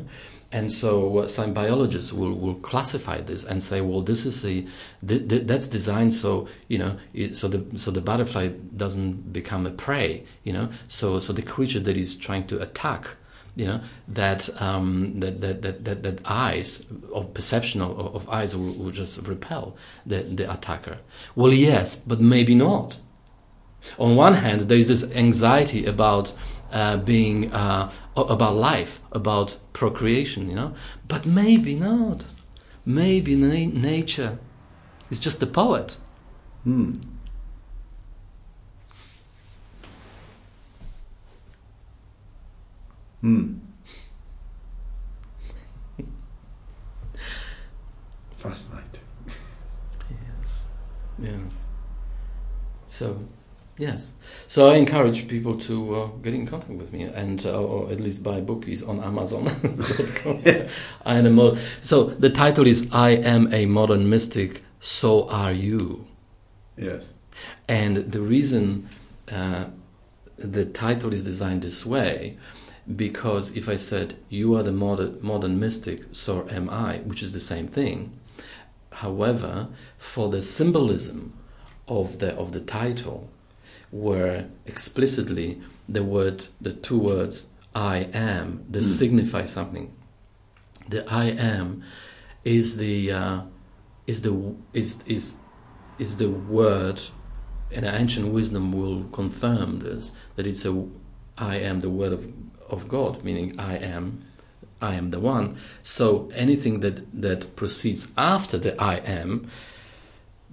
And 0.52 0.72
so 0.72 1.18
uh, 1.18 1.28
some 1.28 1.52
biologists 1.52 2.14
will, 2.14 2.34
will 2.34 2.54
classify 2.54 3.20
this 3.22 3.44
and 3.44 3.64
say, 3.64 3.82
well, 3.82 4.02
this 4.02 4.24
is 4.24 4.44
the, 4.44 4.68
th- 5.06 5.28
th- 5.28 5.48
that's 5.48 5.68
designed 5.68 6.14
so 6.14 6.48
you 6.68 6.78
know 6.78 6.98
it, 7.16 7.36
so 7.36 7.48
the 7.48 7.80
so 7.80 7.90
the 7.90 8.02
butterfly 8.02 8.50
doesn't 8.78 9.34
become 9.34 9.66
a 9.66 9.72
prey, 9.72 10.24
you 10.44 10.54
know. 10.54 10.70
So 10.88 11.18
so 11.20 11.34
the 11.34 11.42
creature 11.42 11.80
that 11.80 11.98
is 11.98 12.16
trying 12.18 12.46
to 12.48 12.62
attack 12.62 13.18
you 13.56 13.66
know 13.66 13.82
that 14.08 14.50
um, 14.62 15.20
that, 15.20 15.42
that, 15.42 15.62
that, 15.62 15.86
that 15.86 16.04
that 16.04 16.22
eyes 16.26 16.86
of 17.14 17.34
perception 17.34 17.82
of, 17.82 18.16
of 18.16 18.30
eyes 18.30 18.56
will, 18.56 18.74
will 18.74 18.92
just 18.92 19.28
repel 19.28 19.76
the, 20.06 20.24
the 20.24 20.52
attacker. 20.52 20.98
Well, 21.36 21.54
yes, 21.54 21.96
but 21.96 22.20
maybe 22.20 22.56
not. 22.56 22.98
On 24.00 24.16
one 24.16 24.36
hand, 24.36 24.62
there 24.62 24.78
is 24.78 24.88
this 24.88 25.12
anxiety 25.12 25.86
about 25.86 26.34
uh, 26.72 26.98
being 26.98 27.54
uh, 27.54 27.92
about 28.16 28.56
life, 28.56 29.02
about 29.12 29.60
procreation, 29.74 30.50
you 30.50 30.56
know, 30.56 30.74
but 31.08 31.26
maybe 31.26 31.76
not. 31.76 32.26
Maybe 32.86 33.36
na- 33.36 33.72
nature 33.80 34.40
is 35.10 35.20
just 35.20 35.44
a 35.44 35.46
poet. 35.48 35.98
Hmm. 43.24 43.54
Fascinating. 48.36 48.90
Yes, 50.42 50.70
yes. 51.18 51.66
So, 52.88 53.24
yes. 53.78 54.16
So 54.48 54.70
I 54.70 54.76
encourage 54.76 55.30
people 55.30 55.58
to 55.60 55.96
uh, 55.96 56.08
get 56.22 56.34
in 56.34 56.46
contact 56.46 56.74
with 56.74 56.92
me, 56.92 57.04
and 57.04 57.46
uh, 57.46 57.64
or 57.64 57.90
at 57.90 58.02
least 58.02 58.24
buy 58.26 58.42
bookies 58.42 58.84
on 58.84 59.00
Amazon.com. 59.00 60.44
I 61.06 61.16
am 61.16 61.26
a 61.26 61.30
mod- 61.30 61.60
so 61.82 62.04
the 62.08 62.30
title 62.30 62.68
is 62.68 62.90
"I 62.92 63.12
am 63.12 63.54
a 63.54 63.66
modern 63.68 64.10
mystic." 64.10 64.64
So 64.82 65.30
are 65.30 65.54
you. 65.54 66.06
Yes. 66.76 67.14
And 67.70 68.12
the 68.12 68.20
reason 68.20 68.90
uh, 69.32 69.68
the 70.36 70.66
title 70.66 71.14
is 71.14 71.24
designed 71.24 71.62
this 71.62 71.86
way, 71.86 72.38
because 72.96 73.56
if 73.56 73.70
I 73.70 73.76
said 73.76 74.16
you 74.30 74.56
are 74.56 74.64
the 74.64 74.72
modern, 74.72 75.18
modern 75.22 75.60
mystic, 75.60 76.04
so 76.12 76.48
am 76.50 76.70
I, 76.70 76.98
which 77.00 77.24
is 77.24 77.32
the 77.34 77.40
same 77.40 77.68
thing. 77.68 78.20
However, 78.92 79.70
for 79.98 80.30
the 80.30 80.42
symbolism 80.42 81.34
of 81.88 82.20
the 82.20 82.34
of 82.36 82.52
the 82.52 82.62
title, 82.62 83.30
where 83.92 84.50
explicitly 84.66 85.62
the 85.88 86.04
word, 86.04 86.46
the 86.62 86.74
two 86.74 87.00
words 87.00 87.48
"I 87.76 88.10
am," 88.14 88.66
they 88.70 88.80
Mm. 88.80 88.84
signify 88.84 89.46
something. 89.46 89.94
The 90.90 91.10
"I 91.12 91.26
am" 91.26 91.84
is 92.44 92.78
the 92.78 93.12
uh, 93.12 93.42
is 94.06 94.22
the 94.22 94.56
is 94.74 95.04
is 95.08 95.38
is 95.98 96.18
the 96.18 96.30
word 96.30 97.02
and 97.72 97.86
ancient 97.86 98.32
wisdom 98.32 98.72
will 98.72 99.06
confirm 99.06 99.80
this 99.80 100.12
that 100.36 100.46
it's 100.46 100.66
a 100.66 100.86
I 101.38 101.56
am 101.58 101.82
the 101.82 101.90
word 101.90 102.14
of 102.14 102.28
of 102.74 102.88
God, 102.88 103.24
meaning 103.24 103.48
I 103.58 103.76
am 103.96 104.06
I 104.82 104.96
am 104.96 105.12
the 105.12 105.20
one. 105.36 105.48
So 105.84 106.30
anything 106.46 106.82
that 106.82 106.98
that 107.22 107.42
proceeds 107.56 108.02
after 108.18 108.58
the 108.66 108.74
I 108.94 108.96
am 109.20 109.48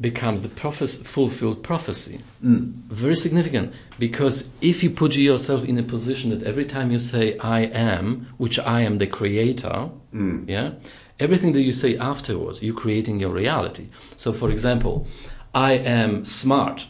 becomes 0.01 0.43
the 0.43 0.49
prophes- 0.63 1.03
fulfilled 1.17 1.63
prophecy. 1.63 2.17
Mm. 2.45 2.73
Very 2.89 3.17
significant 3.17 3.73
because 3.99 4.37
if 4.73 4.83
you 4.83 4.91
put 4.91 5.15
yourself 5.17 5.61
in 5.71 5.77
a 5.79 5.83
position 5.83 6.31
that 6.31 6.43
every 6.43 6.65
time 6.65 6.91
you 6.95 6.99
say 6.99 7.37
I 7.39 7.61
am, 7.93 8.07
which 8.39 8.59
I 8.59 8.81
am 8.89 8.99
the 8.99 9.07
creator, 9.19 9.91
Mm. 10.15 10.49
yeah, 10.49 10.69
everything 11.19 11.53
that 11.55 11.63
you 11.69 11.73
say 11.73 11.99
afterwards, 11.99 12.63
you're 12.63 12.83
creating 12.85 13.21
your 13.21 13.31
reality. 13.43 13.87
So, 14.17 14.33
for 14.33 14.49
example, 14.51 15.07
I 15.55 15.73
am 16.01 16.25
smart. 16.25 16.87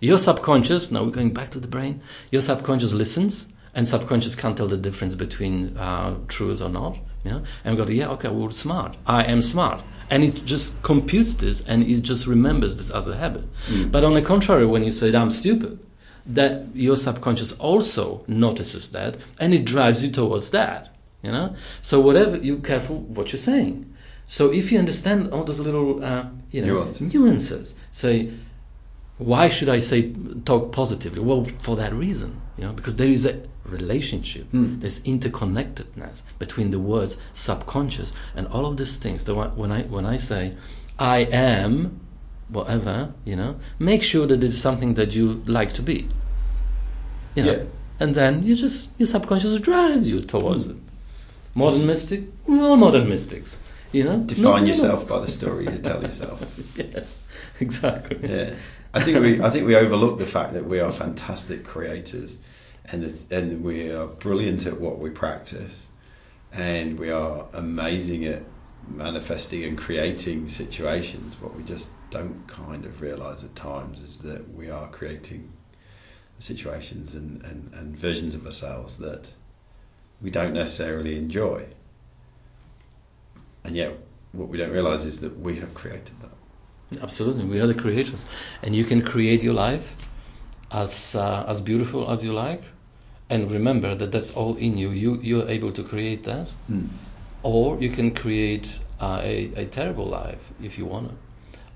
Your 0.00 0.18
subconscious, 0.18 0.90
now 0.90 1.02
we're 1.04 1.18
going 1.20 1.34
back 1.34 1.50
to 1.50 1.60
the 1.60 1.68
brain, 1.76 2.00
your 2.30 2.42
subconscious 2.42 2.92
listens, 3.02 3.52
and 3.76 3.86
subconscious 3.86 4.34
can't 4.34 4.56
tell 4.56 4.66
the 4.66 4.76
difference 4.78 5.14
between 5.14 5.76
uh, 5.76 6.16
truth 6.28 6.62
or 6.62 6.70
not. 6.70 6.96
Yeah? 7.24 7.40
And 7.62 7.76
we 7.76 7.84
go, 7.84 7.90
yeah, 7.90 8.08
okay, 8.12 8.30
we're 8.30 8.50
smart. 8.50 8.96
I 9.06 9.24
am 9.24 9.42
smart. 9.42 9.82
And 10.08 10.24
it 10.24 10.46
just 10.46 10.82
computes 10.82 11.34
this 11.34 11.60
and 11.68 11.82
it 11.82 12.00
just 12.00 12.26
remembers 12.26 12.76
this 12.78 12.90
as 12.90 13.06
a 13.06 13.16
habit. 13.16 13.44
Mm. 13.66 13.92
But 13.92 14.02
on 14.02 14.14
the 14.14 14.22
contrary, 14.22 14.64
when 14.64 14.82
you 14.82 14.92
say, 14.92 15.14
I'm 15.14 15.30
stupid, 15.30 15.78
that 16.24 16.74
your 16.74 16.96
subconscious 16.96 17.52
also 17.58 18.24
notices 18.26 18.90
that 18.92 19.18
and 19.38 19.52
it 19.52 19.66
drives 19.66 20.02
you 20.02 20.10
towards 20.10 20.50
that. 20.52 20.94
You 21.22 21.32
know? 21.32 21.54
So 21.82 22.00
whatever, 22.00 22.38
you 22.38 22.58
careful 22.60 23.00
what 23.00 23.30
you're 23.32 23.38
saying. 23.38 23.92
So 24.24 24.50
if 24.50 24.72
you 24.72 24.78
understand 24.78 25.34
all 25.34 25.44
those 25.44 25.60
little, 25.60 26.02
uh, 26.02 26.26
you 26.50 26.62
know, 26.62 26.84
Nuances. 26.84 27.14
nuances, 27.14 27.76
say, 27.92 28.32
why 29.18 29.48
should 29.48 29.68
I 29.68 29.78
say 29.80 30.12
talk 30.44 30.72
positively? 30.72 31.20
Well, 31.20 31.44
for 31.44 31.76
that 31.76 31.92
reason, 31.94 32.40
you 32.58 32.64
know, 32.64 32.72
because 32.72 32.96
there 32.96 33.08
is 33.08 33.24
a 33.26 33.40
relationship, 33.64 34.46
Mm. 34.52 34.80
there's 34.80 35.00
interconnectedness 35.02 36.22
between 36.38 36.70
the 36.70 36.78
words 36.78 37.16
subconscious 37.32 38.12
and 38.34 38.46
all 38.48 38.66
of 38.66 38.76
these 38.76 38.96
things. 38.96 39.22
So 39.22 39.34
when 39.56 39.72
I 39.72 39.82
when 39.82 40.06
I 40.06 40.16
say 40.18 40.54
I 40.98 41.18
am 41.32 42.00
whatever, 42.48 43.12
you 43.24 43.36
know, 43.36 43.56
make 43.78 44.02
sure 44.02 44.26
that 44.26 44.42
it's 44.44 44.58
something 44.58 44.94
that 44.94 45.14
you 45.16 45.42
like 45.46 45.72
to 45.74 45.82
be. 45.82 46.08
You 47.34 47.42
know, 47.44 47.52
Yeah. 47.52 47.62
and 48.00 48.14
then 48.14 48.42
you 48.44 48.54
just 48.54 48.88
your 48.98 49.06
subconscious 49.06 49.58
drives 49.60 50.08
you 50.08 50.20
towards 50.22 50.66
Mm. 50.68 50.70
it. 50.72 50.76
Modern 51.54 51.86
mystic, 51.86 52.22
well, 52.46 52.76
modern 52.76 53.08
mystics, 53.08 53.58
you 53.92 54.04
know, 54.04 54.18
Define 54.18 54.42
No, 54.44 54.50
no, 54.52 54.60
no. 54.60 54.66
yourself 54.66 55.08
by 55.08 55.18
the 55.24 55.30
story 55.30 55.64
you 55.64 55.78
tell 55.78 56.00
yourself. 56.02 56.44
yes, 56.76 57.24
exactly. 57.60 58.18
Yeah. 58.22 58.50
I 58.96 59.02
think 59.02 59.20
we 59.20 59.40
I 59.42 59.50
think 59.50 59.66
we 59.66 59.76
overlook 59.76 60.18
the 60.18 60.26
fact 60.26 60.54
that 60.54 60.64
we 60.64 60.80
are 60.80 60.90
fantastic 60.90 61.64
creators, 61.64 62.38
and 62.86 63.02
the, 63.02 63.36
and 63.36 63.62
we 63.62 63.90
are 63.90 64.06
brilliant 64.06 64.64
at 64.66 64.80
what 64.80 64.98
we 64.98 65.10
practice, 65.10 65.88
and 66.50 66.98
we 66.98 67.10
are 67.10 67.46
amazing 67.52 68.24
at 68.24 68.42
manifesting 68.88 69.64
and 69.64 69.76
creating 69.76 70.48
situations. 70.48 71.36
What 71.40 71.54
we 71.54 71.62
just 71.62 71.90
don't 72.10 72.46
kind 72.46 72.86
of 72.86 73.02
realize 73.02 73.44
at 73.44 73.54
times 73.54 74.00
is 74.00 74.18
that 74.18 74.54
we 74.54 74.70
are 74.70 74.88
creating 74.88 75.52
situations 76.38 77.14
and, 77.14 77.42
and, 77.44 77.72
and 77.74 77.98
versions 77.98 78.34
of 78.34 78.46
ourselves 78.46 78.96
that 78.98 79.32
we 80.22 80.30
don't 80.30 80.54
necessarily 80.54 81.18
enjoy. 81.18 81.66
And 83.62 83.76
yet, 83.76 83.98
what 84.32 84.48
we 84.48 84.56
don't 84.56 84.70
realize 84.70 85.04
is 85.04 85.20
that 85.20 85.38
we 85.38 85.56
have 85.56 85.74
created 85.74 86.20
that. 86.20 86.35
Absolutely, 87.02 87.44
we 87.44 87.60
are 87.60 87.66
the 87.66 87.74
creators, 87.74 88.26
and 88.62 88.74
you 88.76 88.84
can 88.84 89.02
create 89.02 89.42
your 89.42 89.54
life 89.54 89.96
as 90.70 91.16
uh, 91.16 91.44
as 91.48 91.60
beautiful 91.60 92.08
as 92.10 92.24
you 92.24 92.32
like, 92.32 92.62
and 93.28 93.50
remember 93.50 93.94
that 93.96 94.12
that's 94.12 94.32
all 94.36 94.54
in 94.56 94.78
you. 94.78 94.90
You 94.90 95.18
you're 95.20 95.48
able 95.48 95.72
to 95.72 95.82
create 95.82 96.22
that, 96.24 96.46
Mm. 96.70 96.88
or 97.42 97.76
you 97.80 97.90
can 97.90 98.12
create 98.12 98.78
uh, 99.00 99.20
a 99.22 99.50
a 99.56 99.64
terrible 99.64 100.06
life 100.06 100.52
if 100.62 100.78
you 100.78 100.86
want 100.86 101.08
to. 101.08 101.14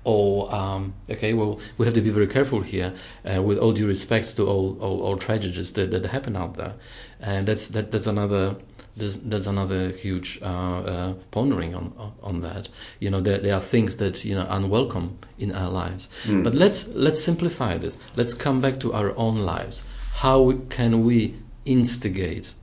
Or 0.03 0.49
um, 0.55 0.93
okay, 1.11 1.33
well, 1.33 1.59
we 1.77 1.85
have 1.85 1.93
to 1.93 2.01
be 2.01 2.09
very 2.09 2.27
careful 2.27 2.61
here, 2.61 2.93
uh, 3.25 3.41
with 3.43 3.59
all 3.59 3.73
due 3.73 3.87
respect 3.87 4.35
to 4.37 4.47
all 4.47 4.77
all, 4.79 5.01
all 5.01 5.17
tragedies 5.17 5.73
that, 5.73 5.91
that 5.91 6.05
happen 6.05 6.35
out 6.35 6.53
there, 6.55 6.73
and 7.19 7.45
that's 7.45 7.67
that 7.69 7.91
that's 7.91 8.07
another 8.07 8.55
there's, 8.95 9.19
that's 9.19 9.47
another 9.47 9.89
huge 9.89 10.39
uh, 10.41 10.45
uh, 10.45 11.13
pondering 11.31 11.73
on 11.75 12.13
on 12.21 12.41
that. 12.41 12.69
You 12.99 13.09
know, 13.09 13.21
there, 13.21 13.37
there 13.37 13.53
are 13.53 13.61
things 13.61 13.97
that 13.97 14.25
you 14.25 14.35
know 14.35 14.45
unwelcome 14.49 15.19
in 15.37 15.51
our 15.53 15.69
lives. 15.69 16.09
Mm. 16.25 16.43
But 16.43 16.55
let's 16.55 16.89
let's 16.89 17.23
simplify 17.23 17.77
this. 17.77 17.97
Let's 18.15 18.33
come 18.33 18.61
back 18.61 18.79
to 18.81 18.93
our 18.93 19.15
own 19.17 19.37
lives. 19.37 19.85
How 20.15 20.51
can 20.69 21.03
we 21.05 21.35
instigate 21.65 22.53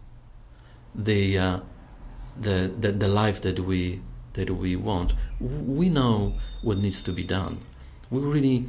the 0.94 1.38
uh, 1.38 1.60
the, 2.38 2.72
the 2.78 2.92
the 2.92 3.08
life 3.08 3.40
that 3.42 3.60
we 3.60 4.00
that 4.34 4.50
we 4.50 4.76
want? 4.76 5.14
We 5.40 5.88
know 5.88 6.34
what 6.62 6.78
needs 6.78 7.02
to 7.04 7.12
be 7.12 7.24
done. 7.24 7.60
We 8.10 8.20
really 8.20 8.66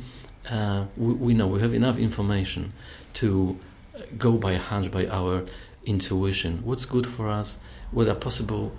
uh, 0.49 0.85
we, 0.95 1.13
we 1.13 1.33
know 1.33 1.47
we 1.47 1.59
have 1.59 1.73
enough 1.73 1.97
information 1.97 2.73
to 3.15 3.59
go 4.17 4.37
by 4.37 4.53
a 4.53 4.59
hunch, 4.59 4.91
by 4.91 5.07
our 5.07 5.43
intuition. 5.89 6.61
What's 6.63 6.85
good 6.85 7.07
for 7.07 7.27
us? 7.27 7.59
What 7.91 8.07
are 8.07 8.15
possible 8.15 8.71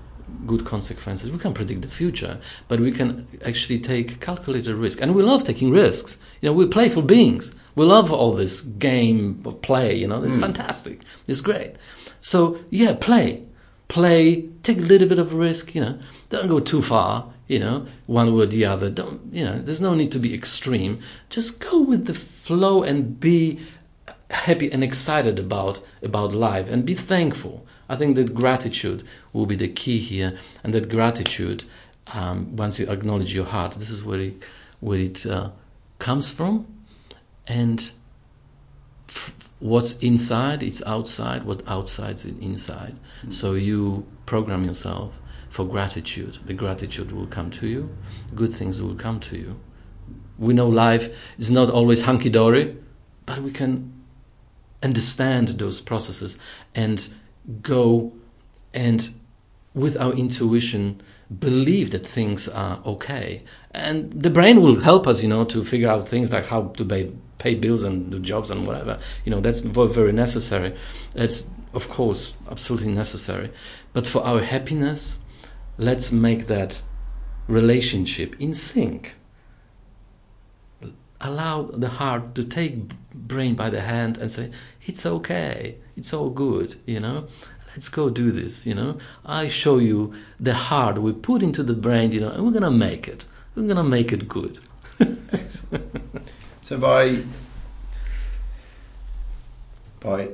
good 0.46 0.64
consequences? 0.64 1.30
We 1.30 1.38
can't 1.38 1.54
predict 1.54 1.82
the 1.82 1.88
future, 1.88 2.38
but 2.68 2.78
we 2.80 2.92
can 2.92 3.26
actually 3.44 3.80
take 3.80 4.20
calculated 4.20 4.74
risk, 4.76 5.00
and 5.02 5.14
we 5.14 5.22
love 5.22 5.44
taking 5.44 5.70
risks. 5.70 6.18
You 6.40 6.48
know, 6.48 6.52
we're 6.54 6.68
playful 6.68 7.02
beings. 7.02 7.54
We 7.74 7.84
love 7.84 8.12
all 8.12 8.32
this 8.32 8.60
game 8.62 9.42
play. 9.62 9.96
You 9.96 10.06
know, 10.08 10.22
it's 10.22 10.36
Mm. 10.36 10.46
fantastic. 10.46 11.00
It's 11.26 11.40
great. 11.40 11.72
So 12.20 12.58
yeah, 12.70 12.94
play, 12.94 13.42
play. 13.88 14.48
Take 14.62 14.78
a 14.78 14.82
little 14.92 15.08
bit 15.08 15.18
of 15.18 15.34
risk. 15.34 15.74
You 15.74 15.80
know, 15.84 15.98
don't 16.28 16.48
go 16.48 16.60
too 16.60 16.82
far. 16.82 17.32
You 17.48 17.58
know, 17.58 17.86
one 18.06 18.32
way 18.34 18.42
or 18.44 18.46
the 18.46 18.64
other. 18.64 18.88
Don't. 18.90 19.20
You 19.32 19.44
know, 19.44 19.58
there's 19.58 19.80
no 19.80 19.94
need 19.94 20.12
to 20.12 20.20
be 20.20 20.32
extreme. 20.34 21.00
Just 21.30 21.58
go 21.58 21.80
with 21.80 22.04
the 22.06 22.14
flow 22.14 22.82
and 22.84 23.18
be 23.18 23.58
happy 24.30 24.70
and 24.72 24.82
excited 24.82 25.38
about 25.38 25.80
about 26.02 26.32
life 26.32 26.68
and 26.68 26.84
be 26.84 26.94
thankful. 26.94 27.66
I 27.88 27.96
think 27.96 28.16
that 28.16 28.34
gratitude 28.34 29.02
will 29.32 29.46
be 29.46 29.56
the 29.56 29.68
key 29.68 29.98
here, 29.98 30.38
and 30.62 30.72
that 30.74 30.88
gratitude, 30.88 31.64
um, 32.14 32.54
once 32.54 32.78
you 32.78 32.88
acknowledge 32.88 33.34
your 33.34 33.46
heart, 33.46 33.72
this 33.72 33.90
is 33.90 34.04
where 34.04 34.20
it 34.20 34.42
where 34.80 34.98
it 34.98 35.26
uh, 35.26 35.50
comes 35.98 36.30
from, 36.30 36.66
and 37.48 37.90
f- 39.08 39.34
what's 39.58 39.98
inside, 39.98 40.62
it's 40.62 40.82
outside. 40.86 41.44
What 41.44 41.66
outside's 41.66 42.24
in 42.24 42.38
inside. 42.38 42.96
So 43.28 43.54
you 43.54 44.06
program 44.24 44.64
yourself 44.64 45.20
for 45.48 45.64
gratitude. 45.64 46.38
The 46.46 46.54
gratitude 46.54 47.10
will 47.10 47.26
come 47.26 47.50
to 47.50 47.66
you. 47.66 47.94
Good 48.34 48.54
things 48.54 48.80
will 48.80 48.94
come 48.94 49.18
to 49.20 49.36
you. 49.36 49.60
We 50.38 50.54
know 50.54 50.68
life 50.68 51.14
is 51.38 51.50
not 51.50 51.68
always 51.68 52.02
hunky 52.02 52.30
dory, 52.30 52.76
but 53.26 53.40
we 53.42 53.50
can 53.50 53.99
understand 54.82 55.48
those 55.48 55.80
processes 55.80 56.38
and 56.74 57.08
go 57.62 58.12
and 58.72 59.14
with 59.74 59.96
our 59.96 60.12
intuition 60.12 61.00
believe 61.38 61.90
that 61.92 62.06
things 62.06 62.48
are 62.48 62.80
okay. 62.84 63.42
And 63.72 64.12
the 64.12 64.30
brain 64.30 64.60
will 64.62 64.80
help 64.80 65.06
us 65.06 65.22
you 65.22 65.28
know 65.28 65.44
to 65.46 65.64
figure 65.64 65.88
out 65.88 66.08
things 66.08 66.32
like 66.32 66.46
how 66.46 66.68
to 66.68 66.84
pay, 66.84 67.12
pay 67.38 67.54
bills 67.54 67.82
and 67.82 68.10
do 68.10 68.18
jobs 68.18 68.50
and 68.50 68.66
whatever. 68.66 68.98
You 69.24 69.30
know 69.30 69.40
that's 69.40 69.60
very, 69.60 70.12
necessary. 70.12 70.74
That's 71.14 71.50
of 71.72 71.88
course 71.88 72.34
absolutely 72.50 72.92
necessary. 72.92 73.50
But 73.92 74.06
for 74.06 74.24
our 74.24 74.42
happiness 74.42 75.18
let's 75.78 76.12
make 76.12 76.46
that 76.46 76.82
relationship 77.48 78.36
in 78.38 78.52
sync 78.52 79.16
allow 81.20 81.62
the 81.62 81.88
heart 81.88 82.34
to 82.36 82.44
take 82.44 82.92
brain 83.14 83.54
by 83.54 83.70
the 83.70 83.80
hand 83.80 84.18
and 84.18 84.30
say 84.30 84.50
it's 84.82 85.04
okay. 85.04 85.76
It's 85.96 86.12
all 86.14 86.30
good 86.30 86.76
you 86.86 87.00
know. 87.00 87.28
Let's 87.70 87.88
go 87.88 88.10
do 88.10 88.30
this 88.30 88.66
you 88.66 88.74
know. 88.74 88.98
I 89.24 89.48
show 89.48 89.78
you 89.78 90.14
the 90.38 90.54
heart 90.54 90.98
we 90.98 91.12
put 91.12 91.42
into 91.42 91.62
the 91.62 91.74
brain 91.74 92.12
you 92.12 92.20
know 92.20 92.30
and 92.30 92.44
we're 92.44 92.52
gonna 92.52 92.70
make 92.70 93.08
it. 93.08 93.26
We're 93.54 93.68
gonna 93.68 93.84
make 93.84 94.12
it 94.12 94.28
good. 94.28 94.60
So 96.70 96.78
by 96.78 97.24
by 99.98 100.28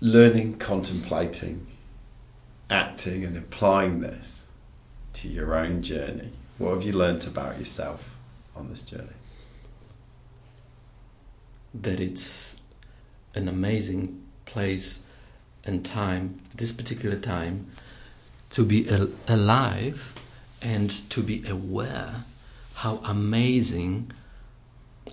learning, 0.00 0.58
contemplating, 0.58 1.68
acting, 2.68 3.24
and 3.24 3.36
applying 3.36 4.00
this 4.00 4.48
to 5.12 5.28
your 5.28 5.54
own 5.54 5.82
journey, 5.84 6.32
what 6.58 6.74
have 6.74 6.82
you 6.82 6.92
learnt 6.92 7.28
about 7.28 7.60
yourself 7.60 8.16
on 8.56 8.70
this 8.70 8.82
journey? 8.82 9.17
That 11.74 12.00
it's 12.00 12.60
an 13.34 13.48
amazing 13.48 14.22
place 14.46 15.04
and 15.64 15.84
time 15.84 16.40
this 16.54 16.72
particular 16.72 17.16
time 17.16 17.66
to 18.50 18.64
be 18.64 18.88
al- 18.88 19.10
alive 19.28 20.14
and 20.62 20.90
to 21.10 21.22
be 21.22 21.46
aware 21.46 22.24
how 22.74 22.96
amazing 23.04 24.10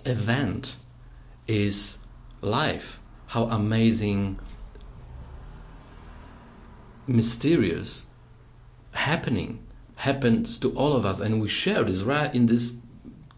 event 0.04 0.76
is 1.46 1.98
life 2.40 3.00
how 3.28 3.44
amazing 3.44 4.38
mysterious 7.06 8.06
happening 8.92 9.64
happens 9.96 10.58
to 10.58 10.70
all 10.76 10.94
of 10.94 11.04
us. 11.06 11.20
And 11.20 11.40
we 11.40 11.48
share 11.48 11.84
this 11.84 12.02
right 12.02 12.34
in 12.34 12.46
this 12.46 12.76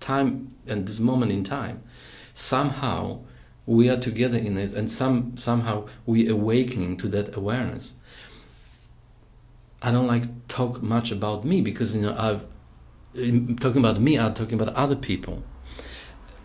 time 0.01 0.55
and 0.66 0.86
this 0.86 1.01
moment 1.01 1.32
in 1.32 1.45
time 1.45 1.82
somehow 2.39 3.19
we 3.66 3.90
are 3.90 3.97
together 3.97 4.39
in 4.39 4.55
this 4.55 4.73
and 4.73 4.89
some 4.89 5.36
somehow 5.36 5.86
we 6.06 6.28
awakening 6.28 6.97
to 6.97 7.09
that 7.09 7.36
awareness. 7.36 7.94
I 9.82 9.90
don't 9.90 10.06
like 10.06 10.47
talk 10.47 10.81
much 10.81 11.10
about 11.10 11.44
me 11.44 11.60
because 11.60 11.94
you 11.97 12.02
know 12.02 12.15
i've 12.16 12.44
talking 13.59 13.78
about 13.78 14.01
me 14.01 14.19
i'm 14.19 14.35
talking 14.35 14.55
about 14.60 14.73
other 14.74 14.94
people. 14.94 15.43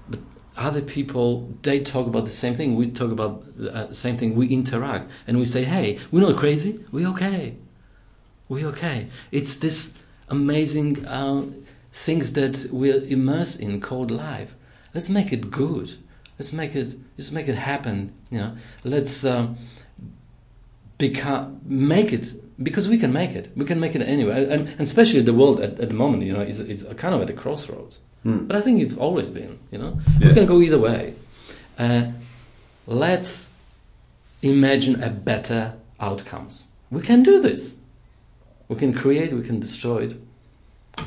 But 0.10 0.20
other 0.58 0.82
people 0.82 1.54
they 1.62 1.80
talk 1.80 2.08
about 2.08 2.26
the 2.26 2.32
same 2.44 2.56
thing. 2.56 2.76
We 2.76 2.90
talk 2.90 3.12
about 3.12 3.56
the 3.56 3.74
uh, 3.74 3.94
same 3.94 4.18
thing. 4.18 4.36
We 4.36 4.48
interact 4.48 5.12
and 5.28 5.38
we 5.38 5.46
say 5.46 5.64
hey 5.64 6.00
we're 6.12 6.28
not 6.28 6.38
crazy? 6.38 6.84
We're 6.92 7.10
okay. 7.10 7.56
We're 8.50 8.68
okay. 8.70 9.08
It's 9.32 9.56
this 9.58 9.96
amazing 10.28 11.06
uh, 11.06 11.44
things 11.92 12.34
that 12.34 12.68
we're 12.72 13.04
immersed 13.04 13.60
in 13.62 13.80
called 13.80 14.10
life 14.10 14.56
let's 14.94 15.10
make 15.10 15.32
it 15.34 15.52
good. 15.52 15.96
Let's 16.40 16.54
make 16.54 16.76
it 16.76 16.96
let's 17.18 17.32
make 17.32 17.48
it 17.48 17.56
happen 17.56 18.14
you 18.30 18.40
know. 18.40 18.56
Let's 18.84 19.26
um, 19.26 19.58
become 20.98 21.62
make 21.66 22.14
it 22.14 22.34
because 22.62 22.88
we 22.88 22.98
can 22.98 23.12
make 23.14 23.32
it. 23.32 23.52
We 23.56 23.66
can 23.66 23.80
make 23.80 23.96
it 23.96 24.02
anyway 24.02 24.44
and, 24.44 24.68
and 24.68 24.82
especially 24.82 25.22
the 25.22 25.34
world 25.34 25.60
at, 25.60 25.80
at 25.80 25.90
the 25.90 25.96
moment 25.96 26.24
you 26.24 26.34
know 26.34 26.42
is 26.42 26.60
it's 26.60 26.84
kind 26.96 27.14
of 27.16 27.22
at 27.22 27.28
the 27.28 27.34
crossroads. 27.34 28.02
Hmm. 28.24 28.48
but 28.48 28.56
i 28.56 28.62
think 28.62 28.82
it's 28.82 28.96
always 28.96 29.30
been 29.30 29.60
you 29.70 29.78
know. 29.78 30.00
Yeah. 30.20 30.30
we 30.30 30.34
can 30.34 30.46
go 30.46 30.62
either 30.62 30.80
way. 30.80 31.16
Uh, 31.78 32.12
let's 32.88 33.54
imagine 34.42 35.02
a 35.04 35.10
better 35.10 35.74
outcomes. 36.00 36.68
We 36.92 37.02
can 37.02 37.24
do 37.24 37.42
this. 37.42 37.80
We 38.68 38.76
can 38.76 38.94
create 38.94 39.34
we 39.34 39.44
can 39.44 39.60
destroy 39.60 40.04
it. 40.04 40.16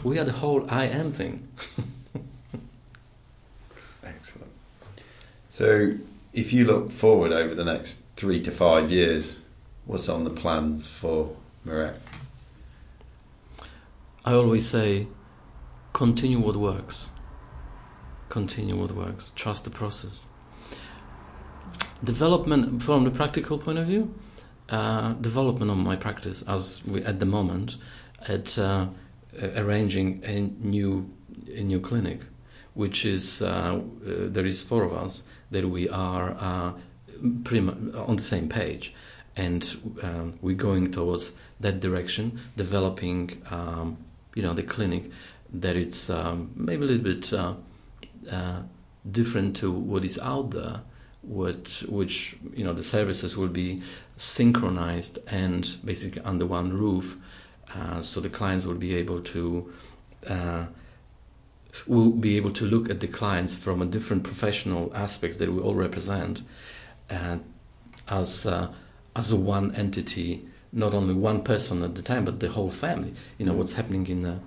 We 0.02 0.18
are 0.18 0.24
the 0.24 0.32
whole 0.32 0.66
i 0.68 0.84
am 0.84 1.10
thing 1.10 1.48
Excellent. 4.02 4.52
So, 5.56 5.94
if 6.34 6.52
you 6.52 6.66
look 6.66 6.92
forward 6.92 7.32
over 7.32 7.54
the 7.54 7.64
next 7.64 8.00
three 8.14 8.42
to 8.42 8.50
five 8.50 8.90
years, 8.90 9.40
what's 9.86 10.06
on 10.06 10.24
the 10.24 10.36
plans 10.42 10.86
for 10.86 11.34
Mirek? 11.66 11.96
I 14.26 14.34
always 14.34 14.68
say, 14.68 15.06
continue 15.94 16.40
what 16.40 16.56
works. 16.56 17.08
Continue 18.28 18.76
what 18.76 18.92
works. 18.92 19.32
Trust 19.34 19.64
the 19.64 19.70
process. 19.70 20.26
Development, 22.04 22.82
from 22.82 23.04
the 23.04 23.10
practical 23.10 23.56
point 23.56 23.78
of 23.78 23.86
view, 23.86 24.14
uh, 24.68 25.14
development 25.14 25.70
of 25.70 25.78
my 25.78 25.96
practice 25.96 26.42
as 26.42 26.84
we 26.84 27.02
at 27.02 27.18
the 27.18 27.24
moment, 27.24 27.78
at 28.28 28.58
uh, 28.58 28.88
arranging 29.56 30.22
a 30.22 30.38
new 30.60 31.10
a 31.48 31.62
new 31.62 31.80
clinic, 31.80 32.20
which 32.74 33.06
is 33.06 33.40
uh, 33.40 33.46
uh, 33.46 33.80
there 34.04 34.44
is 34.44 34.62
four 34.62 34.82
of 34.82 34.92
us 34.92 35.22
that 35.50 35.68
we 35.68 35.88
are 35.88 36.36
uh, 36.38 36.72
pretty 37.44 37.60
much 37.60 37.76
on 37.94 38.16
the 38.16 38.24
same 38.24 38.48
page, 38.48 38.94
and 39.36 39.76
um, 40.02 40.38
we're 40.40 40.56
going 40.56 40.92
towards 40.92 41.32
that 41.60 41.80
direction, 41.80 42.40
developing 42.56 43.42
um, 43.50 43.98
you 44.34 44.42
know 44.42 44.52
the 44.52 44.62
clinic 44.62 45.10
that 45.52 45.76
it's 45.76 46.10
um, 46.10 46.50
maybe 46.54 46.84
a 46.84 46.86
little 46.86 47.04
bit 47.04 47.32
uh, 47.32 47.54
uh, 48.30 48.62
different 49.10 49.56
to 49.56 49.70
what 49.70 50.04
is 50.04 50.18
out 50.18 50.50
there, 50.50 50.80
what 51.22 51.82
which 51.88 52.36
you 52.54 52.64
know 52.64 52.72
the 52.72 52.84
services 52.84 53.36
will 53.36 53.48
be 53.48 53.82
synchronized 54.16 55.18
and 55.28 55.76
basically 55.84 56.22
under 56.22 56.46
one 56.46 56.72
roof, 56.72 57.16
uh, 57.74 58.00
so 58.00 58.20
the 58.20 58.30
clients 58.30 58.64
will 58.64 58.74
be 58.74 58.94
able 58.94 59.20
to. 59.20 59.72
Uh, 61.80 61.92
will 61.92 62.10
be 62.10 62.36
able 62.36 62.52
to 62.52 62.64
look 62.64 62.90
at 62.90 63.00
the 63.00 63.06
clients 63.06 63.54
from 63.54 63.82
a 63.82 63.86
different 63.86 64.22
professional 64.22 64.92
aspects 64.94 65.36
that 65.38 65.52
we 65.52 65.60
all 65.60 65.74
represent, 65.74 66.42
and 67.08 67.44
as 68.08 68.46
uh, 68.46 68.68
as 69.14 69.32
a 69.32 69.36
one 69.36 69.74
entity, 69.74 70.46
not 70.72 70.94
only 70.94 71.14
one 71.14 71.42
person 71.42 71.82
at 71.82 71.94
the 71.94 72.02
time, 72.02 72.24
but 72.24 72.40
the 72.40 72.48
whole 72.48 72.70
family. 72.70 73.14
You 73.38 73.46
know 73.46 73.54
what's 73.54 73.74
happening 73.74 74.06
in 74.06 74.22
the 74.22 74.38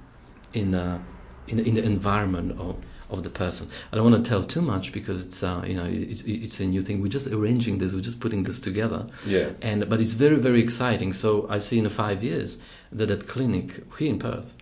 in 0.54 0.72
the 0.72 1.00
in, 1.48 1.60
in 1.60 1.76
the 1.76 1.84
environment 1.84 2.60
of 2.60 2.76
of 3.10 3.24
the 3.24 3.30
person. 3.30 3.68
I 3.92 3.96
don't 3.96 4.12
want 4.12 4.24
to 4.24 4.30
tell 4.30 4.44
too 4.44 4.62
much 4.62 4.92
because 4.92 5.26
it's 5.26 5.44
uh, 5.44 5.64
you 5.66 5.76
know 5.76 5.86
it's 5.86 6.24
it's 6.24 6.60
a 6.60 6.66
new 6.66 6.82
thing. 6.82 7.02
We're 7.02 7.10
just 7.10 7.28
arranging 7.28 7.80
this. 7.80 7.94
We're 7.94 8.02
just 8.02 8.20
putting 8.20 8.44
this 8.44 8.60
together. 8.60 9.08
Yeah. 9.26 9.52
And 9.62 9.90
but 9.90 10.00
it's 10.00 10.14
very 10.14 10.38
very 10.38 10.62
exciting. 10.62 11.14
So 11.14 11.48
I 11.50 11.60
see 11.60 11.80
in 11.80 11.90
five 11.90 12.24
years 12.24 12.62
that 12.92 13.08
that 13.08 13.28
clinic 13.28 13.84
here 13.98 14.10
in 14.10 14.20
Perth 14.20 14.56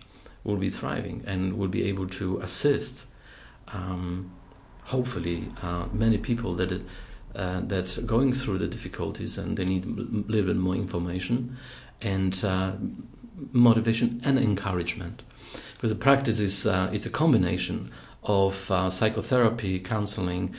will 0.48 0.56
be 0.56 0.70
thriving 0.70 1.22
and 1.26 1.58
will 1.58 1.68
be 1.68 1.84
able 1.84 2.08
to 2.08 2.38
assist, 2.38 3.08
um, 3.68 4.32
hopefully, 4.84 5.48
uh, 5.62 5.86
many 5.92 6.16
people 6.16 6.54
that 6.54 6.72
it, 6.72 6.82
uh, 7.36 7.60
going 8.06 8.32
through 8.32 8.58
the 8.58 8.66
difficulties 8.66 9.36
and 9.38 9.56
they 9.58 9.64
need 9.64 9.84
a 9.84 10.32
little 10.32 10.46
bit 10.52 10.56
more 10.56 10.74
information 10.74 11.56
and 12.00 12.42
uh, 12.44 12.72
motivation 13.52 14.20
and 14.24 14.38
encouragement. 14.38 15.22
Because 15.74 15.90
the 15.90 16.00
practice 16.08 16.40
is 16.40 16.66
uh, 16.66 16.90
it's 16.92 17.06
a 17.06 17.10
combination 17.10 17.90
of 18.24 18.70
uh, 18.70 18.90
psychotherapy, 18.90 19.78
counseling, 19.78 20.54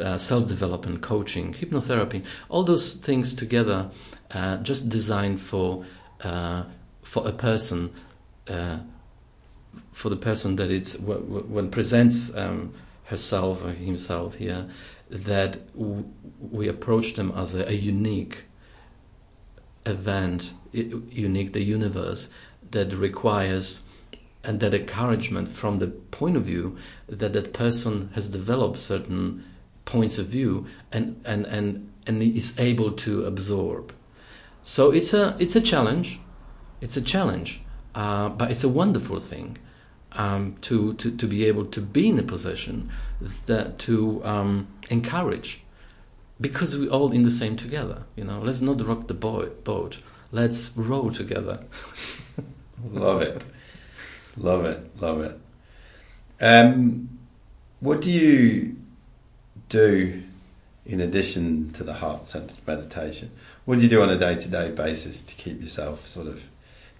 uh, 0.00 0.16
self-development, 0.16 1.02
coaching, 1.02 1.52
hypnotherapy, 1.52 2.24
all 2.48 2.64
those 2.64 2.94
things 2.94 3.34
together, 3.34 3.90
uh, 4.30 4.56
just 4.58 4.88
designed 4.88 5.40
for 5.40 5.84
uh, 6.22 6.62
for 7.02 7.28
a 7.28 7.32
person, 7.32 7.92
uh, 8.48 8.78
for 9.96 10.10
the 10.10 10.16
person 10.16 10.56
that 10.56 10.70
it's 10.70 10.98
when 10.98 11.70
presents 11.70 12.36
um, 12.36 12.74
herself 13.04 13.64
or 13.64 13.70
himself 13.70 14.34
here, 14.34 14.68
that 15.08 15.56
we 15.74 16.68
approach 16.68 17.14
them 17.14 17.32
as 17.34 17.54
a, 17.54 17.66
a 17.66 17.72
unique 17.72 18.44
event, 19.86 20.52
unique 20.72 21.54
the 21.54 21.62
universe 21.62 22.30
that 22.72 22.92
requires 22.92 23.86
and 24.44 24.60
that 24.60 24.74
encouragement 24.74 25.48
from 25.48 25.78
the 25.78 25.86
point 25.86 26.36
of 26.36 26.44
view 26.44 26.76
that 27.08 27.32
that 27.32 27.54
person 27.54 28.10
has 28.14 28.28
developed 28.28 28.78
certain 28.78 29.42
points 29.86 30.18
of 30.18 30.26
view 30.26 30.66
and 30.92 31.18
and 31.24 31.46
and 31.46 31.90
and 32.06 32.22
is 32.22 32.60
able 32.60 32.92
to 32.92 33.24
absorb. 33.24 33.94
So 34.62 34.90
it's 34.90 35.14
a 35.14 35.34
it's 35.38 35.56
a 35.56 35.60
challenge, 35.62 36.20
it's 36.82 36.98
a 36.98 37.02
challenge, 37.02 37.62
uh, 37.94 38.28
but 38.28 38.50
it's 38.50 38.62
a 38.62 38.68
wonderful 38.68 39.18
thing 39.18 39.56
um, 40.16 40.56
to, 40.62 40.94
to 40.94 41.16
to 41.16 41.26
be 41.26 41.44
able 41.44 41.66
to 41.66 41.80
be 41.80 42.08
in 42.08 42.18
a 42.18 42.22
position 42.22 42.90
that 43.46 43.78
to 43.80 44.24
um, 44.24 44.68
encourage, 44.90 45.62
because 46.40 46.76
we're 46.76 46.90
all 46.90 47.12
in 47.12 47.22
the 47.22 47.30
same 47.30 47.56
together. 47.56 48.02
You 48.16 48.24
know, 48.24 48.40
let's 48.40 48.60
not 48.60 48.84
rock 48.86 49.06
the 49.06 49.14
boat. 49.14 49.64
boat. 49.64 49.98
Let's 50.32 50.76
row 50.76 51.10
together. 51.10 51.62
Love 52.92 53.22
it. 53.22 53.46
Love 54.36 54.64
it. 54.64 55.00
Love 55.00 55.20
it. 55.22 55.40
Um, 56.40 57.08
what 57.80 58.00
do 58.02 58.10
you 58.10 58.76
do 59.68 60.22
in 60.84 61.00
addition 61.00 61.72
to 61.72 61.84
the 61.84 61.94
heart 61.94 62.26
centered 62.26 62.58
meditation? 62.66 63.30
What 63.64 63.76
do 63.76 63.84
you 63.84 63.88
do 63.88 64.02
on 64.02 64.10
a 64.10 64.18
day 64.18 64.34
to 64.34 64.48
day 64.48 64.70
basis 64.70 65.24
to 65.24 65.34
keep 65.34 65.60
yourself 65.60 66.06
sort 66.06 66.26
of 66.26 66.44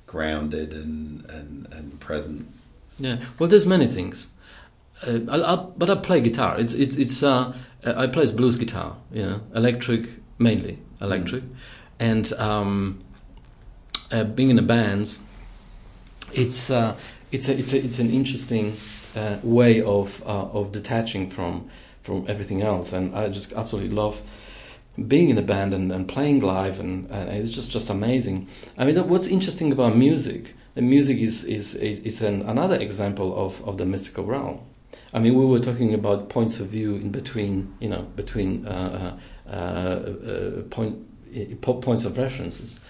grounded 0.06 0.72
and, 0.72 1.24
and, 1.26 1.68
and 1.72 2.00
present? 2.00 2.48
Yeah, 2.98 3.18
well, 3.38 3.48
there's 3.48 3.66
many 3.66 3.86
things. 3.86 4.30
Uh, 5.06 5.20
I'll, 5.28 5.44
I'll, 5.44 5.74
but 5.76 5.90
I 5.90 5.96
play 5.96 6.20
guitar. 6.20 6.58
It's 6.58 6.72
it's 6.72 6.96
it's. 6.96 7.22
Uh, 7.22 7.54
I 7.84 8.06
play 8.06 8.30
blues 8.32 8.56
guitar. 8.56 8.96
You 9.12 9.22
know, 9.22 9.40
electric 9.54 10.08
mainly 10.38 10.78
electric, 11.00 11.44
and 11.98 12.32
um, 12.34 13.02
uh, 14.10 14.24
being 14.24 14.50
in 14.50 14.58
a 14.58 14.62
band, 14.62 15.18
it's 16.32 16.70
uh, 16.70 16.96
it's 17.32 17.48
a, 17.48 17.58
it's 17.58 17.72
a, 17.72 17.84
it's 17.84 17.98
an 17.98 18.10
interesting 18.10 18.76
uh, 19.14 19.36
way 19.42 19.82
of 19.82 20.22
uh, 20.26 20.48
of 20.52 20.72
detaching 20.72 21.30
from 21.30 21.68
from 22.02 22.24
everything 22.28 22.62
else, 22.62 22.92
and 22.92 23.14
I 23.14 23.28
just 23.28 23.52
absolutely 23.52 23.94
love 23.94 24.22
being 25.08 25.28
in 25.28 25.36
a 25.36 25.42
band 25.42 25.74
and, 25.74 25.92
and 25.92 26.08
playing 26.08 26.40
live, 26.40 26.80
and, 26.80 27.10
and 27.10 27.28
it's 27.30 27.50
just 27.50 27.70
just 27.70 27.90
amazing. 27.90 28.48
I 28.78 28.84
mean, 28.84 28.96
what's 29.08 29.26
interesting 29.26 29.72
about 29.72 29.96
music? 29.96 30.54
The 30.76 30.82
music 30.82 31.16
is 31.16 31.42
is 31.44 31.74
is, 31.74 32.20
an, 32.20 32.42
another 32.42 32.76
example 32.76 33.34
of, 33.34 33.66
of 33.66 33.78
the 33.78 33.86
mystical 33.86 34.24
realm. 34.26 34.60
I 35.14 35.18
mean, 35.18 35.34
we 35.34 35.46
were 35.46 35.58
talking 35.58 35.94
about 35.94 36.28
points 36.28 36.60
of 36.60 36.66
view 36.66 36.96
in 36.96 37.10
between, 37.10 37.74
you 37.80 37.88
know, 37.88 38.02
between 38.14 38.66
uh, 38.66 39.18
uh, 39.48 39.50
uh, 39.50 40.62
point, 40.68 40.98
points 41.62 42.04
of 42.04 42.18
references. 42.18 42.80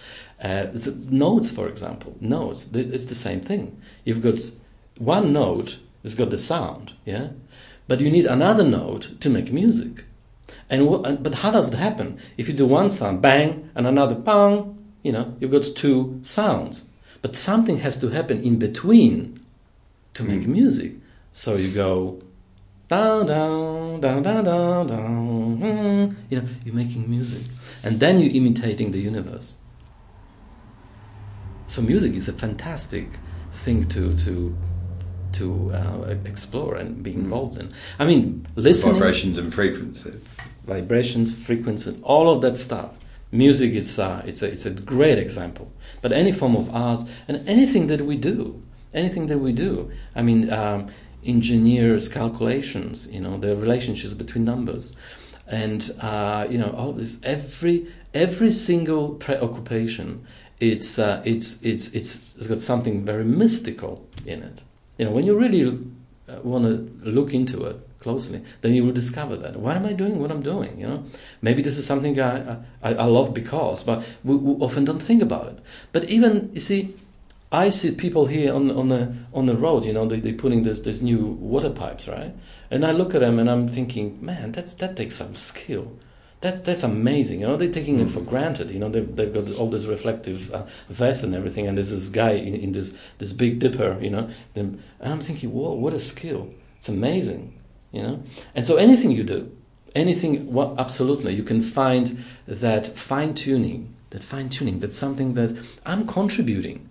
Uh, 0.42 0.66
notes, 1.08 1.52
for 1.52 1.68
example, 1.68 2.16
notes. 2.20 2.68
It's 2.74 3.06
the 3.06 3.14
same 3.14 3.40
thing. 3.40 3.80
You've 4.04 4.20
got 4.20 4.40
one 4.98 5.32
note 5.32 5.78
has 6.02 6.16
got 6.16 6.30
the 6.30 6.38
sound, 6.38 6.94
yeah, 7.04 7.28
but 7.86 8.00
you 8.00 8.10
need 8.10 8.26
another 8.26 8.64
note 8.64 9.20
to 9.20 9.30
make 9.30 9.52
music. 9.52 10.06
And 10.68 11.22
but 11.22 11.36
how 11.36 11.52
does 11.52 11.72
it 11.72 11.76
happen? 11.76 12.18
If 12.36 12.48
you 12.48 12.54
do 12.54 12.66
one 12.66 12.90
sound, 12.90 13.22
bang, 13.22 13.70
and 13.76 13.86
another 13.86 14.16
bang, 14.16 14.76
you 15.04 15.12
know, 15.12 15.36
you've 15.38 15.52
got 15.52 15.66
two 15.76 16.18
sounds. 16.22 16.85
But 17.27 17.35
something 17.35 17.78
has 17.78 17.98
to 18.03 18.11
happen 18.11 18.40
in 18.44 18.57
between 18.57 19.40
to 20.15 20.23
make 20.23 20.43
mm. 20.43 20.59
music. 20.61 20.93
So 21.32 21.57
you 21.57 21.73
go 21.73 22.23
down, 22.86 23.27
down, 23.27 24.01
down, 24.01 24.23
down, 24.23 24.44
down, 24.44 24.86
down. 24.86 26.16
You 26.31 26.40
know, 26.40 26.48
you're 26.65 26.73
making 26.73 27.11
music, 27.11 27.43
and 27.82 27.98
then 27.98 28.20
you're 28.20 28.31
imitating 28.31 28.93
the 28.93 29.01
universe. 29.01 29.57
So 31.66 31.82
music 31.82 32.15
is 32.15 32.28
a 32.28 32.32
fantastic 32.32 33.19
thing 33.51 33.89
to 33.89 34.16
to 34.19 34.57
to 35.32 35.73
uh, 35.73 36.15
explore 36.24 36.77
and 36.77 37.03
be 37.03 37.12
involved 37.12 37.59
in. 37.59 37.73
I 37.98 38.07
mean, 38.07 38.47
listening, 38.55 38.94
vibrations 38.94 39.36
and 39.36 39.53
frequencies, 39.53 40.23
vibrations, 40.65 41.35
frequencies, 41.35 41.98
all 42.05 42.31
of 42.31 42.40
that 42.43 42.57
stuff. 42.57 42.94
Music 43.32 43.73
is 43.73 43.98
uh, 43.98 44.23
it's 44.27 44.43
a 44.43 44.51
it's 44.51 44.66
a 44.66 44.70
great 44.70 45.19
example. 45.19 45.70
But 46.01 46.12
any 46.12 46.32
form 46.32 46.57
of 46.57 46.74
art 46.74 47.03
and 47.28 47.47
anything 47.48 47.89
that 47.89 48.03
we 48.03 48.16
do, 48.16 48.62
anything 48.94 49.27
that 49.27 49.39
we 49.39 49.53
do. 49.53 49.90
I 50.15 50.23
mean, 50.23 50.51
um, 50.53 50.89
engineers' 51.24 52.09
calculations. 52.09 53.09
You 53.11 53.20
know, 53.20 53.36
the 53.36 53.57
relationships 53.57 54.15
between 54.15 54.44
numbers, 54.44 54.97
and 55.47 55.90
uh, 56.01 56.47
you 56.48 56.59
know, 56.59 56.70
all 56.70 56.93
this 56.93 57.20
every 57.24 57.86
every 58.15 58.53
single 58.53 59.11
preoccupation 59.11 60.24
it's 60.61 60.98
uh, 60.98 61.23
it's 61.24 61.62
it's 61.62 61.94
it's 61.94 62.35
it's 62.36 62.47
got 62.47 62.61
something 62.61 63.05
very 63.05 63.24
mystical 63.24 64.07
in 64.24 64.43
it. 64.43 64.62
You 64.98 65.07
know, 65.07 65.11
when 65.11 65.27
you 65.27 65.39
really 65.39 65.78
uh, 66.28 66.40
want 66.43 66.65
to 66.65 67.09
look 67.09 67.35
into 67.35 67.65
it 67.65 67.85
closely, 68.07 68.41
then 68.61 68.73
you 68.74 68.85
will 68.85 68.97
discover 69.03 69.37
that. 69.37 69.57
Why 69.65 69.74
am 69.74 69.85
I 69.85 69.93
doing 70.03 70.20
what 70.20 70.31
I'm 70.31 70.45
doing? 70.53 70.78
You 70.81 70.87
know, 70.91 71.05
maybe 71.43 71.61
this 71.66 71.77
is 71.78 71.87
something 71.87 72.20
I 72.20 72.59
I, 72.89 72.91
I 73.05 73.07
love 73.16 73.35
because, 73.35 73.83
but 73.83 73.99
we, 74.23 74.37
we, 74.37 74.53
often 74.66 74.85
don't 74.85 75.03
think 75.09 75.23
about 75.23 75.47
it. 75.53 75.59
But 75.93 76.05
even 76.16 76.51
you 76.55 76.61
see, 76.61 76.81
I 77.51 77.70
see 77.70 77.93
people 78.05 78.27
here 78.37 78.55
on 78.59 78.70
on 78.70 78.89
the 78.95 79.03
on 79.39 79.47
the 79.47 79.57
road. 79.57 79.85
You 79.85 79.95
know, 79.97 80.07
they 80.07 80.20
they 80.20 80.33
putting 80.33 80.62
this 80.62 80.81
this 80.89 81.03
new 81.03 81.23
water 81.53 81.70
pipes, 81.70 82.09
right? 82.09 82.33
And 82.70 82.85
I 82.85 82.93
look 82.93 83.15
at 83.15 83.20
them 83.20 83.39
and 83.41 83.51
I'm 83.51 83.66
thinking, 83.69 84.07
man, 84.31 84.53
that's 84.53 84.74
that 84.74 84.97
takes 84.97 85.16
some 85.16 85.35
skill 85.35 85.87
that's 86.41 86.61
that's 86.61 86.83
amazing. 86.83 87.41
You 87.41 87.47
know, 87.49 87.57
they're 87.57 87.73
taking 87.73 87.99
it 87.99 88.11
for 88.11 88.20
granted. 88.20 88.70
You 88.70 88.78
know, 88.78 88.89
they've, 88.89 89.16
they've 89.16 89.33
got 89.33 89.51
all 89.57 89.69
this 89.69 89.87
reflective 89.87 90.53
uh, 90.53 90.66
vest 90.89 91.24
and 91.24 91.35
everything, 91.35 91.66
and 91.66 91.77
there's 91.77 91.91
this 91.91 92.09
guy 92.09 92.33
in, 92.33 92.55
in 92.55 92.73
this 92.73 92.95
this 93.19 93.33
big 93.33 93.59
dipper. 93.59 93.99
You 94.01 94.11
know, 94.11 94.28
and 94.55 94.83
I'm 95.01 95.20
thinking, 95.20 95.53
whoa, 95.53 95.73
what 95.73 95.95
a 95.95 96.01
skill! 96.01 96.53
It's 96.77 96.89
amazing. 96.89 97.56
You 97.97 98.02
know, 98.02 98.23
and 98.55 98.66
so 98.66 98.77
anything 98.77 99.10
you 99.10 99.24
do, 99.24 99.51
anything, 99.94 100.52
well, 100.52 100.74
absolutely, 100.78 101.32
you 101.35 101.43
can 101.43 101.62
find 101.62 102.23
that 102.47 102.86
fine 102.86 103.32
tuning. 103.35 103.94
That 104.10 104.23
fine 104.23 104.48
tuning. 104.51 104.81
That's 104.81 104.98
something 104.98 105.35
that 105.35 105.56
I'm 105.85 106.06
contributing 106.06 106.89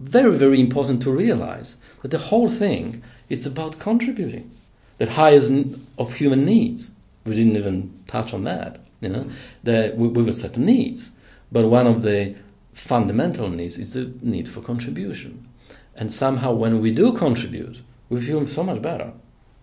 very, 0.00 0.34
very 0.36 0.58
important 0.60 1.02
to 1.02 1.10
realize 1.10 1.76
that 2.02 2.10
the 2.10 2.18
whole 2.18 2.48
thing 2.48 3.02
is 3.28 3.46
about 3.46 3.78
contributing. 3.78 4.50
The 4.98 5.10
highest 5.10 5.52
of 5.98 6.14
human 6.14 6.44
needs. 6.44 6.92
We 7.24 7.34
didn't 7.34 7.56
even 7.56 8.02
touch 8.06 8.32
on 8.32 8.44
that. 8.44 8.80
You 9.00 9.10
know, 9.10 9.30
that 9.62 9.96
we, 9.96 10.08
we 10.08 10.22
will 10.22 10.36
set 10.36 10.56
needs, 10.58 11.16
but 11.50 11.66
one 11.66 11.86
of 11.86 12.02
the 12.02 12.34
fundamental 12.74 13.48
needs 13.48 13.78
is 13.78 13.94
the 13.94 14.12
need 14.22 14.48
for 14.48 14.60
contribution. 14.60 15.46
And 15.94 16.12
somehow, 16.12 16.52
when 16.52 16.80
we 16.80 16.92
do 16.92 17.12
contribute, 17.12 17.80
we 18.08 18.20
feel 18.20 18.46
so 18.46 18.62
much 18.62 18.82
better. 18.82 19.12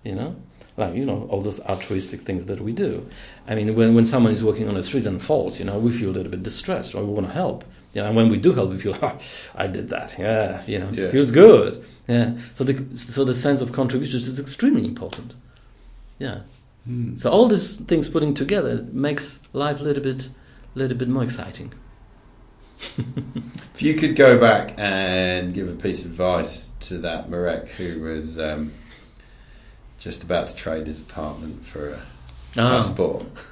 You 0.03 0.15
know, 0.15 0.35
like 0.77 0.93
you 0.95 1.05
know 1.05 1.27
all 1.29 1.41
those 1.41 1.59
altruistic 1.61 2.21
things 2.21 2.45
that 2.45 2.59
we 2.61 2.71
do. 2.71 3.07
I 3.47 3.55
mean, 3.55 3.75
when 3.75 3.95
when 3.95 4.05
someone 4.05 4.31
is 4.33 4.43
walking 4.43 4.67
on 4.69 4.75
the 4.75 4.83
street 4.83 5.05
and 5.05 5.21
falls, 5.21 5.59
you 5.59 5.65
know, 5.65 5.77
we 5.79 5.91
feel 5.91 6.09
a 6.09 6.15
little 6.17 6.31
bit 6.31 6.43
distressed, 6.43 6.95
or 6.95 7.03
we 7.03 7.11
want 7.13 7.27
to 7.27 7.33
help. 7.33 7.65
You 7.93 8.01
know, 8.01 8.07
and 8.09 8.15
when 8.15 8.29
we 8.29 8.37
do 8.37 8.53
help, 8.53 8.69
we 8.69 8.77
feel, 8.77 8.95
oh, 9.01 9.17
I 9.55 9.65
did 9.67 9.89
that. 9.89 10.15
Yeah, 10.19 10.61
you 10.67 10.77
know, 10.79 10.89
Yeah. 10.91 11.05
it 11.05 11.11
feels 11.11 11.31
good. 11.31 11.83
Yeah. 12.07 12.37
So 12.55 12.63
the 12.63 12.97
so 12.97 13.25
the 13.25 13.33
sense 13.35 13.61
of 13.61 13.71
contribution 13.71 14.19
is 14.19 14.39
extremely 14.39 14.85
important. 14.85 15.35
Yeah. 16.19 16.39
So 17.17 17.29
all 17.29 17.47
these 17.49 17.75
things 17.75 18.07
putting 18.07 18.33
together 18.33 18.85
makes 18.93 19.41
life 19.51 19.81
a 19.81 19.83
little 19.83 20.01
bit, 20.03 20.29
a 20.75 20.79
little 20.79 20.97
bit 20.97 21.09
more 21.09 21.23
exciting. 21.23 21.73
If 23.73 23.81
you 23.81 23.93
could 23.95 24.15
go 24.15 24.39
back 24.39 24.73
and 24.77 25.53
give 25.53 25.67
a 25.69 25.73
piece 25.75 26.03
of 26.05 26.11
advice 26.11 26.71
to 26.87 26.97
that 26.99 27.29
Mirek 27.29 27.67
who 27.77 28.01
was 28.01 28.39
um, 28.39 28.73
just 30.07 30.23
about 30.23 30.47
to 30.47 30.55
trade 30.55 30.87
his 30.87 31.01
apartment 31.01 31.65
for 31.65 31.89
a 31.89 31.99
Ah. 32.57 32.77
passport, 32.79 33.25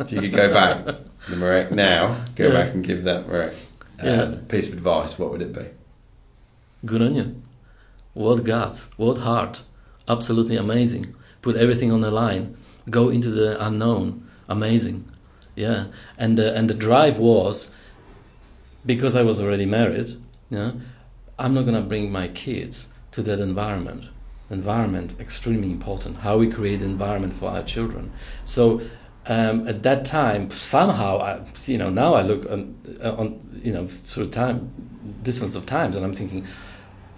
if 0.00 0.10
you 0.12 0.20
could 0.22 0.32
go 0.32 0.50
back, 0.52 0.86
the 1.28 1.36
Mirek 1.36 1.70
now, 1.70 2.24
go 2.36 2.44
Yeah. 2.46 2.52
back 2.52 2.72
and 2.74 2.82
give 2.82 3.04
that 3.04 3.28
Mirek 3.28 3.52
uh, 4.02 4.06
Yeah. 4.06 4.22
a 4.32 4.36
piece 4.36 4.66
of 4.68 4.72
advice, 4.72 5.18
what 5.18 5.30
would 5.30 5.42
it 5.42 5.52
be? 5.52 5.66
Good 6.86 7.02
on 7.02 7.14
you. 7.14 7.26
What 8.14 8.44
guts, 8.44 8.88
what 8.96 9.18
heart. 9.18 9.60
Absolutely 10.08 10.56
amazing. 10.56 11.14
Put 11.42 11.56
everything 11.56 11.92
on 11.92 12.00
the 12.00 12.10
line. 12.10 12.56
Go 12.88 13.10
into 13.10 13.30
the 13.30 13.62
unknown. 13.64 14.22
Amazing. 14.48 15.04
Yeah. 15.54 15.84
And 16.16 16.38
the, 16.38 16.56
and 16.56 16.70
the 16.70 16.74
drive 16.88 17.18
was 17.18 17.74
because 18.86 19.14
I 19.14 19.22
was 19.22 19.38
already 19.42 19.66
married, 19.66 20.16
yeah, 20.48 20.70
I'm 21.38 21.52
not 21.52 21.62
going 21.66 21.76
to 21.80 21.86
bring 21.92 22.10
my 22.10 22.28
kids 22.28 22.88
to 23.12 23.22
that 23.22 23.38
environment. 23.38 24.04
Environment, 24.50 25.14
extremely 25.20 25.70
important. 25.70 26.18
How 26.18 26.36
we 26.36 26.50
create 26.50 26.82
environment 26.82 27.32
for 27.34 27.50
our 27.50 27.62
children. 27.62 28.12
So 28.44 28.80
um, 29.26 29.68
at 29.68 29.82
that 29.84 30.04
time, 30.04 30.50
somehow, 30.50 31.18
I, 31.18 31.40
you 31.66 31.78
know, 31.78 31.90
now 31.90 32.14
I 32.14 32.22
look 32.22 32.50
on, 32.50 32.74
uh, 33.02 33.14
on, 33.14 33.60
you 33.62 33.72
know, 33.72 33.86
through 33.86 34.30
time, 34.30 34.72
distance 35.22 35.54
of 35.54 35.66
times, 35.66 35.94
and 35.96 36.04
I'm 36.04 36.14
thinking, 36.14 36.46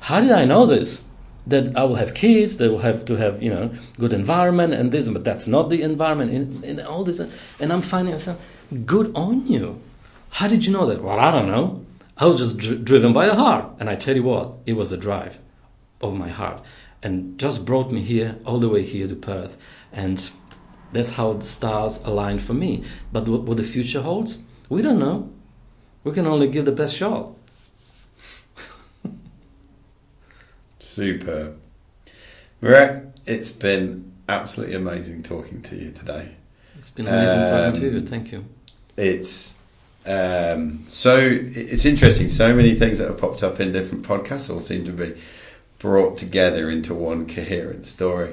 how 0.00 0.20
did 0.20 0.32
I 0.32 0.44
know 0.44 0.66
this? 0.66 1.08
That 1.46 1.76
I 1.76 1.84
will 1.84 1.96
have 1.96 2.14
kids, 2.14 2.58
they 2.58 2.68
will 2.68 2.80
have 2.80 3.04
to 3.06 3.16
have, 3.16 3.42
you 3.42 3.50
know, 3.50 3.72
good 3.98 4.12
environment 4.12 4.74
and 4.74 4.92
this, 4.92 5.08
but 5.08 5.24
that's 5.24 5.46
not 5.46 5.70
the 5.70 5.82
environment 5.82 6.64
in, 6.64 6.80
all 6.80 7.02
this. 7.02 7.18
And 7.58 7.72
I'm 7.72 7.82
finding 7.82 8.14
myself, 8.14 8.44
good 8.84 9.10
on 9.16 9.46
you. 9.46 9.80
How 10.30 10.48
did 10.48 10.64
you 10.64 10.72
know 10.72 10.86
that? 10.86 11.02
Well, 11.02 11.18
I 11.18 11.30
don't 11.30 11.48
know. 11.48 11.84
I 12.16 12.26
was 12.26 12.36
just 12.36 12.58
dri- 12.58 12.78
driven 12.78 13.12
by 13.12 13.26
the 13.26 13.34
heart. 13.34 13.66
And 13.80 13.90
I 13.90 13.96
tell 13.96 14.14
you 14.14 14.22
what, 14.22 14.52
it 14.66 14.74
was 14.74 14.92
a 14.92 14.96
drive 14.96 15.38
of 16.00 16.14
my 16.14 16.28
heart. 16.28 16.62
And 17.02 17.38
just 17.38 17.64
brought 17.66 17.90
me 17.90 18.00
here, 18.00 18.38
all 18.46 18.58
the 18.58 18.68
way 18.68 18.84
here 18.84 19.08
to 19.08 19.16
Perth. 19.16 19.58
And 19.92 20.30
that's 20.92 21.10
how 21.12 21.32
the 21.34 21.44
stars 21.44 22.00
aligned 22.04 22.42
for 22.42 22.54
me. 22.54 22.84
But 23.12 23.26
what, 23.28 23.42
what 23.42 23.56
the 23.56 23.64
future 23.64 24.02
holds, 24.02 24.42
we 24.68 24.82
don't 24.82 24.98
know. 25.00 25.30
We 26.04 26.12
can 26.12 26.26
only 26.26 26.48
give 26.48 26.64
the 26.64 26.72
best 26.72 26.96
shot. 26.96 27.30
Superb. 30.78 31.58
Mirek, 32.62 33.12
it's 33.26 33.52
been 33.52 34.12
absolutely 34.28 34.74
amazing 34.76 35.22
talking 35.22 35.62
to 35.62 35.76
you 35.76 35.90
today. 35.90 36.32
It's 36.76 36.90
been 36.90 37.06
amazing 37.06 37.48
talking 37.48 37.80
to 37.80 37.88
Um, 37.88 37.94
you. 37.94 38.00
Thank 38.06 38.32
you. 38.32 38.44
it's 38.96 39.56
um, 40.04 40.82
so 40.88 41.16
it's 41.20 41.84
interesting. 41.84 42.28
So 42.28 42.52
many 42.54 42.74
things 42.74 42.98
that 42.98 43.08
have 43.08 43.18
popped 43.18 43.42
up 43.44 43.60
in 43.60 43.70
different 43.72 44.04
podcasts 44.04 44.52
all 44.52 44.60
seem 44.60 44.84
to 44.84 44.92
be 44.92 45.14
brought 45.82 46.16
together 46.16 46.70
into 46.70 46.94
one 46.94 47.26
coherent 47.26 47.84
story. 47.84 48.32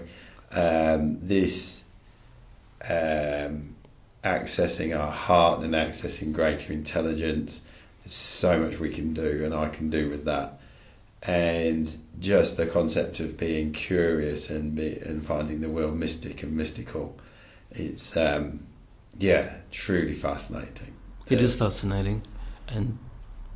Um, 0.51 1.17
this 1.19 1.83
um, 2.87 3.75
accessing 4.23 4.97
our 4.97 5.11
heart 5.11 5.61
and 5.61 5.73
accessing 5.73 6.31
greater 6.31 6.71
intelligence. 6.71 7.61
There's 8.03 8.13
so 8.13 8.59
much 8.59 8.79
we 8.79 8.91
can 8.91 9.15
do, 9.15 9.41
and 9.43 9.53
I 9.53 9.69
can 9.69 9.89
do 9.89 10.09
with 10.09 10.25
that. 10.25 10.59
And 11.23 11.97
just 12.19 12.55
the 12.55 12.67
concept 12.67 13.19
of 13.19 13.35
being 13.35 13.73
curious 13.73 14.51
and 14.51 14.75
be, 14.75 14.97
and 14.99 15.25
finding 15.25 15.61
the 15.61 15.69
world 15.69 15.97
mystic 15.97 16.43
and 16.43 16.55
mystical. 16.55 17.17
It's 17.71 18.15
um, 18.15 18.67
yeah, 19.17 19.55
truly 19.71 20.13
fascinating. 20.13 20.93
It 21.27 21.41
is 21.41 21.55
fascinating. 21.55 22.21
And 22.67 22.99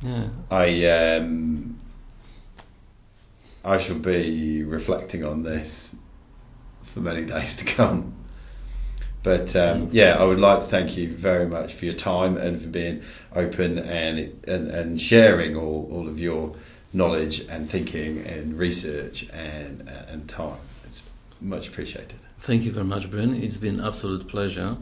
yeah, 0.02 0.30
I 0.50 0.84
um, 0.86 1.78
I 3.64 3.78
shall 3.78 3.98
be 3.98 4.62
reflecting 4.62 5.24
on 5.24 5.42
this 5.42 5.94
for 6.82 7.00
many 7.00 7.24
days 7.34 7.56
to 7.56 7.64
come. 7.64 8.14
But 9.22 9.56
um, 9.56 9.88
yeah, 9.90 10.16
I 10.18 10.24
would 10.24 10.38
like 10.38 10.60
to 10.60 10.66
thank 10.66 10.98
you 10.98 11.10
very 11.10 11.46
much 11.46 11.72
for 11.72 11.86
your 11.86 11.94
time 11.94 12.36
and 12.36 12.60
for 12.60 12.68
being 12.68 13.02
open 13.34 13.78
and 13.78 14.44
and, 14.46 14.70
and 14.70 15.00
sharing 15.00 15.56
all, 15.56 15.88
all 15.90 16.06
of 16.06 16.20
your 16.20 16.54
knowledge 16.92 17.40
and 17.48 17.68
thinking 17.68 18.18
and 18.26 18.58
research 18.58 19.28
and 19.32 19.88
and 20.08 20.28
time. 20.28 20.58
It's 20.84 21.02
much 21.40 21.68
appreciated. 21.68 22.18
thank 22.38 22.64
you 22.64 22.72
very 22.72 22.84
much, 22.84 23.10
Bryn. 23.10 23.34
It's 23.34 23.56
been 23.56 23.80
an 23.80 23.86
absolute 23.86 24.28
pleasure. 24.28 24.76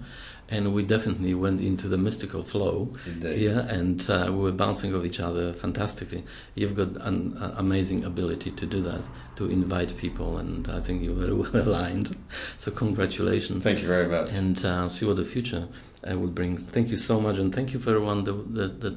And 0.53 0.75
we 0.75 0.83
definitely 0.83 1.35
went 1.35 1.61
into 1.63 1.89
the 1.89 1.97
mystical 1.97 2.43
flow. 2.43 2.95
Indeed. 3.07 3.39
Yeah, 3.41 3.61
and 3.79 3.99
uh, 4.11 4.27
we 4.31 4.39
were 4.39 4.53
bouncing 4.53 4.95
off 4.95 5.05
each 5.05 5.19
other 5.19 5.53
fantastically. 5.55 6.25
You've 6.55 6.77
got 6.77 6.91
an 7.07 7.39
uh, 7.39 7.55
amazing 7.57 8.05
ability 8.05 8.51
to 8.51 8.67
do 8.67 8.81
that, 8.83 9.01
to 9.37 9.51
invite 9.51 9.97
people, 9.97 10.37
and 10.37 10.69
I 10.69 10.81
think 10.81 11.03
you're 11.03 11.15
very 11.15 11.33
well 11.43 11.57
aligned. 11.69 12.15
So 12.59 12.71
congratulations, 12.71 13.65
Thank 13.65 13.81
you 13.81 13.89
very 13.89 14.07
much. 14.09 14.31
and 14.31 14.63
uh, 14.65 14.89
see 14.89 15.07
what 15.07 15.17
the 15.17 15.25
future 15.25 15.69
uh, 16.09 16.19
will 16.19 16.29
bring. 16.41 16.59
Thank 16.59 16.89
you 16.89 16.99
so 16.99 17.19
much, 17.21 17.39
and 17.39 17.55
thank 17.55 17.73
you 17.73 17.79
for 17.81 17.91
everyone 17.91 18.25
that, 18.25 18.55
that, 18.55 18.81
that 18.83 18.97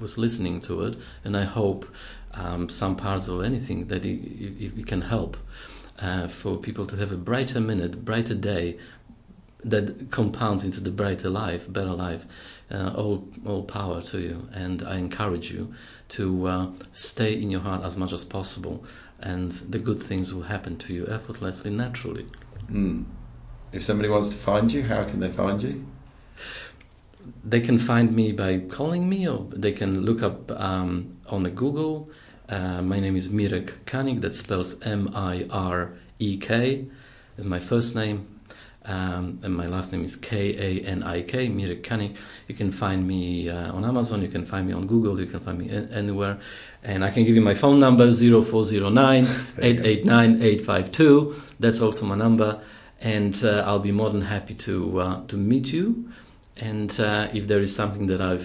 was 0.00 0.16
listening 0.16 0.60
to 0.62 0.84
it. 0.86 0.96
And 1.24 1.36
I 1.36 1.44
hope 1.44 1.86
um, 2.32 2.68
some 2.70 2.96
parts 2.96 3.28
of 3.28 3.42
anything 3.44 3.88
that 3.88 4.04
it, 4.04 4.18
it, 4.64 4.78
it 4.78 4.86
can 4.86 5.02
help 5.02 5.36
uh, 6.00 6.28
for 6.28 6.56
people 6.56 6.86
to 6.86 6.96
have 6.96 7.12
a 7.12 7.16
brighter 7.16 7.60
minute, 7.60 8.04
brighter 8.04 8.34
day, 8.34 8.78
that 9.64 10.10
compounds 10.10 10.64
into 10.64 10.80
the 10.80 10.90
brighter 10.90 11.30
life, 11.30 11.72
better 11.72 11.90
life. 11.90 12.26
Uh, 12.70 12.92
all, 12.94 13.26
all 13.46 13.62
power 13.62 14.02
to 14.02 14.20
you, 14.20 14.46
and 14.52 14.82
I 14.82 14.98
encourage 14.98 15.50
you 15.50 15.72
to 16.08 16.46
uh, 16.46 16.66
stay 16.92 17.32
in 17.32 17.50
your 17.50 17.62
heart 17.62 17.82
as 17.82 17.96
much 17.96 18.12
as 18.12 18.24
possible, 18.26 18.84
and 19.20 19.52
the 19.52 19.78
good 19.78 20.02
things 20.02 20.34
will 20.34 20.42
happen 20.42 20.76
to 20.76 20.92
you 20.92 21.06
effortlessly, 21.06 21.70
naturally. 21.70 22.26
Mm. 22.70 23.06
If 23.72 23.82
somebody 23.82 24.10
wants 24.10 24.28
to 24.28 24.36
find 24.36 24.70
you, 24.70 24.82
how 24.82 25.04
can 25.04 25.20
they 25.20 25.30
find 25.30 25.62
you? 25.62 25.86
They 27.42 27.62
can 27.62 27.78
find 27.78 28.14
me 28.14 28.32
by 28.32 28.58
calling 28.58 29.08
me, 29.08 29.26
or 29.26 29.46
they 29.50 29.72
can 29.72 30.02
look 30.02 30.22
up 30.22 30.50
um, 30.50 31.16
on 31.28 31.44
the 31.44 31.50
Google. 31.50 32.10
Uh, 32.50 32.82
my 32.82 33.00
name 33.00 33.16
is 33.16 33.28
Mirek 33.28 33.72
Kanik. 33.86 34.20
That 34.20 34.34
spells 34.34 34.78
M 34.82 35.10
I 35.14 35.46
R 35.50 35.92
E 36.18 36.36
K. 36.36 36.86
Is 37.38 37.46
my 37.46 37.60
first 37.60 37.96
name. 37.96 38.37
Um, 38.88 39.38
and 39.42 39.54
my 39.54 39.66
last 39.66 39.92
name 39.92 40.02
is 40.02 40.16
K 40.16 40.56
A 40.56 40.86
N 40.86 41.02
I 41.02 41.20
K, 41.20 41.48
Mirek 41.48 41.82
Kanik. 41.82 42.16
You 42.46 42.54
can 42.54 42.72
find 42.72 43.06
me 43.06 43.50
uh, 43.50 43.72
on 43.72 43.84
Amazon, 43.84 44.22
you 44.22 44.28
can 44.28 44.46
find 44.46 44.66
me 44.66 44.72
on 44.72 44.86
Google, 44.86 45.20
you 45.20 45.26
can 45.26 45.40
find 45.40 45.58
me 45.58 45.68
a- 45.70 45.88
anywhere. 45.92 46.38
And 46.82 47.04
I 47.04 47.10
can 47.10 47.24
give 47.24 47.34
you 47.34 47.42
my 47.42 47.52
phone 47.54 47.78
number 47.80 48.10
0409 48.10 49.24
889 49.58 50.42
852. 50.42 51.42
That's 51.60 51.82
also 51.82 52.06
my 52.06 52.14
number. 52.14 52.60
And 53.00 53.38
uh, 53.44 53.62
I'll 53.66 53.78
be 53.78 53.92
more 53.92 54.08
than 54.10 54.22
happy 54.22 54.54
to, 54.54 55.00
uh, 55.00 55.26
to 55.26 55.36
meet 55.36 55.72
you. 55.72 56.10
And 56.56 56.98
uh, 56.98 57.28
if 57.34 57.46
there 57.46 57.60
is 57.60 57.74
something 57.76 58.06
that 58.06 58.22
I 58.22 58.38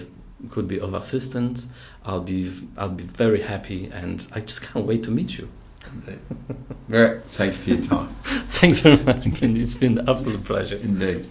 could 0.50 0.68
be 0.68 0.78
of 0.78 0.92
assistance, 0.92 1.68
I'll 2.04 2.20
be, 2.20 2.52
I'll 2.76 2.90
be 2.90 3.04
very 3.04 3.40
happy. 3.40 3.90
And 3.90 4.26
I 4.32 4.40
just 4.40 4.62
can't 4.62 4.84
wait 4.84 5.02
to 5.04 5.10
meet 5.10 5.38
you. 5.38 5.48
Very, 6.88 7.20
thank 7.20 7.54
you 7.54 7.58
for 7.62 7.70
your 7.70 7.82
time. 7.82 8.08
Thanks 8.24 8.78
very 8.80 9.02
much. 9.02 9.26
It's 9.26 9.74
been 9.74 9.98
an 9.98 10.08
absolute 10.08 10.44
pleasure. 10.44 10.76
Indeed. 10.76 11.26